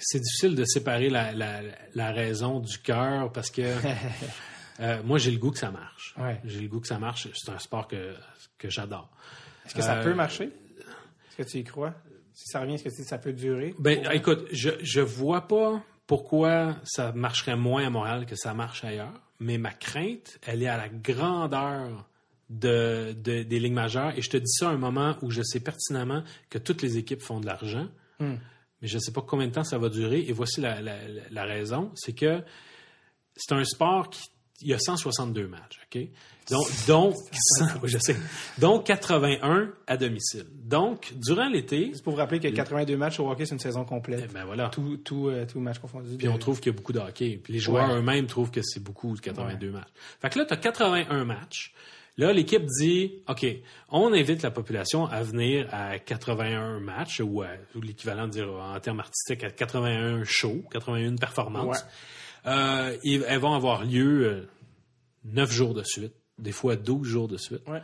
C'est 0.00 0.20
difficile 0.20 0.54
de 0.54 0.64
séparer 0.64 1.10
la, 1.10 1.32
la, 1.32 1.60
la 1.96 2.12
raison 2.12 2.60
du 2.60 2.78
cœur 2.78 3.32
parce 3.32 3.50
que 3.50 3.62
euh, 4.80 5.02
moi, 5.02 5.18
j'ai 5.18 5.32
le 5.32 5.38
goût 5.38 5.50
que 5.50 5.58
ça 5.58 5.72
marche. 5.72 6.14
Ouais. 6.16 6.40
J'ai 6.44 6.60
le 6.60 6.68
goût 6.68 6.78
que 6.78 6.86
ça 6.86 7.00
marche. 7.00 7.26
C'est 7.34 7.50
un 7.50 7.58
sport 7.58 7.88
que, 7.88 8.14
que 8.58 8.70
j'adore. 8.70 9.10
Est-ce 9.66 9.74
que 9.74 9.82
ça 9.82 9.96
Euh, 9.98 10.04
peut 10.04 10.14
marcher? 10.14 10.50
Que 11.38 11.42
tu 11.44 11.58
y 11.58 11.64
crois? 11.64 11.94
Si 12.34 12.48
ça 12.48 12.60
revient, 12.60 12.74
est-ce 12.74 12.84
que 12.98 13.02
ça 13.04 13.16
peut 13.18 13.32
durer? 13.32 13.74
Ben, 13.78 14.06
écoute, 14.12 14.46
je, 14.52 14.70
je 14.82 15.00
vois 15.00 15.48
pas 15.48 15.82
pourquoi 16.06 16.76
ça 16.84 17.12
marcherait 17.12 17.56
moins 17.56 17.86
à 17.86 17.90
Montréal 17.90 18.26
que 18.26 18.36
ça 18.36 18.52
marche 18.54 18.84
ailleurs, 18.84 19.20
mais 19.40 19.56
ma 19.56 19.72
crainte, 19.72 20.38
elle 20.46 20.62
est 20.62 20.68
à 20.68 20.76
la 20.76 20.88
grandeur 20.88 22.08
de, 22.50 23.12
de- 23.12 23.42
des 23.44 23.58
ligues 23.60 23.72
majeures. 23.72 24.16
Et 24.18 24.22
je 24.22 24.30
te 24.30 24.36
dis 24.36 24.50
ça 24.52 24.68
à 24.68 24.72
un 24.72 24.78
moment 24.78 25.16
où 25.22 25.30
je 25.30 25.42
sais 25.42 25.60
pertinemment 25.60 26.22
que 26.50 26.58
toutes 26.58 26.82
les 26.82 26.96
équipes 26.98 27.22
font 27.22 27.40
de 27.40 27.46
l'argent, 27.46 27.88
Hmm. 28.20 28.34
mais 28.82 28.88
je 28.88 28.96
ne 28.96 29.00
sais 29.00 29.12
pas 29.12 29.22
combien 29.22 29.46
de 29.46 29.52
temps 29.52 29.62
ça 29.64 29.78
va 29.78 29.88
durer. 29.88 30.20
Et 30.26 30.32
voici 30.32 30.60
la, 30.60 30.80
la- 30.80 31.06
la- 31.06 31.22
la 31.30 31.44
raison, 31.44 31.92
c'est 31.94 32.14
que 32.14 32.42
c'est 33.36 33.54
un 33.54 33.62
sport 33.64 34.10
qui 34.10 34.22
il 34.60 34.68
y 34.68 34.74
a 34.74 34.78
162 34.78 35.46
matchs, 35.46 35.78
OK? 35.94 36.00
Donc, 36.86 37.14
je 37.84 37.98
sais. 37.98 38.16
Donc, 38.58 38.86
81 38.86 39.70
à 39.86 39.96
domicile. 39.96 40.46
Donc, 40.64 41.12
durant 41.16 41.48
l'été, 41.48 41.90
C'est 41.94 42.02
pour 42.02 42.14
vous 42.14 42.18
rappeler 42.18 42.40
que 42.40 42.48
82 42.48 42.96
matchs 42.96 43.20
au 43.20 43.30
hockey, 43.30 43.44
c'est 43.46 43.54
une 43.54 43.60
saison 43.60 43.82
eh 43.84 43.88
complète. 43.88 44.32
ben 44.32 44.44
voilà. 44.44 44.68
Tout, 44.70 44.96
tout, 44.98 45.28
euh, 45.28 45.44
tout 45.46 45.60
match 45.60 45.78
confondu. 45.78 46.16
Puis 46.16 46.28
on 46.28 46.38
trouve 46.38 46.58
qu'il 46.60 46.72
y 46.72 46.74
a 46.74 46.76
beaucoup 46.76 46.92
de 46.92 46.98
hockey. 47.00 47.38
Puis 47.42 47.52
les 47.52 47.58
joueurs 47.58 47.90
Ouais. 47.90 47.96
eux-mêmes 47.98 48.26
trouvent 48.26 48.50
que 48.50 48.62
c'est 48.62 48.82
beaucoup, 48.82 49.14
82 49.14 49.70
matchs. 49.70 49.88
Fait 50.20 50.30
que 50.30 50.38
là, 50.38 50.46
tu 50.46 50.54
as 50.54 50.56
81 50.56 51.24
matchs. 51.24 51.72
Là, 52.16 52.32
l'équipe 52.32 52.64
dit, 52.80 53.12
OK, 53.28 53.46
on 53.90 54.12
invite 54.12 54.42
la 54.42 54.50
population 54.50 55.06
à 55.06 55.22
venir 55.22 55.68
à 55.70 56.00
81 56.00 56.80
matchs, 56.80 57.20
ou, 57.20 57.42
à- 57.42 57.48
ou 57.76 57.80
l'équivalent 57.80 58.26
de 58.26 58.32
dire 58.32 58.50
en 58.50 58.80
termes 58.80 58.98
artistiques 58.98 59.44
à 59.44 59.50
81 59.50 60.24
shows, 60.24 60.64
81 60.72 61.14
performances. 61.14 61.84
Euh, 62.46 62.96
elles 63.04 63.38
vont 63.40 63.54
avoir 63.54 63.84
lieu 63.84 64.26
euh, 64.26 64.48
9 65.24 65.50
jours 65.50 65.74
de 65.74 65.82
suite, 65.82 66.12
des 66.38 66.52
fois 66.52 66.76
12 66.76 67.06
jours 67.06 67.28
de 67.28 67.36
suite. 67.36 67.62
Ouais. 67.66 67.82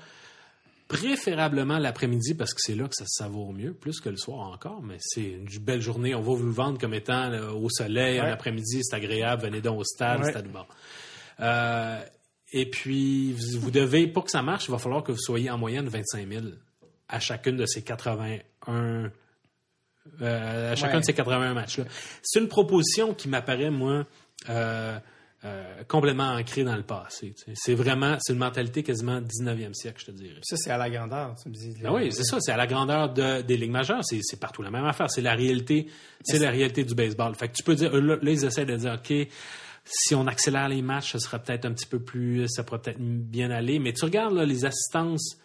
Préférablement 0.88 1.78
l'après-midi 1.78 2.34
parce 2.34 2.52
que 2.52 2.60
c'est 2.62 2.74
là 2.74 2.84
que 2.86 2.94
ça 2.94 3.04
se 3.06 3.14
savoure 3.16 3.52
mieux, 3.54 3.72
plus 3.72 4.00
que 4.00 4.10
le 4.10 4.16
soir 4.18 4.50
encore, 4.50 4.82
mais 4.82 4.96
c'est 5.00 5.22
une 5.30 5.46
belle 5.60 5.80
journée. 5.80 6.14
On 6.14 6.20
va 6.20 6.34
vous 6.34 6.44
le 6.44 6.52
vendre 6.52 6.78
comme 6.78 6.92
étant 6.94 7.30
là, 7.30 7.52
au 7.54 7.68
soleil, 7.70 8.20
en 8.20 8.24
Ouais. 8.24 8.30
après-midi, 8.30 8.80
c'est 8.82 8.94
agréable, 8.94 9.42
venez 9.44 9.60
donc 9.62 9.80
au 9.80 9.84
stade, 9.84 10.20
Ouais. 10.20 10.30
stade 10.30 10.46
bon. 10.48 10.64
Euh, 11.40 12.00
et 12.52 12.68
puis, 12.70 13.32
vous, 13.32 13.60
vous 13.60 13.70
devez, 13.70 14.06
pour 14.06 14.24
que 14.24 14.30
ça 14.30 14.42
marche, 14.42 14.66
il 14.68 14.72
va 14.72 14.78
falloir 14.78 15.02
que 15.02 15.10
vous 15.10 15.18
soyez 15.18 15.50
en 15.50 15.56
moyenne 15.58 15.88
25 15.88 16.28
000 16.28 16.44
à 17.08 17.18
chacune 17.18 17.56
de 17.56 17.66
ces 17.66 17.82
81 17.82 19.10
euh, 20.20 20.72
à 20.72 20.76
chacun 20.76 20.94
Ouais. 20.96 21.00
de 21.00 21.04
ces 21.06 21.14
81 21.14 21.54
matchs-là. 21.54 21.84
C'est 22.22 22.38
une 22.40 22.48
proposition 22.48 23.14
qui 23.14 23.28
m'apparaît, 23.28 23.70
moi, 23.70 24.04
euh, 24.48 24.98
euh, 25.44 25.82
complètement 25.88 26.30
ancrée 26.32 26.64
dans 26.64 26.76
le 26.76 26.82
passé. 26.82 27.34
tu 27.36 27.44
sais. 27.44 27.52
C'est 27.54 27.74
vraiment, 27.74 28.16
c'est 28.20 28.32
une 28.32 28.38
mentalité 28.38 28.82
quasiment 28.82 29.20
19e 29.20 29.74
siècle, 29.74 30.00
je 30.00 30.06
te 30.06 30.10
dirais. 30.12 30.40
Ça, 30.42 30.56
c'est 30.56 30.70
à 30.70 30.78
la 30.78 30.88
grandeur, 30.88 31.34
tu 31.42 31.48
me 31.50 31.54
dis. 31.54 31.74
Ben 31.82 31.92
oui, 31.92 32.10
c'est 32.12 32.24
ça, 32.24 32.38
c'est 32.40 32.52
à 32.52 32.56
la 32.56 32.66
grandeur 32.66 33.12
de- 33.12 33.42
des 33.42 33.56
ligues 33.58 33.70
majeures, 33.70 34.00
c'est 34.04 34.40
partout 34.40 34.62
la 34.62 34.70
même 34.70 34.86
affaire, 34.86 35.10
c'est 35.10 35.20
la 35.20 35.34
réalité, 35.34 35.88
c'est 36.22 36.38
la 36.38 36.50
réalité 36.50 36.82
du 36.84 36.94
baseball. 36.94 37.34
Fait 37.34 37.48
que 37.48 37.52
tu 37.54 37.62
peux 37.62 37.74
dire, 37.74 37.92
là, 37.94 38.16
là, 38.20 38.30
ils 38.30 38.44
essaient 38.44 38.64
de 38.64 38.76
dire, 38.76 38.94
OK, 38.94 39.12
si 39.84 40.14
on 40.14 40.26
accélère 40.26 40.70
les 40.70 40.80
matchs, 40.80 41.12
ça 41.12 41.18
sera 41.18 41.38
peut-être 41.38 41.66
un 41.66 41.72
petit 41.74 41.86
peu 41.86 41.98
plus, 41.98 42.48
ça 42.48 42.64
pourrait 42.64 42.80
peut-être 42.80 42.98
bien 43.00 43.50
aller, 43.50 43.78
mais 43.78 43.92
tu 43.92 44.06
regardes 44.06 44.34
là, 44.34 44.46
les 44.46 44.64
assistances 44.64 45.36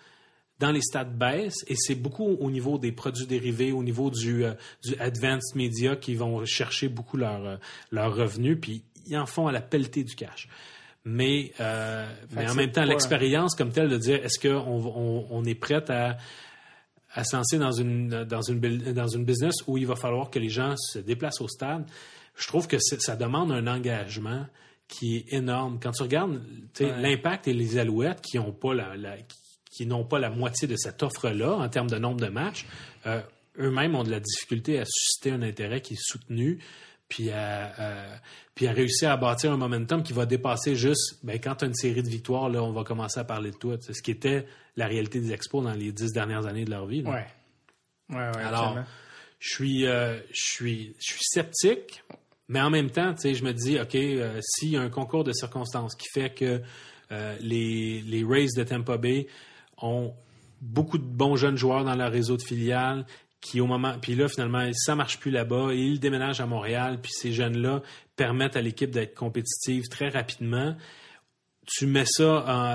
dans 0.60 0.72
les 0.72 0.82
stades 0.82 1.18
baissent 1.18 1.64
et 1.68 1.76
c'est 1.78 1.96
beaucoup 1.96 2.26
au 2.26 2.52
niveau 2.52 2.78
des 2.78 2.92
produits 2.92 3.26
dérivés, 3.26 3.72
au 3.72 3.82
niveau 3.84 4.10
du, 4.12 4.44
euh, 4.44 4.54
du 4.84 4.94
advanced 5.00 5.56
media 5.56 5.96
qui 5.96 6.16
vont 6.16 6.44
chercher 6.46 6.90
beaucoup 6.90 7.16
leurs 7.16 7.46
euh, 7.46 7.56
leurs 7.92 8.14
revenus, 8.16 8.58
puis 8.62 8.84
ils 9.08 9.18
en 9.18 9.26
font 9.26 9.48
à 9.48 9.52
la 9.52 9.62
pelletée 9.62 10.04
du 10.04 10.16
cash. 10.16 10.48
Mais, 11.06 11.54
euh, 11.60 12.06
mais 12.32 12.50
en 12.50 12.56
même 12.56 12.72
temps, 12.72 12.84
l'expérience 12.84 13.56
comme 13.56 13.72
telle 13.72 13.90
de 13.90 13.98
dire 13.98 14.24
est-ce 14.24 14.40
qu'on 14.40 14.58
on, 14.60 15.28
on 15.30 15.46
est 15.46 15.56
prêt 15.56 15.90
à, 15.90 16.18
à 17.14 17.24
se 17.24 17.36
lancer 17.36 17.58
dans 17.58 17.72
une, 17.72 18.10
dans, 18.26 18.42
une, 18.42 18.60
dans 18.94 19.08
une 19.08 19.24
business 19.26 19.56
où 19.68 19.78
il 19.78 19.88
va 19.88 19.96
falloir 19.96 20.30
que 20.30 20.40
les 20.40 20.50
gens 20.50 20.76
se 20.78 21.00
déplacent 21.00 21.42
au 21.42 21.48
stade, 21.48 21.86
je 22.36 22.48
trouve 22.48 22.68
que 22.68 22.78
ça 22.80 23.16
demande 23.16 23.52
un 23.52 23.66
engagement 23.68 24.46
qui 24.88 25.18
est 25.18 25.34
énorme. 25.34 25.80
Quand 25.82 25.92
tu 25.92 26.04
regardes 26.04 26.42
Ouais. 26.80 27.02
l'impact 27.02 27.48
et 27.48 27.54
les 27.54 27.78
alouettes 27.78 28.22
qui 28.22 28.38
n'ont 28.38 28.52
pas 28.52 28.74
la, 28.74 28.96
la- 28.98 29.18
qui- 29.18 29.38
qui 29.72 29.86
n'ont 29.86 30.04
pas 30.04 30.20
la 30.20 30.30
moitié 30.30 30.68
de 30.68 30.76
cette 30.76 31.02
offre-là 31.04 31.54
en 31.54 31.70
termes 31.70 31.90
de 31.90 31.98
nombre 31.98 32.20
de 32.20 32.28
matchs, 32.28 32.66
euh, 33.06 33.22
eux-mêmes 33.60 33.96
ont 33.96 34.04
de 34.04 34.10
la 34.12 34.20
difficulté 34.20 34.80
à 34.80 34.84
susciter 34.86 35.32
un 35.32 35.42
intérêt 35.44 35.80
qui 35.82 35.94
est 35.94 36.02
soutenu, 36.02 36.60
puis 37.08 37.30
à, 37.32 37.72
à- 37.78 38.20
puis 38.60 38.68
à 38.68 38.74
réussir 38.74 39.10
à 39.10 39.16
bâtir 39.16 39.54
un 39.54 39.56
momentum 39.56 40.04
qui 40.04 40.12
va 40.12 40.26
dépasser 40.26 40.76
juste, 40.76 41.24
ben, 41.24 41.40
quand 41.40 41.56
tu 41.56 41.64
as 41.64 41.70
une 41.70 41.74
série 41.74 42.04
de 42.04 42.10
victoires, 42.10 42.50
là, 42.50 42.62
on 42.62 42.74
va 42.74 42.84
commencer 42.84 43.18
à 43.18 43.24
parler 43.24 43.52
de 43.52 43.56
toi. 43.56 43.78
C'est 43.80 43.94
ce 43.94 44.02
qui 44.02 44.12
était 44.12 44.48
la 44.76 44.86
réalité 44.86 45.22
des 45.22 45.32
expos 45.32 45.64
dans 45.64 45.72
les 45.72 45.94
dix 45.94 46.12
dernières 46.12 46.46
années 46.46 46.66
de 46.66 46.70
leur 46.70 46.86
vie. 46.86 47.02
là. 47.02 47.10
Ouais. 47.10 47.28
Ouais, 48.10 48.18
ouais, 48.18 48.44
Alors, 48.44 48.78
je 49.40 49.50
suis, 49.50 49.88
euh, 49.88 50.20
je 50.34 50.42
suis, 50.42 50.94
je 51.00 51.14
suis 51.14 51.22
sceptique, 51.22 52.04
mais 52.50 52.60
en 52.60 52.70
même 52.70 52.90
temps, 52.90 53.14
tu 53.14 53.22
sais, 53.22 53.34
je 53.34 53.46
me 53.46 53.54
dis, 53.54 53.80
ok, 53.80 53.96
euh, 53.96 54.42
s'il 54.42 54.72
y 54.72 54.76
a 54.76 54.82
un 54.82 54.90
concours 54.90 55.24
de 55.24 55.32
circonstances 55.32 55.96
qui 55.96 56.10
fait 56.14 56.32
que 56.32 56.62
euh, 57.14 57.38
les, 57.40 58.02
les 58.02 58.26
Rays 58.26 58.48
de 58.58 58.64
Tampa 58.64 58.98
Bay 58.98 59.28
ont 59.78 60.14
beaucoup 60.60 60.98
de 60.98 61.06
bons 61.06 61.38
jeunes 61.38 61.56
joueurs 61.56 61.86
dans 61.86 61.96
leur 61.96 62.12
réseau 62.12 62.36
de 62.36 62.44
filiales, 62.44 63.06
qui 63.40 63.62
au 63.62 63.68
moment, 63.68 63.94
puis 64.02 64.16
là 64.16 64.28
finalement, 64.28 64.70
ça 64.74 64.96
marche 64.96 65.18
plus 65.18 65.32
là-bas, 65.32 65.70
et 65.72 65.78
ils 65.78 66.00
déménagent 66.02 66.42
à 66.42 66.46
Montréal, 66.46 67.00
puis 67.02 67.14
ces 67.14 67.32
jeunes-là 67.32 67.82
permettent 68.20 68.56
à 68.58 68.62
l'équipe 68.62 68.92
d'être 68.92 69.16
compétitive 69.16 69.84
très 69.90 70.10
rapidement 70.10 70.76
tu 71.78 71.86
mets 71.86 72.06
ça 72.06 72.24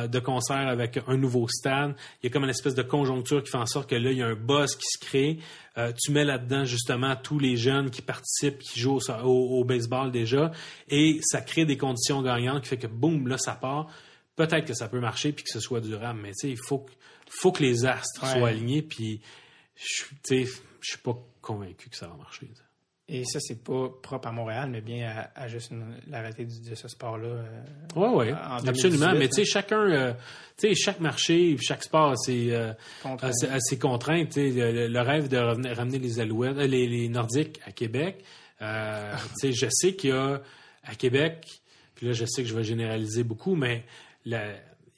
euh, 0.03 0.07
de 0.07 0.20
concert 0.20 0.68
avec 0.68 1.01
un 1.09 1.16
nouveau 1.16 1.49
stade, 1.49 1.97
il 2.22 2.26
y 2.26 2.28
a 2.28 2.32
comme 2.32 2.45
une 2.45 2.51
espèce 2.51 2.76
de 2.76 2.82
conjoncture 2.84 3.42
qui 3.42 3.51
fait 3.51 3.59
en 3.59 3.66
sorte 3.66 3.90
que 3.90 3.97
là, 3.97 4.12
il 4.12 4.18
y 4.18 4.22
a 4.22 4.26
un 4.28 4.36
buzz 4.36 4.76
qui 4.76 4.86
se 4.86 4.99
crée. 5.05 5.38
Euh, 5.78 5.90
tu 6.01 6.12
mets 6.12 6.22
là-dedans 6.24 6.64
justement 6.64 7.16
tous 7.16 7.40
les 7.40 7.57
jeunes 7.57 7.90
qui 7.90 8.03
participent, 8.03 8.61
qui 8.61 8.78
jouent 8.78 8.99
au, 9.01 9.11
au- 9.24 9.59
au 9.59 9.64
baseball 9.64 10.12
déjà, 10.12 10.53
et 10.88 11.18
ça 11.24 11.40
crée 11.40 11.64
des 11.64 11.76
conditions 11.76 12.22
gagnantes 12.22 12.62
qui 12.62 12.68
fait 12.68 12.76
que 12.78 12.86
boum, 12.86 13.26
là, 13.26 13.36
ça 13.36 13.55
part. 13.57 13.88
Peut-être 14.36 14.64
que 14.64 14.74
ça 14.74 14.86
peut 14.88 15.01
marcher 15.01 15.32
puis 15.32 15.42
que 15.42 15.51
ce 15.51 15.59
soit 15.59 15.80
durable, 15.80 16.20
mais 16.22 16.30
tu 16.30 16.47
sais, 16.47 16.51
il 16.51 16.59
faut 16.68 16.78
que, 16.78 16.92
faut 17.28 17.51
que 17.51 17.64
les 17.64 17.86
astres 17.86 18.22
Ouais. 18.22 18.38
soient 18.38 18.49
alignés, 18.51 18.82
puis 18.82 19.20
je 19.74 20.05
suis 20.82 20.99
pas 21.03 21.18
convaincu 21.40 21.90
que 21.90 21.97
ça 21.97 22.07
va 22.07 22.14
marcher. 22.14 22.49
Et 23.07 23.24
ça, 23.26 23.38
c'est 23.38 23.62
pas 23.62 23.90
propre 24.02 24.28
à 24.28 24.32
Montréal, 24.32 24.70
mais 24.70 24.80
bien 24.80 25.07
à, 25.11 25.42
à 25.42 25.46
juste 25.46 25.70
une- 25.72 25.94
la 26.09 26.20
réalité 26.20 26.46
du- 26.46 26.70
de 26.70 26.74
ce 26.74 26.88
sport-là. 26.88 27.26
euh, 27.26 27.42
Oui, 27.96 28.09
oui, 28.14 28.32
En 28.32 28.66
absolument. 28.66 29.12
2018, 29.12 29.18
Mais 29.18 29.28
tu 29.28 29.34
sais, 29.34 29.44
chacun, 29.44 29.80
euh, 29.90 30.12
tu 30.57 30.68
sais, 30.68 30.74
chaque 30.74 31.00
marché, 31.00 31.57
chaque 31.61 31.84
sport 31.84 32.12
a 32.12 32.16
ses, 32.16 32.52
euh, 32.52 32.72
Contraint. 33.02 33.28
a 33.28 33.32
ses- 33.34 33.48
a 33.48 33.61
ses 33.61 33.78
contraintes. 33.78 34.36
Le, 34.36 35.00
rêve 35.00 35.28
de 35.28 35.36
revenir- 35.36 35.76
ramener 35.76 35.98
les 35.98 36.18
Alouettes, 36.18 36.57
euh, 36.57 36.66
les, 36.66 36.86
les 36.86 37.09
Nordiques 37.11 37.61
à 37.66 37.72
Québec. 37.72 38.24
euh, 38.62 39.12
tu 39.42 39.50
sais, 39.50 39.52
je 39.52 39.66
sais 39.70 39.94
qu'il 39.94 40.11
y 40.11 40.12
a 40.14 40.40
à 40.84 40.94
Québec, 40.94 41.46
puis 41.96 42.07
là, 42.07 42.12
je 42.14 42.24
sais 42.24 42.42
que 42.42 42.48
je 42.48 42.55
vais 42.55 42.64
généraliser 42.64 43.22
beaucoup, 43.22 43.55
mais 43.55 43.84
la, 44.24 44.44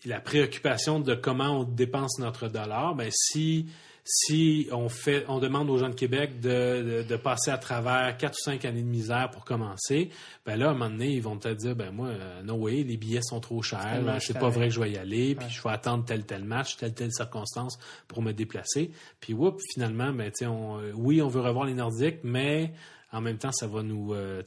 la 0.05 0.21
préoccupation 0.21 1.01
de 1.01 1.17
comment 1.17 1.61
on 1.61 1.65
dépense 1.65 2.21
notre 2.21 2.47
dollar, 2.49 2.95
ben 2.95 3.09
si 3.11 3.67
si 4.09 4.69
on 4.71 4.89
fait, 4.89 5.25
on 5.27 5.41
demande 5.41 5.69
aux 5.69 5.79
gens 5.79 5.89
de 5.89 5.95
Québec 5.95 6.39
de, 6.39 7.01
de, 7.01 7.03
de 7.03 7.17
passer 7.17 7.51
à 7.51 7.59
travers 7.59 8.17
quatre 8.17 8.35
ou 8.35 8.43
cinq 8.43 8.65
années 8.65 8.83
de 8.83 8.87
misère 8.87 9.31
pour 9.33 9.45
commencer, 9.45 10.11
ben 10.45 10.57
là, 10.57 10.69
à 10.69 10.71
un 10.71 10.73
moment 10.75 10.91
donné, 10.91 11.09
ils 11.09 11.23
vont 11.23 11.37
te 11.37 11.49
dire, 11.49 11.75
ben 11.75 11.91
moi, 11.91 12.09
euh, 12.09 12.43
no 12.45 12.55
way, 12.55 12.85
les 12.85 12.97
billets 12.97 13.23
sont 13.23 13.41
trop 13.41 13.63
chers, 13.63 14.01
c'est 14.21 14.39
pas 14.39 14.49
vrai 14.49 14.69
que 14.69 14.75
je 14.75 14.81
vais 14.81 14.93
y 14.93 14.97
aller, 14.97 15.35
puis 15.35 15.49
je 15.51 15.61
vais 15.61 15.71
attendre 15.71 16.05
tel 16.05 16.25
tel 16.25 16.45
match, 16.45 16.77
telle 16.77 16.95
telle 16.95 17.13
circonstance 17.13 17.79
pour 18.07 18.23
me 18.23 18.33
déplacer. 18.33 18.93
Puis 19.19 19.35
whoop, 19.35 19.61
finalement, 19.75 20.13
ben 20.13 20.31
tu 20.31 20.45
sais, 20.45 20.47
on, 20.47 20.79
oui, 20.95 21.21
on 21.21 21.29
veut 21.29 21.41
revoir 21.41 21.65
les 21.65 21.75
Nordiques, 21.75 22.21
mais 22.23 22.73
en 23.17 23.21
même 23.21 23.39
temps, 23.39 23.53
ça 23.53 23.67
va 23.67 23.83
nous, 23.83 24.13
euh, 24.15 24.43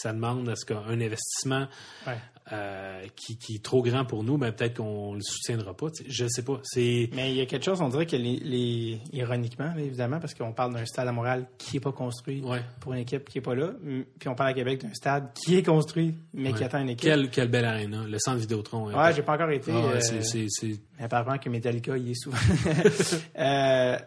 ça 0.00 0.12
demande 0.12 0.48
à 0.48 0.56
ce 0.56 0.64
qu'un 0.64 1.00
investissement 1.00 1.66
Ouais. 2.06 2.14
euh, 2.52 3.02
qui, 3.14 3.36
qui 3.36 3.56
est 3.56 3.62
trop 3.62 3.82
grand 3.82 4.04
pour 4.06 4.24
nous, 4.24 4.38
ben 4.38 4.50
peut-être 4.52 4.78
qu'on 4.78 5.14
le 5.14 5.20
soutiendra 5.20 5.76
pas. 5.76 5.88
Je 6.08 6.26
sais 6.28 6.42
pas. 6.42 6.60
Mais 6.76 7.30
il 7.30 7.36
y 7.36 7.40
a 7.40 7.46
quelque 7.46 7.64
chose, 7.64 7.80
on 7.82 7.88
dirait 7.90 8.06
que 8.06 8.16
les, 8.16 8.36
les- 8.36 9.00
ironiquement, 9.12 9.74
évidemment, 9.76 10.18
parce 10.20 10.32
qu'on 10.34 10.52
parle 10.52 10.72
d'un 10.74 10.86
stade 10.86 11.06
à 11.08 11.12
Montréal 11.12 11.46
qui 11.58 11.76
n'est 11.76 11.80
pas 11.80 11.92
construit 11.92 12.40
ouais. 12.42 12.62
pour 12.80 12.94
une 12.94 13.00
équipe 13.00 13.28
qui 13.28 13.38
n'est 13.38 13.42
pas 13.42 13.54
là, 13.54 13.72
puis 14.18 14.28
on 14.28 14.34
parle 14.34 14.50
à 14.50 14.54
Québec 14.54 14.80
d'un 14.82 14.94
stade 14.94 15.32
qui 15.34 15.56
est 15.56 15.62
construit, 15.62 16.14
mais 16.32 16.52
qui 16.54 16.64
attend 16.64 16.80
une 16.80 16.88
équipe. 16.90 17.08
Quelle, 17.08 17.28
quelle 17.30 17.48
belle 17.48 17.66
arena, 17.66 18.04
le 18.08 18.18
centre 18.18 18.38
Vidéotron. 18.38 18.86
Ouais, 18.94 19.12
j'ai 19.14 19.22
pas 19.22 19.34
encore 19.34 19.50
été. 19.50 19.70
Ah 19.74 19.96
euh, 19.96 20.00
c'est- 20.00 20.80
apparemment 20.98 21.38
que 21.38 21.50
Metallica 21.50 21.96
y 21.98 22.12
est 22.12 22.14
souvent. 22.14 22.36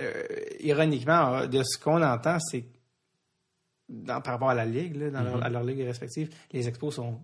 Euh, 0.00 0.22
ironiquement, 0.60 1.46
de 1.46 1.62
ce 1.62 1.78
qu'on 1.78 2.02
entend, 2.02 2.38
c'est 2.40 2.64
dans- 3.90 4.20
par 4.20 4.34
rapport 4.34 4.50
à 4.50 4.54
la 4.54 4.64
ligue, 4.64 4.96
là, 4.96 5.10
dans 5.10 5.22
leur- 5.22 5.38
Mm-hmm. 5.40 5.42
à 5.44 5.48
leur 5.50 5.64
ligue 5.64 5.80
respective, 5.82 6.30
les 6.52 6.68
expos 6.68 6.94
sont 6.94 7.20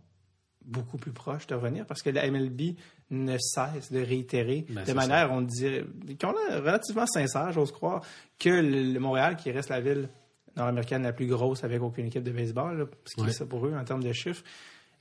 beaucoup 0.64 0.96
plus 0.98 1.12
proches 1.12 1.46
de 1.46 1.54
revenir 1.54 1.86
parce 1.86 2.02
que 2.02 2.10
la 2.10 2.26
MLB 2.28 2.74
ne 3.10 3.38
cesse 3.38 3.92
de 3.92 4.00
réitérer 4.00 4.66
Ben, 4.68 4.82
de 4.84 4.92
manière, 4.94 5.30
on 5.32 5.40
dirait, 5.42 5.84
qu'on 6.20 6.32
est 6.50 6.56
relativement 6.56 7.06
sincère, 7.06 7.52
j'ose 7.52 7.70
croire, 7.70 8.02
que 8.38 8.48
le, 8.50 8.98
Montréal, 8.98 9.36
qui 9.36 9.52
reste 9.52 9.68
la 9.70 9.80
ville 9.80 10.08
nord-américaine 10.56 11.02
la 11.04 11.12
plus 11.12 11.26
grosse 11.26 11.62
avec 11.62 11.80
aucune 11.82 12.06
équipe 12.06 12.24
de 12.24 12.32
baseball, 12.32 12.78
là, 12.78 12.84
ce 13.04 13.14
qui 13.14 13.20
Ouais. 13.20 13.28
est 13.28 13.32
ça 13.32 13.46
pour 13.46 13.64
eux 13.66 13.74
en 13.78 13.84
termes 13.84 14.02
de 14.02 14.12
chiffres, 14.12 14.42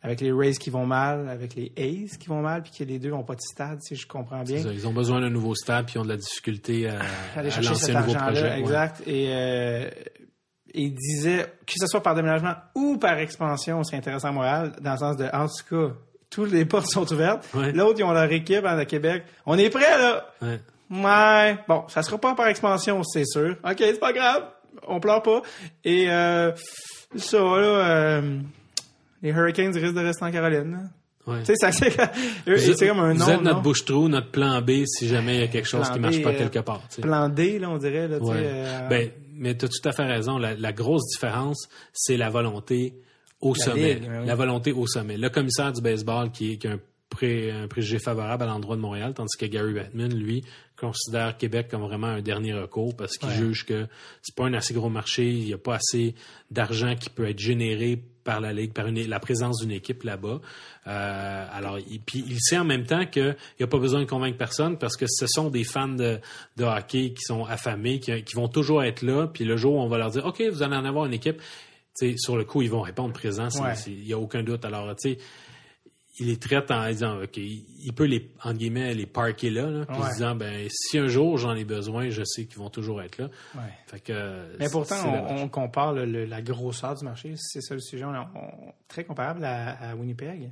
avec 0.03 0.22
les 0.22 0.32
Rays 0.32 0.51
qui 0.53 0.70
vont 0.70 0.86
mal, 0.86 1.28
avec 1.30 1.55
les 1.55 1.72
A's 1.78 2.18
qui 2.18 2.28
vont 2.28 2.41
mal, 2.41 2.61
puis 2.61 2.72
que 2.78 2.84
les 2.84 2.99
deux 2.99 3.09
n'ont 3.09 3.24
pas 3.24 3.34
de 3.34 3.41
stade, 3.41 3.80
si 3.82 3.95
je 3.95 4.05
comprends 4.05 4.43
bien. 4.43 4.61
Ça, 4.61 4.72
Ils 4.72 4.86
ont 4.88 4.93
besoin 4.93 5.20
d'un 5.22 5.32
nouveau 5.32 5.55
stade 5.55 5.86
puis 5.88 5.95
ils 5.95 5.99
ont 5.99 6.03
de 6.03 6.09
la 6.09 6.18
difficulté 6.18 6.88
à, 6.88 6.99
aller 7.36 7.47
à 7.47 7.51
chercher 7.51 7.70
lancer 7.70 7.86
cet 7.88 7.95
argent-là, 7.95 8.34
ouais. 8.34 8.59
exact. 8.59 9.01
Et 9.07 9.30
euh, 9.30 9.89
il 10.76 10.93
disait 10.93 11.45
que 11.65 11.73
ce 11.78 11.88
soit 11.88 12.01
par 12.03 12.15
déménagement 12.15 12.53
ou 12.76 12.97
par 12.97 13.17
expansion, 13.19 13.84
c'est 13.84 13.95
intéressant 13.97 14.30
à 14.30 14.32
Montréal, 14.32 14.71
dans 14.82 14.91
le 14.93 14.97
sens 14.97 15.17
de, 15.17 15.26
en 15.34 15.47
tout 15.47 15.88
cas, 15.89 15.93
toutes 16.30 16.51
les 16.51 16.65
portes 16.65 16.88
sont 16.89 17.11
ouvertes. 17.13 17.47
Ouais. 17.53 17.71
L'autre, 17.71 17.99
ils 17.99 18.03
ont 18.03 18.11
leur 18.11 18.32
équipe 18.32 18.65
à 18.65 18.84
Québec. 18.86 19.23
On 19.45 19.57
est 19.57 19.69
prêt, 19.69 19.97
là! 19.97 20.26
Ouais. 20.41 20.59
Ouais. 20.91 21.57
Bon, 21.67 21.84
ça 21.88 22.03
sera 22.03 22.17
pas 22.17 22.36
par 22.36 22.47
expansion, 22.47 23.01
c'est 23.03 23.26
sûr. 23.26 23.55
OK, 23.63 23.76
c'est 23.80 23.99
pas 23.99 24.13
grave. 24.13 24.43
On 24.88 24.99
pleure 24.99 25.23
pas. 25.23 25.41
Et 25.84 26.11
euh, 26.11 26.51
ça, 27.15 27.38
là, 27.39 27.43
euh, 27.55 28.39
les 29.23 29.30
Hurricanes 29.32 29.76
risquent 29.76 29.95
de 29.95 30.01
rester 30.05 30.26
en 30.26 30.32
Caroline. 30.32 30.71
là. 30.71 30.80
Ouais. 31.34 31.41
Tu 31.43 31.55
sais, 31.55 31.71
c'est 31.71 31.89
Vous, 32.45 32.88
comme 32.88 32.99
un 32.99 33.13
vous 33.13 33.19
nom, 33.19 33.28
êtes 33.30 33.41
notre 33.41 33.61
bouche-trou, 33.61 34.07
notre 34.09 34.30
plan 34.30 34.61
B 34.61 34.84
si 34.86 35.07
jamais 35.07 35.36
il 35.36 35.41
y 35.41 35.43
a 35.43 35.47
quelque 35.47 35.67
chose 35.67 35.86
Plan 35.88 35.93
qui 35.93 35.99
B, 35.99 36.01
marche 36.03 36.21
pas 36.21 36.30
euh, 36.30 36.38
quelque 36.38 36.59
part. 36.59 36.82
Plan 37.01 37.30
D, 37.30 37.57
là, 37.57 37.69
on 37.71 37.78
dirait. 37.80 38.07
Là, 38.07 38.19
Ouais. 38.19 38.36
euh, 38.38 38.88
Ben, 38.89 39.09
mais 39.36 39.56
tu 39.58 39.66
as 39.66 39.68
tout 39.68 39.88
à 39.88 39.92
fait 39.92 40.06
raison. 40.06 40.38
La, 40.38 40.56
la 40.56 40.74
grosse 40.74 41.06
différence, 41.14 41.68
c'est 41.94 42.18
la 42.18 42.30
volonté 42.30 42.96
au 43.42 43.54
La 43.54 43.64
sommet. 43.66 43.94
ligue, 43.96 44.04
oui. 44.10 44.26
La 44.26 44.36
volonté 44.36 44.72
au 44.72 44.88
sommet. 44.88 45.18
Le 45.18 45.30
commissaire 45.30 45.72
du 45.74 45.82
baseball 45.82 46.32
qui, 46.32 46.54
est- 46.54 46.58
qui 46.58 46.68
a 46.68 46.72
un, 46.74 46.80
pré, 47.10 47.52
un 47.52 47.68
préjugé 47.68 48.00
favorable 48.00 48.44
à 48.44 48.48
l'endroit 48.48 48.76
de 48.76 48.82
Montréal, 48.82 49.14
tandis 49.14 49.38
que 49.38 49.46
Gary 49.46 49.74
Bettman, 49.74 50.14
lui, 50.14 50.44
considère 50.78 51.38
Québec 51.38 51.68
comme 51.70 51.82
vraiment 51.84 52.08
un 52.08 52.22
dernier 52.22 52.54
recours 52.54 52.96
parce 52.96 53.18
qu'il 53.18 53.30
Ouais. 53.30 53.36
juge 53.36 53.66
que 53.66 53.88
c'est 54.22 54.36
pas 54.36 54.46
un 54.46 54.54
assez 54.54 54.74
gros 54.74 54.90
marché, 54.90 55.30
il 55.30 55.46
n'y 55.46 55.54
a 55.54 55.58
pas 55.58 55.76
assez 55.76 56.16
d'argent 56.52 56.96
qui 56.96 57.10
peut 57.10 57.28
être 57.30 57.40
généré 57.40 58.04
par 58.26 58.41
la 58.41 58.51
ligue, 58.51 58.73
par 58.73 58.88
une- 58.88 59.07
la 59.07 59.19
présence 59.21 59.61
d'une 59.61 59.71
équipe 59.71 60.03
là-bas. 60.03 60.41
Euh, 60.88 61.45
alors, 61.53 61.80
il, 61.80 62.01
puis 62.01 62.26
il 62.28 62.39
sait 62.41 62.57
en 62.57 62.65
même 62.65 62.86
temps 62.86 63.05
qu'il 63.05 63.36
n'y 63.59 63.63
a 63.63 63.67
pas 63.67 63.78
besoin 63.78 64.01
de 64.01 64.05
convaincre 64.05 64.38
personne 64.38 64.78
parce 64.78 64.97
que 64.97 65.05
ce 65.07 65.26
sont 65.28 65.49
des 65.49 65.63
fans 65.63 65.88
de, 65.88 66.19
de 66.57 66.63
hockey 66.65 67.13
qui 67.13 67.21
sont 67.23 67.45
affamés, 67.45 67.99
qui, 68.01 68.21
qui 68.23 68.36
vont 68.36 68.47
toujours 68.49 68.84
être 68.84 69.01
là. 69.03 69.28
Puis 69.28 69.45
le 69.45 69.55
jour 69.55 69.76
où 69.76 69.80
on 69.80 69.88
va 69.88 69.97
leur 69.97 70.09
dire, 70.11 70.26
OK, 70.26 70.41
vous 70.51 70.61
allez 70.63 70.76
en 70.76 70.84
avoir 70.86 71.05
une 71.05 71.13
équipe, 71.13 71.38
tu 71.97 72.11
sais, 72.11 72.15
sur 72.17 72.36
le 72.36 72.43
coup, 72.43 72.61
ils 72.61 72.69
vont 72.69 72.82
répondre 72.82 73.13
présent. 73.13 73.47
Ouais. 73.63 73.73
Il 73.88 74.03
n'y 74.03 74.13
a 74.13 74.17
aucun 74.19 74.43
doute. 74.43 74.65
Alors, 74.65 74.93
tu 74.95 75.11
sais, 75.11 75.17
il 76.20 76.28
les 76.28 76.38
traite 76.38 76.72
en 76.72 76.88
disant, 76.88 77.22
OK, 77.22 77.38
il 77.38 77.91
peut 77.93 78.05
les, 78.05 78.32
entre 78.43 78.57
guillemets, 78.57 78.93
les 78.93 79.05
parker 79.05 79.49
là, 79.49 79.70
là 79.70 79.86
puis 79.86 79.97
Ouais. 79.97 80.03
en 80.05 80.09
disant, 80.09 80.36
ben, 80.36 80.68
si 80.70 80.97
un 80.97 81.07
jour 81.07 81.38
j'en 81.38 81.53
ai 81.55 81.66
besoin, 81.66 82.09
je 82.09 82.24
sais 82.24 82.45
qu'ils 82.45 82.57
vont 82.59 82.70
toujours 82.70 83.01
être 83.01 83.18
là. 83.18 83.30
ouais. 83.55 83.61
Fait 83.88 83.99
que, 83.99 84.57
Mais 84.57 84.70
pourtant, 84.70 84.95
on, 85.30 85.43
on 85.43 85.49
compare 85.49 85.93
le- 85.93 86.05
le- 86.05 86.26
la 86.26 86.41
grosseur 86.41 86.95
du 86.95 87.03
marché. 87.03 87.34
C'est 87.38 87.61
ça 87.61 87.74
le 87.74 87.82
sujet. 87.82 88.05
On, 88.05 88.11
on- 88.13 88.74
très 88.88 89.03
comparable 89.03 89.43
à, 89.43 89.72
à 89.91 89.95
Winnipeg. 89.95 90.51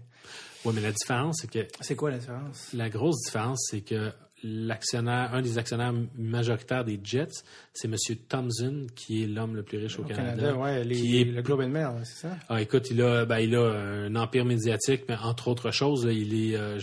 Ouais, 0.66 0.72
mais 0.74 0.82
la 0.82 0.91
différence, 0.91 1.39
c'est 1.41 1.49
que 1.49 1.66
C'est 1.82 1.95
quoi 1.95 2.11
la 2.11 2.18
différence? 2.18 2.70
La 2.74 2.89
grosse 2.89 3.22
différence, 3.26 3.68
c'est 3.70 3.82
que 3.82 4.11
l'actionnaire, 4.44 5.34
un 5.34 5.41
des 5.41 5.58
actionnaires 5.58 5.94
majoritaires 6.18 6.84
des 6.86 7.00
Jets, 7.04 7.44
c'est 7.74 7.88
M. 7.88 7.96
Thompson, 8.28 8.88
qui 8.96 9.24
est 9.24 9.28
l'homme 9.28 9.56
le 9.56 9.64
plus 9.64 9.78
riche 9.78 9.98
au, 10.00 10.04
Au 10.04 10.06
Canada. 10.06 10.36
Canada, 10.36 10.58
ouais, 10.58 10.84
les- 10.84 10.96
qui 10.96 11.22
est- 11.22 11.26
le 11.26 11.41
Globe 11.41 11.62
and 11.62 11.70
Mail, 11.70 11.89
c'est 12.04 12.28
ça? 12.28 12.38
Ah, 12.50 12.62
écoute, 12.62 12.89
il 12.91 13.02
a, 13.02 13.26
ben, 13.26 13.39
il 13.39 13.56
a 13.56 13.62
un 13.72 14.16
empire 14.16 14.46
médiatique, 14.46 15.04
mais 15.08 15.16
entre 15.16 15.48
autres 15.48 15.72
choses, 15.72 16.06
là, 16.06 16.12
il 16.12 16.34
est, 16.52 16.56
euh, 16.56 16.80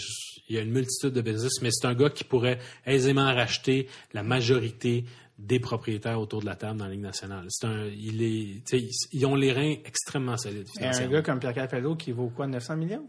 il 0.49 0.57
a 0.57 0.63
une 0.63 0.71
multitude 0.73 1.11
de 1.13 1.21
business, 1.21 1.61
mais 1.63 1.71
c'est 1.71 1.87
un 1.87 1.95
gars 1.95 2.11
qui 2.11 2.25
pourrait 2.25 2.59
aisément 2.87 3.27
racheter 3.35 3.89
la 4.15 4.23
majorité 4.23 5.05
des 5.39 5.59
propriétaires 5.61 6.21
autour 6.21 6.41
de 6.41 6.47
la 6.47 6.57
table 6.57 6.79
dans 6.79 6.85
la 6.87 6.91
Ligue 6.91 7.01
nationale. 7.01 7.47
C'est 7.49 7.67
un, 7.67 7.87
il 7.87 8.23
est, 8.23 8.63
ils, 8.73 8.91
ils 9.13 9.27
ont 9.27 9.35
les 9.35 9.53
reins 9.53 9.77
extrêmement 9.87 10.37
solides. 10.37 10.67
Et 10.81 10.85
un 10.85 11.07
gars 11.09 11.23
comme 11.23 11.39
Pierre 11.41 11.55
Capello 11.55 11.97
qui 11.97 12.13
vaut 12.13 12.29
quoi, 12.29 12.47
900 12.47 12.77
millions? 12.77 13.09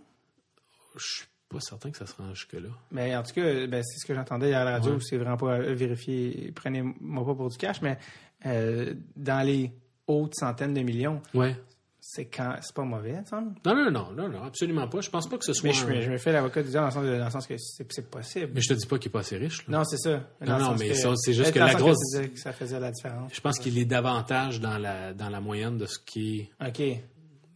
Je 0.97 1.04
suis 1.06 1.26
pas 1.52 1.60
certain 1.60 1.91
que 1.91 1.97
ça 1.97 2.06
se 2.06 2.16
rend 2.16 2.34
jusque-là. 2.34 2.70
Mais 2.91 3.16
en 3.16 3.24
tout 3.24 3.34
cas, 3.34 3.68
ben, 3.68 3.84
c'est 3.84 3.99
ce 3.99 4.06
que 4.06 4.14
j'entendais 4.14 4.49
hier 4.49 4.60
à 4.60 4.66
la 4.66 4.72
radio. 4.72 4.93
Ouais. 4.93 4.99
C'est 5.02 5.18
vraiment 5.18 5.38
pas 5.38 5.56
à 5.56 5.60
vérifier. 5.60 6.52
Prenez-moi 6.56 7.26
pas 7.26 7.36
pour 7.36 7.49
du 7.49 7.58
cash, 7.58 7.82
mais 7.82 7.97
euh, 8.45 8.93
dans 9.16 9.45
les 9.45 9.72
hautes 10.08 10.36
centaines 10.36 10.74
de 10.74 10.82
millions, 10.82 11.22
Ouais. 11.34 11.56
c'est 11.99 12.26
quand 12.26 12.56
c'est 12.62 12.74
pas 12.74 12.84
mauvais, 12.84 13.16
sais. 13.30 13.36
Non, 13.36 13.76
non, 13.76 13.91
non, 13.91 14.12
non, 14.12 14.28
non, 14.30 14.43
absolument 14.43 14.88
pas. 14.88 15.02
Je 15.02 15.10
pense 15.10 15.28
pas 15.30 15.38
que 15.38 15.45
ce 15.45 15.54
soit. 15.54 15.70
Mais 15.70 15.74
je, 15.76 15.86
un- 15.86 15.89
me- 15.89 16.02
je 16.02 16.10
me 16.12 16.18
fais 16.18 16.32
l'avocat 16.32 16.64
du 16.64 16.72
dans 16.72 16.86
le 16.86 16.91
sens, 16.91 17.04
de- 17.06 17.18
dans 17.18 17.26
le 17.26 17.32
sens 17.32 17.45
que 17.47 17.54
c'est 17.58 18.10
possible. 18.10 18.52
Mais 18.56 18.62
je 18.62 18.70
te 18.70 18.74
dis 18.74 18.88
pas 18.88 18.97
qu'il 18.97 19.10
est 19.10 19.14
pas 19.14 19.20
assez 19.20 19.38
riche. 19.38 19.68
là. 19.68 19.78
Non, 19.78 19.84
c'est 19.84 19.97
ça. 19.97 20.24
Dans 20.43 20.58
Non, 20.58 20.72
non, 20.72 20.76
mais 20.80 20.93
ça, 20.95 21.14
c'est 21.16 21.34
juste 21.34 21.52
que 21.54 21.60
la 21.60 21.76
grosse- 21.76 21.97
que 22.18 22.39
ça 22.39 22.52
faisait 22.54 22.80
la 22.80 22.91
différence. 22.91 23.32
Je 23.34 23.41
pense 23.41 23.60
qu'il 23.60 23.78
est 23.78 23.86
davantage 23.86 24.60
dans 24.60 24.78
la, 24.80 25.14
dans 25.14 25.30
la 25.30 25.39
moyenne 25.39 25.78
de 25.78 25.86
ce 25.86 25.99
qui 25.99 26.39
est. 26.39 26.68
OK. 26.68 26.99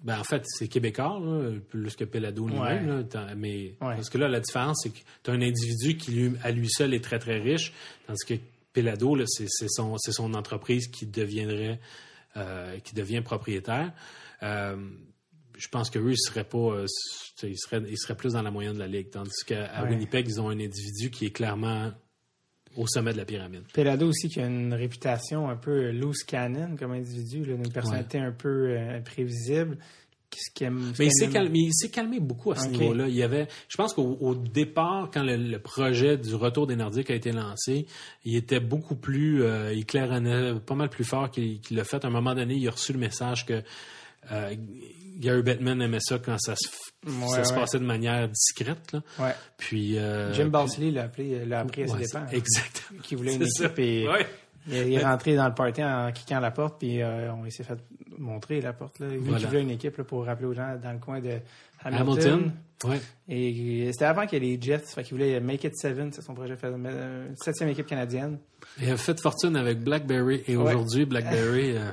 Ben, 0.05 0.19
en 0.19 0.23
fait, 0.23 0.43
c'est 0.45 0.67
québécois, 0.67 1.19
là, 1.19 1.51
plus 1.67 1.95
que 1.95 2.03
Pelado 2.05 2.47
lui-même. 2.47 3.05
Mais 3.35 3.75
Ouais. 3.81 3.95
parce 3.95 4.09
que 4.09 4.17
là, 4.19 4.27
la 4.27 4.39
différence, 4.39 4.79
c'est 4.83 4.91
que 4.91 4.99
tu 5.23 5.31
as 5.31 5.33
un 5.33 5.41
individu 5.41 5.97
qui, 5.97 6.11
lui, 6.11 6.37
à 6.43 6.51
lui 6.51 6.69
seul, 6.69 6.93
est 6.93 7.03
très, 7.03 7.17
très 7.19 7.39
riche, 7.39 7.73
tandis 8.05 8.23
que 8.25 8.35
Pelado, 8.71 9.17
c'est 9.25 9.47
son, 9.67 9.97
son 9.97 10.33
entreprise 10.35 10.87
qui 10.89 11.07
deviendrait, 11.07 11.79
euh, 12.37 12.77
qui 12.83 12.93
devient 12.93 13.21
propriétaire. 13.21 13.93
Euh, 14.43 14.75
je 15.57 15.67
pense 15.69 15.89
qu'eux, 15.89 16.11
ils 16.11 16.17
seraient 16.17 16.43
pas, 16.43 16.57
euh, 16.57 16.85
tu 16.85 17.47
sais, 17.47 17.49
ils 17.51 17.57
seraient, 17.57 17.81
ils 17.89 17.97
seraient 17.97 18.15
plus 18.17 18.33
dans 18.33 18.41
la 18.43 18.51
moyenne 18.51 18.73
de 18.75 18.79
la 18.79 18.87
ligue, 18.87 19.09
tandis 19.09 19.43
qu'à 19.47 19.81
Ouais. 19.83 19.89
Winnipeg, 19.89 20.27
ils 20.27 20.39
ont 20.39 20.49
un 20.49 20.59
individu 20.59 21.09
qui 21.09 21.25
est 21.25 21.31
clairement 21.31 21.91
au 22.75 22.87
sommet 22.87 23.13
de 23.13 23.17
la 23.17 23.25
pyramide. 23.25 23.63
Pelado 23.73 24.07
aussi 24.07 24.29
qui 24.29 24.39
a 24.39 24.45
une 24.47 24.73
réputation 24.73 25.49
un 25.49 25.55
peu 25.55 25.91
loose 25.91 26.23
cannon 26.23 26.75
comme 26.77 26.91
individu, 26.91 27.43
là, 27.45 27.53
une 27.55 27.71
personnalité 27.71 28.19
un 28.19 28.31
peu 28.31 28.69
euh, 28.69 28.97
imprévisible. 28.97 29.77
Ce 30.37 30.51
qui 30.53 30.65
aime- 30.65 30.91
ce 30.93 31.01
Mais 31.01 31.07
il 31.07 31.71
s'est 31.73 31.89
calmé, 31.89 32.19
beaucoup 32.19 32.51
à 32.51 32.57
ce 32.57 32.65
Ok. 32.67 32.73
niveau-là. 32.73 33.07
Il 33.07 33.15
y 33.15 33.23
avait, 33.23 33.47
je 33.69 33.77
pense 33.77 33.93
qu'au 33.93 34.17
au 34.19 34.35
départ, 34.35 35.09
quand 35.13 35.23
le, 35.23 35.37
le 35.37 35.59
projet 35.59 36.17
du 36.17 36.35
retour 36.35 36.67
des 36.67 36.75
Nordiques 36.75 37.09
a 37.09 37.15
été 37.15 37.31
lancé, 37.31 37.85
il 38.25 38.35
était 38.35 38.59
beaucoup 38.59 38.95
plus, 38.95 39.43
euh, 39.43 39.71
il 39.73 39.85
claironnait 39.85 40.55
pas 40.59 40.75
mal 40.75 40.89
plus 40.89 41.05
fort 41.05 41.31
qu'il 41.31 41.61
qu'il 41.61 41.77
l'a 41.77 41.85
fait. 41.85 42.03
À 42.03 42.09
un 42.09 42.11
moment 42.11 42.35
donné, 42.35 42.55
il 42.55 42.67
a 42.67 42.71
reçu 42.71 42.91
le 42.91 42.99
message 42.99 43.45
que 43.45 43.63
euh, 44.31 44.55
Gary 45.17 45.41
Bettman 45.43 45.81
aimait 45.81 45.99
ça 46.01 46.19
quand 46.19 46.37
ça 46.39 46.55
se, 46.55 46.67
Ouais, 47.05 47.27
ça 47.29 47.43
se 47.43 47.53
ouais. 47.53 47.59
passait 47.59 47.79
de 47.79 47.85
manière 47.85 48.27
discrète. 48.27 48.91
Là. 48.91 49.01
Ouais. 49.19 49.35
Puis 49.57 49.97
euh, 49.97 50.33
Jim 50.33 50.49
l'a 50.51 51.03
appelé, 51.03 51.45
l'a 51.45 51.59
appris 51.59 51.83
à 51.83 51.87
ses 51.87 51.97
dépens. 51.97 52.25
c'est- 52.29 52.37
Exactement. 52.37 53.01
Qui 53.03 53.15
voulait 53.15 53.35
une 53.35 53.47
ça. 53.47 53.65
équipe 53.65 53.79
et 53.79 54.07
il, 54.67 54.73
est- 54.75 54.91
il 54.91 54.99
rentré 55.05 55.35
dans 55.35 55.47
le 55.47 55.53
party 55.53 55.83
en 55.83 56.11
kickant 56.11 56.39
la 56.39 56.49
porte 56.51 56.79
puis 56.79 57.01
euh, 57.01 57.31
on 57.33 57.47
s'est 57.51 57.63
fait 57.63 57.77
montrer 58.17 58.59
la 58.61 58.73
porte 58.73 58.99
là. 58.99 59.07
Voilà. 59.19 59.37
qui 59.39 59.45
voulait 59.45 59.61
une 59.61 59.69
équipe 59.71 59.97
là, 59.97 60.03
pour 60.03 60.25
rappeler 60.25 60.47
aux 60.47 60.53
gens 60.53 60.75
dans 60.81 60.91
le 60.93 60.99
coin 60.99 61.19
de 61.21 61.37
Hamilton. 61.83 62.01
Hamilton. 62.09 62.51
Ouais. 62.85 62.99
Et 63.29 63.89
c'était 63.93 64.05
avant 64.05 64.25
qu'il 64.25 64.43
y 64.43 64.47
ait 64.53 64.55
les 64.57 64.61
Jets, 64.61 64.79
fait 64.79 65.03
qu'il 65.03 65.13
voulait 65.13 65.39
Make 65.39 65.63
It 65.63 65.77
Seven, 65.77 66.11
c'est 66.11 66.21
son 66.21 66.33
projet, 66.33 66.55
euh, 66.63 67.29
septième 67.35 67.69
équipe 67.69 67.85
canadienne. 67.85 68.37
Il 68.81 68.89
a 68.91 68.97
fait 68.97 69.19
fortune 69.19 69.55
avec 69.55 69.79
BlackBerry 69.79 70.43
et 70.47 70.55
aujourd'hui, 70.57 71.05
BlackBerry, 71.05 71.77
euh, 71.77 71.91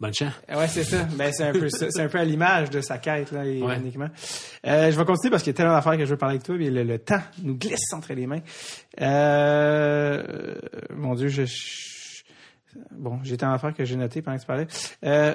bonne 0.00 0.14
chance. 0.14 0.32
Ouais, 0.48 0.66
c'est 0.68 0.82
ça. 0.84 1.04
Ben, 1.16 1.30
c'est 1.32 1.44
un 1.44 1.52
peu. 1.52 1.68
C'est 1.68 2.00
un 2.00 2.08
peu 2.08 2.18
à 2.18 2.24
l'image 2.24 2.70
de 2.70 2.80
sa 2.80 2.98
quête, 2.98 3.30
là, 3.32 3.44
ironiquement. 3.44 4.08
Euh, 4.66 4.90
je 4.90 4.96
vais 4.98 5.04
continuer 5.04 5.30
parce 5.30 5.42
qu'il 5.42 5.52
y 5.52 5.54
a 5.54 5.56
tellement 5.56 5.74
d'affaires 5.74 5.96
que 5.96 6.04
je 6.04 6.10
veux 6.10 6.16
parler 6.16 6.34
avec 6.36 6.44
toi, 6.46 6.56
mais 6.58 6.70
le, 6.70 6.82
le 6.84 6.98
temps 6.98 7.20
nous 7.42 7.56
glisse 7.56 7.92
entre 7.92 8.12
les 8.14 8.26
mains. 8.26 8.40
Euh, 9.00 10.54
mon 10.96 11.14
Dieu, 11.14 11.28
je, 11.28 11.44
je- 11.44 12.22
bon, 12.92 13.20
j'ai 13.22 13.36
tant 13.36 13.50
d'affaires 13.52 13.74
que 13.74 13.84
j'ai 13.84 13.96
noté 13.96 14.22
pendant 14.22 14.36
que 14.36 14.42
tu 14.42 14.46
parlais. 14.46 14.66
Euh, 15.04 15.34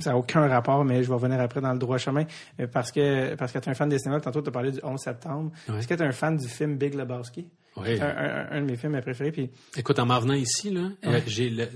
ça 0.00 0.10
n'a 0.10 0.16
aucun 0.16 0.48
rapport, 0.48 0.84
mais 0.84 1.02
je 1.04 1.08
vais 1.08 1.14
revenir 1.14 1.40
après 1.40 1.60
dans 1.60 1.72
le 1.72 1.78
droit 1.78 1.96
chemin 1.98 2.24
euh, 2.60 2.66
parce 2.66 2.90
que 2.90 3.34
parce 3.36 3.52
que 3.52 3.58
tu 3.60 3.68
es 3.68 3.70
un 3.70 3.74
fan 3.74 3.88
des 3.88 3.98
cinémas. 3.98 4.20
Tantôt, 4.20 4.42
tu 4.42 4.48
as 4.48 4.52
parlé 4.52 4.72
du 4.72 4.80
11 4.82 4.98
septembre. 5.00 5.52
Ouais. 5.68 5.78
Est-ce 5.78 5.86
que 5.88 5.94
tu 5.94 6.02
es 6.02 6.06
un 6.06 6.12
fan 6.12 6.36
du 6.36 6.48
film 6.48 6.76
Big 6.76 6.94
Lebowski? 6.94 7.46
Oui. 7.76 8.00
Un, 8.00 8.06
un- 8.06 8.46
un 8.52 8.60
de 8.60 8.66
mes 8.70 8.76
films 8.76 9.00
préférés. 9.00 9.32
Puis, 9.32 9.50
Écoute, 9.76 9.98
en 9.98 10.06
m'en 10.06 10.18
venant 10.20 10.34
ici, 10.34 10.70
là, 10.70 10.90
euh, 11.06 11.20
j'ai 11.26 11.50
le 11.50 11.68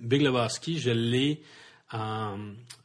Big 0.00 0.20
Lebowski, 0.22 0.78
je 0.78 0.90
l'ai 0.90 1.42
en, 1.92 2.36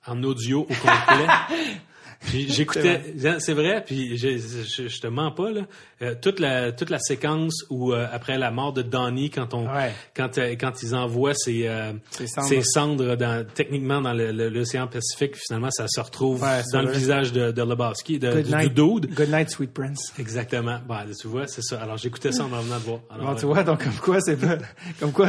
en 0.08 0.24
audio 0.24 0.62
au 0.62 0.66
complet. 0.66 1.28
Puis 2.24 2.48
j'écoutais, 2.52 3.02
c'est 3.40 3.54
vrai, 3.54 3.84
puis 3.86 4.16
je, 4.18 4.38
je, 4.38 4.88
je 4.88 5.02
te 5.02 5.08
mens 5.08 5.32
pas 5.32 5.50
là, 5.52 5.62
euh, 6.04 6.14
toute 6.22 6.40
la 6.40 6.72
toute 6.72 6.90
la 6.92 7.00
séquence 7.00 7.66
où 7.72 7.94
euh, 7.94 8.06
après 8.12 8.38
la 8.38 8.52
mort 8.52 8.74
de 8.74 8.84
Donnie, 8.84 9.30
quand 9.32 9.54
on 9.56 9.68
Ouais. 9.68 9.92
quand 10.16 10.38
euh, 10.38 10.56
quand 10.60 10.84
ils 10.84 10.94
envoient 10.96 11.34
ces 11.34 11.68
Ces 12.12 12.28
cendres. 12.28 12.64
cendres 12.64 13.16
dans 13.16 13.46
techniquement 13.54 14.02
dans 14.02 14.14
l'océan 14.14 14.86
Pacifique, 14.88 15.36
finalement 15.36 15.72
ça 15.72 15.86
se 15.88 16.00
retrouve 16.00 16.44
Ouais, 16.44 16.62
dans 16.74 16.84
le 16.84 16.92
visage 16.92 17.32
de, 17.34 17.52
de 17.52 17.62
Lebowski, 17.64 18.20
de, 18.20 18.32
Good 18.32 18.46
du, 18.46 18.52
night, 18.56 18.74
du 18.74 19.00
dude. 19.02 19.14
Good 19.16 19.30
night, 19.30 19.50
Sweet 19.50 19.74
Prince. 19.74 20.14
Exactement. 20.20 20.80
Bon, 20.88 20.96
tu 21.20 21.28
vois, 21.28 21.48
c'est 21.48 21.64
ça. 21.64 21.82
Alors 21.82 21.98
j'écoutais 21.98 22.32
ça 22.32 22.44
en 22.44 22.50
venant 22.50 22.78
de 22.78 22.84
voir. 22.84 23.00
Alors, 23.10 23.34
Bon, 23.34 23.36
tu 23.36 23.46
vois, 23.48 23.64
donc 23.64 23.84
comme 23.84 23.94
quoi, 23.96 24.22
c'est 24.22 24.38
pas. 24.38 24.58
Comme 25.00 25.12
quoi, 25.12 25.26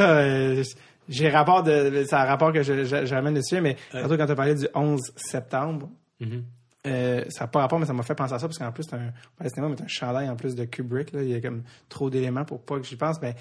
j'ai 1.09 1.29
rapport 1.29 1.63
de. 1.63 2.05
Rapport 2.11 2.53
que 2.53 2.61
j'amène 2.61 3.33
dessus, 3.33 3.59
mais 3.61 3.77
surtout 3.91 4.15
quand 4.15 4.25
tu 4.27 4.31
as 4.31 4.35
parlé 4.35 4.53
du 4.55 4.67
11 4.75 5.01
septembre, 5.15 5.89
Mhm. 6.19 6.43
Euh, 6.85 7.23
ça 7.29 7.45
n'a 7.45 7.47
pas 7.47 7.59
rapport, 7.61 7.79
mais 7.79 7.85
ça 7.85 7.93
m'a 7.93 8.03
fait 8.03 8.15
penser 8.15 8.33
à 8.33 8.39
ça, 8.39 8.47
parce 8.47 8.57
qu'en 8.57 8.71
plus, 8.71 8.83
c'est 8.83 8.95
un. 8.95 9.11
Pas 9.37 9.45
le 9.45 9.49
cinéma, 9.49 9.69
mais 9.69 9.81
un 9.81 9.87
chandail 9.87 10.29
en 10.29 10.35
plus 10.35 10.55
de 10.55 10.65
Kubrick, 10.65 11.11
là. 11.13 11.21
Il 11.23 11.29
y 11.29 11.35
a 11.35 11.41
comme 11.41 11.63
trop 11.89 12.09
d'éléments 12.09 12.45
pour 12.45 12.61
pas 12.61 12.77
que 12.77 12.85
j'y 12.85 12.95
pense, 12.97 13.21
mais. 13.21 13.35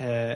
euh, 0.00 0.34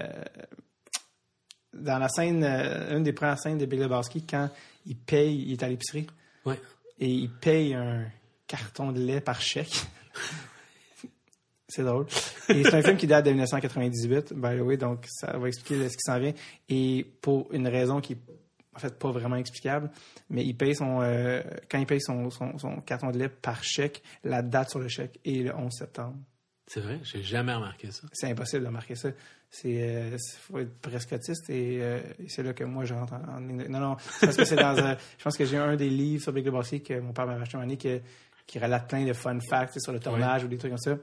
dans 1.74 1.98
la 1.98 2.08
scène, 2.08 2.44
euh, 2.44 2.96
une 2.96 3.02
des 3.02 3.12
premières 3.12 3.38
scènes 3.38 3.58
de 3.58 3.66
Big 3.66 3.80
Lebowski, 3.80 4.26
quand 4.26 4.50
il 4.84 4.96
paye, 4.96 5.42
il 5.46 5.52
est 5.52 5.62
à 5.62 5.68
l'épicerie. 5.68 6.06
Ouais. 6.44 6.60
et 6.98 7.08
il 7.08 7.30
paye 7.30 7.72
un 7.74 8.04
carton 8.46 8.92
de 8.92 9.00
lait 9.00 9.20
par 9.20 9.40
chèque. 9.40 9.86
c'est 11.68 11.84
drôle. 11.84 12.06
Et 12.48 12.64
c'est 12.64 12.74
un 12.74 12.82
film 12.82 12.96
qui 12.96 13.06
date 13.06 13.24
de 13.24 13.30
1998, 13.30 14.34
by 14.34 14.58
the 14.58 14.60
way, 14.60 14.76
donc 14.76 15.06
ça 15.08 15.36
va 15.38 15.48
expliquer 15.48 15.88
ce 15.88 15.96
qui 15.96 16.02
s'en 16.02 16.18
vient. 16.18 16.34
Et 16.68 17.06
pour 17.22 17.48
une 17.52 17.68
raison 17.68 18.00
qui 18.00 18.18
en 18.74 18.78
fait 18.78 18.98
pas 18.98 19.10
vraiment 19.10 19.36
explicable, 19.36 19.90
mais 20.30 20.44
il 20.44 20.54
paye 20.56 20.74
son 20.74 21.00
euh, 21.02 21.42
quand 21.70 21.78
il 21.78 21.86
paye 21.86 22.00
son, 22.00 22.30
son, 22.30 22.56
son 22.58 22.80
carton 22.80 23.10
de 23.10 23.18
lait 23.18 23.28
par 23.28 23.62
chèque, 23.62 24.02
la 24.24 24.42
date 24.42 24.70
sur 24.70 24.78
le 24.78 24.88
chèque 24.88 25.18
est 25.24 25.42
le 25.44 25.54
11 25.54 25.72
septembre. 25.72 26.16
C'est 26.66 26.80
vrai, 26.80 27.00
j'ai 27.02 27.22
jamais 27.22 27.52
remarqué 27.52 27.90
ça. 27.90 28.06
C'est 28.12 28.30
impossible 28.30 28.62
de 28.62 28.68
remarquer 28.68 28.94
ça. 28.94 29.10
C'est 29.50 29.82
euh, 29.82 30.16
faut 30.40 30.58
être 30.60 30.80
presque 30.80 31.12
autiste 31.12 31.50
et, 31.50 31.82
euh, 31.82 32.00
c'est 32.28 32.42
là 32.42 32.54
que 32.54 32.64
moi 32.64 32.84
je 32.86 32.94
rentre 32.94 33.12
en, 33.12 33.36
en- 33.36 33.40
non 33.40 33.80
non 33.80 33.96
parce 34.22 34.36
que 34.36 34.44
c'est 34.46 34.56
dans 34.56 34.74
je 34.74 35.22
pense 35.22 35.36
que 35.36 35.44
j'ai 35.44 35.58
un 35.58 35.76
des 35.76 35.90
livres 35.90 36.22
sur 36.22 36.32
Big 36.32 36.46
Lebowski 36.46 36.82
que 36.82 36.98
mon 37.00 37.12
père 37.12 37.26
m'a 37.26 37.34
acheté 37.34 37.58
un 37.58 37.60
donné 37.60 37.76
que- 37.76 38.00
qui 38.46 38.58
relate 38.58 38.88
plein 38.88 39.04
de 39.04 39.12
fun 39.12 39.38
facts 39.40 39.78
sur 39.78 39.92
le 39.92 40.00
tournage 40.00 40.44
ou 40.44 40.48
des 40.48 40.56
trucs 40.56 40.70
comme 40.70 40.78
ça 40.78 40.96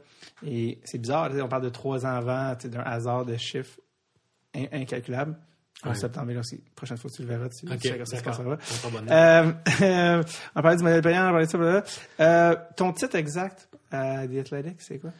et 0.43 0.79
c'est 0.83 0.97
bizarre 0.97 1.29
on 1.39 1.47
parle 1.47 1.61
de 1.63 1.69
trois 1.69 2.03
ans 2.07 2.15
avant 2.15 2.55
d'un 2.55 2.79
hasard 2.81 3.23
de 3.23 3.37
chiffres 3.37 3.79
in- 4.55 4.65
incalculable 4.71 5.37
en 5.85 5.89
Ouais. 5.89 5.95
septembre 5.95 6.37
aussi 6.37 6.61
prochaine 6.75 6.97
fois 6.97 7.09
tu 7.09 7.21
le 7.21 7.27
verras 7.29 7.47
tu 7.49 7.67
sais 7.67 8.05
ça 8.05 8.33
se. 8.33 8.41
On. 8.41 8.57
Euh, 9.09 9.51
euh, 9.81 10.23
on 10.55 10.61
parlait 10.61 10.77
du 10.77 10.83
modèle 10.83 11.01
payant, 11.01 11.27
on 11.29 11.31
parlait 11.31 11.45
de 11.45 11.51
ça. 11.51 11.83
Euh, 12.19 12.55
ton 12.75 12.91
titre 12.93 13.15
exact 13.15 13.69
à 13.91 14.27
The 14.27 14.39
Athletic, 14.39 14.81
c'est 14.81 14.99
quoi? 14.99 15.11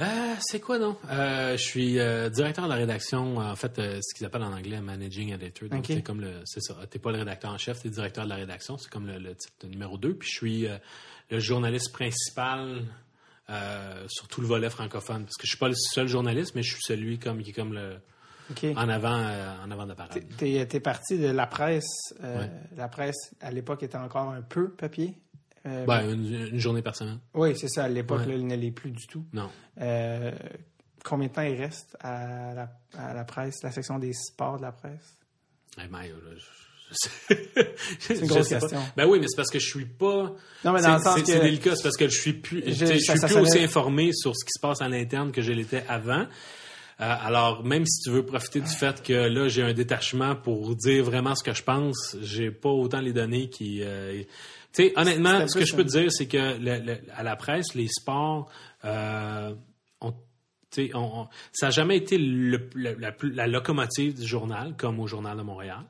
Euh, 0.00 0.34
c'est 0.40 0.60
quoi, 0.60 0.78
non? 0.78 0.96
Euh, 1.10 1.56
je 1.56 1.62
suis 1.62 1.98
euh, 1.98 2.28
directeur 2.30 2.64
de 2.66 2.68
la 2.70 2.76
rédaction, 2.76 3.38
en 3.38 3.56
fait, 3.56 3.78
euh, 3.80 3.98
ce 4.00 4.14
qu'ils 4.16 4.24
appellent 4.26 4.44
en 4.44 4.52
anglais 4.52 4.80
managing 4.80 5.32
editor. 5.32 5.68
Donc, 5.68 5.80
Ok. 5.80 5.86
c'est 5.88 6.02
comme 6.02 6.20
le, 6.20 6.34
c'est 6.44 6.60
ça. 6.60 6.76
T'es 6.88 7.00
pas 7.00 7.10
le 7.10 7.18
rédacteur 7.18 7.50
en 7.50 7.58
chef, 7.58 7.82
t'es 7.82 7.88
directeur 7.88 8.22
de 8.24 8.28
la 8.28 8.36
rédaction. 8.36 8.78
C'est 8.78 8.90
comme 8.90 9.08
le, 9.08 9.18
le 9.18 9.34
titre 9.34 9.66
numéro 9.66 9.98
2. 9.98 10.14
Puis 10.14 10.28
je 10.30 10.36
suis 10.36 10.66
euh, 10.68 10.76
le 11.32 11.40
journaliste 11.40 11.92
principal 11.92 12.84
euh, 13.50 14.04
sur 14.08 14.28
tout 14.28 14.40
le 14.40 14.46
volet 14.46 14.70
francophone. 14.70 15.24
Parce 15.24 15.36
que 15.36 15.46
je 15.46 15.48
suis 15.48 15.58
pas 15.58 15.68
le 15.68 15.74
seul 15.74 16.06
journaliste, 16.06 16.54
mais 16.54 16.62
je 16.62 16.74
suis 16.74 16.82
celui 16.84 17.18
comme, 17.18 17.42
qui 17.42 17.50
est 17.50 17.54
comme 17.54 17.72
le, 17.72 17.96
En 18.76 18.88
avant, 18.88 19.18
euh, 19.18 19.54
en 19.64 19.70
avant 19.70 19.84
de 19.84 19.90
la 19.90 19.94
parade. 19.94 20.22
T'es, 20.38 20.66
t'es 20.66 20.80
parti 20.80 21.18
de 21.18 21.28
la 21.28 21.46
presse. 21.46 21.84
euh, 22.22 22.40
Ouais. 22.40 22.50
La 22.76 22.88
presse, 22.88 23.34
à 23.40 23.50
l'époque, 23.50 23.82
était 23.82 23.96
encore 23.98 24.30
un 24.30 24.42
peu 24.42 24.70
papier. 24.70 25.18
Euh, 25.66 25.84
Ben, 25.86 26.08
une, 26.10 26.48
une 26.52 26.58
journée 26.58 26.82
par 26.82 26.96
semaine. 26.96 27.18
Oui, 27.34 27.54
c'est 27.58 27.68
ça. 27.68 27.84
À 27.84 27.88
l'époque, 27.88 28.20
Ouais. 28.26 28.36
il 28.38 28.46
ne 28.46 28.56
l'est 28.56 28.70
plus 28.70 28.90
du 28.90 29.06
tout. 29.06 29.24
Non. 29.32 29.50
Euh, 29.80 30.32
combien 31.04 31.28
de 31.28 31.32
temps 31.32 31.42
il 31.42 31.56
reste 31.60 31.96
à 32.00 32.54
la, 32.54 32.70
à 32.96 33.12
la 33.14 33.24
presse, 33.24 33.56
la 33.62 33.70
section 33.70 33.98
des 33.98 34.12
sports 34.14 34.56
de 34.56 34.62
la 34.62 34.72
presse? 34.72 35.16
Eh, 35.84 35.88
Mario, 35.88 36.14
là, 36.16 36.30
je- 36.36 36.44
C'est 37.98 38.18
une 38.20 38.26
grosse 38.28 38.48
sais 38.48 38.54
pas. 38.54 38.60
question. 38.60 38.80
Ben 38.96 39.06
oui, 39.06 39.18
mais 39.20 39.26
c'est 39.28 39.36
parce 39.36 39.50
que 39.50 39.58
je 39.58 39.66
suis 39.66 39.84
pas. 39.84 40.32
Non, 40.64 40.72
mais 40.72 40.80
dans 40.80 40.98
C'est- 40.98 41.20
que- 41.20 41.26
C'est 41.26 41.40
délicat, 41.40 41.76
c'est 41.76 41.82
parce 41.82 41.96
que 41.98 42.08
je 42.08 42.18
suis 42.18 42.32
plus, 42.32 42.62
Je- 42.66 42.84
suis 42.86 43.00
ça 43.02 43.26
plus 43.26 43.36
aussi 43.36 43.58
informé 43.62 44.10
sur 44.14 44.34
ce 44.34 44.42
qui 44.44 44.52
se 44.56 44.60
passe 44.60 44.80
à 44.80 44.88
l'interne 44.88 45.30
que 45.30 45.42
je 45.42 45.52
l'étais 45.52 45.84
avant. 45.86 46.26
Euh, 47.00 47.04
alors, 47.20 47.64
même 47.64 47.86
si 47.86 48.02
tu 48.02 48.10
veux 48.10 48.24
profiter 48.26 48.60
du 48.60 48.70
fait 48.74 49.02
que 49.02 49.12
là, 49.12 49.46
j'ai 49.48 49.62
un 49.62 49.72
détachement 49.72 50.34
pour 50.34 50.74
dire 50.74 51.04
vraiment 51.04 51.34
ce 51.36 51.44
que 51.44 51.54
je 51.54 51.62
pense, 51.62 52.16
j'ai 52.22 52.50
pas 52.50 52.70
autant 52.70 53.00
les 53.00 53.12
données 53.12 53.48
qui... 53.48 53.82
euh, 53.82 54.22
tu 54.72 54.82
sais, 54.84 54.92
honnêtement, 54.96 55.46
ce 55.48 55.58
que 55.58 55.64
je 55.64 55.74
peux 55.76 55.84
te 55.84 55.90
dire, 55.90 56.10
c'est 56.12 56.26
que 56.26 56.58
le- 56.58 56.84
le- 56.84 56.98
à 57.14 57.22
la 57.22 57.36
presse, 57.36 57.74
les 57.74 57.86
sports, 57.88 58.50
euh, 58.84 59.54
ont- 60.00 60.12
tu 60.70 60.86
sais, 60.88 60.90
on- 60.94 61.20
on- 61.22 61.28
ça 61.52 61.66
n'a 61.66 61.70
jamais 61.70 61.96
été 61.96 62.18
le- 62.18 62.68
le- 62.74 62.96
la, 63.22 63.46
locomotive 63.46 64.14
du 64.18 64.26
journal, 64.26 64.74
comme 64.76 64.98
au 64.98 65.06
Journal 65.06 65.36
de 65.36 65.42
Montréal. 65.42 65.84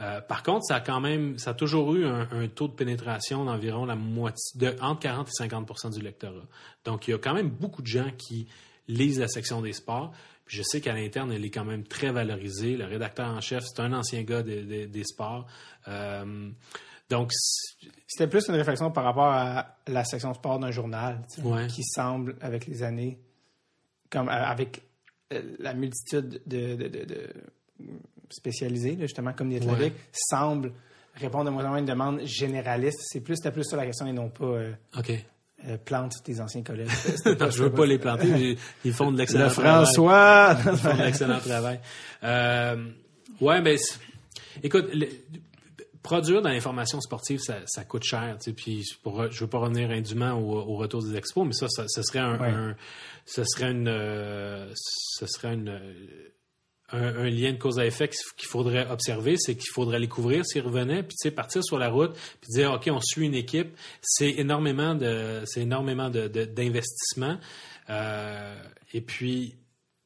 Euh, 0.00 0.20
par 0.20 0.42
contre, 0.42 0.64
ça 0.64 0.76
a 0.76 0.80
quand 0.80 1.00
même, 1.00 1.38
ça 1.38 1.50
a 1.50 1.54
toujours 1.54 1.94
eu 1.94 2.04
un, 2.04 2.28
un 2.30 2.48
taux 2.48 2.68
de 2.68 2.72
pénétration 2.74 3.44
d'environ 3.44 3.84
la 3.86 3.96
moitié, 3.96 4.60
de 4.60 4.76
entre 4.80 5.00
40 5.00 5.28
et 5.28 5.32
50% 5.44 5.90
du 5.94 6.00
lectorat. 6.02 6.46
Donc, 6.84 7.08
il 7.08 7.12
y 7.12 7.14
a 7.14 7.18
quand 7.18 7.34
même 7.34 7.48
beaucoup 7.48 7.82
de 7.82 7.86
gens 7.88 8.10
qui 8.16 8.46
lisent 8.88 9.18
la 9.20 9.28
section 9.28 9.60
des 9.60 9.72
sports. 9.72 10.12
Je 10.48 10.62
sais 10.62 10.80
qu'à 10.80 10.92
l'interne, 10.94 11.30
elle 11.32 11.44
est 11.44 11.50
quand 11.50 11.64
même 11.64 11.84
très 11.84 12.10
valorisée. 12.10 12.76
Le 12.76 12.86
rédacteur 12.86 13.28
en 13.28 13.40
chef, 13.40 13.62
c'est 13.66 13.80
un 13.80 13.92
ancien 13.92 14.22
gars 14.22 14.42
des, 14.42 14.62
des- 14.64 14.86
des 14.86 15.04
sports. 15.04 15.46
Euh, 15.88 16.50
donc, 17.10 17.30
C'était 18.06 18.26
plus 18.28 18.46
une 18.48 18.54
réflexion 18.54 18.90
par 18.90 19.04
rapport 19.04 19.26
à 19.30 19.76
la 19.86 20.04
section 20.04 20.34
sport 20.34 20.58
d'un 20.58 20.70
journal, 20.70 21.20
Ouais. 21.44 21.66
qui 21.68 21.82
semble, 21.84 22.36
avec 22.40 22.66
les 22.66 22.82
années, 22.82 23.18
comme 24.10 24.28
euh, 24.28 24.32
avec 24.32 24.82
euh, 25.32 25.42
la 25.58 25.74
multitude 25.74 26.40
de, 26.46 26.76
spécialisés, 28.30 28.96
justement, 29.00 29.32
comme 29.32 29.50
les 29.50 29.60
Ouais. 29.66 29.92
semble 30.12 30.72
répondre 31.14 31.44
de 31.46 31.50
moins 31.50 31.64
en 31.64 31.68
moins 31.68 31.76
à 31.76 31.80
une 31.80 31.86
demande 31.86 32.20
généraliste. 32.24 33.00
C'est 33.02 33.20
plus, 33.20 33.36
c'était 33.36 33.52
plus 33.52 33.64
sur 33.64 33.76
la 33.76 33.86
question 33.86 34.06
et 34.06 34.12
non 34.12 34.28
pas 34.30 34.44
euh, 34.44 34.72
OK. 34.96 35.12
Euh, 35.66 35.76
plante 35.76 36.12
tes 36.24 36.40
anciens 36.40 36.62
collègues. 36.62 36.88
Non, 37.40 37.50
je 37.50 37.62
veux 37.64 37.72
pas 37.72 37.86
les 37.86 37.98
planter, 37.98 38.56
ils 38.84 38.92
font 38.92 39.10
de 39.12 39.18
l'excellent 39.18 39.46
Le 39.46 39.50
travail. 39.52 39.84
François! 39.84 40.56
Ils 40.72 40.78
font 40.78 40.96
de 40.96 41.02
l'excellent 41.02 41.40
travail. 41.40 41.80
Euh, 42.22 42.86
ouais, 43.40 43.60
mais 43.60 43.76
écoute, 44.62 44.86
le- 44.94 45.08
produire 46.02 46.40
de 46.42 46.48
l'information 46.48 47.00
sportive, 47.00 47.38
ça, 47.40 47.56
ça 47.66 47.84
coûte 47.84 48.04
cher. 48.04 48.38
Puis 48.56 48.84
pour, 49.02 49.30
je 49.30 49.40
veux 49.40 49.46
pas 49.50 49.58
revenir 49.58 49.90
indûment 49.90 50.32
au, 50.32 50.54
au 50.56 50.76
retour 50.76 51.02
des 51.02 51.16
expos, 51.16 51.44
mais 51.46 51.52
ça, 51.52 51.66
ça, 51.68 51.84
ce 51.88 52.02
serait 52.02 52.20
un, 52.20 52.38
Ouais. 52.38 52.48
un- 52.48 52.76
ce 53.26 53.42
serait 53.44 53.72
une, 53.72 53.88
euh, 53.88 54.72
ce 54.74 55.26
serait 55.26 55.52
une, 55.54 55.68
euh, 55.68 55.92
un, 56.90 57.16
un 57.24 57.30
lien 57.30 57.52
de 57.52 57.58
cause 57.58 57.78
à 57.78 57.86
effet 57.86 58.08
qu'il 58.08 58.48
faudrait 58.48 58.88
observer, 58.90 59.36
c'est 59.38 59.56
qu'il 59.56 59.70
faudrait 59.72 59.98
les 59.98 60.08
couvrir 60.08 60.44
s'ils 60.44 60.62
revenaient, 60.62 61.02
puis 61.02 61.16
tu 61.16 61.28
sais, 61.28 61.30
partir 61.30 61.62
sur 61.62 61.78
la 61.78 61.88
route, 61.90 62.12
puis 62.40 62.50
dire 62.52 62.72
ok, 62.72 62.88
on 62.90 63.00
suit 63.00 63.26
une 63.26 63.34
équipe, 63.34 63.76
c'est 64.00 64.30
énormément 64.30 64.94
de, 64.94 65.42
c'est 65.46 65.60
énormément 65.62 66.10
de, 66.10 66.28
d'investissement, 66.28 67.38
Euh, 67.90 68.54
et 68.92 69.00
puis 69.00 69.54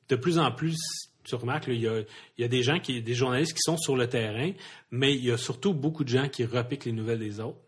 de 0.09 0.17
plus 0.17 0.39
en 0.39 0.53
plus, 0.53 0.79
tu 1.25 1.35
remarques, 1.35 1.65
il 1.67 1.81
y 1.81 1.89
a, 1.89 2.01
il 2.37 2.43
y 2.43 2.45
a 2.45 2.49
des 2.49 2.63
gens 2.63 2.79
qui, 2.79 3.03
des 3.03 3.15
journalistes 3.15 3.55
qui 3.55 3.63
sont 3.63 3.77
sur 3.77 3.97
le 3.97 4.09
terrain, 4.09 4.53
mais 4.91 5.15
il 5.15 5.25
y 5.25 5.31
a 5.33 5.37
surtout 5.37 5.75
beaucoup 5.75 6.05
de 6.05 6.09
gens 6.09 6.29
qui 6.29 6.45
repiquent 6.45 6.85
les 6.85 6.93
nouvelles 6.93 7.19
des 7.19 7.41
autres 7.41 7.59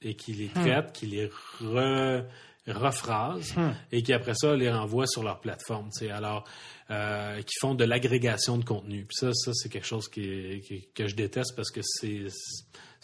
et 0.00 0.14
qui 0.14 0.32
les 0.32 0.48
traitent, 0.48 0.92
qui 0.92 1.06
les 1.06 1.26
re, 1.60 2.22
rephrasent 2.66 3.54
et 3.92 4.02
qui 4.02 4.12
après 4.12 4.34
ça 4.34 4.54
les 4.56 4.70
renvoient 4.70 5.06
sur 5.06 5.22
leur 5.22 5.40
plateforme. 5.40 5.90
tu 5.90 6.06
sais. 6.06 6.10
Alors, 6.10 6.44
euh, 6.90 7.40
qui 7.42 7.54
font 7.60 7.74
de 7.74 7.84
l'agrégation 7.84 8.56
de 8.58 8.64
contenu. 8.64 9.04
Puis 9.04 9.16
ça, 9.20 9.32
ça 9.34 9.52
c'est 9.54 9.68
quelque 9.68 9.86
chose 9.86 10.08
qui 10.08 10.22
est- 10.22 10.60
qui- 10.60 10.88
que 10.94 11.06
je 11.06 11.14
déteste 11.14 11.54
parce 11.54 11.70
que 11.70 11.80
c'est 11.82 12.24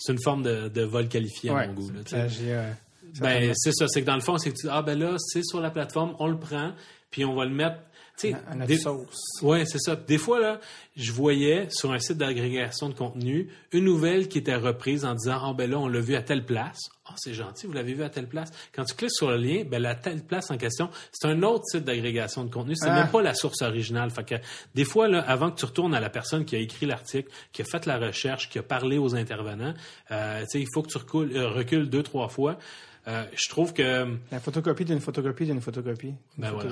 une 0.09 0.21
forme 0.23 0.43
de, 0.43 0.69
de 0.69 0.83
vol 0.83 1.09
qualifié 1.09 1.51
à 1.51 1.55
Ouais, 1.55 1.67
mon 1.69 1.75
goût. 1.75 1.91
là, 1.91 2.01
plagiat, 2.05 2.47
euh, 2.61 2.73
Ben, 3.21 3.53
c'est 3.55 3.73
ça. 3.73 3.87
C'est 3.87 4.01
que 4.01 4.07
dans 4.07 4.15
le 4.17 4.23
fond, 4.23 4.39
c'est 4.39 4.51
que 4.51 4.57
tu 4.57 4.67
ah, 4.71 4.83
ben 4.83 4.99
là, 4.99 5.17
c'est 5.19 5.45
sur 5.45 5.61
la 5.61 5.71
plateforme, 5.71 6.17
on 6.19 6.27
le 6.29 6.39
prend, 6.39 6.73
puis 7.11 7.25
on 7.25 7.35
va 7.35 7.45
le 7.45 7.51
mettre. 7.55 7.77
Tu 8.17 8.29
sais, 8.31 8.37
à 8.49 8.55
notre 8.55 8.69
des- 8.69 8.77
sauce. 8.79 9.19
Ouais, 9.43 9.65
c'est 9.67 9.81
ça. 9.81 9.97
Des 9.97 10.19
fois, 10.19 10.39
là, 10.39 10.61
je 10.97 11.11
voyais 11.11 11.67
sur 11.71 11.91
un 11.93 11.99
site 11.99 12.17
d'agrégation 12.17 12.89
de 12.89 12.95
contenu 12.95 13.49
une 13.73 13.85
nouvelle 13.85 14.29
qui 14.29 14.39
était 14.39 14.55
reprise 14.55 15.05
en 15.05 15.15
disant, 15.15 15.39
ah, 15.43 15.53
ben 15.53 15.69
là, 15.69 15.79
on 15.81 15.89
l'a 15.89 15.99
vu 15.99 16.15
à 16.15 16.23
telle 16.23 16.45
place. 16.47 16.79
Ah, 17.07 17.15
c'est 17.17 17.35
gentil, 17.35 17.67
vous 17.67 17.73
l'avez 17.73 17.93
vu 17.93 18.05
à 18.05 18.09
telle 18.11 18.29
place. 18.29 18.53
Quand 18.73 18.85
tu 18.85 18.95
cliques 18.95 19.11
sur 19.13 19.31
le 19.31 19.37
lien, 19.37 19.65
ben, 19.69 19.83
la 19.83 19.97
telle 19.97 20.23
place 20.23 20.51
en 20.53 20.57
question, 20.57 20.91
c'est 21.13 21.27
un 21.27 21.43
autre 21.43 21.65
site 21.67 21.85
d'agrégation 21.85 22.45
de 22.45 22.51
contenu. 22.51 22.77
C'est 22.77 22.89
Ah. 22.89 22.95
même 23.03 23.11
pas 23.11 23.21
la 23.21 23.35
source 23.35 23.63
originale. 23.63 24.11
Fait 24.11 24.25
que, 24.25 24.37
des 24.77 24.85
fois, 24.85 25.09
là, 25.09 25.21
avant 25.21 25.51
que 25.51 25.59
tu 25.59 25.65
retournes 25.65 25.95
à 25.95 26.01
la 26.01 26.09
personne 26.09 26.45
qui 26.45 26.55
a 26.55 26.61
écrit 26.61 26.87
l'article, 26.87 27.29
qui 27.53 27.63
a 27.63 27.65
fait 27.65 27.85
la 27.85 27.99
recherche, 27.99 28.49
qui 28.49 28.61
a 28.61 28.63
parlé 28.63 28.97
aux 28.97 29.17
intervenants, 29.17 29.75
euh, 30.13 30.41
tu 30.43 30.47
sais, 30.51 30.61
il 30.61 30.69
faut 30.73 30.83
que 30.83 30.89
tu 30.89 30.99
recules, 30.99 31.37
euh, 31.37 31.49
recules 31.49 31.91
deux, 31.91 32.05
trois 32.05 32.29
fois. 32.29 32.59
Euh, 33.07 33.25
je 33.35 33.49
trouve 33.51 33.75
que, 33.75 34.07
La 34.31 34.41
photocopie 34.41 34.87
d'une 34.87 35.01
photocopie 35.01 35.45
d'une 35.45 35.61
photocopie. 35.61 36.15
ben 36.39 36.53
voilà. 36.53 36.71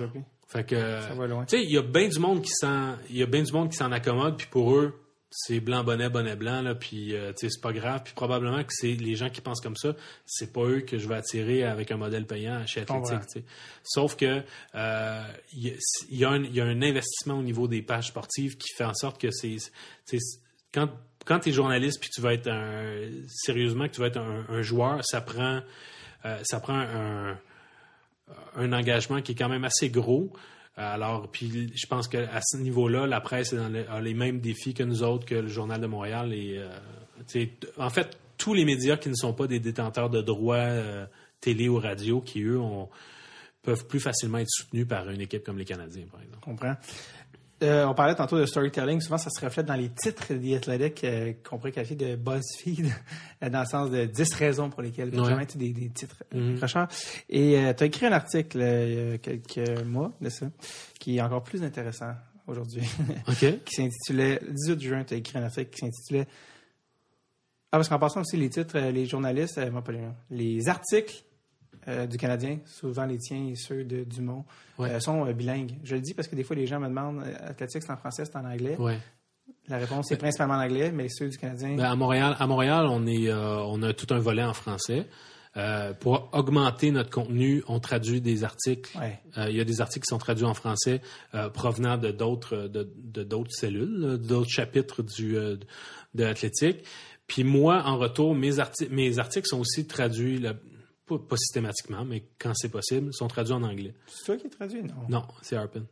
Fait 0.52 0.64
que, 0.64 0.76
Ça 0.76 1.14
va 1.14 1.26
loin. 1.26 1.44
tu 1.46 1.56
sais, 1.56 1.62
il 1.64 1.70
y 1.70 1.78
a 1.78 1.82
bien 1.82 2.08
du 2.08 2.18
monde 2.18 2.42
qui 2.42 2.50
s'en, 2.52 2.96
il 3.08 3.16
y 3.16 3.22
a 3.22 3.26
bien 3.26 3.42
du 3.42 3.52
monde 3.52 3.70
qui 3.70 3.76
s'en 3.76 3.90
accommode, 3.92 4.36
puis 4.36 4.48
pour 4.50 4.74
eux, 4.76 4.98
c'est 5.30 5.60
blanc 5.60 5.82
bonnet 5.82 6.10
bonnet 6.10 6.36
blanc 6.36 6.60
là, 6.60 6.74
puis 6.74 7.14
euh, 7.16 7.32
tu 7.32 7.46
sais, 7.46 7.50
c'est 7.50 7.62
pas 7.62 7.72
grave, 7.72 8.02
puis 8.04 8.12
probablement 8.12 8.62
que 8.62 8.68
c'est 8.72 8.92
les 8.92 9.14
gens 9.14 9.30
qui 9.30 9.40
pensent 9.40 9.62
comme 9.62 9.76
ça, 9.76 9.94
c'est 10.26 10.52
pas 10.52 10.60
eux 10.64 10.80
que 10.82 10.98
je 10.98 11.08
vais 11.08 11.14
attirer 11.14 11.64
avec 11.64 11.90
un 11.90 11.96
modèle 11.96 12.26
payant 12.26 12.66
chez. 12.66 12.84
Athletic. 13.16 13.44
Sauf 13.82 14.14
que 14.14 14.42
euh, 14.74 15.22
il 15.54 15.68
y, 15.68 15.70
a- 15.70 15.74
y 16.10 16.24
a 16.26 16.30
un, 16.32 16.42
il 16.44 16.54
y 16.54 16.60
a 16.60 16.64
un 16.66 16.82
investissement 16.82 17.38
au 17.38 17.42
niveau 17.42 17.66
des 17.66 17.80
pages 17.80 18.08
sportives 18.08 18.58
qui 18.58 18.68
fait 18.76 18.84
en 18.84 18.92
sorte 18.92 19.18
que 19.18 19.30
c'est, 19.30 19.56
quand 20.74 20.90
quand 21.24 21.38
tu 21.38 21.48
es 21.48 21.52
journaliste 21.52 21.98
puis 22.00 22.10
tu 22.10 22.20
vas 22.20 22.34
être 22.34 22.48
un, 22.48 23.08
sérieusement 23.28 23.86
que 23.88 23.92
tu 23.94 24.00
vas 24.00 24.08
être 24.08 24.18
un, 24.20 24.44
un 24.50 24.60
joueur, 24.60 25.02
ça 25.02 25.22
prend 25.22 25.60
euh, 26.26 26.38
ça 26.42 26.60
prend 26.60 26.78
un, 26.78 27.38
un 28.56 28.72
engagement 28.72 29.20
qui 29.22 29.32
est 29.32 29.34
quand 29.34 29.48
même 29.48 29.64
assez 29.64 29.88
gros. 29.90 30.32
Alors, 30.76 31.28
puis 31.30 31.70
je 31.74 31.86
pense 31.86 32.08
qu'à 32.08 32.40
ce 32.42 32.56
niveau-là, 32.56 33.06
la 33.06 33.20
presse 33.20 33.52
a 33.54 34.00
les 34.00 34.14
mêmes 34.14 34.40
défis 34.40 34.72
que 34.74 34.82
nous 34.82 35.02
autres, 35.02 35.26
que 35.26 35.34
le 35.34 35.48
Journal 35.48 35.80
de 35.80 35.86
Montréal. 35.86 36.32
Et, 36.32 36.58
euh, 36.58 37.46
en 37.76 37.90
fait, 37.90 38.16
tous 38.38 38.54
les 38.54 38.64
médias 38.64 38.96
qui 38.96 39.08
ne 39.10 39.14
sont 39.14 39.34
pas 39.34 39.46
des 39.46 39.60
détenteurs 39.60 40.08
de 40.08 40.22
droits 40.22 40.56
euh, 40.56 41.04
télé 41.40 41.68
ou 41.68 41.78
radio, 41.78 42.20
qui, 42.20 42.42
eux, 42.42 42.58
ont- 42.58 42.88
peuvent 43.62 43.86
plus 43.86 44.00
facilement 44.00 44.38
être 44.38 44.48
soutenus 44.50 44.88
par 44.88 45.08
une 45.08 45.20
équipe 45.20 45.44
comme 45.44 45.56
les 45.58 45.64
Canadiens, 45.64 46.06
par 46.10 46.20
exemple. 46.20 46.40
Comprends. 46.42 46.74
Euh, 47.62 47.86
on 47.86 47.94
parlait 47.94 48.14
tantôt 48.14 48.38
de 48.38 48.44
storytelling. 48.46 49.00
Souvent, 49.00 49.18
ça 49.18 49.30
se 49.30 49.44
reflète 49.44 49.66
dans 49.66 49.74
les 49.76 49.88
titres 49.90 50.34
des 50.34 50.56
Athletic 50.56 51.04
euh, 51.04 51.32
qu'on 51.48 51.58
pourrait 51.58 51.72
qualifier 51.72 51.96
de 51.96 52.16
BuzzFeed, 52.16 52.86
euh, 53.42 53.48
dans 53.50 53.60
le 53.60 53.66
sens 53.66 53.90
de 53.90 54.04
10 54.06 54.34
raisons 54.34 54.68
pour 54.70 54.82
lesquelles 54.82 55.10
Ouais. 55.18 55.28
jamais 55.28 55.46
des, 55.46 55.72
des 55.72 55.88
titres 55.90 56.22
accrocheurs. 56.54 56.88
Et 57.28 57.52
tu 57.76 57.82
as 57.84 57.86
écrit 57.86 58.06
un 58.06 58.12
article 58.12 58.58
euh, 58.60 58.86
il 58.88 59.10
y 59.10 59.14
a 59.14 59.18
quelques 59.18 59.84
mois 59.84 60.12
de 60.20 60.28
ça, 60.28 60.46
qui 60.98 61.16
est 61.18 61.20
encore 61.22 61.42
plus 61.44 61.62
intéressant 61.62 62.12
aujourd'hui, 62.46 62.82
OK. 63.28 63.62
qui 63.64 63.74
s'intitulait, 63.74 64.40
le 64.42 64.52
18 64.52 64.80
juin, 64.80 65.04
tu 65.04 65.14
as 65.14 65.16
écrit 65.18 65.38
un 65.38 65.44
article 65.44 65.70
qui 65.70 65.78
s'intitulait 65.80 66.26
Ah, 67.70 67.78
parce 67.78 67.88
qu'en 67.88 67.98
passant 67.98 68.22
aussi, 68.22 68.36
les 68.36 68.50
titres, 68.50 68.76
euh, 68.76 68.90
les 68.90 69.06
journalistes, 69.06 69.58
euh, 69.58 69.70
moi, 69.70 69.82
pas 69.82 69.92
les, 69.92 70.00
les 70.30 70.68
articles 70.68 71.22
euh, 71.88 72.06
du 72.06 72.16
Canadien, 72.16 72.58
souvent 72.64 73.04
les 73.06 73.18
tiens 73.18 73.48
et 73.50 73.56
ceux 73.56 73.84
de 73.84 74.04
Dumont, 74.04 74.44
Ouais. 74.78 74.90
euh, 74.90 75.00
sont 75.00 75.26
euh, 75.26 75.32
bilingues. 75.32 75.72
Je 75.84 75.94
le 75.96 76.00
dis 76.00 76.14
parce 76.14 76.28
que 76.28 76.36
des 76.36 76.44
fois, 76.44 76.56
les 76.56 76.66
gens 76.66 76.80
me 76.80 76.88
demandent 76.88 77.22
athlétique, 77.44 77.82
c'est 77.82 77.92
en 77.92 77.96
français, 77.96 78.24
c'est 78.24 78.36
en 78.36 78.44
anglais. 78.44 78.76
Ouais. 78.78 78.98
La 79.68 79.78
réponse 79.78 80.10
est 80.10 80.16
principalement 80.16 80.54
en 80.54 80.60
anglais, 80.64 80.90
mais 80.92 81.08
ceux 81.08 81.28
du 81.28 81.38
Canadien. 81.38 81.76
Ben, 81.76 81.84
à 81.84 81.94
Montréal, 81.96 82.36
à 82.38 82.46
Montréal, 82.46 82.86
on 82.88 83.06
est, 83.06 83.28
euh, 83.28 83.58
on 83.64 83.82
a 83.82 83.92
tout 83.92 84.12
un 84.14 84.18
volet 84.18 84.42
en 84.42 84.54
français. 84.54 85.06
Euh, 85.56 85.92
pour 85.92 86.30
augmenter 86.32 86.90
notre 86.92 87.10
contenu, 87.10 87.62
on 87.68 87.78
traduit 87.78 88.20
des 88.22 88.42
articles. 88.42 88.96
Ouais. 88.98 89.18
Euh, 89.36 89.50
il 89.50 89.56
y 89.56 89.60
a 89.60 89.64
des 89.64 89.80
articles 89.82 90.06
qui 90.06 90.10
sont 90.10 90.18
traduits 90.18 90.46
en 90.46 90.54
français 90.54 91.00
provenant 91.52 91.98
de 91.98 92.10
d'autres 92.10 92.68
de, 92.68 92.82
d'autres 93.22 93.52
cellules, 93.52 94.18
d'autres 94.18 94.48
chapitres 94.50 95.02
du 95.02 95.32
de 95.34 95.58
l'athlétique. 96.24 96.84
Puis 97.26 97.44
moi, 97.44 97.82
en 97.84 97.98
retour, 97.98 98.34
mes 98.34 98.58
articles 98.58 98.92
mes 98.92 99.18
articles 99.18 99.46
sont 99.46 99.60
aussi 99.60 99.86
traduits, 99.86 100.38
là, 100.38 100.54
pas, 101.06 101.18
pas 101.18 101.36
systématiquement, 101.36 102.04
mais 102.04 102.24
quand 102.38 102.54
c'est 102.54 102.68
possible, 102.70 103.12
sont 103.12 103.28
traduits 103.28 103.52
en 103.54 103.62
anglais. 103.62 103.94
C'est 104.06 104.24
toi 104.24 104.36
qui 104.36 104.48
traduis, 104.50 104.82
non? 104.82 104.94
Non, 105.08 105.24
c'est 105.42 105.56
Harpin. 105.56 105.84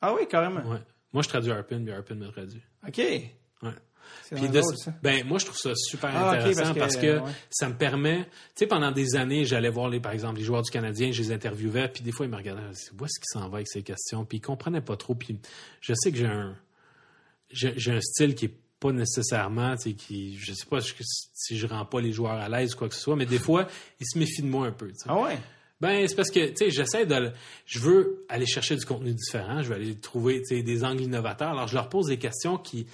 Ah 0.00 0.14
oui, 0.14 0.26
carrément. 0.28 0.60
Ouais. 0.68 0.78
Moi, 1.12 1.22
je 1.22 1.28
traduis 1.28 1.50
Harpin, 1.52 1.82
puis 1.82 1.92
Harpin 1.92 2.14
me 2.14 2.28
traduit. 2.28 2.62
OK. 2.86 2.98
Ouais. 2.98 3.72
C'est 4.22 4.36
Puis 4.36 4.46
vraiment 4.46 4.54
de- 4.54 4.60
drôle, 4.60 4.76
ça. 4.78 4.94
ben 5.02 5.26
moi 5.26 5.38
je 5.38 5.44
trouve 5.44 5.58
ça 5.58 5.72
super 5.74 6.10
Ah, 6.14 6.30
intéressant 6.30 6.62
parce 6.62 6.78
parce 6.78 6.96
que, 6.96 7.00
que, 7.02 7.06
euh, 7.08 7.20
ouais. 7.20 7.32
ça 7.50 7.68
me 7.68 7.74
permet, 7.74 8.24
tu 8.24 8.30
sais 8.60 8.66
pendant 8.66 8.90
des 8.90 9.16
années, 9.16 9.44
j'allais 9.44 9.68
voir 9.68 9.90
les 9.90 10.00
par 10.00 10.12
exemple 10.12 10.38
les 10.38 10.44
joueurs 10.44 10.62
du 10.62 10.70
Canadien, 10.70 11.12
je 11.12 11.20
les 11.20 11.30
interviewais, 11.30 11.88
puis 11.88 12.02
des 12.02 12.10
fois 12.12 12.24
ils 12.24 12.30
me 12.30 12.36
regardaient, 12.36 12.62
ils 12.62 13.00
où 13.00 13.04
est-ce 13.04 13.18
qu'il 13.20 13.26
s'en 13.26 13.48
va 13.50 13.56
avec 13.56 13.68
ces 13.68 13.82
questions, 13.82 14.24
puis 14.24 14.38
ils 14.38 14.40
comprenaient 14.40 14.80
pas 14.80 14.96
trop, 14.96 15.14
puis 15.14 15.38
je 15.82 15.92
sais 15.94 16.10
que 16.10 16.16
j'ai 16.16 16.26
un 16.26 16.56
j'ai 17.50 17.92
un 17.92 18.00
style 18.00 18.34
qui 18.34 18.46
est 18.46 18.54
pas 18.80 18.92
nécessairement, 18.92 19.76
tu 19.76 19.90
sais, 19.90 19.92
qui, 19.94 20.36
je 20.38 20.52
sais 20.52 20.66
pas 20.66 20.78
si 20.80 21.58
je 21.58 21.66
rends 21.66 21.84
pas 21.84 22.00
les 22.00 22.12
joueurs 22.12 22.32
à 22.34 22.48
l'aise 22.48 22.74
ou 22.74 22.78
quoi 22.78 22.88
que 22.88 22.94
ce 22.94 23.00
soit, 23.00 23.16
mais 23.16 23.26
des 23.26 23.38
fois, 23.38 23.66
ils 24.00 24.06
se 24.06 24.18
méfient 24.18 24.42
de 24.42 24.46
moi 24.48 24.66
un 24.66 24.72
peu. 24.72 24.88
tu 24.88 24.94
sais. 24.94 25.06
Ah 25.08 25.20
ouais? 25.20 25.38
Ben, 25.80 26.06
c'est 26.08 26.16
parce 26.16 26.30
que, 26.30 26.48
tu 26.48 26.56
sais, 26.56 26.70
j'essaie 26.70 27.06
de. 27.06 27.30
Je 27.64 27.78
veux 27.78 28.24
aller 28.28 28.46
chercher 28.46 28.74
du 28.76 28.84
contenu 28.84 29.14
différent, 29.14 29.62
je 29.62 29.68
veux 29.68 29.74
aller 29.76 29.94
trouver, 29.96 30.40
tu 30.42 30.56
sais, 30.56 30.62
des 30.62 30.82
angles 30.84 31.02
innovateurs. 31.02 31.50
Alors, 31.50 31.68
je 31.68 31.74
leur 31.74 31.88
pose 31.88 32.06
des 32.06 32.18
questions 32.18 32.56
qui. 32.58 32.84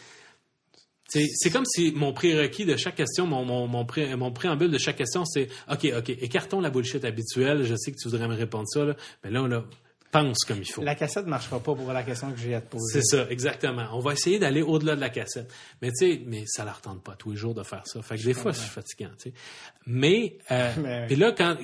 tu 1.11 1.21
sais, 1.21 1.27
C'est 1.35 1.51
comme 1.51 1.65
si 1.67 1.93
mon 1.93 2.13
prérequis 2.13 2.67
de 2.67 2.77
chaque 2.77 2.97
question, 2.97 3.27
mon, 3.27 3.45
mon, 3.45 3.67
mon, 3.69 3.85
pré- 3.87 4.15
mon 4.17 4.33
préambule 4.33 4.71
de 4.71 4.79
chaque 4.79 4.97
question, 4.97 5.25
c'est 5.25 5.49
OK, 5.71 5.87
OK, 5.97 6.11
écartons 6.11 6.61
la 6.61 6.69
bullshit 6.71 7.05
habituelle. 7.07 7.65
Je 7.65 7.75
sais 7.75 7.91
que 7.93 7.97
tu 7.97 8.09
voudrais 8.09 8.29
me 8.29 8.35
répondre 8.35 8.67
ça, 8.69 8.85
là, 8.85 8.97
mais 9.23 9.31
là, 9.31 9.47
là, 9.49 9.65
pense 10.19 10.39
comme 10.47 10.59
il 10.59 10.71
faut. 10.71 10.83
La 10.83 10.95
cassette 10.95 11.25
ne 11.25 11.31
marchera 11.31 11.59
pas 11.61 11.75
pour 11.75 11.93
la 11.93 12.03
question 12.05 12.31
que 12.31 12.39
j'ai 12.39 12.55
à 12.55 12.61
te 12.61 12.71
poser. 12.71 13.01
C'est 13.01 13.17
ça, 13.17 13.27
exactement. 13.31 13.87
On 13.93 13.99
va 14.01 14.13
essayer 14.13 14.39
d'aller 14.39 14.63
au-delà 14.63 14.95
de 14.97 15.01
la 15.01 15.11
cassette. 15.11 15.53
Mais 15.83 15.91
tu 15.91 16.07
sais, 16.13 16.23
mais 16.25 16.45
ça 16.47 16.65
leur 16.65 16.81
tente 16.81 17.03
pas 17.03 17.17
tous 17.17 17.31
les 17.33 17.37
jours 17.37 17.55
de 17.55 17.63
faire 17.63 17.83
ça. 17.87 18.01
Fait 18.03 18.17
que 18.17 18.23
des 18.23 18.35
fois, 18.35 18.53
c'est 18.53 18.69
fatigant, 18.69 19.11
tu 19.19 19.31
sais. 19.31 19.35
Mais, 19.87 20.39
euh, 20.51 20.73
Mais- 20.83 21.07
puis 21.07 21.17
là, 21.17 21.33
quand 21.33 21.57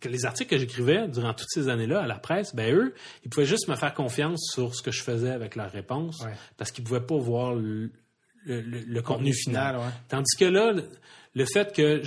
que 0.00 0.08
les 0.08 0.24
articles 0.24 0.50
que 0.50 0.58
j'écrivais 0.58 1.08
durant 1.08 1.34
toutes 1.34 1.50
ces 1.50 1.68
années-là 1.68 2.00
à 2.00 2.06
la 2.06 2.18
presse, 2.18 2.54
ben 2.54 2.74
eux, 2.74 2.94
ils 3.24 3.30
pouvaient 3.30 3.46
juste 3.46 3.68
me 3.68 3.76
faire 3.76 3.92
confiance 3.94 4.40
sur 4.54 4.74
ce 4.74 4.82
que 4.82 4.90
je 4.90 5.02
faisais 5.02 5.30
avec 5.30 5.54
leurs 5.54 5.70
réponses 5.70 6.20
Ouais. 6.24 6.32
parce 6.56 6.70
qu'ils 6.72 6.84
pouvaient 6.84 7.00
pas 7.06 7.18
voir 7.18 7.54
le, 7.54 7.90
le- 8.44 8.60
le- 8.62 8.80
le 8.86 9.02
contenu 9.02 9.34
final. 9.34 9.76
ouais. 9.76 9.82
Tandis 10.08 10.34
que 10.38 10.46
là, 10.46 10.72
le, 11.34 11.44
fait 11.44 11.74
que 11.74 12.00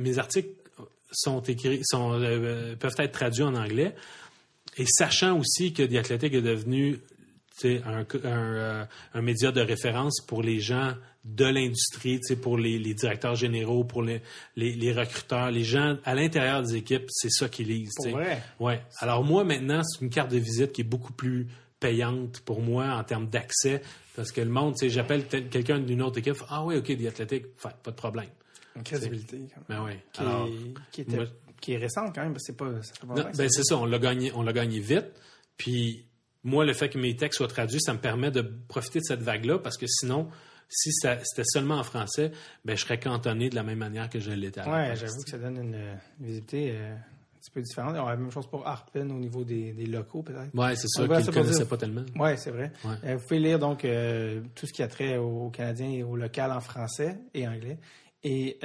mes 0.00 0.18
articles 0.18 0.48
sont 1.12 1.40
écrits, 1.42 1.80
sont, 1.84 2.14
euh, 2.20 2.74
peuvent 2.76 2.94
être 2.98 3.12
traduits 3.12 3.44
en 3.44 3.54
anglais, 3.54 3.94
et 4.76 4.84
sachant 4.86 5.38
aussi 5.38 5.72
que 5.72 5.82
The 5.82 5.96
Athletic 5.96 6.34
est 6.34 6.42
devenu 6.42 6.98
un, 7.64 7.68
un, 8.00 8.06
euh, 8.24 8.84
un 9.14 9.22
média 9.22 9.52
de 9.52 9.60
référence 9.60 10.20
pour 10.20 10.42
les 10.42 10.58
gens 10.60 10.94
de 11.24 11.44
l'industrie, 11.44 12.20
pour 12.42 12.58
les, 12.58 12.78
les 12.78 12.92
directeurs 12.94 13.34
généraux, 13.36 13.84
pour 13.84 14.02
les, 14.02 14.20
les, 14.56 14.72
les 14.74 14.92
recruteurs, 14.92 15.50
les 15.50 15.64
gens 15.64 15.96
à 16.04 16.14
l'intérieur 16.14 16.62
des 16.62 16.74
équipes, 16.76 17.04
c'est 17.08 17.30
ça 17.30 17.48
qu'ils 17.48 17.68
lisent. 17.68 17.94
Pour 17.96 18.08
vrai? 18.10 18.42
Ouais. 18.60 18.82
Alors 18.98 19.24
moi, 19.24 19.44
maintenant, 19.44 19.82
c'est 19.84 20.02
une 20.02 20.10
carte 20.10 20.30
de 20.32 20.38
visite 20.38 20.72
qui 20.72 20.80
est 20.82 20.84
beaucoup 20.84 21.12
plus 21.12 21.46
payante 21.80 22.40
pour 22.40 22.60
moi 22.60 22.88
en 22.88 23.04
termes 23.04 23.28
d'accès, 23.28 23.80
parce 24.16 24.32
que 24.32 24.40
le 24.40 24.50
monde, 24.50 24.74
j'appelle 24.86 25.26
quelqu'un 25.26 25.78
d'une 25.78 26.02
autre 26.02 26.18
équipe, 26.18 26.36
ah 26.48 26.64
oui, 26.64 26.76
OK, 26.76 26.86
The 26.96 27.06
Athletic, 27.06 27.46
fait, 27.56 27.74
pas 27.82 27.90
de 27.90 27.96
problème. 27.96 28.28
Une 28.76 28.82
crédibilité. 28.82 29.38
quand 29.54 29.62
même. 29.68 29.78
Ben 29.78 29.84
oui. 29.86 29.98
Qui, 30.12 30.20
Alors, 30.20 30.46
est, 30.48 30.92
qui, 30.92 31.00
était- 31.02 31.16
moi- 31.16 31.26
qui 31.60 31.72
est 31.72 31.78
récente 31.78 32.14
quand 32.14 32.22
même, 32.22 32.34
c'est 32.38 32.56
pas, 32.56 32.66
ben 32.66 33.48
c'est 33.48 33.64
ça, 33.64 33.76
on 33.78 33.86
l'a 33.86 33.98
gagné, 33.98 34.32
on 34.34 34.42
l'a 34.42 34.52
gagné 34.52 34.80
vite. 34.80 35.06
Puis 35.56 36.06
moi, 36.42 36.64
le 36.64 36.72
fait 36.74 36.88
que 36.90 36.98
mes 36.98 37.16
textes 37.16 37.38
soient 37.38 37.48
traduits, 37.48 37.80
ça 37.80 37.92
me 37.94 37.98
permet 37.98 38.30
de 38.30 38.42
profiter 38.68 38.98
de 39.00 39.04
cette 39.04 39.22
vague-là 39.22 39.58
parce 39.58 39.76
que 39.78 39.86
sinon, 39.86 40.28
si 40.68 40.90
c'était 40.92 41.44
seulement 41.44 41.76
en 41.78 41.82
français, 41.84 42.32
ben 42.64 42.76
je 42.76 42.82
serais 42.82 42.98
cantonné 42.98 43.48
de 43.50 43.54
la 43.54 43.62
même 43.62 43.78
manière 43.78 44.08
que 44.10 44.18
je 44.18 44.30
l'étais. 44.30 44.60
Ouais, 44.62 44.88
base, 44.88 45.00
j'avoue 45.00 45.22
que 45.24 45.30
ça 45.30 45.38
donne 45.38 45.56
une 45.62 45.74
euh, 45.74 45.94
visibilité 46.20 46.72
euh, 46.74 46.94
un 46.94 47.38
petit 47.40 47.50
peu 47.50 47.62
différente. 47.62 47.94
On 47.96 48.06
a 48.06 48.10
la 48.10 48.16
même 48.16 48.30
chose 48.30 48.46
pour 48.46 48.66
Harpin 48.66 49.08
au 49.10 49.18
niveau 49.18 49.44
des, 49.44 49.72
des 49.72 49.86
locaux, 49.86 50.22
peut-être. 50.22 50.54
Ouais, 50.54 50.74
c'est 50.76 50.88
ça, 50.88 51.02
Ouais, 51.04 51.18
qu'ils 51.18 51.26
ne 51.26 51.32
connaissaient 51.32 51.58
dire- 51.58 51.68
pas 51.68 51.76
tellement. 51.76 52.04
Oui, 52.18 52.30
c'est 52.36 52.50
vrai. 52.50 52.72
Ouais. 52.84 52.94
Euh, 53.04 53.16
vous 53.16 53.22
pouvez 53.22 53.38
lire 53.40 53.58
donc 53.58 53.86
tout 54.54 54.66
ce 54.66 54.72
qui 54.72 54.82
a 54.82 54.88
trait 54.88 55.16
aux 55.18 55.50
Canadiens 55.50 55.90
et 55.90 56.02
au 56.02 56.16
local 56.16 56.50
en 56.50 56.60
français 56.60 57.18
et 57.34 57.46
anglais. 57.46 57.78
Et 58.22 58.58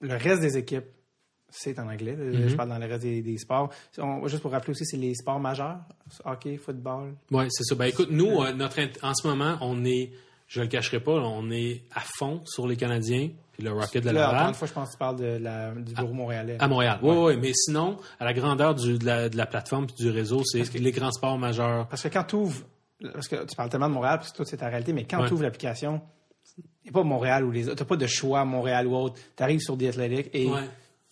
le 0.00 0.16
reste 0.16 0.40
des 0.40 0.56
équipes, 0.56 0.84
c'est 1.56 1.78
en 1.78 1.88
anglais. 1.88 2.16
Mm-hmm. 2.16 2.48
Je 2.48 2.56
parle 2.56 2.68
dans 2.68 2.78
le 2.78 2.86
reste 2.86 3.02
des, 3.02 3.22
des 3.22 3.38
sports. 3.38 3.70
On- 3.98 4.26
juste 4.26 4.42
pour 4.42 4.50
rappeler 4.50 4.72
aussi, 4.72 4.84
c'est 4.84 4.96
les 4.96 5.14
sports 5.14 5.38
majeurs. 5.38 5.78
Hockey, 6.24 6.56
football. 6.56 7.14
Ouais, 7.30 7.46
c'est 7.50 7.64
ça. 7.64 7.74
Ben 7.74 7.86
écoute, 7.86 8.08
nous, 8.10 8.42
euh, 8.42 8.52
notre 8.52 8.80
en 9.02 9.14
ce 9.14 9.26
moment, 9.26 9.56
on 9.60 9.84
est, 9.84 10.10
je 10.48 10.60
le 10.60 10.66
cacherai 10.66 11.00
pas, 11.00 11.16
là, 11.16 11.26
on 11.26 11.50
est 11.50 11.82
à 11.94 12.00
fond 12.18 12.40
sur 12.44 12.66
les 12.66 12.76
Canadiens, 12.76 13.30
puis 13.52 13.62
le 13.62 13.72
Rocket 13.72 14.02
de 14.04 14.10
Là, 14.10 14.22
encore 14.22 14.32
Laval. 14.34 14.48
une 14.48 14.54
fois, 14.54 14.68
je 14.68 14.72
pense 14.72 14.88
que 14.88 14.92
tu 14.94 14.98
parles 14.98 15.16
de 15.16 15.38
la, 15.40 15.70
du 15.72 15.94
bureau 15.94 16.12
montréalais. 16.12 16.56
À 16.58 16.66
Montréal. 16.68 16.98
Oui, 17.02 17.16
oui, 17.16 17.36
mais 17.40 17.52
sinon, 17.54 17.98
à 18.18 18.24
la 18.24 18.32
grandeur 18.32 18.74
du- 18.74 18.98
de, 18.98 19.06
la, 19.06 19.28
de 19.28 19.36
la 19.36 19.46
plateforme 19.46 19.86
puis 19.86 19.94
du 19.96 20.10
réseau, 20.10 20.42
c'est 20.44 20.74
les 20.74 20.92
grands 20.92 21.12
sports 21.12 21.38
majeurs. 21.38 21.86
Parce 21.88 22.02
que 22.02 22.08
quand 22.08 22.24
tu 22.24 22.34
ouvres, 22.36 22.62
parce 23.12 23.28
que 23.28 23.44
tu 23.44 23.54
parles 23.56 23.68
tellement 23.70 23.88
de 23.88 23.94
Montréal, 23.94 24.18
parce 24.18 24.32
que 24.32 24.36
toi, 24.38 24.44
c'est 24.46 24.56
ta 24.56 24.68
réalité, 24.68 24.92
mais 24.92 25.04
quand 25.04 25.20
Ouais. 25.20 25.28
tu 25.28 25.34
ouvres 25.34 25.42
l'application, 25.44 26.00
il 26.58 26.64
n'y 26.84 26.90
a 26.90 26.92
pas 26.92 27.02
Montréal 27.02 27.44
ou 27.44 27.50
les 27.50 27.66
autres. 27.68 27.76
Tu 27.76 27.82
n'as 27.82 27.88
pas 27.88 27.96
de 27.96 28.06
choix 28.06 28.44
Montréal 28.44 28.86
ou 28.86 28.94
autre. 28.96 29.16
Tu 29.36 29.42
arrives 29.42 29.60
sur 29.60 29.78
The 29.78 29.84
Athletic 29.84 30.30
et 30.34 30.48
Ouais. 30.50 30.60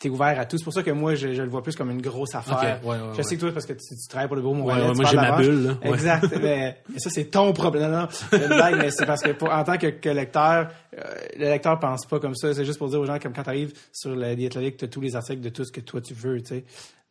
Tu 0.03 0.09
es 0.09 0.11
ouvert 0.11 0.39
à 0.39 0.45
tout. 0.45 0.59
C'est 0.59 0.65
pour 0.65 0.73
ça 0.73 0.83
que 0.83 0.91
moi, 0.91 1.15
je, 1.15 1.33
je 1.33 1.43
le 1.43 1.49
vois 1.49 1.63
plus 1.63 1.77
comme 1.77 1.91
une 1.91 2.03
grosse 2.03 2.35
affaire. 2.35 2.81
Ok, 2.83 2.89
ouais, 2.89 2.91
ouais, 2.91 2.99
je 3.13 3.17
ouais. 3.19 3.23
sais 3.23 3.37
que 3.37 3.41
toi, 3.41 3.53
parce 3.53 3.67
que 3.67 3.73
tu, 3.73 3.95
tu 3.97 4.09
travailles 4.09 4.27
pour 4.27 4.37
le 4.37 4.43
bureau 4.43 4.55
Montréal. 4.55 4.93
Moi, 4.95 5.05
j'ai 5.09 5.17
ma 5.17 5.37
bulle, 5.37 5.63
là. 5.65 5.79
Exact. 5.83 6.27
mais, 6.43 6.79
mais 6.89 6.99
ça, 6.99 7.09
c'est 7.11 7.27
ton 7.27 7.53
problème. 7.53 7.91
Non, 7.91 8.01
non, 8.03 8.09
c'est 8.11 8.37
une 8.37 8.49
blague, 8.49 8.77
mais 8.79 8.91
c'est 8.91 9.07
parce 9.07 9.23
que 9.23 9.31
pour, 9.31 9.51
en 9.51 9.63
tant 9.63 9.79
que, 9.79 9.87
que 9.87 10.09
lecteur, 10.09 10.69
euh, 10.99 11.15
le 11.39 11.45
lecteur 11.45 11.79
pense 11.79 12.05
pas 12.07 12.19
comme 12.19 12.35
ça. 12.35 12.53
C'est 12.53 12.65
juste 12.65 12.79
pour 12.79 12.89
dire 12.89 13.01
aux 13.01 13.07
gens, 13.07 13.19
comme 13.19 13.33
quand 13.33 13.45
tu 13.45 13.51
arrives 13.51 13.73
sur 13.93 14.15
le 14.15 14.35
The 14.35 14.47
Athletic, 14.47 14.77
tu 14.77 14.85
as 14.85 14.89
tous 14.89 15.01
les 15.01 15.15
articles 15.15 15.41
de 15.41 15.51
tout 15.51 15.65
ce 15.65 15.73
que 15.73 15.81
toi 15.81 16.01
tu 16.01 16.15
veux. 16.15 16.41
Tu 16.43 16.49
sais. 16.49 16.65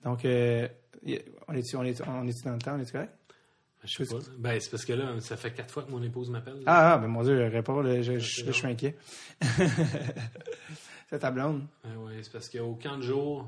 Donc, 0.04 0.26
euh, 0.26 0.68
on 1.48 1.54
est-tu 1.54 1.76
on 1.78 1.84
est, 1.84 2.02
on 2.08 2.28
est 2.28 2.46
dans 2.46 2.54
le 2.54 2.60
temps? 2.60 2.76
On 2.78 2.82
est 2.82 2.92
correct? 2.92 3.14
Je 3.84 4.04
sais 4.04 4.14
pas. 4.14 4.22
Ben, 4.38 4.60
c'est 4.60 4.70
parce 4.70 4.86
que 4.86 4.94
là, 4.94 5.06
ça 5.22 5.38
fait 5.38 5.52
quatre 5.52 5.72
fois 5.72 5.84
que 5.84 5.92
mon 5.92 6.04
épouse 6.04 6.30
m'appelle. 6.30 6.62
Ah, 6.68 6.94
ah, 6.94 6.98
ben 7.00 7.08
mon 7.08 7.24
Dieu, 7.24 7.48
réponds, 7.48 7.82
je 7.84 8.20
suis 8.20 8.68
inquiet. 8.68 8.96
c'est 11.12 11.20
ta 11.20 11.30
blonde. 11.32 11.64
Ouais, 11.84 11.92
ouais, 12.06 12.20
c'est 12.24 12.32
parce 12.32 12.50
qu'au 12.50 12.74
camp 12.82 12.98
de 12.98 13.04
jour, 13.04 13.48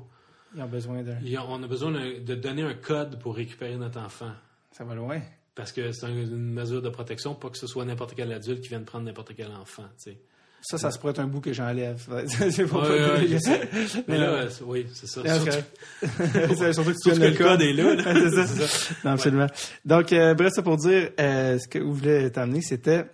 Ils 0.54 0.62
ont 0.62 0.66
besoin 0.68 1.02
d'un. 1.02 1.16
on 1.48 1.62
a 1.62 1.66
besoin 1.66 1.90
de 1.90 2.34
donner 2.34 2.62
un 2.62 2.74
code 2.74 3.18
pour 3.18 3.34
récupérer 3.34 3.76
notre 3.76 3.98
enfant. 4.00 4.32
Ça 4.72 4.84
va 4.84 4.94
loin. 4.94 5.20
Parce 5.54 5.72
que 5.72 5.92
c'est 5.92 6.06
un- 6.06 6.10
une 6.10 6.52
mesure 6.52 6.82
de 6.82 6.88
protection, 6.88 7.34
pas 7.34 7.48
que 7.48 7.58
ce 7.58 7.66
soit 7.66 7.84
n'importe 7.84 8.14
quel 8.16 8.32
adulte 8.32 8.60
qui 8.60 8.68
vienne 8.68 8.84
prendre 8.84 9.04
n'importe 9.06 9.34
quel 9.36 9.46
enfant. 9.52 9.84
tu 10.02 10.12
sais. 10.12 10.18
Ça, 10.66 10.78
ça 10.78 10.90
se 10.90 10.98
pourrait 10.98 11.10
être 11.10 11.18
un 11.20 11.26
bout 11.26 11.40
que 11.42 11.52
j'enlève. 11.52 12.02
c'est 12.50 12.64
pour 12.66 12.82
Ouais, 12.82 12.88
pas 12.88 13.14
ouais, 13.14 13.20
que- 13.26 13.32
je 13.32 13.38
sais. 13.38 13.68
Mais 14.08 14.16
là, 14.18 14.46
oui, 14.64 14.86
c'est 14.94 15.06
ça. 15.06 15.20
Surtout-. 15.22 15.66
C'est 16.56 16.72
surtout 16.72 16.92
que 16.92 17.10
tu 17.10 17.20
que 17.20 17.24
le 17.24 17.32
code 17.36 17.60
est 17.60 17.72
là. 17.74 17.94
là. 17.94 18.02
c'est 18.30 18.66
ça. 18.66 18.94
Non, 19.04 19.10
absolument. 19.12 19.46
Donc, 19.84 20.12
euh, 20.12 20.34
bref, 20.34 20.52
ça 20.54 20.62
pour 20.62 20.76
dire, 20.78 21.10
euh, 21.20 21.58
ce 21.58 21.68
que 21.68 21.78
vous 21.78 21.92
voulez 21.94 22.30
t'amener, 22.32 22.62
c'était... 22.62 23.04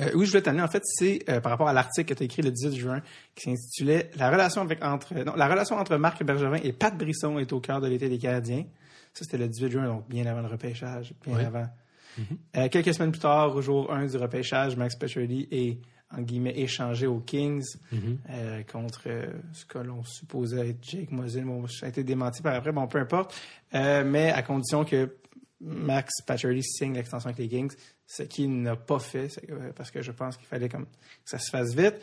Euh, 0.00 0.10
oui, 0.14 0.26
je 0.26 0.30
voulais 0.30 0.42
t'amener, 0.42 0.62
en 0.62 0.68
fait, 0.68 0.82
c'est 0.84 1.24
euh, 1.30 1.40
par 1.40 1.50
rapport 1.50 1.68
à 1.68 1.72
l'article 1.72 2.08
que 2.12 2.14
tu 2.18 2.22
as 2.22 2.26
écrit 2.26 2.42
le 2.42 2.50
18 2.50 2.76
juin, 2.76 3.00
qui 3.34 3.44
s'intitulait 3.44 4.10
«La 4.16 4.30
relation 4.30 4.60
avec 4.60 4.84
entre 4.84 5.14
non, 5.14 5.34
la 5.34 5.48
relation 5.48 5.76
entre 5.76 5.96
Marc 5.96 6.22
Bergevin 6.22 6.58
et 6.62 6.72
Pat 6.72 6.94
Brisson 6.96 7.38
est 7.38 7.50
au 7.52 7.60
cœur 7.60 7.80
de 7.80 7.86
l'été 7.88 8.08
des 8.08 8.18
Canadiens». 8.18 8.64
Ça, 9.14 9.24
c'était 9.24 9.38
le 9.38 9.48
18 9.48 9.70
juin, 9.70 9.86
donc 9.86 10.06
bien 10.08 10.26
avant 10.26 10.42
le 10.42 10.48
repêchage, 10.48 11.14
bien 11.24 11.38
avant. 11.38 11.66
Euh, 12.56 12.68
quelques 12.68 12.92
semaines 12.94 13.10
plus 13.12 13.20
tard, 13.20 13.54
au 13.56 13.62
jour 13.62 13.90
1 13.92 14.06
du 14.06 14.16
repêchage, 14.18 14.76
Max 14.76 14.96
Pacioretty 14.96 15.48
est, 15.50 15.78
en 16.14 16.20
guillemets, 16.20 16.58
échangé 16.58 17.06
aux 17.06 17.20
Kings 17.20 17.64
Mhm. 17.92 18.18
euh, 18.30 18.62
contre 18.70 19.02
euh, 19.06 19.26
ce 19.54 19.64
que 19.64 19.78
l'on 19.78 20.02
supposait 20.04 20.70
être 20.70 20.78
Jake 20.82 21.10
Mosin. 21.12 21.42
Bon, 21.46 21.66
ça 21.66 21.86
a 21.86 21.88
été 21.88 22.04
démenti 22.04 22.42
par 22.42 22.54
après, 22.54 22.72
bon, 22.72 22.86
peu 22.86 22.98
importe. 22.98 23.34
Euh, 23.74 24.04
mais 24.04 24.30
à 24.30 24.42
condition 24.42 24.84
que 24.84 25.14
Max 25.60 26.20
Pacioretty 26.26 26.62
signe 26.62 26.94
l'extension 26.94 27.28
avec 27.28 27.38
les 27.38 27.48
Kings, 27.48 27.72
ce 28.06 28.22
qu'il 28.22 28.62
n'a 28.62 28.76
pas 28.76 28.98
fait, 28.98 29.28
euh, 29.50 29.72
parce 29.74 29.90
que 29.90 30.00
je 30.02 30.12
pense 30.12 30.36
qu'il 30.36 30.46
fallait 30.46 30.68
comme 30.68 30.84
que 30.86 30.90
ça 31.24 31.38
se 31.38 31.50
fasse 31.50 31.74
vite. 31.74 31.96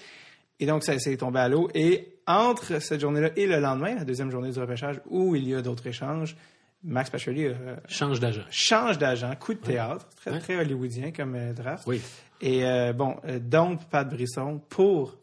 Et 0.59 0.65
donc, 0.65 0.84
ça 0.84 0.97
s'est 0.99 1.17
tombé 1.17 1.39
à 1.39 1.47
l'eau. 1.49 1.69
Et 1.73 2.17
entre 2.27 2.80
cette 2.80 2.99
journée-là 3.01 3.30
et 3.35 3.47
le 3.47 3.59
lendemain, 3.59 3.95
la 3.95 4.05
deuxième 4.05 4.30
journée 4.31 4.51
du 4.51 4.59
repêchage, 4.59 5.01
où 5.09 5.35
il 5.35 5.47
y 5.47 5.55
a 5.55 5.61
d'autres 5.61 5.88
échanges, 5.88 6.35
Max 6.84 7.09
Pacioretty 7.09 7.45
euh, 7.47 7.75
Change 7.88 8.19
d'agent. 8.19 8.43
change 8.51 8.97
d'agent, 8.97 9.34
coup 9.38 9.53
de 9.53 9.59
théâtre, 9.59 10.07
très, 10.17 10.31
Ouais. 10.31 10.39
très 10.39 10.55
hollywoodien 10.57 11.11
comme 11.11 11.35
euh, 11.35 11.53
draft. 11.53 11.85
Oui. 11.88 12.01
Et 12.41 12.65
euh, 12.65 12.91
bon, 12.93 13.15
donc 13.39 13.85
Pat 13.89 14.07
Brisson 14.09 14.59
pour 14.69 15.17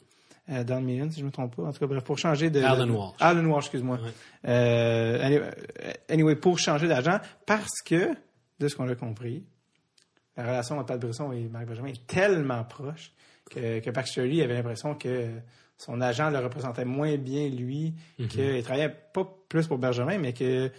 Don 0.48 0.80
Meehan, 0.80 1.10
si 1.10 1.16
je 1.18 1.20
ne 1.20 1.26
me 1.26 1.30
trompe 1.32 1.54
pas. 1.54 1.62
En 1.64 1.72
tout 1.72 1.78
cas, 1.78 1.86
bref, 1.86 2.02
pour 2.02 2.18
changer 2.18 2.48
de... 2.50 2.60
Alan 2.62 2.86
de- 2.86 2.92
Walsh. 2.92 3.14
Alan 3.20 3.44
Walsh, 3.44 3.66
excuse-moi. 3.66 3.98
Ouais. 4.44 5.50
Anyway, 6.08 6.34
pour 6.36 6.58
changer 6.58 6.88
d'agent, 6.88 7.20
parce 7.46 7.82
que, 7.84 8.10
de 8.58 8.68
ce 8.68 8.74
qu'on 8.74 8.88
a 8.88 8.94
compris, 8.94 9.44
la 10.36 10.44
relation 10.44 10.76
entre 10.78 10.86
Pat 10.86 11.00
Brisson 11.00 11.32
et 11.32 11.48
Marc 11.48 11.66
Benjamin 11.66 11.88
est 11.88 12.06
tellement 12.06 12.64
proche 12.64 13.12
que, 13.50 13.80
que 13.80 13.90
Pacioretty 13.90 14.42
avait 14.42 14.54
l'impression 14.54 14.94
que 14.94 15.28
son 15.76 16.00
agent 16.00 16.30
le 16.30 16.38
représentait 16.38 16.84
moins 16.84 17.16
bien, 17.16 17.48
lui, 17.48 17.94
Mhm. 18.18 18.28
qu'il 18.28 18.62
travaillait 18.62 18.94
pas 19.12 19.26
plus 19.48 19.66
pour 19.66 19.78
Benjamin, 19.78 20.18
mais 20.18 20.32
que 20.32 20.70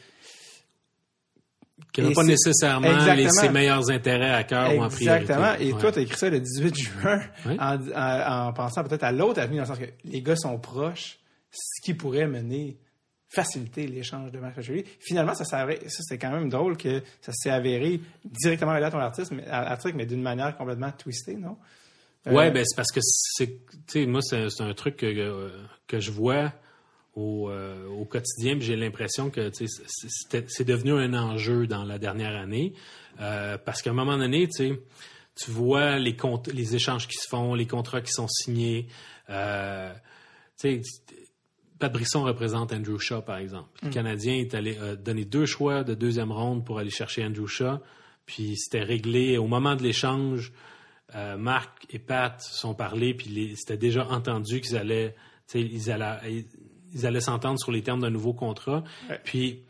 Qui 1.93 2.01
n'a 2.03 2.09
Et 2.11 2.13
pas 2.13 2.23
nécessairement 2.23 2.87
les, 3.15 3.27
ses 3.29 3.49
meilleurs 3.49 3.89
intérêts 3.89 4.31
à 4.31 4.43
cœur 4.45 4.73
ou 4.77 4.81
en 4.83 4.87
priorité. 4.87 5.23
Exactement. 5.23 5.55
Et 5.59 5.73
Ouais. 5.73 5.79
toi, 5.81 5.91
tu 5.91 5.99
as 5.99 6.01
écrit 6.03 6.17
ça 6.17 6.29
le 6.29 6.39
18 6.39 6.75
juin 6.75 7.21
en- 7.59 8.47
en 8.47 8.53
pensant 8.53 8.83
peut-être 8.83 9.03
à 9.03 9.11
l'autre 9.11 9.41
avenue, 9.41 9.57
dans 9.57 9.63
le 9.63 9.67
sens 9.67 9.79
que 9.79 9.89
les 10.05 10.21
gars 10.21 10.35
sont 10.37 10.57
proches, 10.59 11.19
ce 11.51 11.81
qui 11.83 11.93
pourrait 11.93 12.27
mener, 12.27 12.77
faciliter 13.33 13.87
l'échange 13.87 14.31
de 14.31 14.39
Marc 14.39 14.55
Pacioretty. 14.55 14.89
Finalement, 14.99 15.33
ça, 15.33 15.45
ça 15.45 15.67
c'était 15.87 16.17
quand 16.17 16.31
même 16.31 16.49
drôle 16.49 16.77
que 16.77 17.01
ça 17.21 17.31
s'est 17.31 17.49
avéré 17.49 18.01
directement 18.25 18.71
à 18.71 18.91
ton 18.91 18.99
artiste, 18.99 19.31
mais, 19.31 20.05
d'une 20.05 20.21
manière 20.21 20.57
complètement 20.57 20.91
twistée, 20.91 21.35
non? 21.35 21.57
Euh, 22.27 22.33
Ouais, 22.33 22.51
ben 22.51 22.63
c'est 22.65 22.75
parce 22.75 22.91
que 22.91 22.99
c'est, 23.01 24.05
moi 24.05 24.21
c'est, 24.21 24.49
c'est 24.49 24.63
un 24.63 24.73
truc 24.73 24.97
que, 24.97 25.51
que 25.87 25.99
je 25.99 26.11
vois 26.11 26.53
au, 27.15 27.49
euh, 27.49 27.87
au 27.87 28.05
quotidien, 28.05 28.57
j'ai 28.59 28.75
l'impression 28.75 29.29
que 29.29 29.49
c'est, 29.53 29.65
c'est 30.47 30.63
devenu 30.63 30.93
un 30.93 31.13
enjeu 31.13 31.67
dans 31.67 31.83
la 31.83 31.97
dernière 31.97 32.35
année, 32.35 32.73
Euh, 33.19 33.57
parce 33.57 33.81
qu'à 33.81 33.89
un 33.89 33.93
moment 33.93 34.17
donné, 34.17 34.47
tu 34.47 34.77
vois 35.47 35.99
les 35.99 36.15
comptes, 36.15 36.47
les 36.47 36.75
échanges 36.75 37.07
qui 37.07 37.17
se 37.17 37.27
font, 37.27 37.53
les 37.53 37.67
contrats 37.67 38.01
qui 38.01 38.11
sont 38.11 38.27
signés. 38.27 38.87
Euh, 39.29 39.93
Brisson 41.89 42.23
représente 42.23 42.73
Andrew 42.73 42.97
Shaw, 42.99 43.21
par 43.21 43.37
exemple. 43.37 43.69
Le 43.83 43.89
Canadien 43.89 44.35
est 44.35 44.53
allé 44.53 44.77
euh, 44.79 44.95
donner 44.95 45.25
deux 45.25 45.45
choix 45.45 45.83
de 45.83 45.93
deuxième 45.93 46.31
ronde 46.31 46.65
pour 46.65 46.79
aller 46.79 46.89
chercher 46.89 47.23
Andrew 47.25 47.47
Shaw. 47.47 47.79
Puis 48.25 48.55
c'était 48.57 48.83
réglé 48.83 49.37
au 49.37 49.47
moment 49.47 49.75
de 49.75 49.83
l'échange. 49.83 50.51
euh, 51.15 51.37
Marc 51.37 51.85
et 51.89 51.99
Pat 51.99 52.39
sont 52.41 52.73
parlé, 52.73 53.13
puis 53.13 53.53
c'était 53.57 53.77
déjà 53.77 54.07
entendu 54.07 54.61
qu'ils 54.61 54.77
allaient, 54.77 55.15
ils 55.53 55.91
allaient, 55.91 56.45
ils 56.93 57.05
allaient 57.05 57.19
s'entendre 57.21 57.59
sur 57.59 57.71
les 57.71 57.81
termes 57.81 57.99
d'un 58.01 58.09
nouveau 58.09 58.33
contrat. 58.33 58.83
Ouais. 59.09 59.19
Puis 59.23 59.63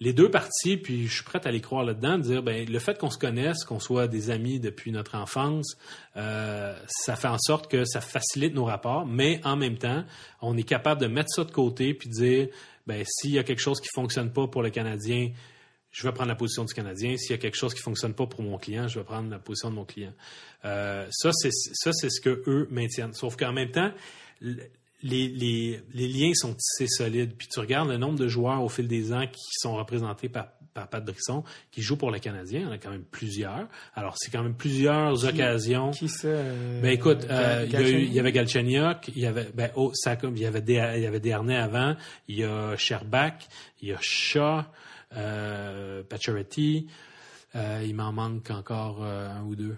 les 0.00 0.12
deux 0.12 0.30
parties, 0.30 0.76
puis 0.76 1.06
je 1.06 1.14
suis 1.14 1.24
prêt 1.24 1.40
à 1.44 1.50
les 1.50 1.60
croire 1.60 1.84
là-dedans, 1.84 2.18
de 2.18 2.22
dire 2.22 2.42
ben 2.42 2.68
le 2.68 2.78
fait 2.78 2.98
qu'on 2.98 3.10
se 3.10 3.18
connaisse, 3.18 3.64
qu'on 3.64 3.80
soit 3.80 4.08
des 4.08 4.30
amis 4.30 4.60
depuis 4.60 4.92
notre 4.92 5.14
enfance, 5.14 5.76
euh, 6.16 6.78
ça 6.86 7.16
fait 7.16 7.28
en 7.28 7.38
sorte 7.38 7.70
que 7.70 7.84
ça 7.84 8.00
facilite 8.00 8.54
nos 8.54 8.64
rapports, 8.64 9.06
mais 9.06 9.40
en 9.44 9.56
même 9.56 9.78
temps, 9.78 10.04
on 10.42 10.56
est 10.56 10.62
capable 10.62 11.00
de 11.00 11.06
mettre 11.06 11.30
ça 11.30 11.44
de 11.44 11.50
côté 11.50 11.94
puis 11.94 12.08
de 12.08 12.14
dire 12.14 12.48
ben 12.86 13.04
s'il 13.06 13.32
y 13.32 13.38
a 13.38 13.44
quelque 13.44 13.62
chose 13.62 13.80
qui 13.80 13.88
fonctionne 13.94 14.32
pas 14.32 14.46
pour 14.46 14.62
le 14.62 14.70
Canadien, 14.70 15.30
je 15.96 16.02
vais 16.02 16.12
prendre 16.12 16.28
la 16.28 16.34
position 16.34 16.64
du 16.64 16.74
Canadien. 16.74 17.16
S'il 17.16 17.30
y 17.30 17.34
a 17.34 17.38
quelque 17.38 17.56
chose 17.56 17.72
qui 17.72 17.80
fonctionne 17.80 18.12
pas 18.12 18.26
pour 18.26 18.42
mon 18.42 18.58
client, 18.58 18.86
je 18.86 18.98
vais 18.98 19.04
prendre 19.04 19.30
la 19.30 19.38
position 19.38 19.70
de 19.70 19.76
mon 19.76 19.86
client. 19.86 20.12
Euh, 20.66 21.06
ça, 21.10 21.30
c'est 21.32 21.50
ce 22.10 22.20
que 22.20 22.42
eux 22.46 22.68
maintiennent. 22.70 23.14
Sauf 23.14 23.34
qu'en 23.36 23.54
même 23.54 23.70
temps, 23.70 23.90
les, 25.06 25.28
les, 25.28 25.80
les 25.94 26.08
liens 26.08 26.32
sont 26.34 26.54
tissés 26.54 26.86
solides. 26.88 27.34
Puis 27.36 27.48
tu 27.48 27.60
regardes 27.60 27.88
le 27.88 27.96
nombre 27.96 28.18
de 28.18 28.28
joueurs 28.28 28.62
au 28.62 28.68
fil 28.68 28.88
des 28.88 29.12
ans 29.12 29.26
qui 29.26 29.42
sont 29.52 29.74
représentés 29.76 30.28
par, 30.28 30.48
par 30.74 30.88
Pat 30.88 31.04
Brisson, 31.04 31.42
qui 31.70 31.80
jouent 31.82 31.96
pour 31.96 32.10
le 32.10 32.18
Canadien. 32.18 32.60
Il 32.60 32.66
y 32.66 32.68
en 32.68 32.72
a 32.72 32.78
quand 32.78 32.90
même 32.90 33.04
plusieurs. 33.04 33.66
Alors, 33.94 34.14
c'est 34.18 34.30
quand 34.30 34.42
même 34.42 34.54
plusieurs 34.54 35.24
occasions. 35.24 35.90
Qui 35.92 36.08
ça? 36.08 36.28
euh, 36.28 36.80
Ben 36.82 36.90
écoute, 36.90 37.26
euh, 37.30 37.64
il 37.66 37.72
y, 37.72 37.76
a 37.76 37.80
eu- 37.80 37.82
Galchenyuk? 37.84 38.08
il 38.08 38.14
y 38.14 38.18
avait 38.20 38.32
Galchenyuk, 38.32 39.08
il 39.08 39.18
y 39.22 39.26
avait 39.26 39.48
ben 39.54 39.70
oh, 39.76 39.90
ça 39.94 40.16
il 40.22 40.38
y 40.38 40.44
avait 40.46 40.60
des 40.60 40.74
il 40.96 41.02
y 41.02 41.06
avait 41.06 41.20
Desharnais 41.20 41.56
avant, 41.56 41.96
il 42.28 42.36
y 42.38 42.44
a 42.44 42.76
Sherbach, 42.76 43.38
il 43.80 43.88
y 43.88 43.92
a 43.92 43.98
Shaw, 44.00 44.62
euh, 45.16 46.02
Pacioretty, 46.02 46.88
euh, 47.54 47.82
il 47.86 47.94
m'en 47.94 48.12
manque 48.12 48.50
encore 48.50 49.02
un 49.02 49.42
ou 49.44 49.54
deux. 49.56 49.76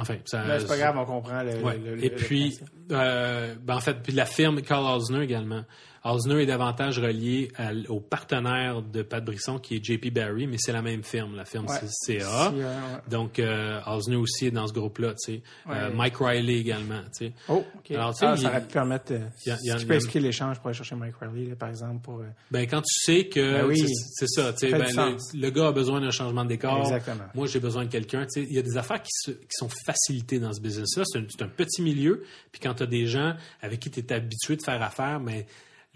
Enfin, 0.00 0.16
ça, 0.24 0.42
c'est 0.60 0.66
pas 0.66 0.76
grave, 0.78 0.96
on 0.98 1.04
comprend 1.04 1.42
le. 1.42 1.56
Ouais. 1.62 1.78
le- 1.78 1.96
le- 1.96 2.04
Et 2.04 2.08
le 2.10 2.16
puis, 2.16 2.58
euh, 2.92 3.54
ben 3.62 3.76
en 3.76 3.80
fait, 3.80 3.94
puis 4.02 4.12
la 4.12 4.26
firme 4.26 4.62
Carl 4.62 4.84
Osner 4.96 5.22
également. 5.22 5.64
Osner 6.04 6.42
est 6.42 6.46
davantage 6.46 6.98
relié 6.98 7.50
à 7.56 7.70
au 7.88 8.00
partenaire 8.00 8.82
de 8.82 9.02
Pat 9.02 9.24
Brisson 9.24 9.58
qui 9.58 9.76
est 9.76 9.84
JP 9.84 10.12
Barry, 10.12 10.46
mais 10.46 10.56
c'est 10.58 10.72
la 10.72 10.82
même 10.82 11.02
firme, 11.02 11.34
la 11.36 11.44
firme 11.44 11.66
Ouais. 11.66 11.78
CA. 11.86 12.50
Ouais. 12.50 12.64
Donc, 13.10 13.38
euh, 13.38 13.80
Osner 13.86 14.16
aussi 14.16 14.46
est 14.46 14.50
dans 14.50 14.66
ce 14.66 14.72
groupe-là, 14.72 15.14
tu 15.14 15.34
sais. 15.34 15.42
Euh. 15.68 15.90
Mike 15.94 16.16
Riley 16.18 16.58
également. 16.58 17.00
Oh, 17.48 17.64
OK. 17.76 17.90
Alors, 17.90 18.14
Ah, 18.22 18.34
il- 18.36 18.42
ça 18.42 18.48
aurait 18.48 18.60
pu 18.62 18.72
permettre. 18.72 19.12
euh, 19.12 19.20
il 19.44 19.48
y 19.48 19.52
a- 19.52 19.58
il 19.62 19.68
y 19.68 19.70
a- 19.70 19.74
si 19.74 19.80
tu 19.82 19.86
peux 19.88 19.94
expliquer 19.94 20.20
l'échange 20.20 20.58
pour 20.58 20.68
aller 20.68 20.76
chercher 20.76 20.94
Mike 20.96 21.14
Riley, 21.20 21.50
là, 21.50 21.56
par 21.56 21.68
exemple, 21.68 22.00
pour. 22.02 22.20
euh, 22.20 22.24
Ben, 22.50 22.66
quand 22.66 22.80
tu 22.82 22.94
sais 23.00 23.26
que, 23.28 23.40
Ben 23.62 23.66
oui. 23.66 23.84
c'est 24.12 24.28
ça, 24.28 24.52
ben, 24.62 25.16
le, 25.34 25.50
gars 25.50 25.68
a 25.68 25.72
besoin 25.72 26.00
d'un 26.00 26.10
changement 26.10 26.44
de 26.44 26.50
décor. 26.50 26.78
Exactement. 26.80 27.24
Moi, 27.34 27.46
j'ai 27.46 27.60
besoin 27.60 27.84
de 27.84 27.90
quelqu'un. 27.90 28.26
Il 28.36 28.52
y 28.52 28.58
a 28.58 28.62
des 28.62 28.76
affaires 28.76 29.02
qui, 29.02 29.10
se- 29.12 29.30
qui 29.32 29.46
sont 29.52 29.68
facilitées 29.84 30.38
dans 30.38 30.52
ce 30.52 30.60
business-là. 30.60 31.04
C'est 31.06 31.42
un, 31.42 31.48
petit 31.48 31.82
milieu. 31.82 32.24
Puis 32.52 32.60
quand 32.60 32.74
tu 32.74 32.82
as 32.82 32.86
des 32.86 33.06
gens 33.06 33.34
avec 33.62 33.80
qui 33.80 33.90
tu 33.90 34.00
es 34.00 34.12
habitué 34.12 34.56
de 34.56 34.62
faire 34.62 34.80
affaire, 34.82 35.18
mais 35.20 35.46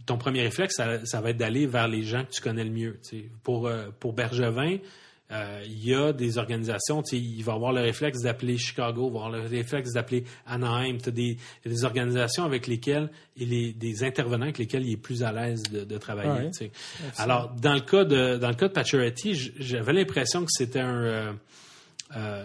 ton 0.07 0.19
premier 0.19 0.43
réflexe, 0.43 0.77
ça, 0.77 1.05
ça 1.05 1.21
va 1.21 1.31
être 1.31 1.37
d'aller 1.37 1.67
vers 1.67 1.89
les 1.89 2.03
gens 2.03 2.25
que 2.25 2.31
tu 2.31 2.43
connais 2.43 2.65
le 2.65 2.71
mieux. 2.71 3.01
Pour, 3.43 3.67
euh, 3.67 3.89
pour 3.99 4.13
Bergevin, 4.13 4.79
euh, 5.33 5.63
il 5.65 5.87
y 5.87 5.95
a 5.95 6.13
des 6.13 6.37
organisations, 6.37 7.03
il 7.11 7.43
va 7.43 7.55
avoir 7.55 7.73
le 7.73 7.81
réflexe 7.81 8.21
d'appeler 8.21 8.59
Chicago, 8.59 9.09
il 9.09 9.13
va 9.13 9.25
avoir 9.25 9.31
le 9.31 9.49
réflexe 9.49 9.93
d'appeler 9.93 10.25
Anaheim. 10.47 10.99
Tu 10.99 11.11
des, 11.11 11.23
il 11.23 11.37
y 11.65 11.69
a 11.69 11.71
des 11.71 11.85
organisations 11.85 12.45
avec 12.45 12.67
lesquelles, 12.67 13.11
il 13.37 13.55
est, 13.55 13.73
des 13.73 14.05
intervenants 14.05 14.45
avec 14.45 14.59
lesquels 14.59 14.87
il 14.87 14.93
est 14.93 14.97
plus 14.99 15.23
à 15.23 15.33
l'aise 15.33 15.63
de, 15.63 15.85
de 15.85 15.99
travailler. 15.99 16.51
Ouais. 16.61 16.71
Alors, 17.17 17.55
dans 17.55 17.73
le 17.73 17.81
cas 17.81 18.05
de, 18.05 18.37
dans 18.37 18.49
le 18.49 18.55
cas 18.55 18.69
de 18.69 18.73
Pacioretty, 18.75 19.53
j'avais 19.59 19.95
l'impression 19.95 20.43
que 20.43 20.51
c'était 20.51 20.81
un, 20.81 21.03
euh, 21.03 21.33
euh, 22.15 22.45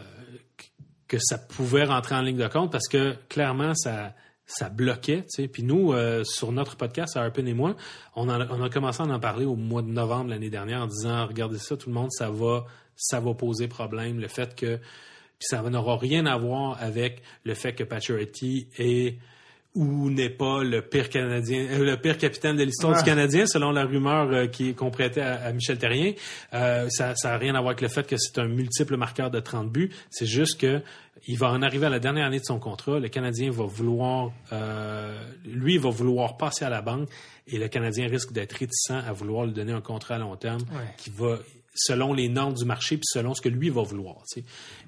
que 1.10 1.18
ça 1.20 1.38
pouvait 1.38 1.84
rentrer 1.84 2.16
en 2.16 2.22
ligne 2.22 2.38
de 2.38 2.48
compte 2.48 2.72
parce 2.72 2.88
que 2.88 3.16
clairement, 3.28 3.74
ça, 3.76 4.14
ça 4.48 4.70
bloquait. 4.70 5.24
tu 5.24 5.44
sais. 5.44 5.48
Puis 5.48 5.62
nous, 5.62 5.92
euh, 5.92 6.24
sur 6.24 6.52
notre 6.52 6.78
podcast, 6.78 7.18
Harpin 7.18 7.46
et 7.46 7.54
moi, 7.54 7.76
on, 8.16 8.30
en 8.30 8.42
a, 8.42 8.48
on 8.48 8.64
a 8.64 8.70
commencé 8.70 9.04
à 9.04 9.06
en 9.06 9.20
parler 9.20 9.46
au 9.46 9.56
mois 9.56 9.82
de 9.82 9.90
novembre 9.90 10.30
l'année 10.30 10.50
dernière 10.50 10.82
en 10.82 10.88
disant, 10.88 11.28
regardez 11.28 11.60
ça, 11.60 11.76
tout 11.76 11.90
le 11.90 11.96
monde, 11.96 12.12
ça 12.12 12.32
va, 12.32 12.66
ça 12.96 13.20
va 13.20 13.34
poser 13.34 13.68
problème. 13.68 14.20
Le 14.20 14.30
fait 14.30 14.56
que, 14.56 14.78
puis 14.78 15.48
ça 15.50 15.62
n'aura 15.62 15.98
rien 15.98 16.26
à 16.26 16.38
voir 16.38 16.78
avec 16.82 17.22
le 17.44 17.54
fait 17.54 17.74
que 17.74 17.84
Pacioretty 17.84 18.70
est 18.78 19.18
ou 19.78 20.10
n'est 20.10 20.30
pas 20.30 20.64
le 20.64 20.82
pire 20.82 21.10
canadien, 21.10 21.66
euh, 21.72 21.84
le 21.86 21.98
pire 21.98 22.18
capitaine 22.18 22.58
de 22.58 22.64
l'histoire 22.64 22.98
du 22.98 23.04
Canadien, 23.04 23.46
selon 23.46 23.72
la 23.72 23.86
rumeur 23.86 24.28
euh, 24.34 24.48
qui 24.48 24.74
qu'on 24.74 24.90
prêtait 24.92 25.22
à, 25.22 25.36
à 25.46 25.52
Michel 25.54 25.78
Terrien. 25.78 26.14
Euh, 26.54 26.90
ça 26.90 27.14
n'a 27.24 27.38
rien 27.38 27.54
à 27.56 27.60
voir 27.62 27.70
avec 27.72 27.82
le 27.82 27.88
fait 27.88 28.06
que 28.08 28.18
c'est 28.18 28.40
un 28.40 28.48
multiple 28.48 28.98
marqueur 28.98 29.30
de 29.32 29.40
30 29.40 29.72
buts. 29.72 29.92
C'est 30.10 30.26
juste 30.26 30.60
que 30.60 30.82
il 31.28 31.38
va 31.38 31.50
en 31.52 31.62
arriver 31.62 31.86
à 31.86 31.90
la 31.90 32.00
dernière 32.00 32.26
année 32.26 32.40
de 32.40 32.46
son 32.46 32.60
contrat. 32.60 33.00
Le 33.00 33.10
Canadien 33.10 33.52
va 33.52 33.66
vouloir, 33.66 34.32
lui, 35.46 35.76
il 35.76 35.80
va 35.80 35.90
vouloir 35.90 36.38
passer 36.38 36.66
à 36.66 36.70
la 36.70 36.82
banque 36.82 37.10
et 37.48 37.58
le 37.58 37.68
Canadien 37.68 38.08
risque 38.08 38.32
d'être 38.34 38.54
réticent 38.54 38.92
à 38.92 39.12
vouloir 39.14 39.46
lui 39.46 39.54
donner 39.54 39.74
un 39.74 39.82
contrat 39.82 40.16
à 40.16 40.20
long 40.20 40.36
terme 40.36 40.62
Ouais. 40.72 40.94
qui 40.98 41.10
va, 41.10 41.40
selon 41.76 42.14
les 42.14 42.30
normes 42.30 42.54
du 42.54 42.66
marché 42.66 42.98
puis 42.98 43.06
selon 43.08 43.34
ce 43.34 43.42
que 43.42 43.50
lui 43.50 43.70
va 43.70 43.82
vouloir. 43.84 44.18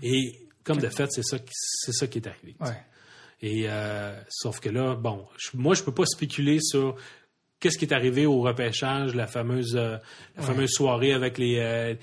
Et 0.03 0.39
comme 0.63 0.77
de 0.77 0.89
fait, 0.89 1.07
c'est 1.11 1.23
ça, 1.23 1.39
qui- 1.39 1.51
c'est 1.53 1.93
ça 1.93 2.07
qui 2.07 2.19
est 2.19 2.27
arrivé. 2.27 2.55
Ouais. 2.59 2.67
Et 3.41 3.65
euh, 3.67 4.19
sauf 4.29 4.59
que 4.59 4.69
là, 4.69 4.95
bon, 4.95 5.25
je- 5.37 5.55
moi 5.57 5.73
je 5.75 5.83
peux 5.83 5.93
pas 5.93 6.05
spéculer 6.05 6.59
sur 6.61 6.95
qu'est-ce 7.59 7.77
qui 7.77 7.85
est 7.85 7.93
arrivé 7.93 8.25
au 8.25 8.41
repêchage, 8.41 9.15
la 9.15 9.27
fameuse 9.27 9.75
euh, 9.77 9.97
la 10.37 10.43
fameuse 10.43 10.71
soirée 10.71 11.13
avec 11.13 11.37
les 11.37 11.57
euh, 11.59 11.95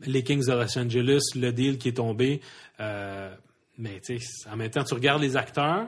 les 0.00 0.22
Kings 0.22 0.44
de 0.46 0.52
Los 0.52 0.78
Angeles, 0.78 1.20
le 1.36 1.50
deal 1.52 1.78
qui 1.78 1.88
est 1.88 1.96
tombé. 1.96 2.40
Euh, 2.80 3.34
mais 3.78 4.00
tu 4.00 4.18
sais, 4.18 4.48
en 4.50 4.56
même 4.56 4.70
temps, 4.70 4.84
tu 4.84 4.94
regardes 4.94 5.22
les 5.22 5.36
acteurs, 5.36 5.86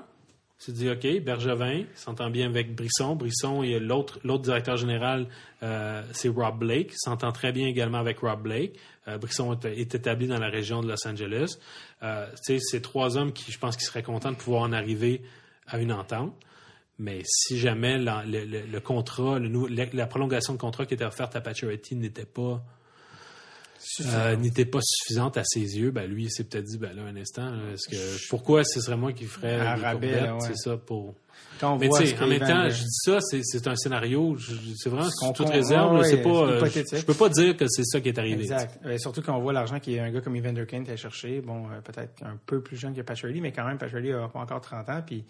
tu 0.65 0.73
te 0.73 0.77
dis 0.79 0.89
OK, 0.89 1.23
Bergevin 1.23 1.85
s'entend 1.95 2.31
bien 2.31 2.47
avec 2.47 2.75
Brisson. 2.75 3.17
Brisson 3.17 3.63
et 3.63 3.79
l'autre 3.79 4.39
directeur 4.39 4.79
général, 4.79 5.27
euh, 5.63 6.03
c'est 6.13 6.29
Rob 6.29 6.59
Blake, 6.59 6.93
s'entend 6.97 7.33
très 7.33 7.53
bien 7.53 7.67
également 7.67 7.99
avec 7.99 8.21
Rob 8.21 8.43
Blake. 8.43 8.79
Euh, 9.07 9.19
Brisson 9.19 9.59
est, 9.65 9.95
établi 9.95 10.27
dans 10.27 10.39
la 10.39 10.49
région 10.49 10.81
de 10.81 10.89
Los 10.89 11.07
Angeles. 11.07 11.59
Euh, 12.03 12.27
c'est 12.37 12.81
trois 12.81 13.19
hommes 13.19 13.35
qui, 13.35 13.53
je 13.53 13.59
pense, 13.59 13.77
qui 13.77 13.85
seraient 13.85 14.03
contents 14.03 14.33
de 14.33 14.37
pouvoir 14.37 14.63
en 14.63 14.73
arriver 14.73 15.21
à 15.67 15.79
une 15.79 15.93
entente. 15.93 16.35
Mais 16.99 17.21
si 17.27 17.59
jamais 17.59 17.99
la, 17.99 18.25
le, 18.25 18.79
contrat, 18.79 19.39
la 19.39 20.07
prolongation 20.07 20.55
de 20.55 20.59
contrat 20.59 20.87
qui 20.87 20.95
était 20.95 21.05
offerte 21.05 21.37
à 21.37 21.43
Pacioretty 21.43 21.97
n'était 21.97 22.25
pas 22.25 22.65
euh, 24.07 24.37
n'était 24.37 24.65
pas 24.65 24.81
suffisante 24.83 25.37
à 25.37 25.45
ses 25.45 25.79
yeux, 25.79 25.91
ben 25.91 26.09
lui 26.11 26.25
il 26.25 26.31
s'est 26.31 26.45
peut-être 26.45 26.65
dit 26.65 26.79
ben 26.79 26.95
là 26.95 27.03
un 27.03 27.17
instant, 27.17 27.51
là, 27.51 27.73
est-ce 27.73 27.89
que 27.89 28.29
pourquoi 28.31 28.65
ce 28.65 28.81
serait 28.81 28.97
moi 28.97 29.13
qui 29.13 29.25
ferais 29.25 29.59
courbettes, 29.91 30.23
ouais. 30.23 30.39
c'est 30.41 30.57
ça 30.57 30.77
pour 30.77 31.15
Quand 31.61 31.75
on 31.75 31.79
mais 31.79 31.89
tu 31.89 32.07
sais, 32.07 32.23
en 32.23 32.27
même 32.27 32.41
temps, 32.41 32.69
je 32.69 32.81
dis 32.83 32.99
ça, 33.05 33.19
c'est, 33.21 33.41
c'est 33.43 33.67
un 33.69 33.77
scénario, 33.77 34.37
je- 34.37 34.55
c'est 34.77 34.89
vraiment 34.89 35.09
sous 35.11 35.33
toute 35.33 35.49
réserve, 35.51 35.99
ouais, 35.99 36.05
c'est 36.05 36.23
pas, 36.23 36.59
c'est 36.71 36.79
euh, 36.79 36.85
je, 36.93 36.97
je 36.99 37.05
peux 37.05 37.15
pas 37.15 37.29
dire 37.29 37.57
que 37.57 37.67
c'est 37.69 37.85
ça 37.85 38.01
qui 38.01 38.09
est 38.09 38.19
arrivé. 38.19 38.43
Exact. 38.43 38.79
Euh, 38.85 38.99
surtout 38.99 39.23
quand 39.23 39.37
on 39.37 39.41
voit 39.41 39.53
l'argent 39.53 39.79
qui 39.81 39.95
est 39.95 40.01
un 40.01 40.11
gars 40.11 40.21
comme 40.21 40.37
Evander 40.37 40.67
Kane 40.67 40.85
qui 40.85 40.91
a 40.91 40.97
cherché. 40.97 41.41
Bon, 41.41 41.67
euh, 41.71 41.81
peut-être 41.81 42.23
un 42.25 42.37
peu 42.47 42.61
plus 42.63 42.77
jeune 42.77 42.95
que 42.95 43.03
Patrick 43.03 43.41
mais 43.41 43.53
quand 43.53 43.67
même, 43.67 43.79
Patrick 43.79 44.11
a 44.13 44.29
pas 44.29 44.39
encore 44.41 44.61
30 44.61 44.89
ans, 44.89 45.03
puis 45.07 45.19
euh, 45.21 45.23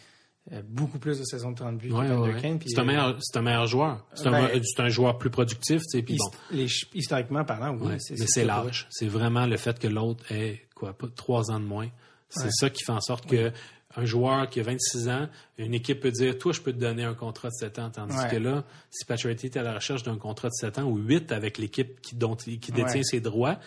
beaucoup 0.69 0.99
plus 0.99 1.19
de 1.19 1.25
saisons 1.25 1.53
de 1.53 1.57
30 1.57 1.79
buts 1.79 1.91
Ouais, 1.93 2.07
qu'Evander 2.07 2.35
ouais. 2.35 2.41
Kane. 2.41 2.59
puis, 2.59 2.69
C'est 2.71 2.79
un 2.79 2.83
euh, 2.83 2.87
meilleur, 2.87 3.17
c'est 3.21 3.39
un 3.39 3.43
meilleur 3.43 3.67
joueur. 3.67 4.07
C'est, 4.15 4.27
un, 4.27 4.31
Ben, 4.33 4.61
un 4.79 4.89
joueur 4.89 5.17
plus 5.19 5.31
productif, 5.31 5.81
tu 5.83 5.99
sais, 5.99 6.03
puis 6.03 6.17
bon. 6.19 6.31
les 6.51 6.67
historiquement 6.95 7.45
parlant, 7.45 7.75
oui. 7.77 7.87
Ouais, 7.89 7.99
mais 8.11 8.27
c'est 8.27 8.45
l'âge. 8.45 8.87
C'est 8.91 9.09
vraiment 9.09 9.47
le 9.47 9.57
fait 9.57 9.79
que 9.79 9.89
l'autre 9.89 10.25
ait 10.31 10.67
quoi, 10.75 10.93
pas 10.93 11.07
trois 11.15 11.51
ans 11.51 11.61
de 11.61 11.65
moins. 11.65 11.89
C'est 12.29 12.51
ça 12.51 12.69
qui 12.69 12.83
fait 12.85 12.93
en 12.93 13.01
sorte 13.01 13.27
que 13.27 13.53
un 13.97 14.05
joueur 14.07 14.51
qui 14.51 14.59
a 14.59 14.65
26 14.65 15.09
ans, 15.09 15.29
une 15.57 15.73
équipe 15.73 16.01
peut 16.01 16.11
dire 16.11 16.37
Toi, 16.37 16.53
je 16.53 16.61
peux 16.61 16.73
te 16.73 16.79
donner 16.79 17.05
un 17.05 17.15
contrat 17.15 17.49
de 17.49 17.55
7 17.55 17.79
ans. 17.79 17.91
Tandis 17.91 18.17
Ouais. 18.17 18.29
que 18.29 18.37
là, 18.37 18.65
si 18.91 19.05
Patrick 19.05 19.45
est 19.45 19.57
à 19.57 19.63
la 19.63 19.75
recherche 19.75 20.03
d'un 20.03 20.17
contrat 20.19 20.49
de 20.49 20.55
7 20.55 20.79
ans 20.79 20.83
ou 20.85 20.97
8 20.99 21.31
avec 21.31 21.59
l'équipe 21.59 22.01
qui, 22.01 22.17
dont, 22.17 22.35
il- 22.35 22.59
qui 22.59 22.73
détient 22.73 22.97
Ouais. 22.97 23.03
ses 23.05 23.21
droits, 23.21 23.61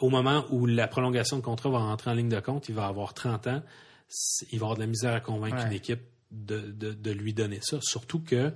au 0.00 0.10
moment 0.10 0.44
où 0.50 0.66
la 0.66 0.88
prolongation 0.88 1.36
de 1.36 1.42
contrat 1.42 1.70
va 1.70 1.78
rentrer 1.78 2.10
en 2.10 2.14
ligne 2.14 2.28
de 2.28 2.40
compte, 2.40 2.68
il 2.68 2.74
va 2.74 2.86
avoir 2.86 3.14
30 3.14 3.46
ans. 3.46 3.62
C'est- 4.08 4.46
Il 4.52 4.58
va 4.58 4.64
avoir 4.66 4.76
de 4.76 4.80
la 4.82 4.86
misère 4.88 5.14
à 5.14 5.20
convaincre 5.20 5.56
Ouais. 5.58 5.66
une 5.66 5.72
équipe 5.72 6.00
de, 6.30 6.58
de, 6.60 6.92
de 6.92 7.10
lui 7.10 7.32
donner 7.34 7.58
ça. 7.62 7.78
Surtout 7.80 8.20
que 8.20 8.52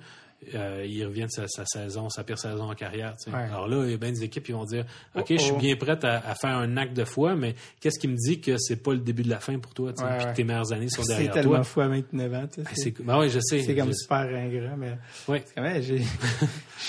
euh, 0.57 0.85
il 0.85 1.07
revient 1.07 1.27
de 1.27 1.31
sa, 1.31 1.47
sa 1.47 1.65
saison, 1.65 2.11
sa 2.11 2.24
pire 2.24 2.37
saison 2.37 2.69
en 2.69 2.74
carrière. 2.74 3.15
Ouais. 3.29 3.33
Alors 3.35 3.69
là, 3.69 3.85
il 3.85 3.93
y 3.93 3.95
a 3.95 3.97
bien 3.97 4.11
des 4.11 4.24
équipes 4.24 4.43
qui 4.43 4.51
vont 4.51 4.65
dire 4.65 4.85
OK, 5.15 5.27
Oh, 5.31 5.35
je 5.35 5.37
suis 5.39 5.53
oh. 5.55 5.59
bien 5.59 5.77
prête 5.77 6.03
à, 6.05 6.16
à 6.19 6.35
faire 6.35 6.57
un 6.57 6.77
acte 6.77 6.95
de 6.95 7.05
foi, 7.05 7.37
mais 7.37 7.55
qu'est-ce 7.81 8.01
qui 8.01 8.09
me 8.09 8.16
dit 8.16 8.41
que 8.41 8.57
c'est 8.59 8.83
pas 8.83 8.93
le 8.93 8.99
début 8.99 9.23
de 9.23 9.29
la 9.31 9.39
fin 9.39 9.57
pour 9.61 9.73
toi, 9.73 9.93
puis 9.97 10.05
ouais. 10.05 10.19
que 10.33 10.35
tes 10.37 10.43
meilleures 10.43 10.73
années 10.73 10.89
sont 10.89 11.03
C'est 11.05 11.12
derrière 11.15 11.33
tellement 11.35 11.55
toi? 11.55 11.62
fou 11.65 11.81
à 11.83 11.87
29 11.89 12.35
ans. 12.35 12.41
Ben, 12.57 12.65
C'est 12.73 12.74
c'est 12.74 13.03
ben 13.05 13.19
ouais, 13.20 13.29
je 13.29 13.39
sais. 13.41 13.62
c'est 13.62 13.77
comme 13.77 13.89
Je- 13.91 13.93
super 13.95 14.16
ingrat, 14.19 14.77
mais 14.77 14.99
ouais. 15.29 15.45
même, 15.57 15.81
je 15.83 15.95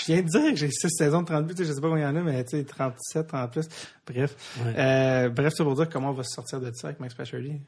viens 0.06 0.22
de 0.22 0.28
dire 0.28 0.50
que 0.50 0.56
j'ai 0.56 0.70
6 0.72 0.88
saisons 0.90 1.20
de 1.22 1.26
30 1.26 1.46
buts, 1.46 1.54
je 1.56 1.64
sais 1.72 1.80
pas 1.80 1.88
combien 1.88 2.10
il 2.10 2.14
y 2.14 2.18
en 2.18 2.20
a, 2.20 2.22
mais 2.24 2.42
tu 2.44 2.56
sais, 2.58 2.64
37, 2.64 3.28
30 3.28 3.52
plus. 3.52 3.68
Bref. 4.04 4.36
Euh, 4.66 5.28
bref, 5.28 5.52
c'est 5.56 5.62
pour 5.62 5.76
dire 5.76 5.88
comment 5.88 6.10
on 6.10 6.14
va 6.14 6.24
se 6.24 6.34
sortir 6.34 6.60
de 6.60 6.72
ça 6.74 6.88
avec 6.88 6.98
Max 6.98 7.14
Pacioretty. 7.14 7.60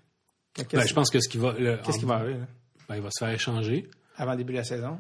Qu'est-ce, 0.56 0.76
Ben, 0.76 0.86
je 0.86 0.94
pense 0.94 1.10
que 1.10 1.20
ce 1.20 1.28
qui 1.28 1.38
va, 1.38 1.54
qu'est-ce 1.84 1.98
qui 1.98 2.04
va 2.04 2.14
arriver, 2.16 2.38
là? 2.38 2.46
ben, 2.88 2.96
il 2.96 3.02
va 3.02 3.10
se 3.10 3.24
faire 3.24 3.34
échanger. 3.34 3.88
Avant 4.16 4.32
le 4.32 4.38
début 4.38 4.52
de 4.54 4.58
la 4.58 4.64
saison? 4.64 4.98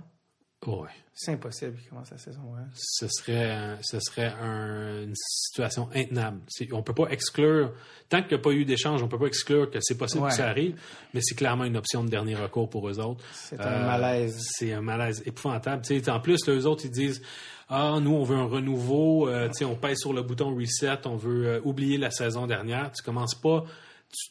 Ouais. 0.66 0.88
C'est 1.14 1.32
impossible 1.32 1.76
qu'il 1.78 1.88
commence 1.88 2.10
la 2.10 2.18
saison, 2.18 2.40
ouais. 2.54 2.62
ce 2.74 3.06
serait, 3.08 3.76
ce 3.82 4.00
serait 4.00 4.32
un- 4.40 5.04
une 5.04 5.14
situation 5.14 5.88
intenable. 5.94 6.40
On 6.72 6.82
peut 6.82 6.92
pas 6.94 7.06
exclure, 7.08 7.72
tant 8.08 8.20
qu'il 8.22 8.28
n'y 8.30 8.34
a 8.34 8.38
pas 8.38 8.50
eu 8.52 8.64
d'échange, 8.64 9.02
on 9.02 9.08
peut 9.08 9.18
pas 9.18 9.26
exclure 9.26 9.70
que 9.70 9.78
c'est 9.80 9.96
possible 9.96 10.24
Ouais. 10.24 10.30
que 10.30 10.34
ça 10.36 10.48
arrive, 10.48 10.78
mais 11.14 11.20
c'est 11.22 11.34
clairement 11.34 11.64
une 11.64 11.76
option 11.76 12.04
de 12.04 12.08
dernier 12.10 12.34
recours 12.34 12.68
pour 12.68 12.88
eux 12.88 12.98
autres. 12.98 13.24
C'est 13.32 13.60
Euh, 13.60 13.64
un 13.82 13.86
malaise. 13.86 14.46
C'est 14.58 14.72
un 14.72 14.82
malaise 14.82 15.22
épouvantable. 15.24 15.82
En 16.08 16.20
plus, 16.20 16.46
les 16.48 16.66
autres, 16.66 16.84
ils 16.84 16.90
disent 16.90 17.22
Ah, 17.68 17.98
nous, 18.00 18.12
on 18.14 18.22
veut 18.22 18.36
un 18.36 18.44
renouveau, 18.46 19.28
euh, 19.28 19.48
on 19.62 19.74
pèse 19.74 19.98
sur 19.98 20.12
le 20.12 20.22
bouton 20.22 20.54
reset, 20.54 21.04
on 21.06 21.16
veut 21.16 21.46
euh, 21.48 21.60
oublier 21.64 21.98
la 21.98 22.10
saison 22.12 22.46
dernière. 22.46 22.92
Tu 22.92 23.02
commences 23.02 23.34
pas, 23.34 23.64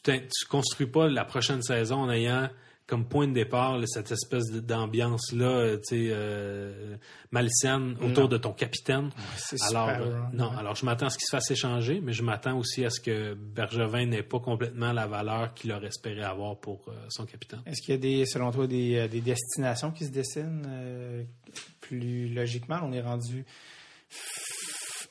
tu, 0.02 0.12
tu 0.12 0.46
construis 0.48 0.86
pas 0.86 1.08
la 1.08 1.24
prochaine 1.24 1.62
saison 1.62 1.96
en 1.96 2.10
ayant 2.10 2.48
comme 2.86 3.04
point 3.08 3.26
de 3.26 3.32
départ 3.32 3.78
là, 3.78 3.84
cette 3.88 4.12
espèce 4.12 4.44
de- 4.52 4.60
d'ambiance-là, 4.60 5.44
euh, 5.48 5.78
euh, 5.92 6.96
malsaine 7.32 7.96
autour 8.00 8.24
Non. 8.24 8.28
de 8.28 8.36
ton 8.36 8.52
capitaine. 8.52 9.10
Alors, 9.68 9.88
super 9.88 10.02
euh, 10.02 10.20
non, 10.32 10.50
ouais. 10.50 10.56
alors 10.56 10.76
je 10.76 10.84
m'attends 10.86 11.06
à 11.06 11.10
ce 11.10 11.18
qu'il 11.18 11.26
se 11.26 11.32
fasse 11.34 11.50
échanger, 11.50 12.00
mais 12.00 12.12
je 12.12 12.22
m'attends 12.22 12.56
aussi 12.56 12.84
à 12.84 12.90
ce 12.90 13.00
que 13.00 13.34
Bergevin 13.34 14.06
n'ait 14.06 14.22
pas 14.22 14.38
complètement 14.38 14.92
la 14.92 15.08
valeur 15.08 15.52
qu'il 15.54 15.72
aurait 15.72 15.88
espéré 15.88 16.22
avoir 16.22 16.60
pour 16.60 16.84
euh, 16.86 16.92
son 17.08 17.26
capitaine. 17.26 17.60
Est-ce 17.66 17.82
qu'il 17.82 17.90
y 17.92 17.96
a 17.96 18.00
des, 18.00 18.24
selon 18.24 18.52
toi, 18.52 18.68
des, 18.68 19.08
des 19.08 19.20
destinations 19.20 19.90
qui 19.90 20.04
se 20.04 20.12
dessinent 20.12 21.26
plus 21.80 22.28
logiquement? 22.32 22.78
On 22.84 22.92
est 22.92 23.00
rendu. 23.02 23.44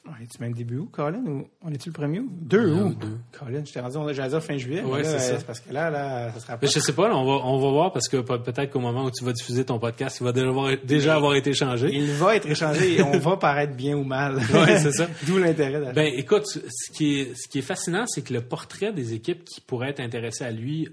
On 0.08 0.22
est-tu 0.22 0.40
même 0.40 0.54
début 0.54 0.78
août, 0.78 0.90
Colin? 0.92 1.24
Ou 1.26 1.48
on 1.64 1.72
est-tu 1.72 1.90
le 1.90 1.94
premier 1.94 2.20
août? 2.20 2.30
2 2.42 2.60
Euh, 2.60 2.84
août. 2.84 2.98
deux. 3.00 3.18
Colin, 3.40 3.64
je 3.66 3.74
t'ai 3.74 3.80
rendu, 3.80 3.98
on- 3.98 4.06
dire 4.06 4.44
fin 4.44 4.56
juillet. 4.58 4.84
Là, 4.84 5.04
c'est 5.04 5.16
euh, 5.34 5.38
ça. 5.40 5.44
parce 5.46 5.60
que 5.60 5.74
là, 5.74 5.90
là, 5.90 6.32
ça 6.34 6.40
sera 6.40 6.54
pas. 6.54 6.60
Mais 6.62 6.68
je 6.68 6.80
sais 6.80 6.94
pas, 6.94 7.08
là, 7.10 7.18
on 7.18 7.26
va, 7.26 7.44
on 7.46 7.58
va 7.60 7.70
voir 7.72 7.92
parce 7.92 8.08
que 8.08 8.18
pe- 8.18 8.38
peut-être 8.38 8.72
qu'au 8.72 8.80
moment 8.80 9.06
où 9.06 9.12
tu 9.12 9.26
vas 9.26 9.34
diffuser 9.34 9.66
ton 9.66 9.80
podcast, 9.80 10.18
il 10.22 10.26
va 10.26 10.32
déjà 10.32 10.48
avoir, 10.50 10.72
déjà 10.84 11.16
avoir 11.16 11.34
été 11.36 11.54
changé. 11.54 11.90
Il 11.92 12.12
va 12.12 12.36
être 12.36 12.46
échangé 12.48 12.98
et 12.98 13.02
on 13.02 13.18
va 13.18 13.38
paraître 13.38 13.76
bien 13.76 13.98
ou 13.98 14.04
mal. 14.04 14.36
Ouais, 14.54 14.78
c'est 14.78 14.92
ça. 14.92 15.08
D'où 15.26 15.40
l'intérêt 15.40 15.80
d'acheter. 15.80 15.94
Ben, 15.96 16.14
écoute, 16.16 16.46
ce 16.46 16.92
qui 16.92 17.22
est, 17.22 17.34
ce 17.36 17.48
qui 17.48 17.58
est 17.60 17.64
fascinant, 17.64 18.06
c'est 18.06 18.22
que 18.22 18.32
le 18.34 18.42
portrait 18.42 18.94
des 18.94 19.14
équipes 19.14 19.44
qui 19.44 19.60
pourraient 19.60 19.90
être 19.90 20.02
intéressées 20.02 20.44
à 20.44 20.52
lui 20.52 20.88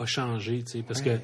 a 0.00 0.04
changé, 0.04 0.64
tu 0.64 0.78
sais, 0.78 0.82
parce 0.82 0.98
Ouais. 1.02 1.18
que. 1.18 1.20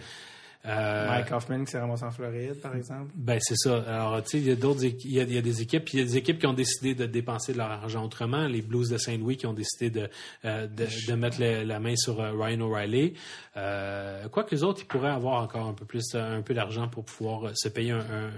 Euh, 0.66 1.08
Mike 1.08 1.30
Hoffman 1.32 1.64
qui 1.64 1.70
s'est 1.72 1.78
ramassé 1.78 2.04
en 2.04 2.10
Floride, 2.10 2.60
par 2.60 2.74
exemple. 2.74 3.10
Ben 3.14 3.38
c'est 3.40 3.56
ça. 3.56 3.82
Alors 3.86 4.22
tu 4.22 4.30
sais, 4.30 4.38
il 4.38 4.48
y 4.48 4.50
a 4.50 4.56
d'autres, 4.56 4.82
il 4.84 5.12
y 5.12 5.20
a, 5.20 5.24
il 5.24 5.32
y 5.34 5.38
a 5.38 5.42
des 5.42 5.60
équipes, 5.60 5.88
il 5.92 5.98
y 5.98 6.02
a 6.02 6.04
des 6.06 6.16
équipes 6.16 6.38
qui 6.38 6.46
ont 6.46 6.54
décidé 6.54 6.94
de 6.94 7.04
dépenser 7.06 7.52
de 7.52 7.58
leur 7.58 7.70
argent 7.70 8.04
autrement. 8.04 8.46
Les 8.46 8.62
Blues 8.62 8.88
de 8.88 8.96
Saint-Louis 8.96 9.36
qui 9.36 9.46
ont 9.46 9.52
décidé 9.52 9.90
de 9.90 10.08
euh, 10.44 10.66
de, 10.66 10.86
de 11.08 11.14
mettre 11.14 11.40
le- 11.40 11.64
la 11.64 11.80
main 11.80 11.96
sur 11.96 12.20
euh, 12.20 12.32
Ryan 12.32 12.60
O'Reilly. 12.62 13.14
Euh, 13.56 14.28
quoi 14.28 14.44
que 14.44 14.54
les 14.54 14.64
autres, 14.64 14.80
ils 14.82 14.86
pourraient 14.86 15.10
avoir 15.10 15.42
encore 15.42 15.66
un 15.66 15.74
peu 15.74 15.84
plus, 15.84 16.14
un 16.14 16.40
peu 16.42 16.54
d'argent 16.54 16.88
pour 16.88 17.04
pouvoir 17.04 17.50
se 17.54 17.68
payer 17.68 17.90
un. 17.92 17.98
un- 18.00 18.30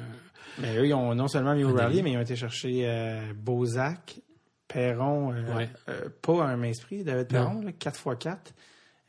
Mais 0.58 0.74
Ben, 0.74 0.78
eux, 0.80 0.86
ils 0.86 0.94
ont 0.94 1.14
non 1.14 1.28
seulement 1.28 1.54
mis 1.54 1.64
O'Reilly, 1.64 2.02
mais 2.02 2.12
ils 2.12 2.16
ont 2.16 2.22
été 2.22 2.34
chercher 2.34 3.20
Bozak, 3.36 4.20
Perron, 4.68 5.28
Ouais. 5.28 5.68
pas 6.22 6.44
un 6.44 6.58
prix, 6.82 7.04
David 7.04 7.28
Perron, 7.28 7.60
là, 7.62 7.70
4x4. 7.72 8.36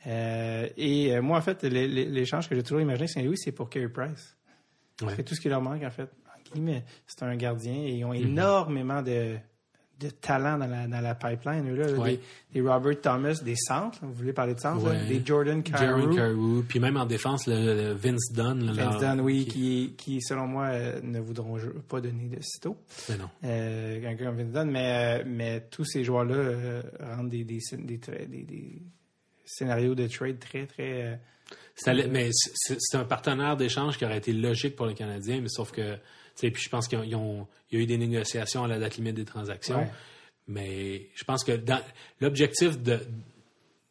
Euh, 0.06 0.68
et 0.76 1.14
euh, 1.14 1.22
moi, 1.22 1.38
en 1.38 1.42
fait, 1.42 1.62
l'é- 1.64 1.88
l'é- 1.88 2.04
l'échange 2.06 2.48
que 2.48 2.54
j'ai 2.54 2.62
toujours 2.62 2.80
imaginé 2.80 3.08
Saint-Louis, 3.08 3.36
c'est 3.38 3.52
pour 3.52 3.68
Carey 3.68 3.88
Price. 3.88 4.36
Ouais. 5.02 5.12
C'est 5.16 5.24
tout 5.24 5.34
ce 5.34 5.40
qui 5.40 5.48
leur 5.48 5.60
manque, 5.60 5.82
en 5.82 5.90
fait. 5.90 6.08
C'est 7.06 7.22
un 7.24 7.36
gardien 7.36 7.74
et 7.74 7.96
ils 7.96 8.04
ont 8.04 8.14
Mhm. 8.14 8.26
énormément 8.28 9.02
de, 9.02 9.36
de 10.00 10.08
talent 10.10 10.56
dans 10.56 10.66
la, 10.68 10.86
dans 10.86 11.00
la 11.00 11.14
pipeline. 11.14 11.68
eux, 11.68 11.74
Là, 11.74 11.92
Ouais. 11.98 12.20
des, 12.52 12.60
des 12.62 12.66
Robert 12.68 13.00
Thomas, 13.00 13.38
des 13.44 13.56
centres. 13.56 13.98
Vous 14.02 14.12
voulez 14.14 14.32
parler 14.32 14.54
de 14.54 14.60
centres? 14.60 14.82
Ouais. 14.88 15.06
Des 15.08 15.20
Jordan 15.26 15.62
Carew. 15.62 16.14
Carew, 16.14 16.62
puis 16.66 16.78
même 16.80 16.96
en 16.96 17.04
défense, 17.04 17.46
le, 17.48 17.74
le 17.74 17.92
Vince 17.92 18.32
Dunn. 18.32 18.64
là, 18.64 18.72
Vince 18.72 19.00
Dunn, 19.00 19.20
oui, 19.20 19.44
qui- 19.98 20.20
selon 20.22 20.46
moi, 20.46 20.66
euh, 20.68 21.00
ne 21.02 21.18
voudront 21.20 21.58
pas 21.88 22.00
donner 22.00 22.28
de 22.28 22.40
sitôt. 22.40 22.76
Ben 23.08 23.18
non. 23.18 23.28
Euh, 23.44 24.00
quelqu'un 24.00 24.24
comme 24.26 24.36
Vince 24.36 24.52
Dunn, 24.52 24.70
mais, 24.70 25.24
mais 25.24 25.60
tous 25.70 25.84
ces 25.84 26.02
joueurs-là 26.04 26.34
euh, 26.34 26.82
rendent 27.16 27.28
des, 27.30 27.44
des, 27.44 27.58
des- 27.74 28.82
des 29.48 29.54
scénarios 29.54 29.94
de 29.94 30.06
trade 30.06 30.38
très, 30.38 30.66
très. 30.66 31.02
euh, 31.06 31.16
Ça 31.74 31.92
allait- 31.92 32.08
mais 32.08 32.30
c'est- 32.32 32.96
un 32.96 33.04
partenaire 33.04 33.56
d'échange 33.56 33.96
qui 33.98 34.04
aurait 34.04 34.18
été 34.18 34.32
logique 34.32 34.74
pour 34.76 34.86
les 34.86 34.94
Canadiens, 34.94 35.40
mais 35.40 35.48
sauf 35.48 35.70
que, 35.70 35.96
puis 36.50 36.52
je 36.62 36.68
pense 36.68 36.88
qu'il 36.88 36.98
y 37.08 37.14
a 37.14 37.46
eu 37.78 37.86
des 37.86 37.96
négociations 37.98 38.64
à 38.64 38.68
la 38.68 38.78
date 38.78 38.96
limite 38.96 39.14
des 39.14 39.24
transactions. 39.24 39.78
Ouais. 39.78 39.90
Mais 40.48 41.08
je 41.14 41.24
pense 41.24 41.44
que 41.44 41.52
l'objectif 42.20 42.78
de, 42.82 42.98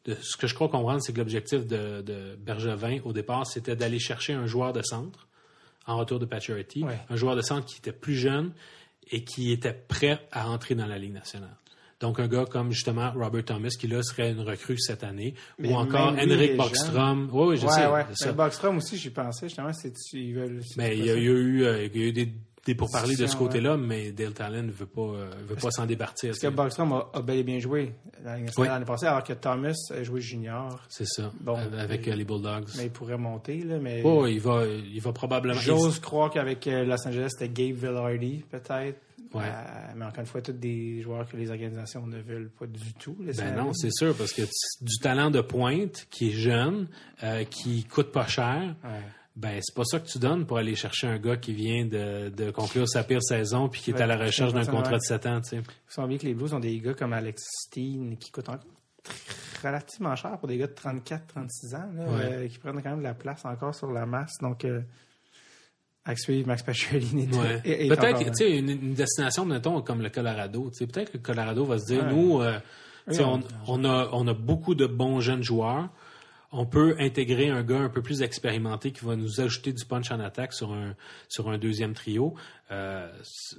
de 0.06 0.16
ce 0.22 0.36
que 0.38 0.48
je 0.48 0.54
crois 0.56 0.68
comprendre, 0.70 1.02
c'est 1.02 1.14
que 1.14 1.18
l'objectif 1.18 1.66
de, 1.66 2.02
de 2.02 2.36
Bergevin 2.36 3.00
au 3.06 3.14
départ, 3.14 3.48
c'était 3.48 3.76
d'aller 3.76 4.00
chercher 4.00 4.34
un 4.34 4.48
joueur 4.48 4.74
de 4.74 4.82
centre 4.82 5.28
en 5.86 5.98
retour 5.98 6.20
de 6.20 6.26
Ouais. 6.84 7.00
un 7.10 7.16
joueur 7.16 7.36
de 7.36 7.42
centre 7.42 7.66
qui 7.66 7.78
était 7.78 7.94
plus 7.94 8.16
jeune 8.16 8.54
et 9.12 9.24
qui 9.24 9.52
était 9.54 9.74
prêt 9.74 10.28
à 10.32 10.50
entrer 10.50 10.76
dans 10.76 10.86
la 10.88 10.98
Ligue 10.98 11.14
nationale. 11.14 11.56
Donc 12.00 12.20
un 12.20 12.28
gars 12.28 12.46
comme 12.46 12.72
justement 12.72 13.12
Robert 13.16 13.46
Thomas 13.46 13.70
qui 13.80 13.88
là 13.88 14.04
serait 14.04 14.32
une 14.32 14.42
recrue 14.42 14.78
cette 14.78 15.04
année, 15.04 15.34
Mais 15.58 15.70
ou 15.70 15.74
encore 15.76 16.10
Henrik 16.18 16.56
Bockstrom. 16.56 17.30
Oui, 17.32 17.48
oui, 17.50 17.58
je 17.58 17.66
ouais, 17.66 17.72
sais. 17.72 17.88
ouais. 17.88 18.06
Mais 18.26 18.34
Bockstrom 18.34 18.78
aussi, 18.78 18.98
j'y 18.98 19.10
pensais, 19.10 19.48
justement, 19.48 19.74
c'est 19.74 19.94
ils 20.14 20.34
veulent. 20.34 20.62
Mais 20.78 20.90
pas 20.90 20.94
il 20.94 21.06
y 21.06 21.10
a, 21.10 21.14
ça. 21.14 21.20
il 21.20 21.24
y 21.26 21.28
a 21.28 21.32
eu, 21.32 21.64
euh, 21.64 21.86
il 21.86 22.00
y 22.00 22.04
a 22.04 22.08
eu 22.10 22.14
des, 22.14 22.32
des 22.68 22.76
pourparlers 22.76 23.16
de 23.16 23.26
ce 23.26 23.36
côté-là, 23.36 23.78
mais 23.78 24.12
Dale 24.12 24.34
Talon 24.34 24.62
ne 24.62 24.72
veut 24.72 24.86
pas, 24.86 25.02
euh, 25.02 25.32
veut 25.48 25.56
pas 25.56 25.72
s'en 25.72 25.88
départir. 25.88 26.30
Parce 26.32 26.40
que. 26.40 26.48
Bockstrom 26.50 26.94
a, 26.94 27.10
a 27.16 27.22
bel 27.24 27.38
et 27.40 27.44
bien 27.44 27.58
joué 27.58 27.94
Oui. 28.58 28.68
l'année 28.68 28.86
passée, 28.86 29.08
alors 29.08 29.24
que 29.24 29.34
Thomas 29.34 29.74
a 29.90 30.04
joué 30.04 30.22
junior. 30.22 30.80
C'est 30.90 31.08
ça, 31.08 31.32
Bon, 31.42 31.56
avec 31.80 32.08
euh, 32.08 32.14
les 32.16 32.26
Bulldogs. 32.26 32.68
Mais 32.78 32.84
il 32.86 32.92
pourrait 32.92 33.18
monter, 33.18 33.64
là. 33.64 33.80
Mais 33.82 34.02
Oh, 34.06 34.28
il 34.28 34.40
va, 34.40 34.66
il 34.68 35.02
va 35.02 35.14
probablement. 35.14 35.60
j'ose 35.60 35.98
croire 36.00 36.30
qu'avec 36.30 36.68
euh, 36.68 36.84
Los 36.86 37.08
Angeles, 37.08 37.30
c'était 37.32 37.50
Gabe 37.50 37.76
Villardy, 37.78 38.44
peut-être. 38.52 39.00
Ouais. 39.34 39.44
Euh, 39.46 39.92
mais 39.96 40.06
encore 40.06 40.20
une 40.22 40.26
fois, 40.26 40.42
tous 40.42 40.54
des 40.54 41.02
joueurs 41.02 41.28
que 41.28 41.36
les 41.38 41.50
organisations 41.52 42.08
ne 42.08 42.20
veulent 42.22 42.50
pas 42.50 42.66
du 42.68 42.94
tout. 42.94 43.18
Ben 43.20 43.56
non, 43.56 43.74
c'est 43.74 43.92
sûr, 43.92 44.16
parce 44.16 44.32
que 44.34 44.44
du 44.82 44.98
talent 45.02 45.30
de 45.32 45.42
pointe 45.42 46.08
qui 46.10 46.30
est 46.30 46.34
jeune, 46.34 46.88
euh, 47.24 47.44
qui 47.44 47.84
coûte 47.86 48.12
pas 48.12 48.26
cher, 48.28 48.76
Ouais. 48.84 49.02
ben 49.36 49.60
c'est 49.62 49.76
pas 49.76 49.84
ça 49.86 50.00
que 50.00 50.08
tu 50.08 50.18
donnes 50.20 50.46
pour 50.46 50.58
aller 50.58 50.76
chercher 50.76 51.08
un 51.08 51.18
gars 51.20 51.36
qui 51.38 51.54
vient 51.54 51.86
de, 51.86 52.30
de 52.30 52.52
conclure 52.52 52.88
sa 52.88 53.04
pire 53.04 53.22
saison 53.22 53.68
puis 53.70 53.82
qui 53.82 53.92
est 53.92 53.96
Ouais, 53.96 54.02
à 54.02 54.08
la 54.08 54.18
recherche 54.18 54.54
d'un 54.54 54.66
contrat 54.66 54.98
de 54.98 55.02
7 55.04 55.26
ans, 55.26 55.42
tu 55.42 55.50
sais. 55.50 55.58
Vous 55.60 55.64
savez 55.90 56.08
bien 56.08 56.18
que 56.18 56.26
les 56.26 56.34
Blues 56.34 56.54
ont 56.54 56.60
des 56.60 56.80
gars 56.80 56.94
comme 56.94 57.12
Alex 57.14 57.44
Steen 57.66 58.18
qui 58.18 58.32
coûtent 58.32 58.50
encore 58.50 58.66
relativement 59.64 60.16
cher 60.16 60.38
pour 60.38 60.48
des 60.48 60.58
gars 60.58 60.68
de 60.68 60.74
34-36 60.74 61.76
ans, 61.76 61.90
là, 61.96 62.06
Ouais. 62.06 62.22
euh, 62.24 62.48
qui 62.48 62.58
prennent 62.60 62.82
quand 62.82 62.90
même 62.92 63.00
de 63.00 63.04
la 63.04 63.14
place 63.14 63.44
encore 63.46 63.74
sur 63.74 63.92
la 63.92 64.06
masse. 64.06 64.34
Donc, 64.42 64.66
euh, 64.66 64.82
Max 66.46 66.64
Pacioretty 66.64 67.20
est- 67.20 67.36
Ouais. 67.36 67.62
est- 67.66 67.86
est 67.86 67.88
Peut-être, 67.90 68.24
tu 68.26 68.34
sais, 68.34 68.58
une, 68.58 68.70
une 68.70 68.94
destination, 68.94 69.46
mettons, 69.46 69.82
comme 69.82 70.02
le 70.02 70.10
Colorado, 70.10 70.70
tu 70.72 70.78
sais, 70.78 70.88
peut-être 70.88 71.12
que 71.12 71.18
le 71.18 71.24
Colorado 71.24 71.66
va 71.66 71.80
se 71.80 71.86
dire, 71.86 72.04
Ouais. 72.06 72.14
nous, 72.14 72.42
euh, 72.42 72.60
Oui, 73.10 73.18
on, 73.22 73.42
on 73.68 73.86
a, 73.86 74.10
on 74.12 74.28
a 74.28 74.34
beaucoup 74.34 74.76
de 74.76 74.86
bons 74.86 75.20
jeunes 75.22 75.44
joueurs. 75.44 75.90
On 76.52 76.66
peut 76.66 76.96
intégrer 77.00 77.50
un 77.50 77.62
gars 77.62 77.80
un 77.80 77.90
peu 77.90 78.02
plus 78.02 78.22
expérimenté 78.22 78.92
qui 78.92 79.04
va 79.06 79.16
nous 79.18 79.42
ajouter 79.42 79.74
du 79.74 79.86
punch 79.86 80.12
en 80.12 80.20
attaque 80.22 80.54
sur 80.54 80.72
un, 80.74 80.96
sur 81.28 81.50
un 81.50 81.58
deuxième 81.58 81.94
trio. 81.94 82.36
Euh, 82.72 83.10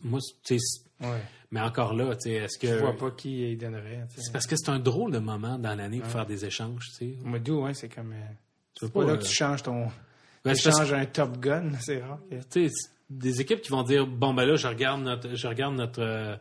moi, 0.03 0.21
tu 0.43 0.59
sais, 0.59 0.81
Ouais. 1.01 1.21
mais 1.51 1.61
encore 1.61 1.95
là, 1.95 2.17
tu 2.17 2.23
sais, 2.23 2.33
est-ce 2.33 2.59
Je 2.67 2.75
vois 2.75 2.93
que... 2.95 2.99
pas 3.01 3.11
qui 3.11 3.53
il 3.53 3.59
donnerait. 3.59 4.05
C'est 4.17 4.33
parce 4.33 4.47
que 4.47 4.57
c'est 4.57 4.71
un 4.71 4.79
drôle 4.81 5.13
de 5.13 5.19
moment 5.19 5.59
dans 5.59 5.75
l'année 5.75 6.01
pour 6.01 6.09
faire 6.11 6.27
des 6.27 6.45
échanges, 6.45 6.87
tu 6.99 7.15
sais. 7.15 7.39
D'août, 7.41 7.63
ouais, 7.63 7.75
c'est 7.75 7.89
comme. 7.89 8.13
euh, 8.13 8.17
c'est 8.81 8.93
pas 8.93 9.01
pas, 9.01 9.07
là 9.07 9.13
euh, 9.13 9.17
que 9.19 9.25
tu 9.25 9.33
changes 9.35 9.63
ton. 9.63 9.89
Ben, 10.53 10.73
changes 10.73 10.93
un 10.93 11.07
Top 11.07 11.39
Gun, 11.39 11.71
c'est 11.81 12.01
rare. 12.03 12.19
que- 12.51 12.69
des 13.11 13.41
équipes 13.41 13.63
qui 13.63 13.71
vont 13.71 13.83
dire 13.83 14.07
bon 14.07 14.35
ben 14.35 14.45
là 14.45 14.57
je 14.57 14.69
regarde 14.69 15.01
notre 15.01 15.35
je 15.35 15.47
regarde 15.47 15.75
notre 15.75 16.03
euh, 16.03 16.37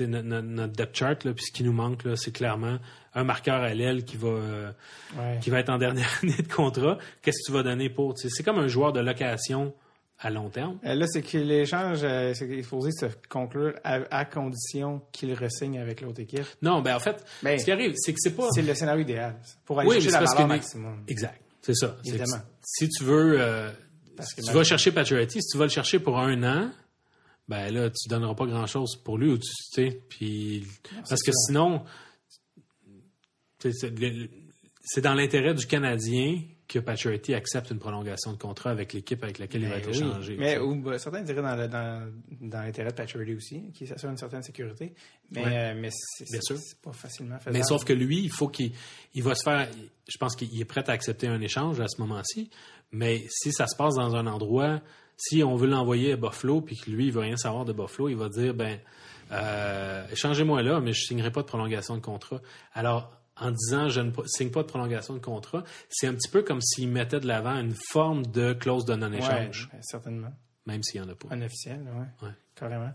notre, 0.00 0.40
notre- 0.42 0.72
depth 0.72 0.96
chart 0.96 1.24
là, 1.24 1.32
puis 1.32 1.44
ce 1.46 1.52
qui 1.52 1.62
nous 1.64 1.72
manque 1.72 2.04
là, 2.04 2.16
c'est 2.16 2.32
clairement 2.32 2.78
un 3.14 3.24
marqueur 3.24 3.62
à 3.62 3.72
l'aile 3.72 4.04
qui 4.04 4.16
va 4.16 4.28
euh, 4.28 4.70
Ouais. 5.16 5.38
qui 5.40 5.48
va 5.50 5.60
être 5.60 5.70
en 5.70 5.78
dernière 5.78 6.08
année 6.22 6.34
de 6.36 6.52
contrat. 6.52 6.98
Qu'est-ce 7.22 7.38
que 7.42 7.46
tu 7.46 7.52
vas 7.52 7.62
donner 7.62 7.88
pour 7.88 8.14
c'est 8.18 8.42
comme 8.42 8.58
un 8.58 8.66
joueur 8.66 8.92
de 8.92 9.00
location 9.00 9.72
à 10.18 10.30
long 10.30 10.48
terme. 10.48 10.78
Euh, 10.86 10.94
Là, 10.94 11.06
c'est 11.06 11.20
que 11.22 11.36
l'échange, 11.38 12.00
euh, 12.02 12.32
c'est 12.34 12.48
qu'il 12.48 12.64
faut 12.64 12.80
se 12.80 13.04
conclure 13.28 13.74
à, 13.84 14.00
à 14.10 14.24
condition 14.24 15.02
qu'il 15.12 15.32
ressigne 15.34 15.78
avec 15.78 16.00
l'autre 16.00 16.20
équipe. 16.20 16.46
Non, 16.62 16.80
ben 16.80 16.96
en 16.96 17.00
fait, 17.00 17.22
Ben, 17.42 17.58
ce 17.58 17.64
qui 17.66 17.70
arrive, 17.70 17.92
c'est 17.96 18.12
que 18.14 18.18
c'est 18.20 18.34
pas 18.34 18.48
C'est 18.50 18.62
le 18.62 18.74
scénario 18.74 19.02
idéal. 19.02 19.36
Pour 19.66 19.78
aller 19.78 19.88
Oui, 19.90 19.94
chercher 20.00 20.12
la 20.12 20.18
valeur 20.24 20.36
que- 20.36 20.42
maximum. 20.48 21.04
exact. 21.06 21.40
C'est 21.66 21.74
ça. 21.74 21.96
Évidemment. 22.04 22.42
si 22.62 22.88
tu 22.88 23.02
veux 23.02 23.40
euh, 23.40 23.72
Parce 24.16 24.32
que 24.34 24.40
si 24.40 24.48
tu 24.48 24.54
vas 24.54 24.62
chercher 24.62 24.92
Pacioretty, 24.92 25.42
si 25.42 25.48
tu 25.48 25.58
vas 25.58 25.64
le 25.64 25.70
chercher 25.70 25.98
pour 25.98 26.20
un 26.20 26.40
an, 26.44 26.70
ben 27.48 27.74
là, 27.74 27.90
tu 27.90 28.08
donneras 28.08 28.36
pas 28.36 28.46
grand-chose 28.46 28.94
pour 29.02 29.18
lui, 29.18 29.32
ou 29.32 29.38
tu 29.38 29.50
sais, 29.52 30.00
puis 30.08 30.64
parce 31.08 31.22
que 31.22 31.32
ça. 31.32 31.38
sinon, 31.48 31.84
c'est 33.58 35.00
dans 35.00 35.14
l'intérêt 35.14 35.54
du 35.54 35.66
Canadien 35.66 36.40
que 36.68 36.78
Pacioretty 36.80 37.32
accepte 37.34 37.70
une 37.70 37.78
prolongation 37.78 38.32
de 38.32 38.38
contrat 38.38 38.70
avec 38.70 38.92
l'équipe 38.92 39.22
avec 39.22 39.38
laquelle 39.38 39.62
il 39.62 39.68
va 39.68 39.74
Ben 39.76 39.80
être 39.82 39.90
oui. 39.90 39.96
échangé. 39.98 40.36
Mais 40.36 40.58
ou, 40.58 40.74
ben, 40.82 40.98
certains 40.98 41.22
diraient 41.22 41.42
dans, 41.42 41.54
le- 41.56 41.68
dans, 41.68 42.12
dans 42.40 42.62
l'intérêt 42.62 42.90
de 42.90 42.94
Patrick 42.94 43.36
aussi, 43.36 43.70
qui 43.72 43.86
s'assure 43.86 44.10
une 44.10 44.16
certaine 44.16 44.42
sécurité. 44.42 44.92
Mais, 45.30 45.44
Ouais. 45.44 45.52
euh, 45.56 45.74
mais 45.78 45.90
c'est, 45.92 46.80
pas 46.82 46.92
facilement 46.92 47.38
faisable. 47.38 47.56
Mais 47.58 47.62
sauf 47.62 47.84
que 47.84 47.92
lui, 47.92 48.20
il 48.24 48.30
faut 48.30 48.48
qu'il 48.48 48.72
il 49.14 49.22
va 49.22 49.34
se 49.36 49.44
faire. 49.44 49.68
Je 50.08 50.18
pense 50.18 50.34
qu'il 50.34 50.60
est 50.60 50.64
prêt 50.64 50.82
à 50.88 50.92
accepter 50.92 51.28
un 51.28 51.40
échange 51.40 51.80
à 51.80 51.86
ce 51.88 52.00
moment-ci. 52.00 52.50
Mais 52.92 53.24
si 53.28 53.52
ça 53.52 53.66
se 53.66 53.76
passe 53.76 53.94
dans 53.94 54.14
un 54.16 54.26
endroit, 54.26 54.80
si 55.16 55.42
on 55.44 55.54
veut 55.56 55.66
l'envoyer 55.68 56.12
à 56.12 56.16
Buffalo, 56.16 56.60
puis 56.62 56.76
que 56.76 56.90
lui, 56.90 57.06
il 57.06 57.12
veut 57.12 57.20
rien 57.20 57.36
savoir 57.36 57.64
de 57.64 57.72
Buffalo, 57.72 58.08
il 58.08 58.16
va 58.16 58.28
dire 58.28 58.54
ben, 58.54 58.78
euh, 59.32 60.06
échangez-moi 60.12 60.62
là, 60.62 60.80
mais 60.80 60.92
je 60.92 61.02
signerai 61.04 61.30
pas 61.30 61.42
de 61.42 61.46
prolongation 61.46 61.96
de 61.96 62.00
contrat. 62.02 62.40
Alors, 62.74 63.12
en 63.38 63.50
disant 63.50 63.88
je 63.88 64.00
ne 64.00 64.10
signe 64.26 64.50
pas 64.50 64.62
de 64.62 64.68
prolongation 64.68 65.14
de 65.14 65.18
contrat, 65.20 65.64
c'est 65.88 66.06
un 66.06 66.14
petit 66.14 66.28
peu 66.30 66.42
comme 66.42 66.60
s'il 66.60 66.88
mettait 66.88 67.20
de 67.20 67.26
l'avant 67.26 67.56
une 67.58 67.74
forme 67.90 68.26
de 68.26 68.52
clause 68.52 68.84
de 68.84 68.92
Ouais, 68.94 68.98
non-échange, 68.98 69.68
ben, 69.72 69.78
certainement. 69.82 70.32
même 70.66 70.82
s'il 70.82 71.00
n'y 71.02 71.06
en 71.06 71.10
a 71.10 71.14
pas. 71.14 71.28
Un 71.30 71.42
officiel, 71.42 71.80
ouais. 71.82 72.26
Ouais. 72.28 72.34
Carrément. 72.54 72.90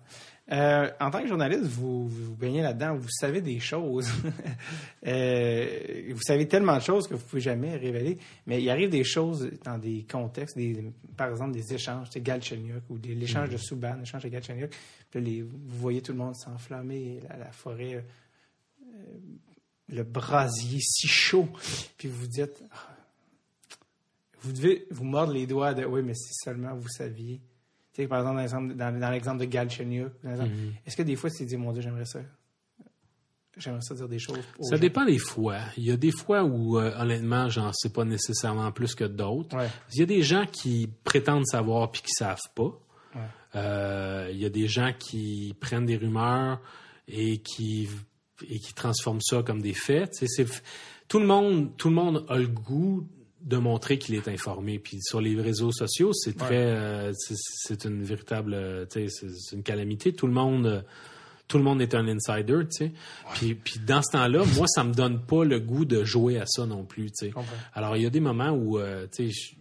Euh, 0.51 0.89
en 0.99 1.11
tant 1.11 1.21
que 1.21 1.27
journaliste, 1.27 1.63
vous 1.65 2.07
vous 2.07 2.35
baignez 2.35 2.63
là-dedans, 2.63 2.95
vous 2.95 3.07
savez 3.11 3.41
des 3.41 3.59
choses. 3.59 4.09
Euh, 5.07 6.11
vous 6.13 6.21
savez 6.21 6.47
tellement 6.47 6.75
de 6.77 6.81
choses 6.81 7.07
que 7.07 7.15
vous 7.15 7.23
pouvez 7.25 7.41
jamais 7.41 7.75
révéler. 7.75 8.17
Mais 8.45 8.61
il 8.61 8.69
arrive 8.69 8.89
des 8.89 9.03
choses 9.03 9.49
dans 9.63 9.77
des 9.79 10.05
contextes, 10.09 10.55
des, 10.57 10.91
par 11.17 11.29
exemple 11.31 11.53
des 11.53 11.73
échanges, 11.73 12.07
c'est 12.11 12.21
Galchenyuk 12.21 12.83
ou 12.89 12.97
des- 12.99 13.15
l'échange 13.15 13.49
Mm. 13.49 13.53
de 13.53 13.57
Subban, 13.57 13.95
l'échange 13.99 14.23
de 14.23 14.29
Galchenyuk. 14.29 14.71
Puis 15.09 15.21
les- 15.21 15.41
vous 15.41 15.57
voyez 15.79 16.01
tout 16.01 16.11
le 16.11 16.19
monde 16.19 16.35
s'enflammer, 16.35 17.19
la, 17.27 17.37
la 17.37 17.51
forêt, 17.51 17.95
euh, 17.95 18.93
le 19.91 20.03
brasier 20.03 20.79
si 20.79 21.07
chaud. 21.07 21.49
Puis 21.97 22.07
vous 22.07 22.21
vous 22.21 22.27
dites, 22.27 22.63
ah, 22.71 22.87
vous 24.41 24.53
devez 24.53 24.87
vous 24.89 25.03
mordre 25.03 25.33
les 25.33 25.45
doigts 25.45 25.73
de, 25.73 25.85
oui, 25.85 26.01
mais 26.03 26.15
si 26.15 26.33
seulement 26.33 26.73
vous 26.75 26.87
saviez. 26.89 27.39
Tu 27.93 28.03
sais, 28.03 28.07
par 28.07 28.19
exemple, 28.39 28.73
dans 28.75 29.11
l'exemple, 29.11 29.39
de 29.39 29.45
Galchenyuk, 29.45 30.13
Mhm. 30.23 30.73
est-ce 30.85 30.95
que 30.95 31.03
des 31.03 31.15
fois, 31.15 31.29
tu 31.29 31.37
t'es 31.39 31.45
dit, 31.45 31.57
mon 31.57 31.73
Dieu, 31.73 31.81
j'aimerais 31.81 32.05
ça. 32.05 32.19
J'aimerais 33.57 33.81
ça 33.81 33.93
dire 33.95 34.07
des 34.07 34.17
choses. 34.17 34.39
Ça 34.61 34.75
gens? 34.77 34.81
dépend 34.81 35.03
des 35.05 35.17
fois. 35.17 35.57
Il 35.75 35.83
y 35.83 35.91
a 35.91 35.97
des 35.97 36.11
fois 36.11 36.43
où, 36.45 36.79
euh, 36.79 36.93
honnêtement, 36.97 37.49
j'en 37.49 37.73
sais 37.73 37.89
pas 37.89 38.05
nécessairement 38.05 38.71
plus 38.71 38.95
que 38.95 39.03
d'autres. 39.03 39.57
Ouais. 39.57 39.67
Il 39.93 39.99
y 39.99 40.03
a 40.03 40.05
des 40.05 40.21
gens 40.23 40.45
qui 40.45 40.87
prétendent 41.03 41.45
savoir 41.45 41.91
puis 41.91 42.01
qui 42.01 42.13
savent 42.13 42.39
pas. 42.55 42.63
Ouais. 43.13 43.21
Euh, 43.57 44.29
il 44.31 44.39
y 44.39 44.45
a 44.45 44.49
des 44.49 44.67
gens 44.67 44.93
qui 44.97 45.53
prennent 45.59 45.85
des 45.85 45.97
rumeurs 45.97 46.61
et 47.09 47.39
qui 47.39 47.89
et 48.49 48.59
qui 48.59 48.73
transforment 48.73 49.21
ça 49.21 49.43
comme 49.43 49.61
des 49.61 49.73
faits. 49.73 50.15
C'est- 50.27 50.61
tout 51.07 51.19
le 51.19 51.25
monde, 51.25 51.75
tout 51.77 51.89
le 51.89 51.95
monde 51.95 52.25
a 52.29 52.37
le 52.37 52.47
goût 52.47 53.07
de 53.41 53.57
montrer 53.57 53.97
qu'il 53.97 54.15
est 54.15 54.27
informé. 54.27 54.77
Puis 54.79 54.99
sur 55.01 55.19
les 55.19 55.39
réseaux 55.39 55.71
sociaux, 55.71 56.13
c'est 56.13 56.37
très, 56.37 56.55
euh, 56.75 57.11
c'est- 57.13 57.85
une 57.85 58.03
véritable, 58.03 58.53
euh, 58.53 58.85
c'est 58.89 59.55
une 59.55 59.63
calamité. 59.63 60.13
Tout 60.13 60.27
le 60.27 60.33
monde, 60.33 60.67
euh, 60.67 60.81
tout 61.47 61.57
le 61.57 61.63
monde 61.63 61.81
est 61.81 61.95
un 61.95 62.07
insider, 62.07 62.59
tu 62.69 62.77
sais. 62.77 62.91
Puis, 63.33 63.55
puis 63.55 63.79
dans 63.85 64.01
ce 64.01 64.11
temps-là, 64.11 64.43
moi, 64.55 64.67
ça 64.67 64.83
me 64.83 64.93
donne 64.93 65.19
pas 65.25 65.43
le 65.43 65.59
goût 65.59 65.83
de 65.85 66.03
jouer 66.03 66.37
à 66.39 66.45
ça 66.45 66.65
non 66.65 66.85
plus, 66.85 67.07
tu 67.11 67.25
sais. 67.27 67.31
Alors, 67.73 67.97
il 67.97 68.03
y 68.03 68.05
a 68.05 68.09
des 68.09 68.19
moments 68.21 68.51
où, 68.51 68.77
euh, 68.79 69.05
tu 69.11 69.25
sais, 69.27 69.31
j- 69.31 69.57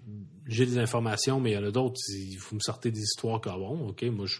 j'ai 0.47 0.66
des 0.66 0.78
informations, 0.78 1.40
mais 1.40 1.52
il 1.52 1.55
y 1.55 1.59
en 1.59 1.65
a 1.65 1.70
d'autres, 1.70 1.97
faut 2.39 2.55
me 2.55 2.61
sortir 2.61 2.93
des 2.93 3.01
histoires 3.01 3.40
comme 3.40 3.59
bon, 3.61 3.89
ok, 3.89 4.02
moi, 4.12 4.27
je, 4.27 4.36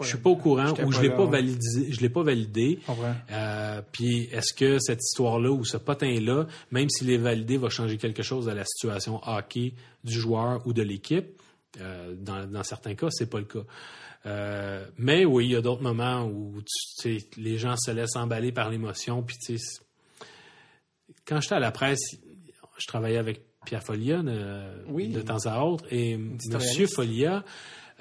je 0.00 0.06
suis 0.06 0.18
pas 0.18 0.30
au 0.30 0.36
courant 0.36 0.72
ou 0.84 0.92
je 0.92 1.00
l'ai 1.00 1.10
pas 1.10 1.26
validé, 1.26 1.92
je 1.92 2.00
l'ai 2.00 2.08
pas 2.08 2.22
validé. 2.22 2.78
Euh, 3.30 3.82
puis 3.92 4.28
est-ce 4.32 4.52
que 4.54 4.78
cette 4.78 5.00
histoire-là 5.02 5.50
ou 5.50 5.64
ce 5.64 5.76
potin-là, 5.76 6.46
même 6.70 6.88
s'il 6.90 7.10
est 7.10 7.18
validé, 7.18 7.56
va 7.56 7.68
changer 7.68 7.96
quelque 7.98 8.22
chose 8.22 8.48
à 8.48 8.54
la 8.54 8.64
situation 8.64 9.20
hockey 9.26 9.72
du 10.04 10.12
joueur 10.18 10.66
ou 10.66 10.72
de 10.72 10.82
l'équipe? 10.82 11.40
Euh, 11.80 12.14
dans, 12.16 12.46
dans 12.46 12.62
certains 12.62 12.94
cas, 12.94 13.08
c'est 13.10 13.28
pas 13.28 13.38
le 13.38 13.46
cas. 13.46 13.64
Euh, 14.26 14.86
mais 14.96 15.24
oui, 15.24 15.46
il 15.46 15.50
y 15.52 15.56
a 15.56 15.60
d'autres 15.60 15.82
moments 15.82 16.24
où 16.24 16.54
tu 17.00 17.20
les 17.36 17.58
gens 17.58 17.76
se 17.76 17.90
laissent 17.90 18.16
emballer 18.16 18.52
par 18.52 18.70
l'émotion. 18.70 19.22
Puis 19.22 19.36
quand 21.26 21.40
j'étais 21.40 21.56
à 21.56 21.60
la 21.60 21.72
presse, 21.72 22.16
je 22.78 22.86
travaillais 22.86 23.18
avec 23.18 23.42
Pierre 23.66 23.82
Folia 23.82 24.20
euh, 24.20 24.76
Oui. 24.88 25.08
de 25.08 25.20
temps 25.20 25.44
à 25.46 25.60
autre 25.62 25.84
et. 25.90 26.16
Monsieur 26.16 26.86
Folia, 26.86 27.44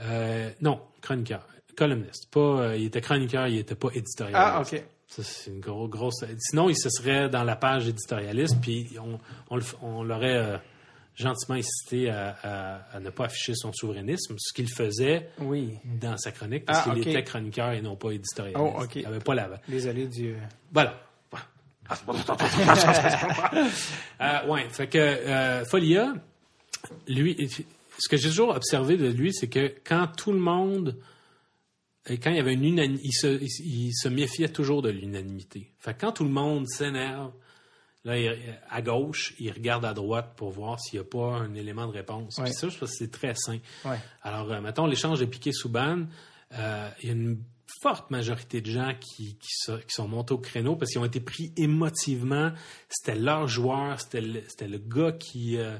euh, 0.01 0.49
non, 0.61 0.79
chroniqueur, 1.01 1.45
columniste, 1.75 2.29
pas, 2.31 2.39
euh, 2.39 2.77
il 2.77 2.85
était 2.85 3.01
chroniqueur, 3.01 3.47
il 3.47 3.57
était 3.59 3.75
pas 3.75 3.89
éditorialiste. 3.93 4.35
Ah, 4.41 4.61
OK. 4.61 4.83
Ça, 5.07 5.21
c'est 5.23 5.51
une 5.51 5.59
gros, 5.59 5.87
grosse. 5.87 6.23
Sinon, 6.39 6.69
il 6.69 6.77
se 6.77 6.89
serait 6.89 7.29
dans 7.29 7.43
la 7.43 7.55
page 7.55 7.87
éditorialiste, 7.87 8.57
puis 8.61 8.89
on, 8.99 9.19
on, 9.51 9.57
le- 9.57 9.63
on 9.83 10.03
l'aurait 10.03 10.37
euh, 10.37 10.57
gentiment 11.15 11.55
incité 11.57 12.09
à, 12.09 12.35
à- 12.41 12.95
à 12.95 12.99
ne 12.99 13.09
pas 13.11 13.25
afficher 13.25 13.53
son 13.55 13.71
souverainisme, 13.73 14.35
ce 14.39 14.51
qu'il 14.53 14.67
faisait 14.69 15.29
Oui. 15.39 15.77
dans 16.01 16.17
sa 16.17 16.31
chronique, 16.31 16.65
parce 16.65 16.87
Ah, 16.87 16.93
qu'il 16.95 17.07
était 17.07 17.23
chroniqueur 17.23 17.71
et 17.73 17.81
non 17.81 17.95
pas 17.95 18.09
éditorialiste. 18.11 18.59
Oh. 18.59 18.83
Il 18.95 19.03
n'avait 19.03 19.19
pas 19.19 19.35
la. 19.35 19.49
Désolé 19.67 20.07
du. 20.07 20.31
euh, 20.33 20.37
Voilà. 20.71 20.99
euh, 24.21 24.47
ouais, 24.47 24.67
fait 24.69 24.87
que 24.87 24.97
euh, 24.97 25.65
Folia, 25.65 26.13
lui, 27.07 27.49
ce 27.99 28.09
que 28.09 28.17
j'ai 28.17 28.29
toujours 28.29 28.49
observé 28.55 28.97
de 28.97 29.07
lui, 29.07 29.33
c'est 29.33 29.47
que 29.47 29.73
quand 29.85 30.07
tout 30.17 30.31
le 30.31 30.39
monde, 30.39 30.97
et 32.09 32.17
quand 32.17 32.29
il 32.31 32.35
y 32.37 32.39
avait 32.39 32.53
une 32.53 32.65
unanimité, 32.65 33.05
il 33.07 33.13
se, 33.13 33.27
il, 33.27 33.87
il 33.87 33.93
se 33.93 34.07
méfiait 34.09 34.49
toujours 34.49 34.81
de 34.81 34.89
l'unanimité. 34.89 35.71
Fait 35.79 35.93
que 35.93 36.01
quand 36.01 36.11
tout 36.13 36.23
le 36.25 36.29
monde 36.31 36.67
s'énerve, 36.67 37.31
là, 38.03 38.17
il- 38.19 38.37
à 38.69 38.81
gauche, 38.81 39.33
il 39.39 39.51
regarde 39.51 39.85
à 39.85 39.93
droite 39.93 40.33
pour 40.35 40.51
voir 40.51 40.79
s'il 40.79 40.99
n'y 40.99 41.05
a 41.05 41.09
pas 41.09 41.37
un 41.37 41.53
élément 41.55 41.87
de 41.87 41.93
réponse. 41.93 42.37
Ouais. 42.37 42.45
Puis 42.45 42.53
ça, 42.53 42.67
je 42.69 42.77
pense 42.77 42.91
que 42.91 42.95
c'est 42.97 43.11
très 43.11 43.35
sain. 43.35 43.59
Ouais. 43.85 43.97
Alors, 44.21 44.51
euh, 44.51 44.59
mettons, 44.61 44.85
l'échange 44.85 45.19
de 45.19 45.25
Piquet-Souban, 45.25 46.05
euh, 46.53 46.89
il 47.01 47.07
y 47.07 47.09
a 47.09 47.13
une 47.13 47.41
forte 47.81 48.11
majorité 48.11 48.59
de 48.61 48.69
gens 48.69 48.93
qui, 48.99 49.35
qui, 49.37 49.49
so- 49.51 49.77
qui 49.77 49.93
sont 49.93 50.07
montés 50.07 50.33
au 50.33 50.37
créneau 50.37 50.75
parce 50.75 50.91
qu'ils 50.91 50.99
ont 51.01 51.05
été 51.05 51.19
pris 51.21 51.51
émotivement. 51.57 52.51
C'était 52.89 53.17
leur 53.17 53.47
joueur, 53.47 53.99
c'était 53.99 54.21
le, 54.21 54.41
le 54.61 54.77
gars 54.77 55.13
qui, 55.13 55.57
euh, 55.57 55.77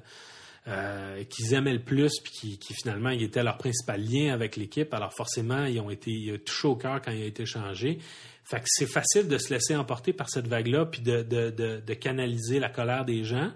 euh, 0.68 1.23
qu'ils 1.26 1.53
aimaient 1.53 1.73
le 1.73 1.84
plus, 1.84 2.19
puis 2.23 2.31
qui, 2.31 2.57
qui, 2.57 2.73
finalement, 2.73 3.10
il 3.10 3.22
était 3.23 3.44
leur 3.44 3.57
principal 3.57 4.02
lien 4.02 4.34
avec 4.34 4.56
l'équipe. 4.56 4.94
Alors 4.94 5.14
forcément, 5.14 5.65
ils 5.65 5.80
ont 5.80 5.90
été 5.90 6.11
ils 6.11 6.40
touchés 6.40 6.68
au 6.68 6.76
cœur 6.76 7.02
quand 7.02 7.11
il 7.11 7.22
a 7.22 7.26
été 7.26 7.45
changé. 7.45 7.99
Fait 8.45 8.60
que 8.60 8.65
c'est 8.68 8.88
facile 8.88 9.27
de 9.27 9.38
se 9.38 9.53
laisser 9.53 9.76
emporter 9.76 10.14
par 10.14 10.30
cette 10.30 10.48
vague-là, 10.48 10.85
puis 10.85 11.02
de, 11.02 11.22
de, 11.23 11.49
de, 11.49 11.81
de 11.85 11.94
canaliser 11.94 12.60
la 12.60 12.69
colère 12.69 13.06
des 13.06 13.23
gens. 13.23 13.52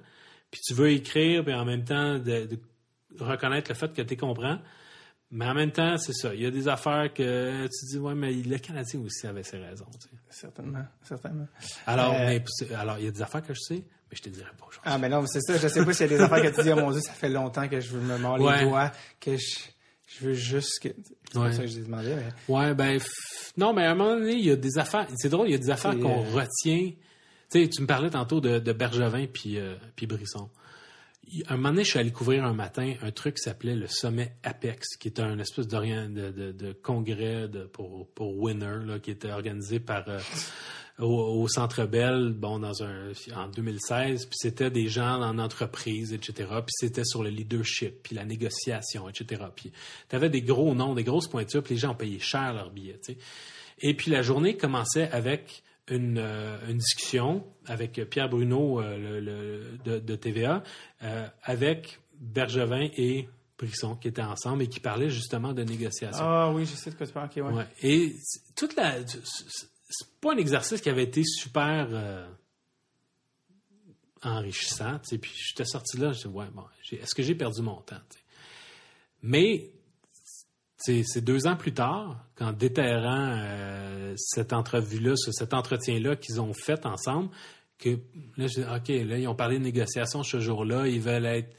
Puis 0.52 0.62
tu 0.62 0.74
veux 0.74 0.90
écrire, 0.92 1.44
puis 1.44 1.54
en 1.54 1.66
même 1.66 1.84
temps 1.84 2.20
de, 2.20 2.48
reconnaître 3.20 3.70
le 3.70 3.76
fait 3.76 3.94
que 3.94 4.02
tu 4.02 4.16
comprends. 4.18 4.60
Mais 5.30 5.46
en 5.46 5.54
même 5.54 5.72
temps, 5.72 5.98
c'est 5.98 6.14
ça. 6.14 6.34
Il 6.34 6.42
y 6.42 6.46
a 6.46 6.52
des 6.52 6.70
affaires 6.70 7.14
que 7.14 7.64
tu 7.68 7.86
dis, 7.86 7.98
ouais, 7.98 8.16
mais 8.16 8.32
le 8.32 8.58
Canadien 8.60 9.02
aussi 9.02 9.28
avait 9.28 9.44
ses 9.44 9.58
raisons. 9.58 9.88
tu 10.00 10.08
sais. 10.08 10.16
Certainement. 10.30 10.86
Certainement. 11.04 11.48
Alors, 11.86 12.14
Euh, 12.14 12.26
mais, 12.28 12.44
alors, 12.74 12.98
il 12.98 13.06
y 13.06 13.08
a 13.10 13.12
des 13.12 13.22
affaires 13.22 13.42
que 13.42 13.54
je 13.54 13.60
sais, 13.60 13.84
mais 14.10 14.18
je 14.18 14.22
te 14.24 14.30
dirai 14.30 14.50
pas 14.58 14.66
aujourd'hui. 14.68 14.82
Ah, 14.86 14.98
mais 14.98 15.10
non, 15.10 15.26
c'est 15.28 15.42
ça. 15.42 15.58
Je 15.58 15.68
sais 15.68 15.84
pas 15.86 15.94
s'il 15.94 16.10
y 16.10 16.14
a 16.14 16.18
des 16.18 16.24
affaires 16.24 16.42
que 16.42 16.56
tu 16.56 16.64
dis, 16.64 16.72
oh 16.72 16.76
mon 16.78 16.92
Dieu, 16.92 17.02
ça 17.02 17.12
fait 17.14 17.30
longtemps 17.30 17.68
que 17.68 17.80
je 17.80 17.98
me 17.98 18.18
mords 18.18 18.40
Ouais. 18.40 18.60
les 18.60 18.66
doigts, 18.66 18.92
que 19.20 19.36
je, 19.38 19.60
Je 20.08 20.26
veux 20.26 20.34
juste 20.34 20.80
que. 20.82 20.90
C'est 21.32 21.38
Ouais. 21.38 21.52
ça 21.52 21.62
que 21.64 21.68
je 21.68 21.80
demandé. 21.80 22.16
Mais... 22.16 22.54
Ouais, 22.54 22.74
ben, 22.74 22.98
f- 22.98 23.52
non, 23.58 23.74
mais 23.74 23.84
à 23.86 23.92
un 23.92 23.96
moment 23.96 24.16
donné, 24.16 24.34
il 24.34 24.46
y 24.46 24.52
a 24.52 24.56
des 24.56 24.78
affaires. 24.78 25.08
C'est 25.18 25.30
drôle, 25.30 25.48
il 25.50 25.52
y 25.52 25.56
a 25.56 25.58
des 25.60 25.70
affaires 25.70 25.98
qu'on 26.00 26.24
euh, 26.26 26.30
retient. 26.34 26.92
Tu 27.52 27.62
sais, 27.64 27.68
tu 27.70 27.82
me 27.82 27.88
parlais 27.88 28.10
tantôt 28.10 28.40
de, 28.42 28.60
de 28.60 28.72
Bergevin 28.74 29.26
puis, 29.28 29.58
euh, 29.60 29.76
puis 29.96 30.08
Brisson. 30.08 30.50
Il- 31.30 31.44
Un 31.50 31.58
moment 31.58 31.70
donné, 31.70 31.84
je 31.84 31.90
suis 31.90 32.00
allé 32.00 32.12
couvrir 32.12 32.46
un 32.46 32.54
matin 32.54 32.94
un 33.02 33.12
truc 33.12 33.36
qui 33.36 33.42
s'appelait 33.44 33.76
le 33.76 33.88
sommet 33.88 34.38
Apex, 34.44 34.96
qui 34.98 35.10
était 35.10 35.22
un 35.22 35.38
espèce 35.40 35.68
d'orient- 35.68 36.10
de, 36.10 36.30
de, 36.32 36.52
de 36.54 36.72
congrès 36.72 37.50
de, 37.50 37.64
pour, 37.66 38.08
pour 38.14 38.38
Winner, 38.40 38.78
là, 38.86 39.00
qui 39.00 39.12
était 39.12 39.32
organisé 39.32 39.80
par 39.82 40.08
euh, 40.08 40.20
au, 41.00 41.06
au 41.44 41.48
Centre 41.48 41.86
Bell, 41.86 42.34
bon, 42.34 42.60
dans 42.60 42.84
un 42.84 43.12
en 43.36 43.48
2016. 43.50 44.26
Puis 44.26 44.36
c'était 44.38 44.70
des 44.72 44.88
gens 44.88 45.22
en 45.22 45.38
entreprise, 45.40 46.12
etc. 46.14 46.50
Puis 46.66 46.74
c'était 46.78 47.04
sur 47.06 47.24
le 47.24 47.30
leadership, 47.30 48.02
puis 48.04 48.16
la 48.16 48.26
négociation, 48.26 49.08
etc. 49.10 49.44
Puis 49.56 49.72
tu 50.10 50.16
avais 50.16 50.30
des 50.30 50.42
gros 50.42 50.74
noms, 50.74 50.96
des 50.96 51.04
grosses 51.04 51.28
pointures, 51.28 51.62
puis 51.64 51.76
les 51.76 51.80
gens 51.80 51.94
payaient 51.96 52.20
cher 52.20 52.54
leurs 52.54 52.72
billets. 52.72 53.00
Et 53.80 53.94
puis 53.94 54.10
la 54.12 54.22
journée 54.24 54.58
commençait 54.58 55.10
avec 55.12 55.62
une, 55.90 56.18
euh, 56.18 56.58
une 56.70 56.78
discussion 56.80 57.44
avec 57.66 57.94
Pierre 58.10 58.28
Bruno 58.30 58.82
euh, 58.82 58.98
le- 58.98 59.20
le- 59.20 59.78
de, 59.86 60.00
de 60.00 60.16
TVA, 60.16 60.64
euh, 61.04 61.28
avec 61.44 62.00
Bergevin 62.20 62.90
et 62.98 63.30
Brisson 63.58 63.96
qui 63.96 64.08
étaient 64.08 64.22
ensemble 64.22 64.64
et 64.64 64.68
qui 64.68 64.80
parlaient 64.80 65.10
justement 65.10 65.54
de 65.54 65.64
négociation. 65.64 66.24
Ah 66.26 66.52
oui, 66.52 66.66
je 66.66 66.76
sais 66.76 66.90
de 66.92 66.96
quoi 66.96 67.08
tu 67.08 67.14
parles. 67.14 67.30
Ok, 67.36 67.44
ouais. 67.46 67.54
Ouais. 67.54 67.66
Et 67.84 68.14
toute 68.56 68.76
la, 68.76 68.96
c'est 69.90 70.10
pas 70.22 70.34
un 70.34 70.38
exercice 70.38 70.82
qui 70.82 70.90
avait 70.90 71.04
été 71.04 71.24
super 71.24 71.88
euh, 71.92 72.28
enrichissant. 74.24 75.00
tu 75.00 75.10
sais. 75.10 75.18
Puis 75.18 75.32
j'étais 75.36 75.66
sorti 75.66 75.98
là, 75.98 76.12
je 76.12 76.22
dis 76.22 76.28
ouais 76.28 76.48
bon, 76.54 76.64
est-ce 76.92 77.16
que 77.16 77.24
j'ai 77.24 77.36
perdu 77.36 77.62
mon 77.62 77.82
temps. 77.82 77.96
Mais 79.22 79.72
c'est 80.78 81.22
deux 81.22 81.48
ans 81.48 81.56
plus 81.58 81.74
tard, 81.74 82.24
qu'en 82.36 82.54
déterrant 82.54 83.36
euh, 83.38 84.14
cette 84.16 84.54
entrevue-là, 84.54 85.16
ce- 85.18 85.32
cet 85.32 85.54
entretien-là 85.54 86.16
qu'ils 86.16 86.40
ont 86.40 86.54
fait 86.54 86.86
ensemble, 86.86 87.30
que 87.80 87.90
là, 88.38 88.48
je 88.48 88.62
dis, 88.62 88.64
OK, 88.64 88.88
là, 89.08 89.18
ils 89.18 89.28
ont 89.28 89.36
parlé 89.36 89.58
de 89.60 89.64
négociation 89.64 90.24
ce 90.24 90.40
jour-là, 90.40 90.88
ils 90.88 91.02
veulent 91.02 91.26
être, 91.26 91.54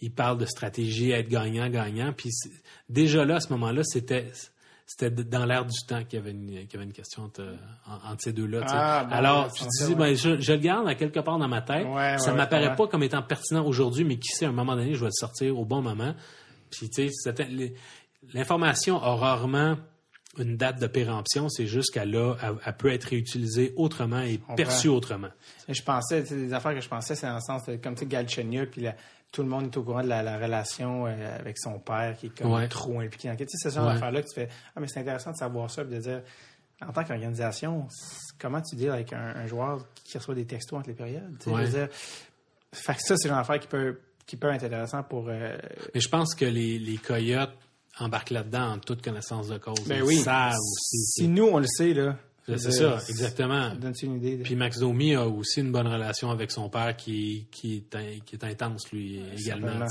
ils 0.00 0.12
parlent 0.12 0.38
de 0.38 0.44
stratégie, 0.46 1.12
être 1.12 1.28
gagnant-gagnant. 1.28 2.12
Puis 2.12 2.30
déjà 2.88 3.24
là, 3.24 3.36
à 3.36 3.40
ce 3.40 3.48
moment-là, 3.50 3.82
c'était 3.84 4.30
c'était 4.86 5.10
dans 5.10 5.44
l'air 5.46 5.64
du 5.64 5.78
temps 5.88 6.04
qu'il 6.04 6.18
y 6.18 6.22
avait 6.22 6.30
une, 6.32 6.46
qu'il 6.66 6.72
y 6.72 6.76
avait 6.76 6.84
une 6.84 6.92
question 6.92 7.22
entre, 7.24 7.42
en- 7.86 8.10
entre 8.12 8.20
ces 8.22 8.32
deux-là. 8.32 8.60
tu. 8.60 8.66
Ah, 8.70 9.04
bon, 9.04 9.14
Alors, 9.16 9.44
ouais, 9.46 9.50
je 9.56 9.64
ça, 9.70 9.86
dis, 9.86 9.92
ouais. 9.92 9.98
ben, 9.98 10.16
je, 10.16 10.40
je 10.40 10.52
le 10.52 10.58
garde 10.58 10.86
à 10.88 10.94
quelque 10.94 11.20
part 11.20 11.38
dans 11.38 11.48
ma 11.48 11.62
tête. 11.62 11.86
Ouais, 11.86 12.18
ça 12.18 12.30
ouais, 12.32 12.36
m'apparaît 12.36 12.68
ouais. 12.68 12.76
pas 12.76 12.86
comme 12.86 13.02
étant 13.02 13.22
pertinent 13.22 13.64
aujourd'hui, 13.64 14.04
mais 14.04 14.18
qui 14.18 14.28
sait, 14.28 14.44
à 14.44 14.48
un 14.50 14.52
moment 14.52 14.76
donné, 14.76 14.94
je 14.94 15.00
vais 15.00 15.06
le 15.06 15.12
sortir 15.12 15.58
au 15.58 15.64
bon 15.64 15.80
moment. 15.82 16.14
Puis, 16.70 16.90
tu 16.90 17.08
sais, 17.10 17.34
l'information 18.32 19.02
a 19.02 19.14
rarement 19.16 19.76
une 20.38 20.56
date 20.56 20.80
de 20.80 20.88
péremption, 20.88 21.48
c'est 21.48 21.66
juste 21.68 21.92
qu'elle 21.94 22.16
a, 22.16 22.34
elle, 22.66 22.76
peut 22.76 22.90
être 22.92 23.04
réutilisée 23.04 23.72
autrement 23.76 24.20
et 24.20 24.40
perçue 24.56 24.88
autrement. 24.88 25.28
Je 25.68 25.80
pensais, 25.82 26.22
tu 26.24 26.30
sais, 26.30 26.34
des 26.36 26.52
affaires 26.52 26.74
que 26.74 26.80
je 26.80 26.88
pensais, 26.88 27.14
c'est 27.14 27.26
dans 27.28 27.36
le 27.36 27.40
sens 27.40 27.64
de, 27.66 27.76
comme 27.76 27.94
tu 27.94 28.00
sais, 28.00 28.06
Galchenyuk, 28.06 28.70
puis 28.72 28.80
la- 28.82 28.96
tout 29.34 29.42
le 29.42 29.48
monde 29.48 29.64
est 29.64 29.76
au 29.76 29.82
courant 29.82 30.02
de 30.02 30.08
la, 30.08 30.22
la 30.22 30.38
relation 30.38 31.06
euh, 31.06 31.38
avec 31.40 31.58
son 31.58 31.78
père, 31.80 32.16
qui 32.16 32.26
est 32.26 32.38
comme 32.38 32.52
Ouais. 32.52 32.68
trop 32.68 33.00
impliqué 33.00 33.28
dans 33.28 33.34
Tu 33.36 33.44
sais, 33.48 33.56
c'est 33.58 33.70
ce 33.70 33.74
genre 33.74 33.88
Ouais. 33.88 33.94
d'affaires-là 33.94 34.22
que 34.22 34.28
tu 34.28 34.34
fais, 34.34 34.48
ah, 34.76 34.80
mais 34.80 34.86
c'est 34.86 35.00
intéressant 35.00 35.32
de 35.32 35.36
savoir 35.36 35.68
ça, 35.70 35.84
puis 35.84 35.96
de 35.96 36.00
dire, 36.00 36.22
en 36.80 36.92
tant 36.92 37.02
qu'organisation, 37.04 37.86
comment 38.40 38.60
tu 38.62 38.76
dis 38.76 38.88
avec 38.88 39.12
un, 39.12 39.34
un 39.36 39.46
joueur 39.46 39.84
qui 40.04 40.16
reçoit 40.18 40.34
des 40.36 40.44
textos 40.46 40.78
entre 40.78 40.88
les 40.88 40.94
périodes? 40.94 41.36
Tu 41.40 41.44
sais, 41.44 41.50
Ouais. 41.50 41.62
je 41.66 41.70
veux 41.70 41.78
dire, 41.86 41.88
fait 42.72 42.94
que 42.94 43.00
ça, 43.02 43.16
c'est 43.16 43.28
genre 43.28 43.38
d'affaires 43.38 43.58
qui 43.60 43.68
peut, 43.68 43.98
qui 44.26 44.36
peut 44.36 44.52
être 44.52 44.64
intéressant 44.64 45.02
pour. 45.02 45.26
euh, 45.28 45.56
Mais 45.94 46.00
je 46.00 46.08
pense 46.08 46.34
que 46.34 46.44
les, 46.44 46.78
les 46.78 46.96
coyotes 46.98 47.56
embarquent 47.98 48.30
là-dedans 48.30 48.72
en 48.74 48.78
toute 48.78 49.02
connaissance 49.02 49.48
de 49.48 49.58
cause. 49.58 49.80
ben 49.86 49.96
Ils 49.96 50.02
oui. 50.02 50.16
savent 50.18 50.52
aussi. 50.54 50.98
Si 51.12 51.28
nous, 51.28 51.44
on 51.46 51.58
le 51.58 51.66
sait, 51.66 51.92
là. 51.92 52.16
C'est 52.46 52.58
ça, 52.72 52.98
exactement. 53.08 53.70
ça 53.70 53.76
Donne-tu 53.76 54.06
une 54.06 54.16
idée? 54.16 54.36
de- 54.36 54.42
Puis 54.42 54.54
Max 54.56 54.78
Domi 54.78 55.14
a 55.14 55.26
aussi 55.26 55.60
une 55.60 55.72
bonne 55.72 55.86
relation 55.86 56.30
avec 56.30 56.50
son 56.50 56.68
père 56.68 56.94
qui, 56.96 57.46
qui, 57.50 57.76
est, 57.76 57.94
in- 57.96 58.20
qui 58.24 58.36
est 58.36 58.44
intense, 58.44 58.90
lui, 58.92 59.20
également. 59.36 59.86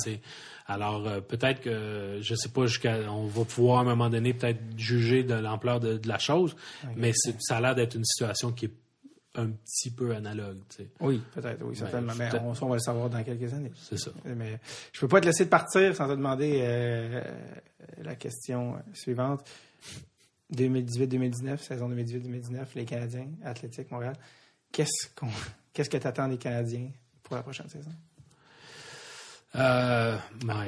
Alors, 0.68 1.08
euh, 1.08 1.20
peut-être 1.20 1.62
que, 1.62 2.20
je 2.22 2.36
sais 2.36 2.50
pas, 2.50 2.68
jusqu'à, 2.68 3.12
on 3.12 3.26
va 3.26 3.44
pouvoir 3.44 3.80
à 3.80 3.82
un 3.82 3.86
moment 3.86 4.10
donné 4.10 4.34
peut-être 4.34 4.60
juger 4.78 5.24
de 5.24 5.34
l'ampleur 5.34 5.80
de, 5.80 5.98
de 5.98 6.08
la 6.08 6.20
chose, 6.20 6.56
mais 6.96 7.12
ça 7.40 7.58
a 7.58 7.62
l'air 7.62 7.76
d'être 7.76 7.96
une 7.96 8.06
situation 8.06 8.52
qui 8.52 8.66
est 8.66 8.74
un 9.36 9.50
petit 9.50 9.90
peu 9.90 10.14
analogue. 10.14 10.60
tu 10.70 10.84
sais. 10.84 10.90
Oui, 11.00 11.20
peut-être, 11.34 11.64
oui, 11.66 11.76
certainement. 11.76 12.14
mais 12.18 12.30
on, 12.40 12.52
va 12.68 12.76
le 12.76 12.80
savoir 12.80 13.10
dans 13.10 13.24
quelques 13.24 13.52
années. 13.54 13.72
C'est 13.76 13.98
ça. 13.98 14.12
Mais 14.26 14.60
je 14.94 15.00
peux 15.00 15.08
pas 15.08 15.20
te 15.20 15.26
laisser 15.26 15.48
partir 15.50 15.96
sans 15.96 16.06
te 16.08 16.12
demander 16.12 16.60
euh, 16.62 17.22
la 18.04 18.16
question 18.16 18.76
suivante. 18.94 19.42
2018-2019, 20.54 21.58
saison 21.58 21.90
2018-2019, 21.90 22.66
les 22.76 22.86
Canadiens, 22.86 23.28
Athlétique 23.44 23.90
Montréal. 23.92 24.16
Qu'est-ce 24.72 25.08
qu'on, 25.16 25.30
qu'est-ce 25.74 25.90
que 25.90 25.98
tu 25.98 26.08
attends 26.08 26.28
des 26.28 26.38
Canadiens 26.38 26.90
pour 27.24 27.36
la 27.36 27.44
prochaine 27.44 27.70
saison? 27.70 27.92
Euh. 29.56 30.18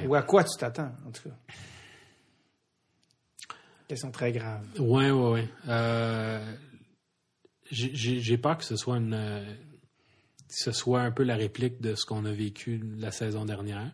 Ou 0.07 0.15
à 0.15 0.21
quoi 0.23 0.43
tu 0.43 0.57
t'attends, 0.59 0.91
en 1.07 1.11
tout 1.11 1.29
cas? 1.29 1.35
Question 3.87 4.11
très 4.11 4.31
grave. 4.31 4.65
Euh, 5.67 6.55
j'ai- 7.71 7.93
j'ai 7.95 8.19
j'ai 8.19 8.37
peur 8.37 8.57
que 8.57 8.63
ce 8.63 8.75
soit 8.75 8.97
une, 8.97 9.13
euh, 9.13 9.43
que 10.47 10.55
ce 10.55 10.71
soit 10.71 11.01
un 11.01 11.11
peu 11.11 11.23
la 11.23 11.35
réplique 11.35 11.81
de 11.81 11.93
ce 11.95 12.05
qu'on 12.05 12.25
a 12.25 12.31
vécu 12.31 12.81
la 12.97 13.11
saison 13.11 13.45
dernière. 13.45 13.91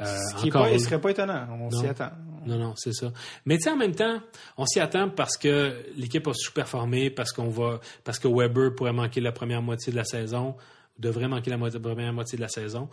Euh, 0.00 0.16
Ce 0.36 0.42
qui 0.42 0.48
il 0.48 0.80
serait 0.80 1.00
pas 1.00 1.10
étonnant. 1.10 1.46
On 1.60 1.70
s'y 1.70 1.86
attend. 1.86 2.10
Non, 2.46 2.58
non, 2.58 2.74
c'est 2.76 2.92
ça. 2.92 3.12
Mais 3.44 3.56
tu 3.56 3.64
sais, 3.64 3.70
en 3.70 3.76
même 3.76 3.94
temps, 3.94 4.20
on 4.56 4.64
s'y 4.64 4.80
attend 4.80 5.08
parce 5.10 5.36
que 5.36 5.82
l'équipe 5.96 6.26
a 6.26 6.32
sous-performé, 6.32 7.10
parce 7.10 7.32
qu'on 7.32 7.48
va, 7.48 7.80
parce 8.04 8.18
que 8.18 8.28
Weber 8.28 8.74
pourrait 8.74 8.92
manquer 8.92 9.20
la 9.20 9.32
première 9.32 9.60
moitié 9.60 9.92
de 9.92 9.98
la 9.98 10.04
saison, 10.04 10.56
devrait 10.98 11.28
manquer 11.28 11.50
la 11.50 11.58
première 11.58 12.12
moitié 12.12 12.36
de 12.36 12.42
la 12.42 12.48
saison. 12.48 12.88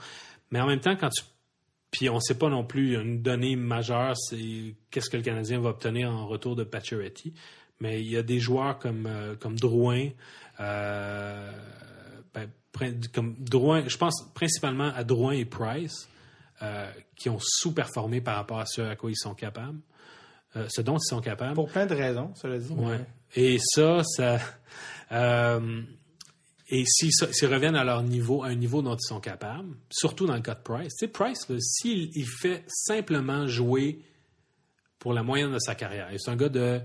Mais 0.51 0.59
en 0.59 0.67
même 0.67 0.79
temps, 0.79 0.95
quand 0.95 1.09
tu, 1.09 1.23
puis 1.91 2.09
on 2.09 2.19
sait 2.19 2.37
pas 2.37 2.49
non 2.49 2.63
plus 2.65 2.95
une 2.95 3.21
donnée 3.21 3.55
majeure, 3.55 4.17
c'est 4.17 4.75
qu'est-ce 4.91 5.09
que 5.09 5.17
le 5.17 5.23
Canadien 5.23 5.59
va 5.59 5.69
obtenir 5.69 6.11
en 6.11 6.27
retour 6.27 6.55
de 6.55 6.63
Pacioretty. 6.63 7.33
Mais 7.79 8.01
il 8.01 8.09
y 8.09 8.17
a 8.17 8.23
des 8.23 8.39
joueurs 8.39 8.79
comme 8.79 9.05
euh, 9.05 9.35
comme 9.35 9.57
Drouin, 9.57 10.09
euh, 10.59 11.51
ben, 12.33 12.49
comme 13.13 13.35
Drouin, 13.39 13.87
je 13.87 13.97
pense 13.97 14.25
principalement 14.33 14.91
à 14.95 15.03
Drouin 15.03 15.33
et 15.33 15.45
Price 15.45 16.09
euh, 16.61 16.89
qui 17.15 17.29
ont 17.29 17.39
sous-performé 17.39 18.21
par 18.21 18.35
rapport 18.35 18.59
à 18.59 18.65
ce 18.65 18.81
à 18.81 18.95
quoi 18.95 19.11
ils 19.11 19.17
sont 19.17 19.33
capables, 19.35 19.79
euh, 20.55 20.67
ce 20.69 20.81
dont 20.81 20.97
ils 20.97 21.07
sont 21.07 21.21
capables. 21.21 21.53
Pour 21.55 21.69
plein 21.69 21.85
de 21.85 21.95
raisons, 21.95 22.33
cela 22.35 22.57
dit. 22.57 22.71
Ouais. 22.73 23.05
Et 23.35 23.57
ça, 23.59 24.03
ça. 24.03 24.39
euh, 25.11 25.81
et 26.69 26.83
s'ils 26.85 27.11
reviennent 27.47 27.75
à 27.75 27.83
leur 27.83 28.01
niveau, 28.01 28.43
à 28.43 28.47
un 28.47 28.55
niveau 28.55 28.81
dont 28.81 28.95
ils 28.95 29.05
sont 29.05 29.19
capables, 29.19 29.75
surtout 29.91 30.25
dans 30.25 30.35
le 30.35 30.41
cas 30.41 30.55
de 30.55 30.61
Price. 30.61 30.93
Tu 30.97 31.05
sais, 31.05 31.07
Price, 31.07 31.45
s'il 31.59 32.09
il 32.15 32.25
fait 32.27 32.63
simplement 32.67 33.45
jouer 33.47 33.99
pour 34.97 35.13
la 35.13 35.21
moyenne 35.21 35.51
de 35.53 35.59
sa 35.59 35.75
carrière, 35.75 36.11
et 36.11 36.17
c'est 36.17 36.31
un 36.31 36.35
gars 36.35 36.49
de. 36.49 36.81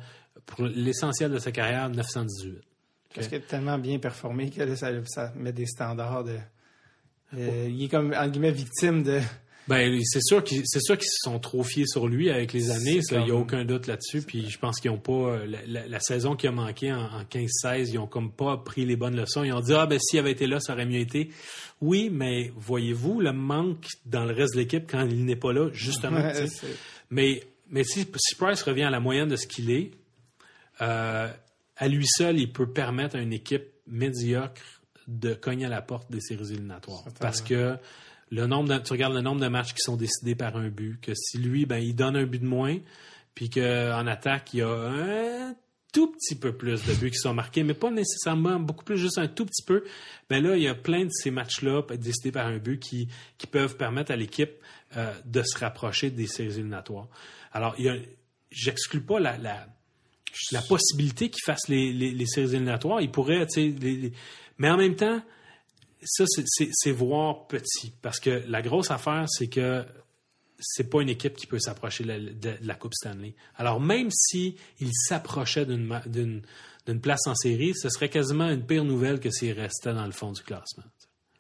Pour 0.47 0.65
l'essentiel 0.65 1.31
de 1.31 1.39
sa 1.39 1.53
carrière, 1.53 1.89
918. 1.91 2.59
Parce 3.15 3.29
qu'il 3.29 3.39
a 3.39 3.41
tellement 3.41 3.79
bien 3.79 3.99
performé 3.99 4.51
que 4.51 4.63
là, 4.63 4.77
ça, 4.77 4.91
ça 5.07 5.33
met 5.37 5.53
des 5.53 5.67
standards 5.67 6.25
de. 6.25 6.39
euh, 7.35 7.69
il 7.69 7.85
est 7.85 7.89
comme, 7.89 8.13
en 8.15 8.29
guillemets, 8.29 8.51
victime 8.53 9.03
de. 9.03 9.21
Ben, 9.69 10.01
c'est 10.03 10.23
sûr 10.23 10.43
qu'ils 10.43 10.63
c'est 10.65 10.81
sûr 10.81 10.97
qu'ils 10.99 11.09
se 11.09 11.19
sont 11.31 11.39
trop 11.39 11.63
fiés 11.63 11.87
sur 11.87 12.09
lui 12.09 12.29
avec 12.31 12.53
les 12.53 12.71
années, 12.71 13.01
il 13.13 13.19
n'y 13.25 13.31
a 13.31 13.35
aucun 13.37 13.65
doute 13.65 13.87
là-dessus. 13.87 14.23
Puis 14.23 14.51
je 14.51 14.59
pense 14.59 14.81
qu'ils 14.81 14.91
ont 14.91 14.99
pas 14.99 15.13
euh, 15.13 15.47
la, 15.47 15.59
la- 15.67 15.87
la 15.87 16.01
saison 16.01 16.35
qui 16.35 16.49
a 16.49 16.51
manqué 16.51 16.93
en, 16.93 17.03
en 17.05 17.23
15-16, 17.23 17.91
ils 17.91 17.99
ont 17.99 18.07
comme 18.09 18.33
pas 18.33 18.57
pris 18.57 18.85
les 18.85 18.97
bonnes 18.97 19.15
leçons. 19.15 19.45
Ils 19.45 19.53
ont 19.53 19.61
dit 19.61 19.73
ah 19.75 19.87
ben 19.87 19.99
s'il 20.01 20.19
avait 20.19 20.33
été 20.33 20.47
là, 20.49 20.59
ça 20.61 20.73
aurait 20.73 20.87
mieux 20.87 20.99
été. 20.99 21.31
Oui, 21.81 22.11
mais 22.11 22.51
voyez-vous 22.57 23.21
le 23.21 23.33
manque 23.33 23.87
dans 24.07 24.25
le 24.25 24.33
reste 24.35 24.55
de 24.55 24.61
l'équipe 24.61 24.91
quand 24.91 25.07
il 25.07 25.25
n'est 25.25 25.37
pas 25.37 25.53
là, 25.53 25.69
justement. 25.73 26.19
Ouais, 26.21 26.33
Mais, 27.11 27.43
mais 27.71 27.85
si, 27.85 28.07
si 28.17 28.35
Price 28.35 28.63
revient 28.63 28.83
à 28.85 28.91
la 28.91 29.01
moyenne 29.01 29.29
de 29.29 29.37
ce 29.37 29.47
qu'il 29.47 29.71
est, 29.71 29.93
euh, 30.83 31.29
à 31.77 31.89
lui 31.89 32.07
seul, 32.09 32.39
il 32.39 32.53
peut 32.53 32.67
permettre 32.71 33.17
à 33.17 33.21
une 33.21 33.33
équipe 33.33 33.67
médiocre 33.87 34.63
de 35.07 35.35
cogner 35.35 35.67
à 35.67 35.69
la 35.69 35.83
porte 35.83 36.11
des 36.11 36.21
séries 36.21 36.53
éliminatoires. 36.53 37.05
Parce 37.21 37.41
que 37.41 37.77
le 38.31 38.47
nombre 38.47 38.69
de, 38.69 38.79
tu 38.79 38.93
regardes 38.93 39.15
le 39.15 39.21
nombre 39.23 39.41
de 39.41 39.49
matchs 39.49 39.73
qui 39.73 39.81
sont 39.81 39.97
décidés 39.97 40.35
par 40.35 40.57
un 40.57 40.69
but, 40.69 41.01
que 41.01 41.13
si 41.15 41.39
lui, 41.39 41.67
ben, 41.67 41.79
il 41.79 41.95
donne 41.95 42.17
un 42.17 42.25
but 42.27 42.39
de 42.41 42.47
moins, 42.47 42.79
puis 43.35 43.51
qu'en 43.51 44.07
attaque, 44.07 44.55
il 44.55 44.59
y 44.59 44.63
a 44.63 44.69
un 44.69 45.55
tout 45.93 46.13
petit 46.13 46.37
peu 46.37 46.53
plus 46.53 46.85
de 46.87 46.95
buts 46.95 47.11
qui 47.11 47.19
sont 47.19 47.35
marqués, 47.35 47.65
mais 47.65 47.75
pas 47.75 47.91
nécessairement 47.91 48.61
beaucoup 48.61 48.85
plus, 48.85 48.97
juste 48.97 49.19
un 49.19 49.27
tout 49.27 49.45
petit 49.45 49.65
peu. 49.65 49.85
Ben 50.29 50.43
là, 50.43 50.57
il 50.57 50.63
y 50.63 50.69
a 50.69 50.75
plein 50.75 51.05
de 51.05 51.11
ces 51.11 51.33
matchs-là 51.33 51.83
décidés 51.97 52.31
par 52.31 52.47
un 52.47 52.59
but 52.59 52.79
qui, 52.79 53.09
qui 53.39 53.49
peuvent 53.49 53.77
permettre 53.77 54.13
à 54.13 54.17
l'équipe 54.17 54.53
euh, 54.97 55.13
de 55.25 55.43
se 55.43 55.59
rapprocher 55.59 56.11
des 56.11 56.29
séries 56.29 56.55
éliminatoires. 56.55 57.09
Alors, 57.53 57.77
j'exclus 58.53 59.01
pas 59.01 59.19
la, 59.19 59.37
la, 59.39 60.63
possibilité 60.69 61.29
qu'ils 61.31 61.43
fassent 61.45 61.69
les, 61.69 61.93
les, 61.93 62.13
les 62.13 62.27
séries 62.27 62.51
éliminatoires. 62.51 63.01
Ils 63.01 63.11
pourraient, 63.11 63.45
tu 63.47 63.73
sais, 63.73 63.77
les- 63.81 64.13
mais 64.59 64.71
en 64.71 64.77
même 64.77 64.95
temps, 64.95 65.21
ça, 66.03 66.25
c'est- 66.27 66.91
voir 66.93 67.47
petit. 67.47 67.93
Parce 68.03 68.21
que 68.21 68.43
la 68.49 68.63
grosse 68.63 68.91
affaire, 68.91 69.27
c'est 69.29 69.49
que 69.49 69.85
c'est 70.59 70.91
pas 70.91 71.01
une 71.01 71.09
équipe 71.09 71.37
qui 71.37 71.47
peut 71.47 71.59
s'approcher 71.59 72.05
de, 72.05 72.09
la- 72.09 72.19
de- 72.19 72.33
de 72.33 72.57
la 72.67 72.75
Coupe 72.75 72.95
Stanley. 72.95 73.35
Alors 73.57 73.81
même 73.81 74.11
si 74.11 74.57
il 74.79 74.91
s'approchait 74.93 75.65
d'une 75.67 77.01
place 77.03 77.27
en 77.27 77.35
série, 77.35 77.75
ce 77.75 77.89
serait 77.89 78.09
quasiment 78.11 78.49
une 78.51 78.65
pire 78.65 78.85
nouvelle 78.85 79.21
que 79.21 79.31
s'il 79.31 79.53
restait 79.53 79.95
dans 79.95 80.05
le 80.07 80.13
fond 80.13 80.33
du 80.33 80.43
classement. 80.43 80.85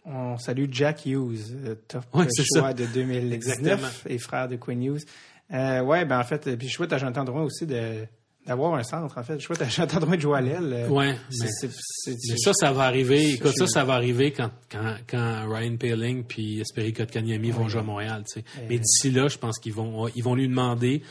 On 0.06 0.38
salue 0.38 0.64
Jack 0.70 1.04
Hughes, 1.04 1.54
euh, 1.66 1.74
top 1.86 2.04
Ouais, 2.14 2.26
choix 2.34 2.68
ça. 2.68 2.72
de 2.72 2.86
2019 2.86 3.32
Exactement. 3.34 3.88
et 4.06 4.18
frère 4.18 4.48
de 4.48 4.56
Quinn 4.56 4.82
Hughes. 4.82 5.02
Euh, 5.52 5.82
ouais, 5.82 6.04
ben 6.06 6.18
en 6.18 6.24
fait, 6.24 6.46
euh, 6.46 6.56
puis 6.56 6.68
je 6.68 6.72
souhaite 6.74 6.92
à 6.94 6.98
Jonathan 6.98 7.24
Drouin 7.24 7.42
aussi 7.42 7.66
de 7.66 8.06
d'avoir 8.46 8.74
un 8.74 8.82
centre, 8.82 9.16
en 9.18 9.22
fait. 9.22 9.38
Je 9.38 9.44
souhaite 9.44 9.62
à 9.62 9.86
Drouin 10.00 10.16
de 10.16 10.20
jouer 10.20 10.38
à 10.38 10.40
l'aile. 10.40 10.72
euh, 10.72 10.88
Ouais, 10.88 11.16
c'est- 11.30 11.68
mais- 12.06 12.36
ça, 12.38 12.52
ça 12.54 12.72
va 12.72 12.84
arriver. 12.84 13.34
Écoute, 13.34 13.52
ça, 13.56 13.66
ça 13.66 13.84
va 13.84 13.94
arriver 13.94 14.32
quand, 14.32 14.50
quand, 14.70 14.96
quand 15.08 15.46
Ryan 15.48 15.76
Paling 15.76 16.24
puis 16.24 16.60
Esperi 16.60 16.92
Kotkaniemi 16.92 17.50
vont 17.50 17.68
jouer 17.68 17.80
à 17.80 17.84
Montréal. 17.84 18.24
tu 18.26 18.40
sais. 18.40 18.44
Mais 18.68 18.78
d'ici 18.78 19.10
là, 19.10 19.28
je 19.28 19.38
pense 19.38 19.58
qu'ils 19.58 19.74
vont, 19.74 20.08
ils 20.08 20.22
vont 20.24 20.34
lui 20.34 20.48
demander 20.48 21.02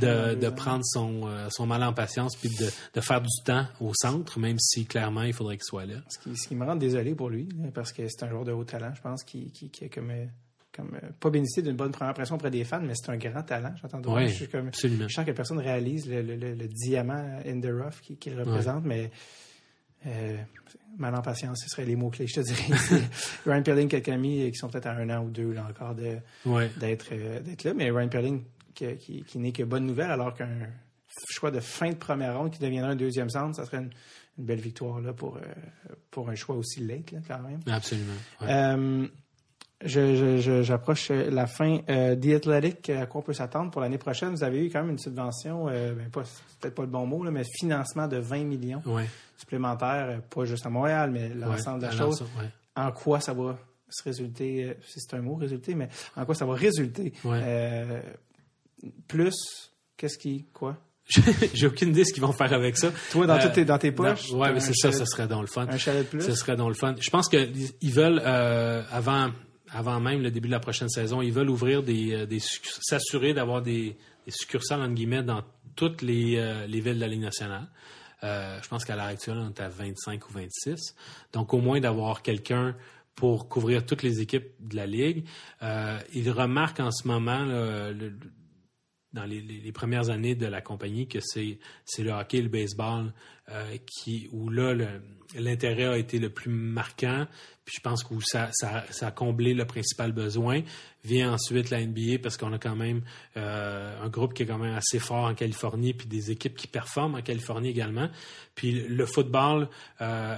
de, 0.00 0.34
de 0.36 0.48
prendre 0.48 0.84
son, 0.84 1.22
euh, 1.26 1.48
son 1.50 1.66
mal 1.66 1.82
en 1.82 1.92
patience 1.92 2.36
puis 2.36 2.50
de, 2.50 2.68
de 2.94 3.00
faire 3.00 3.20
du 3.20 3.28
temps 3.44 3.66
au 3.80 3.92
centre, 3.94 4.38
même 4.38 4.58
si 4.58 4.86
clairement 4.86 5.22
il 5.22 5.32
faudrait 5.32 5.56
qu'il 5.56 5.64
soit 5.64 5.86
là. 5.86 5.96
Ce 6.08 6.18
qui, 6.18 6.36
ce 6.36 6.48
qui 6.48 6.54
me 6.54 6.64
rend 6.64 6.76
désolé 6.76 7.14
pour 7.14 7.30
lui, 7.30 7.48
parce 7.74 7.92
que 7.92 8.06
c'est 8.08 8.22
un 8.24 8.28
joueur 8.30 8.44
de 8.44 8.52
haut 8.52 8.64
talent, 8.64 8.92
je 8.94 9.00
pense, 9.02 9.22
qui, 9.24 9.50
qui, 9.50 9.70
qui 9.70 9.84
a 9.84 9.88
comme, 9.88 10.10
euh, 10.10 10.24
comme 10.76 10.94
euh, 11.02 11.08
pas 11.18 11.30
bénéficié 11.30 11.62
d'une 11.62 11.76
bonne 11.76 11.90
première 11.92 12.10
impression 12.10 12.34
auprès 12.36 12.50
des 12.50 12.64
fans, 12.64 12.80
mais 12.82 12.94
c'est 12.94 13.10
un 13.10 13.16
grand 13.16 13.42
talent. 13.42 13.74
J'entends 13.80 14.00
je 14.28 14.34
suis 14.34 14.48
comme, 14.48 14.68
absolument. 14.68 15.08
Je 15.08 15.14
sens 15.14 15.24
que 15.24 15.30
personne 15.32 15.58
réalise 15.58 16.08
le, 16.08 16.22
le- 16.22 16.36
le- 16.36 16.54
le 16.54 16.68
diamant 16.68 17.40
in 17.46 17.60
the 17.60 17.70
rough 17.72 18.00
qu'il 18.18 18.38
représente, 18.38 18.84
mais 18.84 19.10
euh, 20.06 20.36
mal 20.98 21.14
en 21.14 21.22
patience, 21.22 21.60
ce 21.64 21.68
seraient 21.70 21.84
les 21.86 21.96
mots-clés, 21.96 22.26
je 22.26 22.34
te 22.34 22.40
dirais. 22.40 23.02
Ryan 23.46 23.62
Perling, 23.62 23.88
quelques 23.88 24.08
amis 24.10 24.42
euh, 24.42 24.50
qui 24.50 24.56
sont 24.56 24.68
peut-être 24.68 24.86
à 24.86 24.92
un 24.92 25.08
an 25.10 25.24
ou 25.24 25.30
deux 25.30 25.52
là, 25.52 25.66
encore 25.68 25.94
de- 25.94 26.18
Ouais. 26.44 26.70
d'être 26.78 27.08
euh, 27.12 27.40
d'être 27.40 27.64
là, 27.64 27.74
mais 27.74 27.90
Ryan 27.90 28.08
Perling 28.08 28.42
qui, 28.74 28.94
qui, 28.96 29.22
qui 29.24 29.38
n'est 29.38 29.52
que 29.52 29.62
bonne 29.62 29.86
nouvelle, 29.86 30.10
alors 30.10 30.34
qu'un 30.34 30.48
choix 31.30 31.50
de 31.50 31.60
fin 31.60 31.90
de 31.90 31.96
première 31.96 32.36
ronde 32.38 32.50
qui 32.52 32.58
deviendra 32.60 32.90
un 32.90 32.96
deuxième 32.96 33.30
centre, 33.30 33.56
ça 33.56 33.64
serait 33.64 33.78
une, 33.78 33.90
une 34.38 34.44
belle 34.44 34.60
victoire 34.60 35.00
là, 35.00 35.12
pour, 35.14 35.38
euh, 35.38 35.40
pour 36.10 36.28
un 36.28 36.34
choix 36.34 36.54
aussi 36.56 36.80
late, 36.84 37.10
là, 37.12 37.20
quand 37.26 37.40
même. 37.40 37.60
Absolument. 37.66 38.12
Euh, 39.84 39.86
je- 39.88 40.38
je- 40.40 40.62
J'approche 40.62 41.10
euh, 41.10 41.30
la 41.30 41.46
fin. 41.46 41.80
Euh, 41.90 42.16
The 42.16 42.28
Athletic, 42.36 42.88
euh, 42.90 43.02
à 43.02 43.06
quoi 43.06 43.20
on 43.20 43.24
peut 43.24 43.34
s'attendre 43.34 43.70
pour 43.70 43.80
l'année 43.82 43.98
prochaine? 43.98 44.30
Vous 44.30 44.42
avez 44.42 44.64
eu 44.64 44.70
quand 44.70 44.80
même 44.80 44.90
une 44.92 44.98
subvention, 44.98 45.68
euh, 45.68 45.92
ben 45.92 46.08
c'est 46.24 46.58
peut-être 46.60 46.74
pas 46.74 46.82
le 46.82 46.88
bon 46.88 47.06
mot, 47.06 47.22
là, 47.24 47.30
mais 47.30 47.42
financement 47.58 48.08
de 48.08 48.16
20 48.16 48.44
millions 48.44 48.82
Ouais. 48.86 49.04
supplémentaires, 49.36 50.20
pas 50.34 50.44
juste 50.46 50.64
à 50.66 50.70
Montréal, 50.70 51.10
mais 51.12 51.28
l'ensemble 51.28 51.82
Ouais, 51.84 51.88
de 51.90 51.92
la 51.92 51.98
chose. 51.98 52.22
ouais. 52.22 52.48
En 52.74 52.90
quoi 52.92 53.20
ça 53.20 53.32
va 53.34 53.58
se 53.90 54.02
résulter, 54.02 54.64
euh, 54.64 54.74
si 54.86 54.98
c'est 55.00 55.14
un 55.14 55.20
mot, 55.20 55.34
résulter, 55.34 55.74
mais 55.74 55.88
en 56.16 56.24
quoi 56.24 56.34
ça 56.34 56.46
va 56.46 56.54
résulter? 56.54 57.12
Euh, 57.26 58.00
plus, 59.08 59.34
qu'est-ce 59.96 60.18
qui, 60.18 60.46
quoi? 60.52 60.76
J'ai 61.54 61.66
aucune 61.68 61.90
idée 61.90 62.04
ce 62.04 62.12
qu'ils 62.12 62.22
vont 62.22 62.32
faire 62.32 62.52
avec 62.52 62.76
ça. 62.76 62.90
Toi, 63.12 63.26
dans, 63.26 63.36
Euh, 63.38 63.48
tes, 63.52 63.64
dans 63.64 63.78
tes 63.78 63.92
poches? 63.92 64.28
t'as 64.30 64.52
mais 64.52 64.58
c'est 64.60 64.74
ça, 64.74 64.90
ça 64.90 65.06
serait 65.06 65.28
dans 65.28 65.40
le 65.40 65.46
fun. 65.46 65.66
Un 65.68 65.78
chalet 65.78 66.02
de 66.04 66.08
plus? 66.08 66.22
Ce 66.22 66.34
serait 66.34 66.56
dans 66.56 66.68
le 66.68 66.74
fun. 66.74 66.96
Je 67.00 67.10
pense 67.10 67.28
qu'ils 67.28 67.52
ils 67.80 67.92
veulent, 67.92 68.20
euh, 68.24 68.82
avant, 68.90 69.28
avant 69.76 70.00
même 70.00 70.22
le 70.22 70.30
début 70.30 70.48
de 70.48 70.52
la 70.52 70.60
prochaine 70.60 70.88
saison, 70.88 71.20
ils 71.20 71.32
veulent 71.32 71.50
ouvrir 71.50 71.82
des, 71.82 72.14
euh, 72.14 72.38
s'assurer 72.80 73.34
d'avoir 73.34 73.60
des, 73.60 73.96
succursales, 74.26 74.80
entre 74.80 74.94
guillemets, 74.94 75.22
dans 75.22 75.42
toutes 75.76 76.00
les, 76.00 76.36
euh, 76.38 76.66
les 76.66 76.80
villes 76.80 76.94
de 76.94 77.00
la 77.00 77.08
Ligue 77.08 77.20
nationale. 77.20 77.68
Euh, 78.24 78.58
je 78.62 78.68
pense 78.68 78.86
qu'à 78.86 78.96
l'heure 78.96 79.06
actuelle, 79.06 79.36
on 79.36 79.50
est 79.50 79.60
à 79.60 79.68
25 79.68 80.28
ou 80.30 80.32
26. 80.32 80.94
Donc, 81.34 81.52
au 81.52 81.60
moins 81.60 81.78
d'avoir 81.78 82.22
quelqu'un 82.22 82.74
pour 83.14 83.48
couvrir 83.48 83.84
toutes 83.84 84.02
les 84.02 84.20
équipes 84.22 84.48
de 84.60 84.76
la 84.76 84.86
Ligue. 84.86 85.24
Ils 86.12 86.30
remarquent 86.30 86.80
en 86.80 86.90
ce 86.90 87.08
moment, 87.08 87.46
dans 89.12 89.24
les, 89.24 89.72
premières 89.72 90.10
années 90.10 90.34
de 90.34 90.46
la 90.46 90.60
compagnie 90.60 91.08
que 91.08 91.18
c'est 91.20 91.58
le 91.98 92.10
hockey 92.10 92.42
le 92.42 92.48
baseball 92.48 93.12
euh, 93.50 93.76
qui 93.86 94.28
où 94.32 94.50
là 94.50 94.74
l'intérêt 95.34 95.86
a 95.86 95.98
été 95.98 96.18
le 96.18 96.30
plus 96.30 96.50
marquant. 96.50 97.26
Puis 97.64 97.76
je 97.78 97.80
pense 97.80 98.04
que 98.04 98.14
ça, 98.20 98.50
ça, 98.52 99.06
a 99.06 99.10
comblé 99.10 99.54
le 99.54 99.64
principal 99.64 100.12
besoin. 100.12 100.62
Vient 101.04 101.32
ensuite 101.32 101.70
la 101.70 101.84
NBA 101.84 102.18
parce 102.22 102.36
qu'on 102.36 102.52
a 102.52 102.58
quand 102.58 102.76
même 102.76 103.02
euh, 103.36 104.04
un 104.04 104.08
groupe 104.08 104.34
qui 104.34 104.44
est 104.44 104.46
quand 104.46 104.58
même 104.58 104.74
assez 104.74 104.98
fort 104.98 105.24
en 105.24 105.34
Californie 105.34 105.92
puis 105.94 106.06
des 106.06 106.30
équipes 106.30 106.56
qui 106.56 106.68
performent 106.68 107.16
en 107.16 107.22
Californie 107.22 107.70
également. 107.70 108.08
Puis 108.54 108.72
le 108.72 109.06
football 109.06 109.68
euh, 110.00 110.36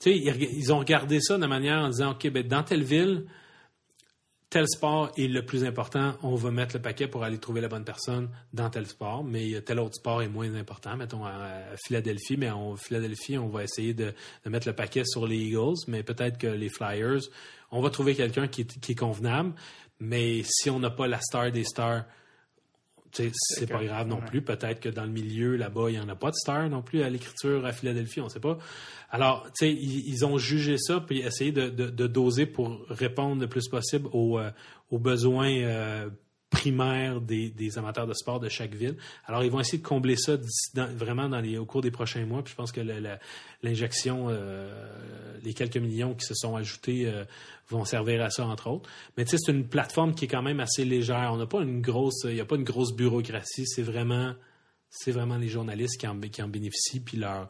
tu 0.00 0.10
sais 0.10 0.16
ils, 0.16 0.58
ils 0.58 0.72
ont 0.72 0.78
regardé 0.78 1.20
ça 1.20 1.36
de 1.36 1.46
manière 1.46 1.80
en 1.80 1.88
disant 1.88 2.12
ok 2.12 2.30
ben 2.30 2.46
dans 2.46 2.62
telle 2.62 2.84
ville 2.84 3.26
tel 4.52 4.68
sport 4.68 5.10
est 5.16 5.28
le 5.28 5.46
plus 5.46 5.64
important, 5.64 6.12
on 6.22 6.34
va 6.34 6.50
mettre 6.50 6.76
le 6.76 6.82
paquet 6.82 7.08
pour 7.08 7.24
aller 7.24 7.38
trouver 7.38 7.62
la 7.62 7.68
bonne 7.68 7.86
personne 7.86 8.28
dans 8.52 8.68
tel 8.68 8.86
sport, 8.86 9.24
mais 9.24 9.58
tel 9.62 9.80
autre 9.80 9.94
sport 9.94 10.20
est 10.20 10.28
moins 10.28 10.54
important. 10.54 10.94
Mettons 10.94 11.24
à, 11.24 11.62
Philadelphie, 11.86 12.36
mais 12.36 12.50
en 12.50 12.76
Philadelphie, 12.76 13.38
on 13.38 13.48
va 13.48 13.64
essayer 13.64 13.94
de, 13.94 14.12
mettre 14.44 14.68
le 14.68 14.74
paquet 14.74 15.04
sur 15.06 15.26
les 15.26 15.38
Eagles, 15.38 15.78
mais 15.88 16.02
peut-être 16.02 16.36
que 16.36 16.48
les 16.48 16.68
Flyers, 16.68 17.22
on 17.70 17.80
va 17.80 17.88
trouver 17.88 18.14
quelqu'un 18.14 18.46
qui 18.46 18.60
est, 18.60 18.78
qui 18.78 18.92
est 18.92 18.94
convenable, 18.94 19.54
mais 20.00 20.42
si 20.44 20.68
on 20.68 20.78
n'a 20.78 20.90
pas 20.90 21.06
la 21.06 21.20
star 21.22 21.50
des 21.50 21.64
stars, 21.64 22.04
c'est 23.12 23.66
pas 23.66 23.84
grave 23.84 24.08
non 24.08 24.16
ouais. 24.20 24.24
plus. 24.26 24.42
Peut-être 24.42 24.80
que 24.80 24.88
dans 24.88 25.04
le 25.04 25.10
milieu, 25.10 25.56
là-bas, 25.56 25.90
il 25.90 25.92
n'y 25.94 26.00
en 26.00 26.08
a 26.08 26.14
pas 26.16 26.30
de 26.30 26.34
star 26.36 26.68
non 26.70 26.82
plus 26.82 27.02
à 27.02 27.10
l'écriture 27.10 27.64
à 27.66 27.72
Philadelphie, 27.72 28.20
on 28.20 28.24
ne 28.24 28.30
sait 28.30 28.40
pas. 28.40 28.58
Alors, 29.10 29.44
tu 29.46 29.66
sais, 29.66 29.72
ils, 29.72 30.08
ils 30.08 30.24
ont 30.24 30.38
jugé 30.38 30.76
ça 30.78 31.00
puis 31.00 31.20
essayé 31.20 31.52
de, 31.52 31.68
de- 31.68 31.90
de 31.90 32.06
doser 32.06 32.46
pour 32.46 32.84
répondre 32.88 33.40
le 33.40 33.48
plus 33.48 33.68
possible 33.68 34.08
aux, 34.12 34.38
euh, 34.38 34.50
aux 34.90 34.98
besoins 34.98 35.50
euh, 35.52 36.08
primaires 36.52 37.20
des, 37.20 37.78
amateurs 37.78 38.06
de 38.06 38.12
sport 38.12 38.38
de 38.38 38.48
chaque 38.48 38.74
ville. 38.74 38.96
Alors, 39.26 39.42
ils 39.42 39.50
vont 39.50 39.58
essayer 39.58 39.78
de 39.78 39.86
combler 39.86 40.16
ça 40.16 40.36
vraiment 40.74 41.28
au 41.58 41.64
cours 41.64 41.80
des 41.80 41.90
prochains 41.90 42.24
mois. 42.26 42.44
Puis 42.44 42.52
je 42.52 42.56
pense 42.56 42.70
que 42.70 42.82
l'injection, 43.62 44.26
euh, 44.28 44.70
les 45.42 45.54
quelques 45.54 45.78
millions 45.78 46.14
qui 46.14 46.26
se 46.26 46.34
sont 46.34 46.54
ajoutés 46.54 47.06
euh, 47.06 47.24
vont 47.70 47.84
servir 47.84 48.22
à 48.22 48.30
ça, 48.30 48.46
entre 48.46 48.68
autres. 48.68 48.88
Mais 49.16 49.24
tu 49.24 49.30
sais, 49.30 49.38
c'est 49.40 49.52
une 49.52 49.66
plateforme 49.66 50.14
qui 50.14 50.26
est 50.26 50.28
quand 50.28 50.42
même 50.42 50.60
assez 50.60 50.84
légère. 50.84 51.30
On 51.32 51.38
n'a 51.38 51.46
pas 51.46 51.62
une 51.62 51.80
grosse, 51.80 52.24
il 52.24 52.34
n'y 52.34 52.40
a 52.40 52.44
pas 52.44 52.56
une 52.56 52.64
grosse 52.64 52.94
bureaucratie. 52.94 53.66
C'est 53.66 53.82
vraiment, 53.82 54.34
c'est 54.90 55.12
vraiment 55.12 55.38
les 55.38 55.48
journalistes 55.48 55.98
qui 55.98 56.06
en, 56.06 56.20
qui 56.20 56.42
en 56.42 56.48
bénéficient, 56.48 57.00
puis 57.00 57.16
leur, 57.16 57.48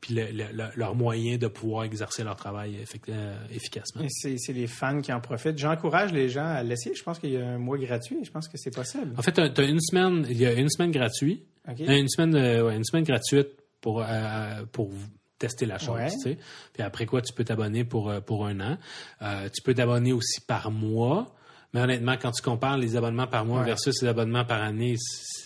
puis 0.00 0.14
le- 0.14 0.30
le- 0.32 0.52
le- 0.52 0.70
leur 0.76 0.94
moyen 0.94 1.36
de 1.36 1.46
pouvoir 1.46 1.84
exercer 1.84 2.24
leur 2.24 2.36
travail 2.36 2.76
euh, 3.08 3.34
efficacement. 3.54 4.02
C'est 4.18 4.52
les 4.52 4.66
fans 4.66 5.00
qui 5.00 5.12
en 5.12 5.20
profitent. 5.20 5.58
J'encourage 5.58 6.12
les 6.12 6.28
gens 6.28 6.46
à 6.46 6.62
l'essayer. 6.62 6.94
Je 6.94 7.02
pense 7.02 7.18
qu'il 7.18 7.30
y 7.30 7.36
a 7.36 7.46
un 7.46 7.58
mois 7.58 7.76
gratuit. 7.78 8.18
Je 8.24 8.30
pense 8.30 8.48
que 8.48 8.56
c'est 8.56 8.74
possible. 8.74 9.12
En 9.18 9.22
fait, 9.22 9.32
tu 9.32 9.60
as 9.60 9.64
une 9.64 9.80
semaine, 9.80 10.26
il 10.30 10.38
y 10.38 10.46
a 10.46 10.52
une 10.52 10.70
semaine 10.70 10.90
gratuite, 10.90 11.44
OK? 11.68 11.80
une 11.80 12.08
semaine, 12.08 12.34
euh, 12.34 12.66
ouais, 12.66 12.76
une 12.76 12.84
semaine 12.84 13.04
gratuite 13.04 13.48
pour 13.80 14.02
euh, 14.02 14.64
pour 14.72 14.90
tester 15.38 15.64
la 15.66 15.78
chose. 15.78 15.94
Ouais. 15.96 16.10
tu 16.10 16.18
sais. 16.18 16.38
Puis 16.74 16.82
après 16.82 17.06
quoi, 17.06 17.22
tu 17.22 17.32
peux 17.32 17.44
t'abonner 17.44 17.84
pour 17.84 18.10
euh, 18.10 18.20
pour 18.20 18.46
un 18.46 18.60
an. 18.60 18.78
Euh, 19.22 19.48
tu 19.48 19.62
peux 19.62 19.74
t'abonner 19.74 20.12
aussi 20.12 20.40
par 20.46 20.70
mois. 20.70 21.34
Mais 21.72 21.80
honnêtement, 21.82 22.16
quand 22.20 22.32
tu 22.32 22.42
compares 22.42 22.78
les 22.78 22.96
abonnements 22.96 23.28
par 23.28 23.44
mois 23.44 23.60
Ouais. 23.60 23.66
versus 23.66 24.02
les 24.02 24.08
abonnements 24.08 24.44
par 24.44 24.60
année, 24.60 24.96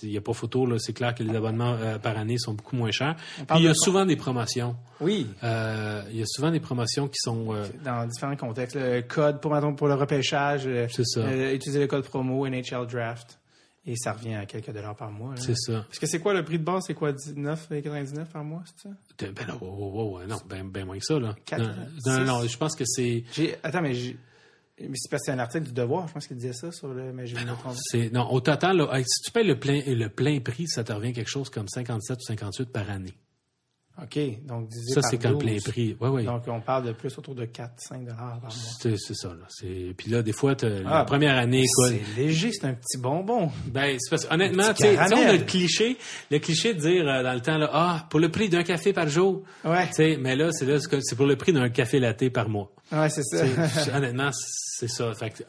il 0.03 0.09
n'y 0.09 0.17
a 0.17 0.21
pas 0.23 0.33
photo. 0.33 0.65
là. 0.65 0.77
C'est 0.79 0.95
clair 0.95 1.15
que 1.15 1.23
les 1.23 1.37
abonnements 1.37 1.75
euh, 1.79 1.99
par 1.99 2.17
année 2.17 2.39
sont 2.39 2.55
beaucoup 2.55 2.77
moins 2.77 2.91
chers. 2.91 3.15
Puis 3.37 3.59
il 3.59 3.63
y 3.65 3.67
a 3.67 3.71
de- 3.71 3.75
souvent 3.75 4.07
des 4.07 4.17
promotions. 4.17 4.75
Oui, 5.01 5.27
Euh, 5.43 6.03
il 6.11 6.17
y 6.19 6.23
a 6.23 6.27
souvent 6.27 6.51
des 6.51 6.61
promotions 6.61 7.09
qui 7.09 7.19
sont... 7.19 7.53
euh, 7.55 7.67
dans 7.85 8.07
différents 8.07 8.37
contextes. 8.37 8.77
Le 8.77 9.03
code 9.03 9.41
pour, 9.43 9.53
pour 9.77 9.87
le 9.89 9.95
repêchage, 9.95 10.63
C'est 10.91 11.05
ça. 11.05 11.53
utiliser 11.53 11.81
le 11.81 11.87
code 11.87 12.05
promo 12.05 12.47
NHL 12.49 12.87
Draft. 12.87 13.39
Et 13.87 13.97
ça 13.97 14.15
revient 14.15 14.37
à 14.37 14.47
quelques 14.47 14.73
dollars 14.73 14.97
par 14.97 15.11
mois. 15.11 15.35
c'est 15.37 15.55
ça. 15.59 15.85
Parce 15.87 15.99
que 15.99 16.07
c'est 16.07 16.19
quoi 16.21 16.33
le 16.33 16.43
prix 16.43 16.59
de 16.59 16.65
base? 16.65 16.85
C'est 16.87 16.95
quoi, 16.95 17.13
19,99 17.13 18.25
par 18.33 18.43
mois, 18.43 18.63
c'est 18.65 18.89
ça? 18.89 18.95
Ben 19.31 19.47
non, 19.47 19.59
oh, 19.61 19.67
oh, 19.95 20.19
oh, 20.23 20.27
non, 20.27 20.39
ben, 20.49 20.67
ben 20.71 20.87
moins 20.87 20.97
que 20.99 21.05
ça. 21.05 21.19
Là. 21.19 21.35
Quatre, 21.45 21.61
non, 21.65 21.75
six. 21.99 22.09
non, 22.11 22.25
non, 22.25 22.47
je 22.49 22.57
pense 22.57 22.75
que 22.75 22.85
c'est... 22.87 23.25
Attends, 23.63 23.83
mais 23.83 23.93
j'ai, 23.93 24.17
mais 24.81 24.91
c'est 24.95 25.11
parce 25.11 25.23
que 25.23 25.27
c'est 25.27 25.33
un 25.33 25.39
article 25.39 25.67
du 25.67 25.73
Devoir, 25.73 26.09
je 26.09 26.15
pense 26.15 26.27
qu'il 26.27 26.37
disait 26.37 26.53
ça 26.53 26.73
sur 26.73 26.89
le, 26.89 27.13
mais 27.13 27.27
j'ai 27.27 27.35
Ben 27.35 27.47
non, 27.47 27.57
c'est 27.77 28.13
non, 28.13 28.31
au 28.31 28.41
total, 28.41 28.79
là, 28.79 29.03
si 29.05 29.23
tu 29.23 29.31
payes 29.31 29.47
le 29.47 29.59
plein, 29.59 29.81
le 29.87 30.09
plein 30.09 30.41
prix, 30.41 30.67
ça 30.67 30.83
te 30.83 30.93
revient 30.93 31.13
quelque 31.13 31.31
chose 31.31 31.49
comme 31.51 31.69
57 31.69 32.19
ou 32.19 32.23
58 32.23 32.73
par 32.73 32.91
année. 32.91 33.15
OK, 34.03 34.19
donc 34.45 34.69
Ça, 34.93 35.03
c'est 35.03 35.19
comme 35.19 35.39
12. 35.39 35.43
plein 35.45 35.57
prix. 35.73 35.97
Oui, 36.01 36.09
oui. 36.11 36.25
Donc, 36.25 36.43
on 36.49 36.61
parle 36.61 36.87
de 36.87 36.93
plus 36.93 37.16
autour 37.16 37.37
de 37.37 37.45
4-5 37.45 38.01
dollars 38.01 38.41
par 38.41 38.51
mois. 38.51 38.51
C'est 38.81 38.97
ça. 39.15 39.29
Là. 39.29 39.47
Puis 39.97 40.11
là, 40.11 40.21
des 40.23 40.33
fois, 40.33 40.57
la 40.61 40.69
Ah, 41.01 41.05
première 41.05 41.37
année, 41.39 41.65
quoi. 41.77 41.91
C'est 41.91 42.03
léger, 42.21 42.51
c'est 42.53 42.66
un 42.66 42.75
petit 42.75 42.99
bonbon. 42.99 43.51
Ben, 43.66 43.97
c'est 44.01 44.11
parce 44.11 44.27
honnêtement, 44.33 44.75
tu 44.75 44.83
sais, 44.83 44.99
on 44.99 45.29
a 45.29 45.33
le 45.33 45.45
cliché, 45.45 45.97
le 46.33 46.41
cliché 46.41 46.75
de 46.75 46.81
dire 46.81 47.07
euh, 47.09 47.23
dans 47.23 47.35
le 47.35 47.41
temps, 47.41 47.57
là, 47.57 47.71
ah, 47.73 48.07
pour 48.11 48.19
le 48.19 48.31
prix 48.31 48.49
d'un 48.49 48.65
café 48.65 48.93
par 48.93 49.09
jour. 49.09 49.45
Ouais, 49.65 49.87
Tu 49.87 49.95
sais, 49.95 50.16
mais 50.21 50.35
là, 50.35 50.51
c'est 50.51 51.16
pour 51.16 51.27
le 51.27 51.37
prix 51.37 51.53
d'un 51.53 51.69
café 51.69 52.01
latte 52.01 52.29
par 52.31 52.49
mois. 52.49 52.73
ouais 52.91 53.09
c'est 53.11 53.23
ça. 53.23 53.45
Honnêtement, 53.97 54.31
c'est 54.33 54.89
ça. 54.89 55.15
Fait 55.15 55.31
que 55.31 55.45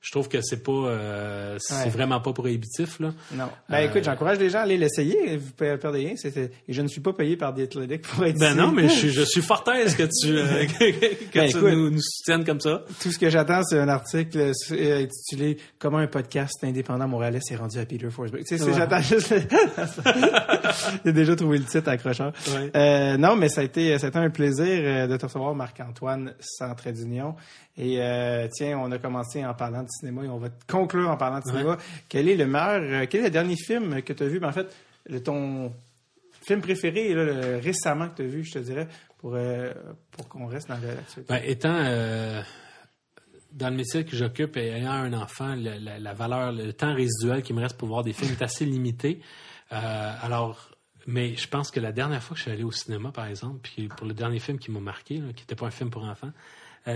je 0.00 0.10
trouve 0.12 0.28
que 0.28 0.40
c'est 0.40 0.62
pas, 0.62 0.70
euh, 0.72 1.56
c'est 1.58 1.74
Ouais. 1.84 1.88
vraiment 1.90 2.20
pas 2.20 2.32
prohibitif 2.32 3.00
là. 3.00 3.10
Non. 3.32 3.48
Ben 3.68 3.78
Euh, 3.78 3.86
écoute, 3.88 4.04
j'encourage 4.04 4.38
les 4.38 4.48
gens 4.48 4.58
à 4.60 4.62
aller 4.62 4.76
l'essayer. 4.78 5.36
Vous 5.36 5.50
perdez 5.52 5.98
rien. 5.98 6.14
C'était- 6.16 6.50
Et 6.68 6.72
je 6.72 6.82
ne 6.82 6.86
suis 6.88 7.00
pas 7.00 7.12
payé 7.12 7.36
par 7.36 7.52
The 7.54 7.60
Athletic 7.60 8.02
pour 8.02 8.24
être 8.24 8.38
Ben 8.38 8.48
ici. 8.50 8.56
non, 8.56 8.70
mais 8.70 8.84
je 8.88 8.94
suis, 8.94 9.10
je 9.10 9.22
suis 9.22 9.42
fort 9.42 9.64
aise 9.74 9.96
que 9.96 10.04
tu, 10.04 10.36
euh, 10.38 10.64
que 10.78 11.38
Ben, 11.38 11.48
tu 11.50 11.56
écoute. 11.56 11.72
nous, 11.72 11.90
nous 11.90 12.00
soutiennes 12.00 12.44
comme 12.44 12.60
ça. 12.60 12.84
Tout 13.02 13.10
ce 13.10 13.18
que 13.18 13.28
j'attends, 13.28 13.62
c'est 13.64 13.78
un 13.78 13.88
article 13.88 14.52
intitulé 14.70 15.56
Comment 15.78 15.98
un 15.98 16.06
podcast 16.06 16.54
indépendant 16.62 17.08
montréalais 17.08 17.40
s'est 17.40 17.56
rendu 17.56 17.78
à 17.78 17.84
Peter 17.86 18.08
Forsberg. 18.10 18.44
Tu 18.44 18.56
sais, 18.56 18.64
Ouais. 18.64 18.72
j'attends 18.74 19.00
juste. 19.00 19.34
J'ai 21.04 21.12
déjà 21.12 21.36
trouvé 21.36 21.58
le 21.58 21.64
titre 21.64 21.88
accrocheur. 21.88 22.32
Ouais. 22.52 23.16
Non, 23.18 23.36
mais 23.36 23.48
ça 23.48 23.60
a 23.62 23.64
été, 23.64 23.98
ça 23.98 24.06
a 24.06 24.08
été 24.10 24.18
un 24.18 24.30
plaisir 24.30 25.08
de 25.08 25.16
te 25.16 25.26
recevoir, 25.26 25.54
Marc-Antoine, 25.54 26.34
trait 26.76 26.92
d'union. 26.92 27.34
Et 27.76 28.00
tiens, 28.52 28.78
on 28.82 28.90
a 28.92 28.98
commencé 28.98 29.44
en 29.44 29.54
parlant 29.54 29.82
de 29.82 29.88
cinéma 29.98 30.24
et 30.24 30.28
on 30.28 30.38
va 30.38 30.48
conclure 30.66 31.08
en 31.10 31.16
parlant 31.16 31.38
de 31.40 31.44
cinéma. 31.44 31.76
Quel 32.08 32.28
est 32.28 32.36
le 32.36 32.46
meilleur, 32.46 32.80
euh, 32.82 33.06
quel 33.08 33.20
est 33.20 33.24
le 33.24 33.30
dernier 33.30 33.56
film 33.56 34.02
que 34.02 34.12
tu 34.12 34.22
as 34.22 34.28
vu? 34.28 34.40
Ben, 34.40 34.48
en 34.48 34.52
fait, 34.52 34.74
le, 35.08 35.22
ton 35.22 35.72
film 36.46 36.60
préféré 36.60 37.14
là, 37.14 37.24
le- 37.24 37.56
récemment 37.58 38.08
que 38.08 38.16
tu 38.16 38.22
as 38.22 38.26
vu, 38.26 38.44
je 38.44 38.52
te 38.54 38.58
dirais, 38.60 38.88
pour, 39.18 39.34
euh, 39.34 39.72
pour 40.12 40.28
qu'on 40.28 40.46
reste 40.46 40.68
dans 40.68 40.74
l'actualité. 40.74 41.22
Ben, 41.28 41.40
étant 41.44 41.74
euh, 41.76 42.40
dans 43.52 43.70
le 43.70 43.76
métier 43.76 44.04
que 44.04 44.16
j'occupe 44.16 44.56
et 44.56 44.68
ayant 44.68 44.92
un 44.92 45.12
enfant, 45.12 45.54
le- 45.54 45.78
la, 45.78 45.98
la 45.98 46.14
valeur, 46.14 46.52
le 46.52 46.72
temps 46.72 46.94
résiduel 46.94 47.42
qui 47.42 47.52
me 47.52 47.60
reste 47.60 47.76
pour 47.76 47.88
voir 47.88 48.02
des 48.04 48.12
films 48.12 48.32
est 48.32 48.42
assez 48.42 48.64
limité. 48.64 49.20
Euh, 49.72 50.12
alors, 50.22 50.70
mais 51.06 51.34
je 51.36 51.48
pense 51.48 51.70
que 51.70 51.80
la 51.80 51.92
dernière 51.92 52.22
fois 52.22 52.34
que 52.34 52.38
je 52.38 52.42
suis 52.44 52.50
allé 52.52 52.64
au 52.64 52.70
cinéma, 52.72 53.10
par 53.12 53.26
exemple, 53.26 53.60
puis 53.62 53.88
pour 53.88 54.06
le 54.06 54.14
dernier 54.14 54.38
film 54.38 54.58
qui 54.58 54.70
m'a 54.70 54.80
marqué, 54.80 55.16
là, 55.16 55.32
qui 55.34 55.42
n'était 55.42 55.54
pas 55.54 55.66
un 55.66 55.70
film 55.70 55.90
pour 55.90 56.04
enfants, 56.04 56.32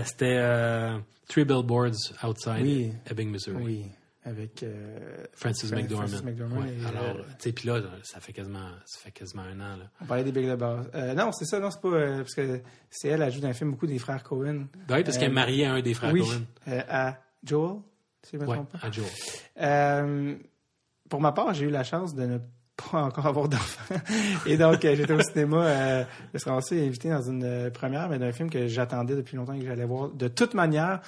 c'était 0.05 0.37
euh, 0.37 0.97
Three 1.27 1.45
Billboards 1.45 2.13
Outside 2.23 2.61
Oui. 2.61 2.93
Ebbing, 3.09 3.29
Missouri. 3.31 3.63
Oui, 3.63 3.85
avec 4.25 4.63
euh, 4.63 5.25
Francis 5.33 5.69
Fran- 5.69 5.77
McDormand. 5.81 6.07
Francis 6.07 6.25
McDormand 6.25 6.61
Ouais, 6.61 6.73
et, 6.81 6.85
alors, 6.85 7.17
euh, 7.17 7.23
tu 7.37 7.43
sais, 7.49 7.51
puis 7.51 7.67
là, 7.67 7.81
ça 8.03 8.19
fait 8.19 8.31
quasiment, 8.33 8.69
ça 8.85 8.99
fait 8.99 9.11
quasiment 9.11 9.43
un 9.43 9.59
an. 9.59 9.77
Là. 9.77 9.89
on 10.01 10.05
parlait 10.05 10.23
des 10.23 10.31
Big 10.31 10.49
base. 10.55 10.89
Euh, 10.95 11.13
non, 11.13 11.31
c'est 11.33 11.45
ça, 11.45 11.59
non, 11.59 11.69
c'est 11.71 11.81
pas 11.81 11.89
euh, 11.89 12.17
parce 12.19 12.33
que 12.35 12.61
c'est 12.89 13.09
elle, 13.09 13.21
elle 13.21 13.31
joue 13.31 13.41
dans 13.41 13.49
un 13.49 13.53
film 13.53 13.71
beaucoup 13.71 13.87
des 13.87 13.99
frères 13.99 14.23
Cohen. 14.23 14.67
Ben 14.87 14.97
oui, 14.97 15.03
parce 15.03 15.17
qu'elle 15.17 15.27
est 15.27 15.31
Euh, 15.31 15.33
mariée 15.33 15.65
à 15.65 15.73
un 15.73 15.81
des 15.81 15.93
frères 15.93 16.13
oui, 16.13 16.21
Cohen. 16.21 16.41
euh, 16.69 16.81
à 16.89 17.17
Joel, 17.43 17.79
si 18.23 18.37
je 18.37 18.37
me 18.41 18.47
Ouais, 18.47 18.55
trompe 18.55 18.71
pas. 18.71 18.79
à 18.87 18.91
Joe. 18.91 19.05
Euh, 19.61 20.35
pour 21.09 21.19
ma 21.21 21.31
part, 21.33 21.53
j'ai 21.53 21.65
eu 21.65 21.69
la 21.69 21.83
chance 21.83 22.15
de 22.15 22.23
ne 22.25 22.37
pas 22.75 23.03
encore 23.03 23.25
avoir 23.25 23.49
d'enfant. 23.49 23.95
Et 24.45 24.57
donc, 24.57 24.83
euh, 24.83 24.95
j'étais 24.95 25.13
au 25.13 25.21
cinéma, 25.21 25.65
euh, 25.65 26.03
je 26.33 26.39
serais 26.39 26.55
aussi 26.55 26.79
invité 26.79 27.09
dans 27.09 27.21
une 27.21 27.43
euh, 27.43 27.69
première, 27.69 28.09
mais 28.09 28.19
d'un 28.19 28.31
film 28.31 28.49
que 28.49 28.67
j'attendais 28.67 29.15
depuis 29.15 29.37
longtemps 29.37 29.53
et 29.53 29.59
que 29.59 29.65
j'allais 29.65 29.85
voir 29.85 30.09
de 30.09 30.27
toute 30.27 30.53
manière. 30.53 31.01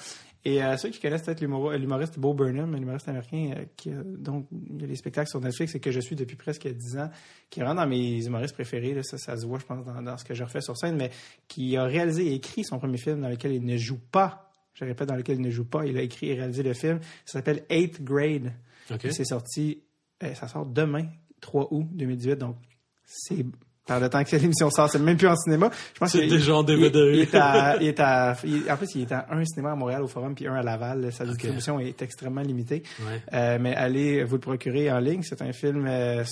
Et 0.46 0.62
euh, 0.62 0.76
ceux 0.76 0.90
qui 0.90 1.00
connaissent 1.00 1.22
peut-être 1.22 1.40
l'humoriste 1.40 2.20
Bo 2.20 2.32
Burnham, 2.32 2.72
un 2.72 2.78
humoriste 2.78 3.08
américain, 3.08 3.50
euh, 3.56 3.64
qui, 3.76 3.90
donc 3.90 4.46
il 4.52 4.80
y 4.80 4.84
a 4.84 4.86
des 4.86 4.94
spectacles 4.94 5.28
sur 5.28 5.40
Netflix 5.40 5.74
et 5.74 5.80
que 5.80 5.90
je 5.90 5.98
suis 5.98 6.14
depuis 6.14 6.36
presque 6.36 6.68
10 6.68 6.98
ans, 6.98 7.10
qui 7.50 7.58
est 7.58 7.64
vraiment 7.64 7.80
dans 7.82 7.88
mes 7.88 8.24
humoristes 8.24 8.54
préférés, 8.54 8.94
là, 8.94 9.02
ça, 9.02 9.18
ça 9.18 9.36
se 9.36 9.44
voit, 9.44 9.58
je 9.58 9.64
pense, 9.64 9.84
dans, 9.84 10.00
dans 10.00 10.16
ce 10.16 10.24
que 10.24 10.34
je 10.34 10.44
refais 10.44 10.60
sur 10.60 10.76
scène, 10.76 10.94
mais 10.94 11.10
qui 11.48 11.76
a 11.76 11.82
réalisé 11.82 12.28
et 12.28 12.34
écrit 12.34 12.62
son 12.62 12.78
premier 12.78 12.96
film 12.96 13.22
dans 13.22 13.28
lequel 13.28 13.54
il 13.54 13.64
ne 13.64 13.76
joue 13.76 13.98
pas. 13.98 14.52
Je 14.74 14.84
répète, 14.84 15.08
dans 15.08 15.16
lequel 15.16 15.38
il 15.38 15.42
ne 15.42 15.50
joue 15.50 15.64
pas. 15.64 15.84
Il 15.84 15.98
a 15.98 16.02
écrit 16.02 16.28
et 16.28 16.34
réalisé 16.34 16.62
le 16.62 16.74
film. 16.74 17.00
Ça 17.24 17.40
s'appelle 17.40 17.64
Eighth 17.68 18.04
Grade. 18.04 18.52
OK. 18.92 19.04
Et 19.04 19.10
C'est 19.10 19.24
sorti, 19.24 19.82
euh, 20.22 20.32
ça 20.34 20.46
sort 20.46 20.66
demain, 20.66 21.06
3 21.46 21.68
août 21.70 21.86
2018. 21.92 22.36
Donc, 22.36 22.56
c'est 23.04 23.44
par 23.86 24.00
le 24.00 24.08
temps 24.10 24.22
que 24.24 24.34
l'émission 24.36 24.68
sort, 24.68 24.90
c'est 24.90 24.98
même 24.98 25.16
plus 25.16 25.28
en 25.28 25.36
cinéma. 25.36 25.70
Je 25.94 26.00
pense 26.00 26.10
C'est 26.10 26.26
déjà 26.26 26.56
en 26.56 26.62
il- 26.64 26.66
DVD. 26.90 26.98
Il, 27.14 27.20
est 27.20 27.34
à, 27.36 27.76
il 27.80 27.86
est 27.86 28.00
à- 28.00 28.36
il- 28.44 28.68
en 28.68 28.76
plus, 28.76 28.88
il 28.96 29.02
est 29.02 29.12
à 29.12 29.26
un 29.30 29.44
cinéma 29.44 29.72
à 29.72 29.74
Montréal 29.76 30.02
au 30.02 30.08
Forum 30.08 30.34
puis 30.34 30.46
un 30.48 30.54
à 30.56 30.62
Laval. 30.62 31.12
Sa 31.12 31.24
distribution 31.24 31.78
est 31.78 32.02
extrêmement 32.02 32.40
limitée. 32.42 32.82
Ouais. 33.00 33.22
Euh, 33.32 33.58
mais 33.60 33.74
allez 33.76 34.24
vous 34.24 34.34
le 34.34 34.40
procurer 34.40 34.90
en 34.90 34.98
ligne. 34.98 35.22
C'est 35.22 35.40
un 35.40 35.52
film. 35.52 35.86
euh, 35.86 36.24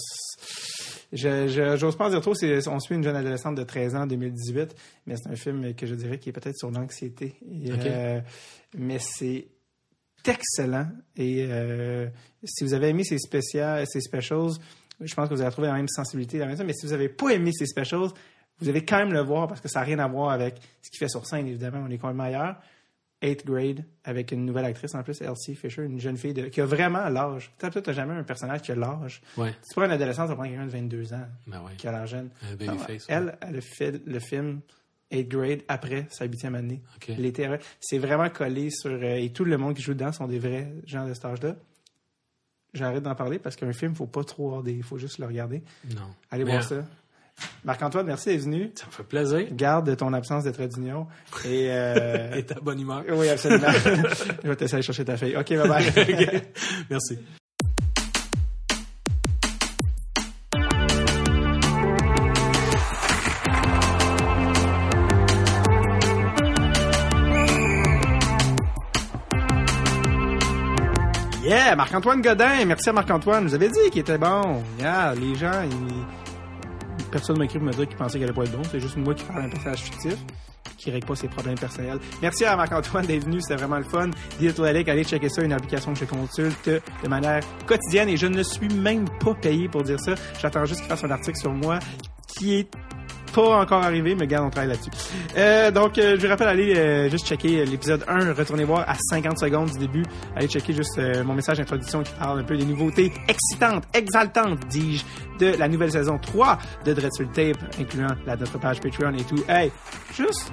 je 1.13 1.77
j'ose 1.79 1.97
pas 1.97 2.07
en 2.07 2.11
dire 2.11 2.21
trop. 2.21 2.35
c'est- 2.35 2.67
On 2.67 2.81
suit 2.81 2.97
une 2.97 3.05
jeune 3.05 3.15
adolescente 3.15 3.55
de 3.55 3.63
13 3.63 3.95
ans 3.95 4.03
en 4.03 4.07
2018, 4.09 4.75
mais 5.07 5.15
c'est 5.17 5.31
un 5.31 5.37
film 5.37 5.75
que 5.77 5.87
je 5.87 5.95
dirais 5.95 6.19
qui 6.19 6.31
est 6.31 6.33
peut-être 6.33 6.57
sur 6.57 6.73
l'anxiété. 6.73 7.35
Euh, 7.69 8.21
mais 8.77 8.99
c'est 8.99 9.47
excellent. 10.27 10.89
Et 11.17 11.47
euh, 11.49 12.09
si 12.43 12.65
vous 12.65 12.75
avez 12.75 12.89
aimé 12.89 13.05
ces 13.05 13.19
spéciales, 13.19 13.85
ces 13.87 14.01
specials, 14.01 14.51
je 15.01 15.15
pense 15.15 15.29
que 15.29 15.35
vous 15.35 15.41
allez 15.41 15.49
retrouver 15.49 15.69
la 15.69 15.75
même 15.75 15.89
sensibilité, 15.89 16.39
la 16.39 16.47
même 16.47 16.57
chose. 16.57 16.67
Mais 16.67 16.73
si 16.73 16.87
vous 16.87 16.93
n'avez 16.93 17.09
pas 17.09 17.31
aimé 17.31 17.51
ces 17.53 17.67
specials, 17.67 18.09
vous 18.61 18.69
allez 18.69 18.85
quand 18.85 18.99
même 18.99 19.13
le 19.13 19.21
voir 19.21 19.49
parce 19.49 19.61
que 19.61 19.69
ça 19.69 19.81
n'a 19.81 19.87
rien 19.87 19.99
à 19.99 20.07
voir 20.09 20.31
avec 20.31 20.57
ce 20.83 20.91
qu'il 20.91 20.99
fait 20.99 21.09
sur 21.09 21.27
scène, 21.27 21.47
évidemment. 21.49 21.85
On 21.87 21.91
est 21.91 21.99
complètement 21.99 22.25
ailleurs. 22.25 22.57
Eighth 23.23 23.47
grade 23.47 23.85
avec 24.05 24.33
une 24.33 24.45
nouvelle 24.45 24.67
actrice 24.67 24.95
en 24.95 25.03
plus, 25.03 25.23
Elsie 25.23 25.55
Fisher, 25.55 25.83
une 25.85 25.99
jeune 25.99 26.19
fille 26.19 26.35
de- 26.35 26.49
qui 26.49 26.61
a 26.61 26.67
vraiment 26.67 27.09
l'âge. 27.09 27.53
Tu 27.59 27.65
n'as 27.67 27.93
jamais 27.93 28.13
un 28.15 28.23
personnage 28.23 28.61
qui 28.63 28.71
a 28.73 28.75
l'âge. 28.75 29.23
Ouais. 29.39 29.53
Tu 29.67 29.73
prends 29.75 29.83
un 29.83 29.91
adolescent, 29.91 30.25
tu 30.25 30.29
vas 30.29 30.35
prendre 30.35 30.51
quelqu'un 30.51 30.67
de 30.67 30.71
22 30.71 31.15
ans 31.15 31.27
Ben 31.47 31.63
ouais. 31.63 31.73
qui 31.79 31.89
a 31.89 31.93
l'air 31.93 32.07
jeune. 32.07 32.29
Non, 32.61 32.75
ouais. 32.75 32.99
elle, 33.09 33.39
elle 33.41 33.57
a 33.57 33.61
fait 33.63 34.03
le 34.05 34.19
film 34.21 34.61
Eighth 35.11 35.29
grade 35.29 35.61
après 35.69 36.07
sa 36.11 36.27
huitième 36.27 36.55
année. 36.55 36.83
OK. 36.97 37.13
L'été 37.17 37.47
après. 37.47 37.61
C'est 37.81 37.99
vraiment 37.99 38.29
collé 38.29 38.69
sur. 38.71 38.91
euh, 38.91 39.15
et 39.17 39.31
tout 39.33 39.45
le 39.45 39.57
monde 39.57 39.75
qui 39.75 39.83
joue 39.83 39.95
dedans 39.95 40.13
sont 40.13 40.27
des 40.27 40.39
vrais 40.39 40.73
gens 40.87 41.07
de 41.09 41.15
cet 41.15 41.25
âge-là. 41.25 41.57
J'arrête 42.75 43.03
d'en 43.03 43.15
parler 43.15 43.39
parce 43.39 43.57
qu'un 43.57 43.73
film, 43.73 43.95
faut 43.95 44.07
pas 44.07 44.25
trop 44.25 44.49
avoir 44.49 44.63
des. 44.63 44.83
faut 44.83 44.99
juste 44.99 45.19
le 45.19 45.27
regarder. 45.27 45.63
Non. 45.95 46.03
Allez 46.31 46.45
voir 46.45 46.63
ça. 46.63 46.77
Marc-Antoine, 47.65 48.07
merci 48.07 48.29
d'être 48.29 48.43
venu. 48.43 48.71
Ça 48.75 48.87
me 48.87 48.93
fait 48.93 49.03
plaisir. 49.03 49.47
Garde 49.53 49.97
ton 49.97 50.13
absence 50.13 50.45
trait 50.53 50.69
d'union. 50.69 51.07
Et. 51.45 51.67
euh, 51.71 52.33
Et 52.37 52.45
ta 52.45 52.61
bonne 52.61 52.81
humeur. 52.81 53.03
oui, 53.09 53.29
absolument. 53.29 53.67
Je 54.43 54.49
vais 54.49 54.57
t'essayer 54.57 54.79
de 54.81 54.85
chercher 54.85 55.05
ta 55.05 55.17
fille. 55.17 55.37
OK, 55.37 55.49
bye 55.49 55.69
bye. 55.69 56.43
Merci. 56.91 57.19
Marc-Antoine 71.77 72.21
Godin. 72.21 72.65
Merci 72.67 72.91
à 72.91 72.93
Marc-Antoine. 72.93 73.47
Vous 73.47 73.55
avez 73.55 73.69
dit 73.69 73.91
qu'il 73.91 74.01
était 74.01 74.19
bon. 74.19 74.63
Yeah, 74.79 75.15
les 75.15 75.35
gens, 75.35 75.63
personne 77.11 77.39
m'a 77.39 77.45
écrit 77.45 77.59
pour 77.59 77.67
me 77.67 77.73
dire 77.73 77.89
qu'il 77.89 77.97
pensait 77.97 78.19
qu'il 78.19 78.25
allait 78.25 78.33
pas 78.33 78.45
être 78.45 78.57
bon. 78.57 78.63
C'est 78.71 78.81
juste 78.81 78.97
moi 78.97 79.15
qui 79.15 79.25
parle 79.25 79.45
d'un 79.45 79.49
personnage 79.49 79.81
fictif 79.81 80.17
qui 80.77 80.91
règle 80.91 81.07
pas 81.07 81.17
ses 81.17 81.29
problèmes 81.29 81.59
personnels. 81.59 81.99
Merci 82.21 82.45
à 82.45 82.57
Marc-Antoine 82.57 83.07
d'être 83.07 83.25
venu. 83.25 83.41
C'était 83.41 83.57
vraiment 83.57 83.79
le 83.79 83.85
fun. 83.85 84.11
Dietolalic, 84.39 84.89
allez 84.89 85.05
checker 85.05 85.31
ça. 85.31 85.43
Une 85.43 85.53
application 85.53 85.95
que 85.95 86.01
je 86.01 86.05
consulte 86.05 86.69
de 86.69 87.09
manière 87.09 87.41
quotidienne 87.67 88.11
et 88.11 88.17
je 88.17 88.27
ne 88.27 88.43
suis 88.43 88.69
même 88.69 89.07
pas 89.21 89.35
payé 89.35 89.69
pour 89.69 89.83
dire 89.83 89.99
ça. 89.99 90.15
J'attends 90.41 90.65
juste 90.67 90.81
qu'il 90.81 90.91
fasse 90.91 91.05
un 91.05 91.11
article 91.11 91.39
sur 91.39 91.53
moi 91.53 91.79
qui 92.37 92.57
est 92.57 92.71
pas 93.35 93.61
encore 93.61 93.83
arrivé, 93.83 94.15
mais 94.15 94.27
garde, 94.27 94.47
on 94.47 94.51
travaille 94.51 94.71
là-dessus. 94.71 94.91
Euh, 95.37 95.71
donc, 95.71 95.99
euh, 95.99 96.17
je 96.17 96.23
vous 96.23 96.29
rappelle, 96.29 96.49
allez 96.49 96.75
euh, 96.77 97.11
juste 97.11 97.27
checker 97.27 97.65
l'épisode 97.65 98.05
1, 98.07 98.33
retournez 98.33 98.65
voir 98.65 98.89
à 98.89 98.95
50 99.11 99.39
secondes 99.39 99.71
du 99.71 99.79
début. 99.79 100.05
Allez 100.37 100.49
checker 100.49 100.73
juste 100.73 101.01
mon 101.25 101.35
message 101.35 101.59
d'introduction 101.59 102.03
qui 102.03 102.13
parle 102.13 102.41
un 102.41 102.45
peu 102.45 102.57
des 102.57 102.65
nouveautés 102.65 103.13
excitantes, 103.29 103.85
exaltantes, 103.93 104.61
dis-je, 104.69 105.05
de 105.45 105.59
la 105.59 105.69
nouvelle 105.69 105.91
saison 105.91 106.19
3 106.19 106.59
de 106.85 106.93
Dreadful 106.93 107.29
Tape, 107.33 107.59
incluant 107.81 108.15
la, 108.27 108.37
notre 108.37 108.59
page 108.59 108.81
Patreon 108.81 109.15
et 109.15 109.25
tout. 109.25 109.43
Hey, 109.49 109.73
juste 110.17 110.53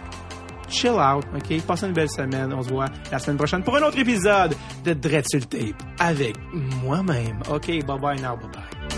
chill 0.67 0.91
out, 0.91 1.25
OK? 1.35 1.61
Passez 1.65 1.85
une 1.85 1.93
belle 1.93 2.09
semaine. 2.09 2.51
On 2.53 2.63
se 2.63 2.69
voit 2.69 2.87
la 3.11 3.19
semaine 3.19 3.37
prochaine 3.37 3.63
pour 3.63 3.75
un 3.75 3.83
autre 3.83 3.99
épisode 3.99 4.55
de 4.83 4.93
Dreadful 4.93 5.45
Tape 5.45 5.83
avec 5.99 6.35
moi-même. 6.83 7.39
OK, 7.49 7.67
bye-bye 7.67 8.21
now, 8.21 8.37
bye-bye. 8.37 8.91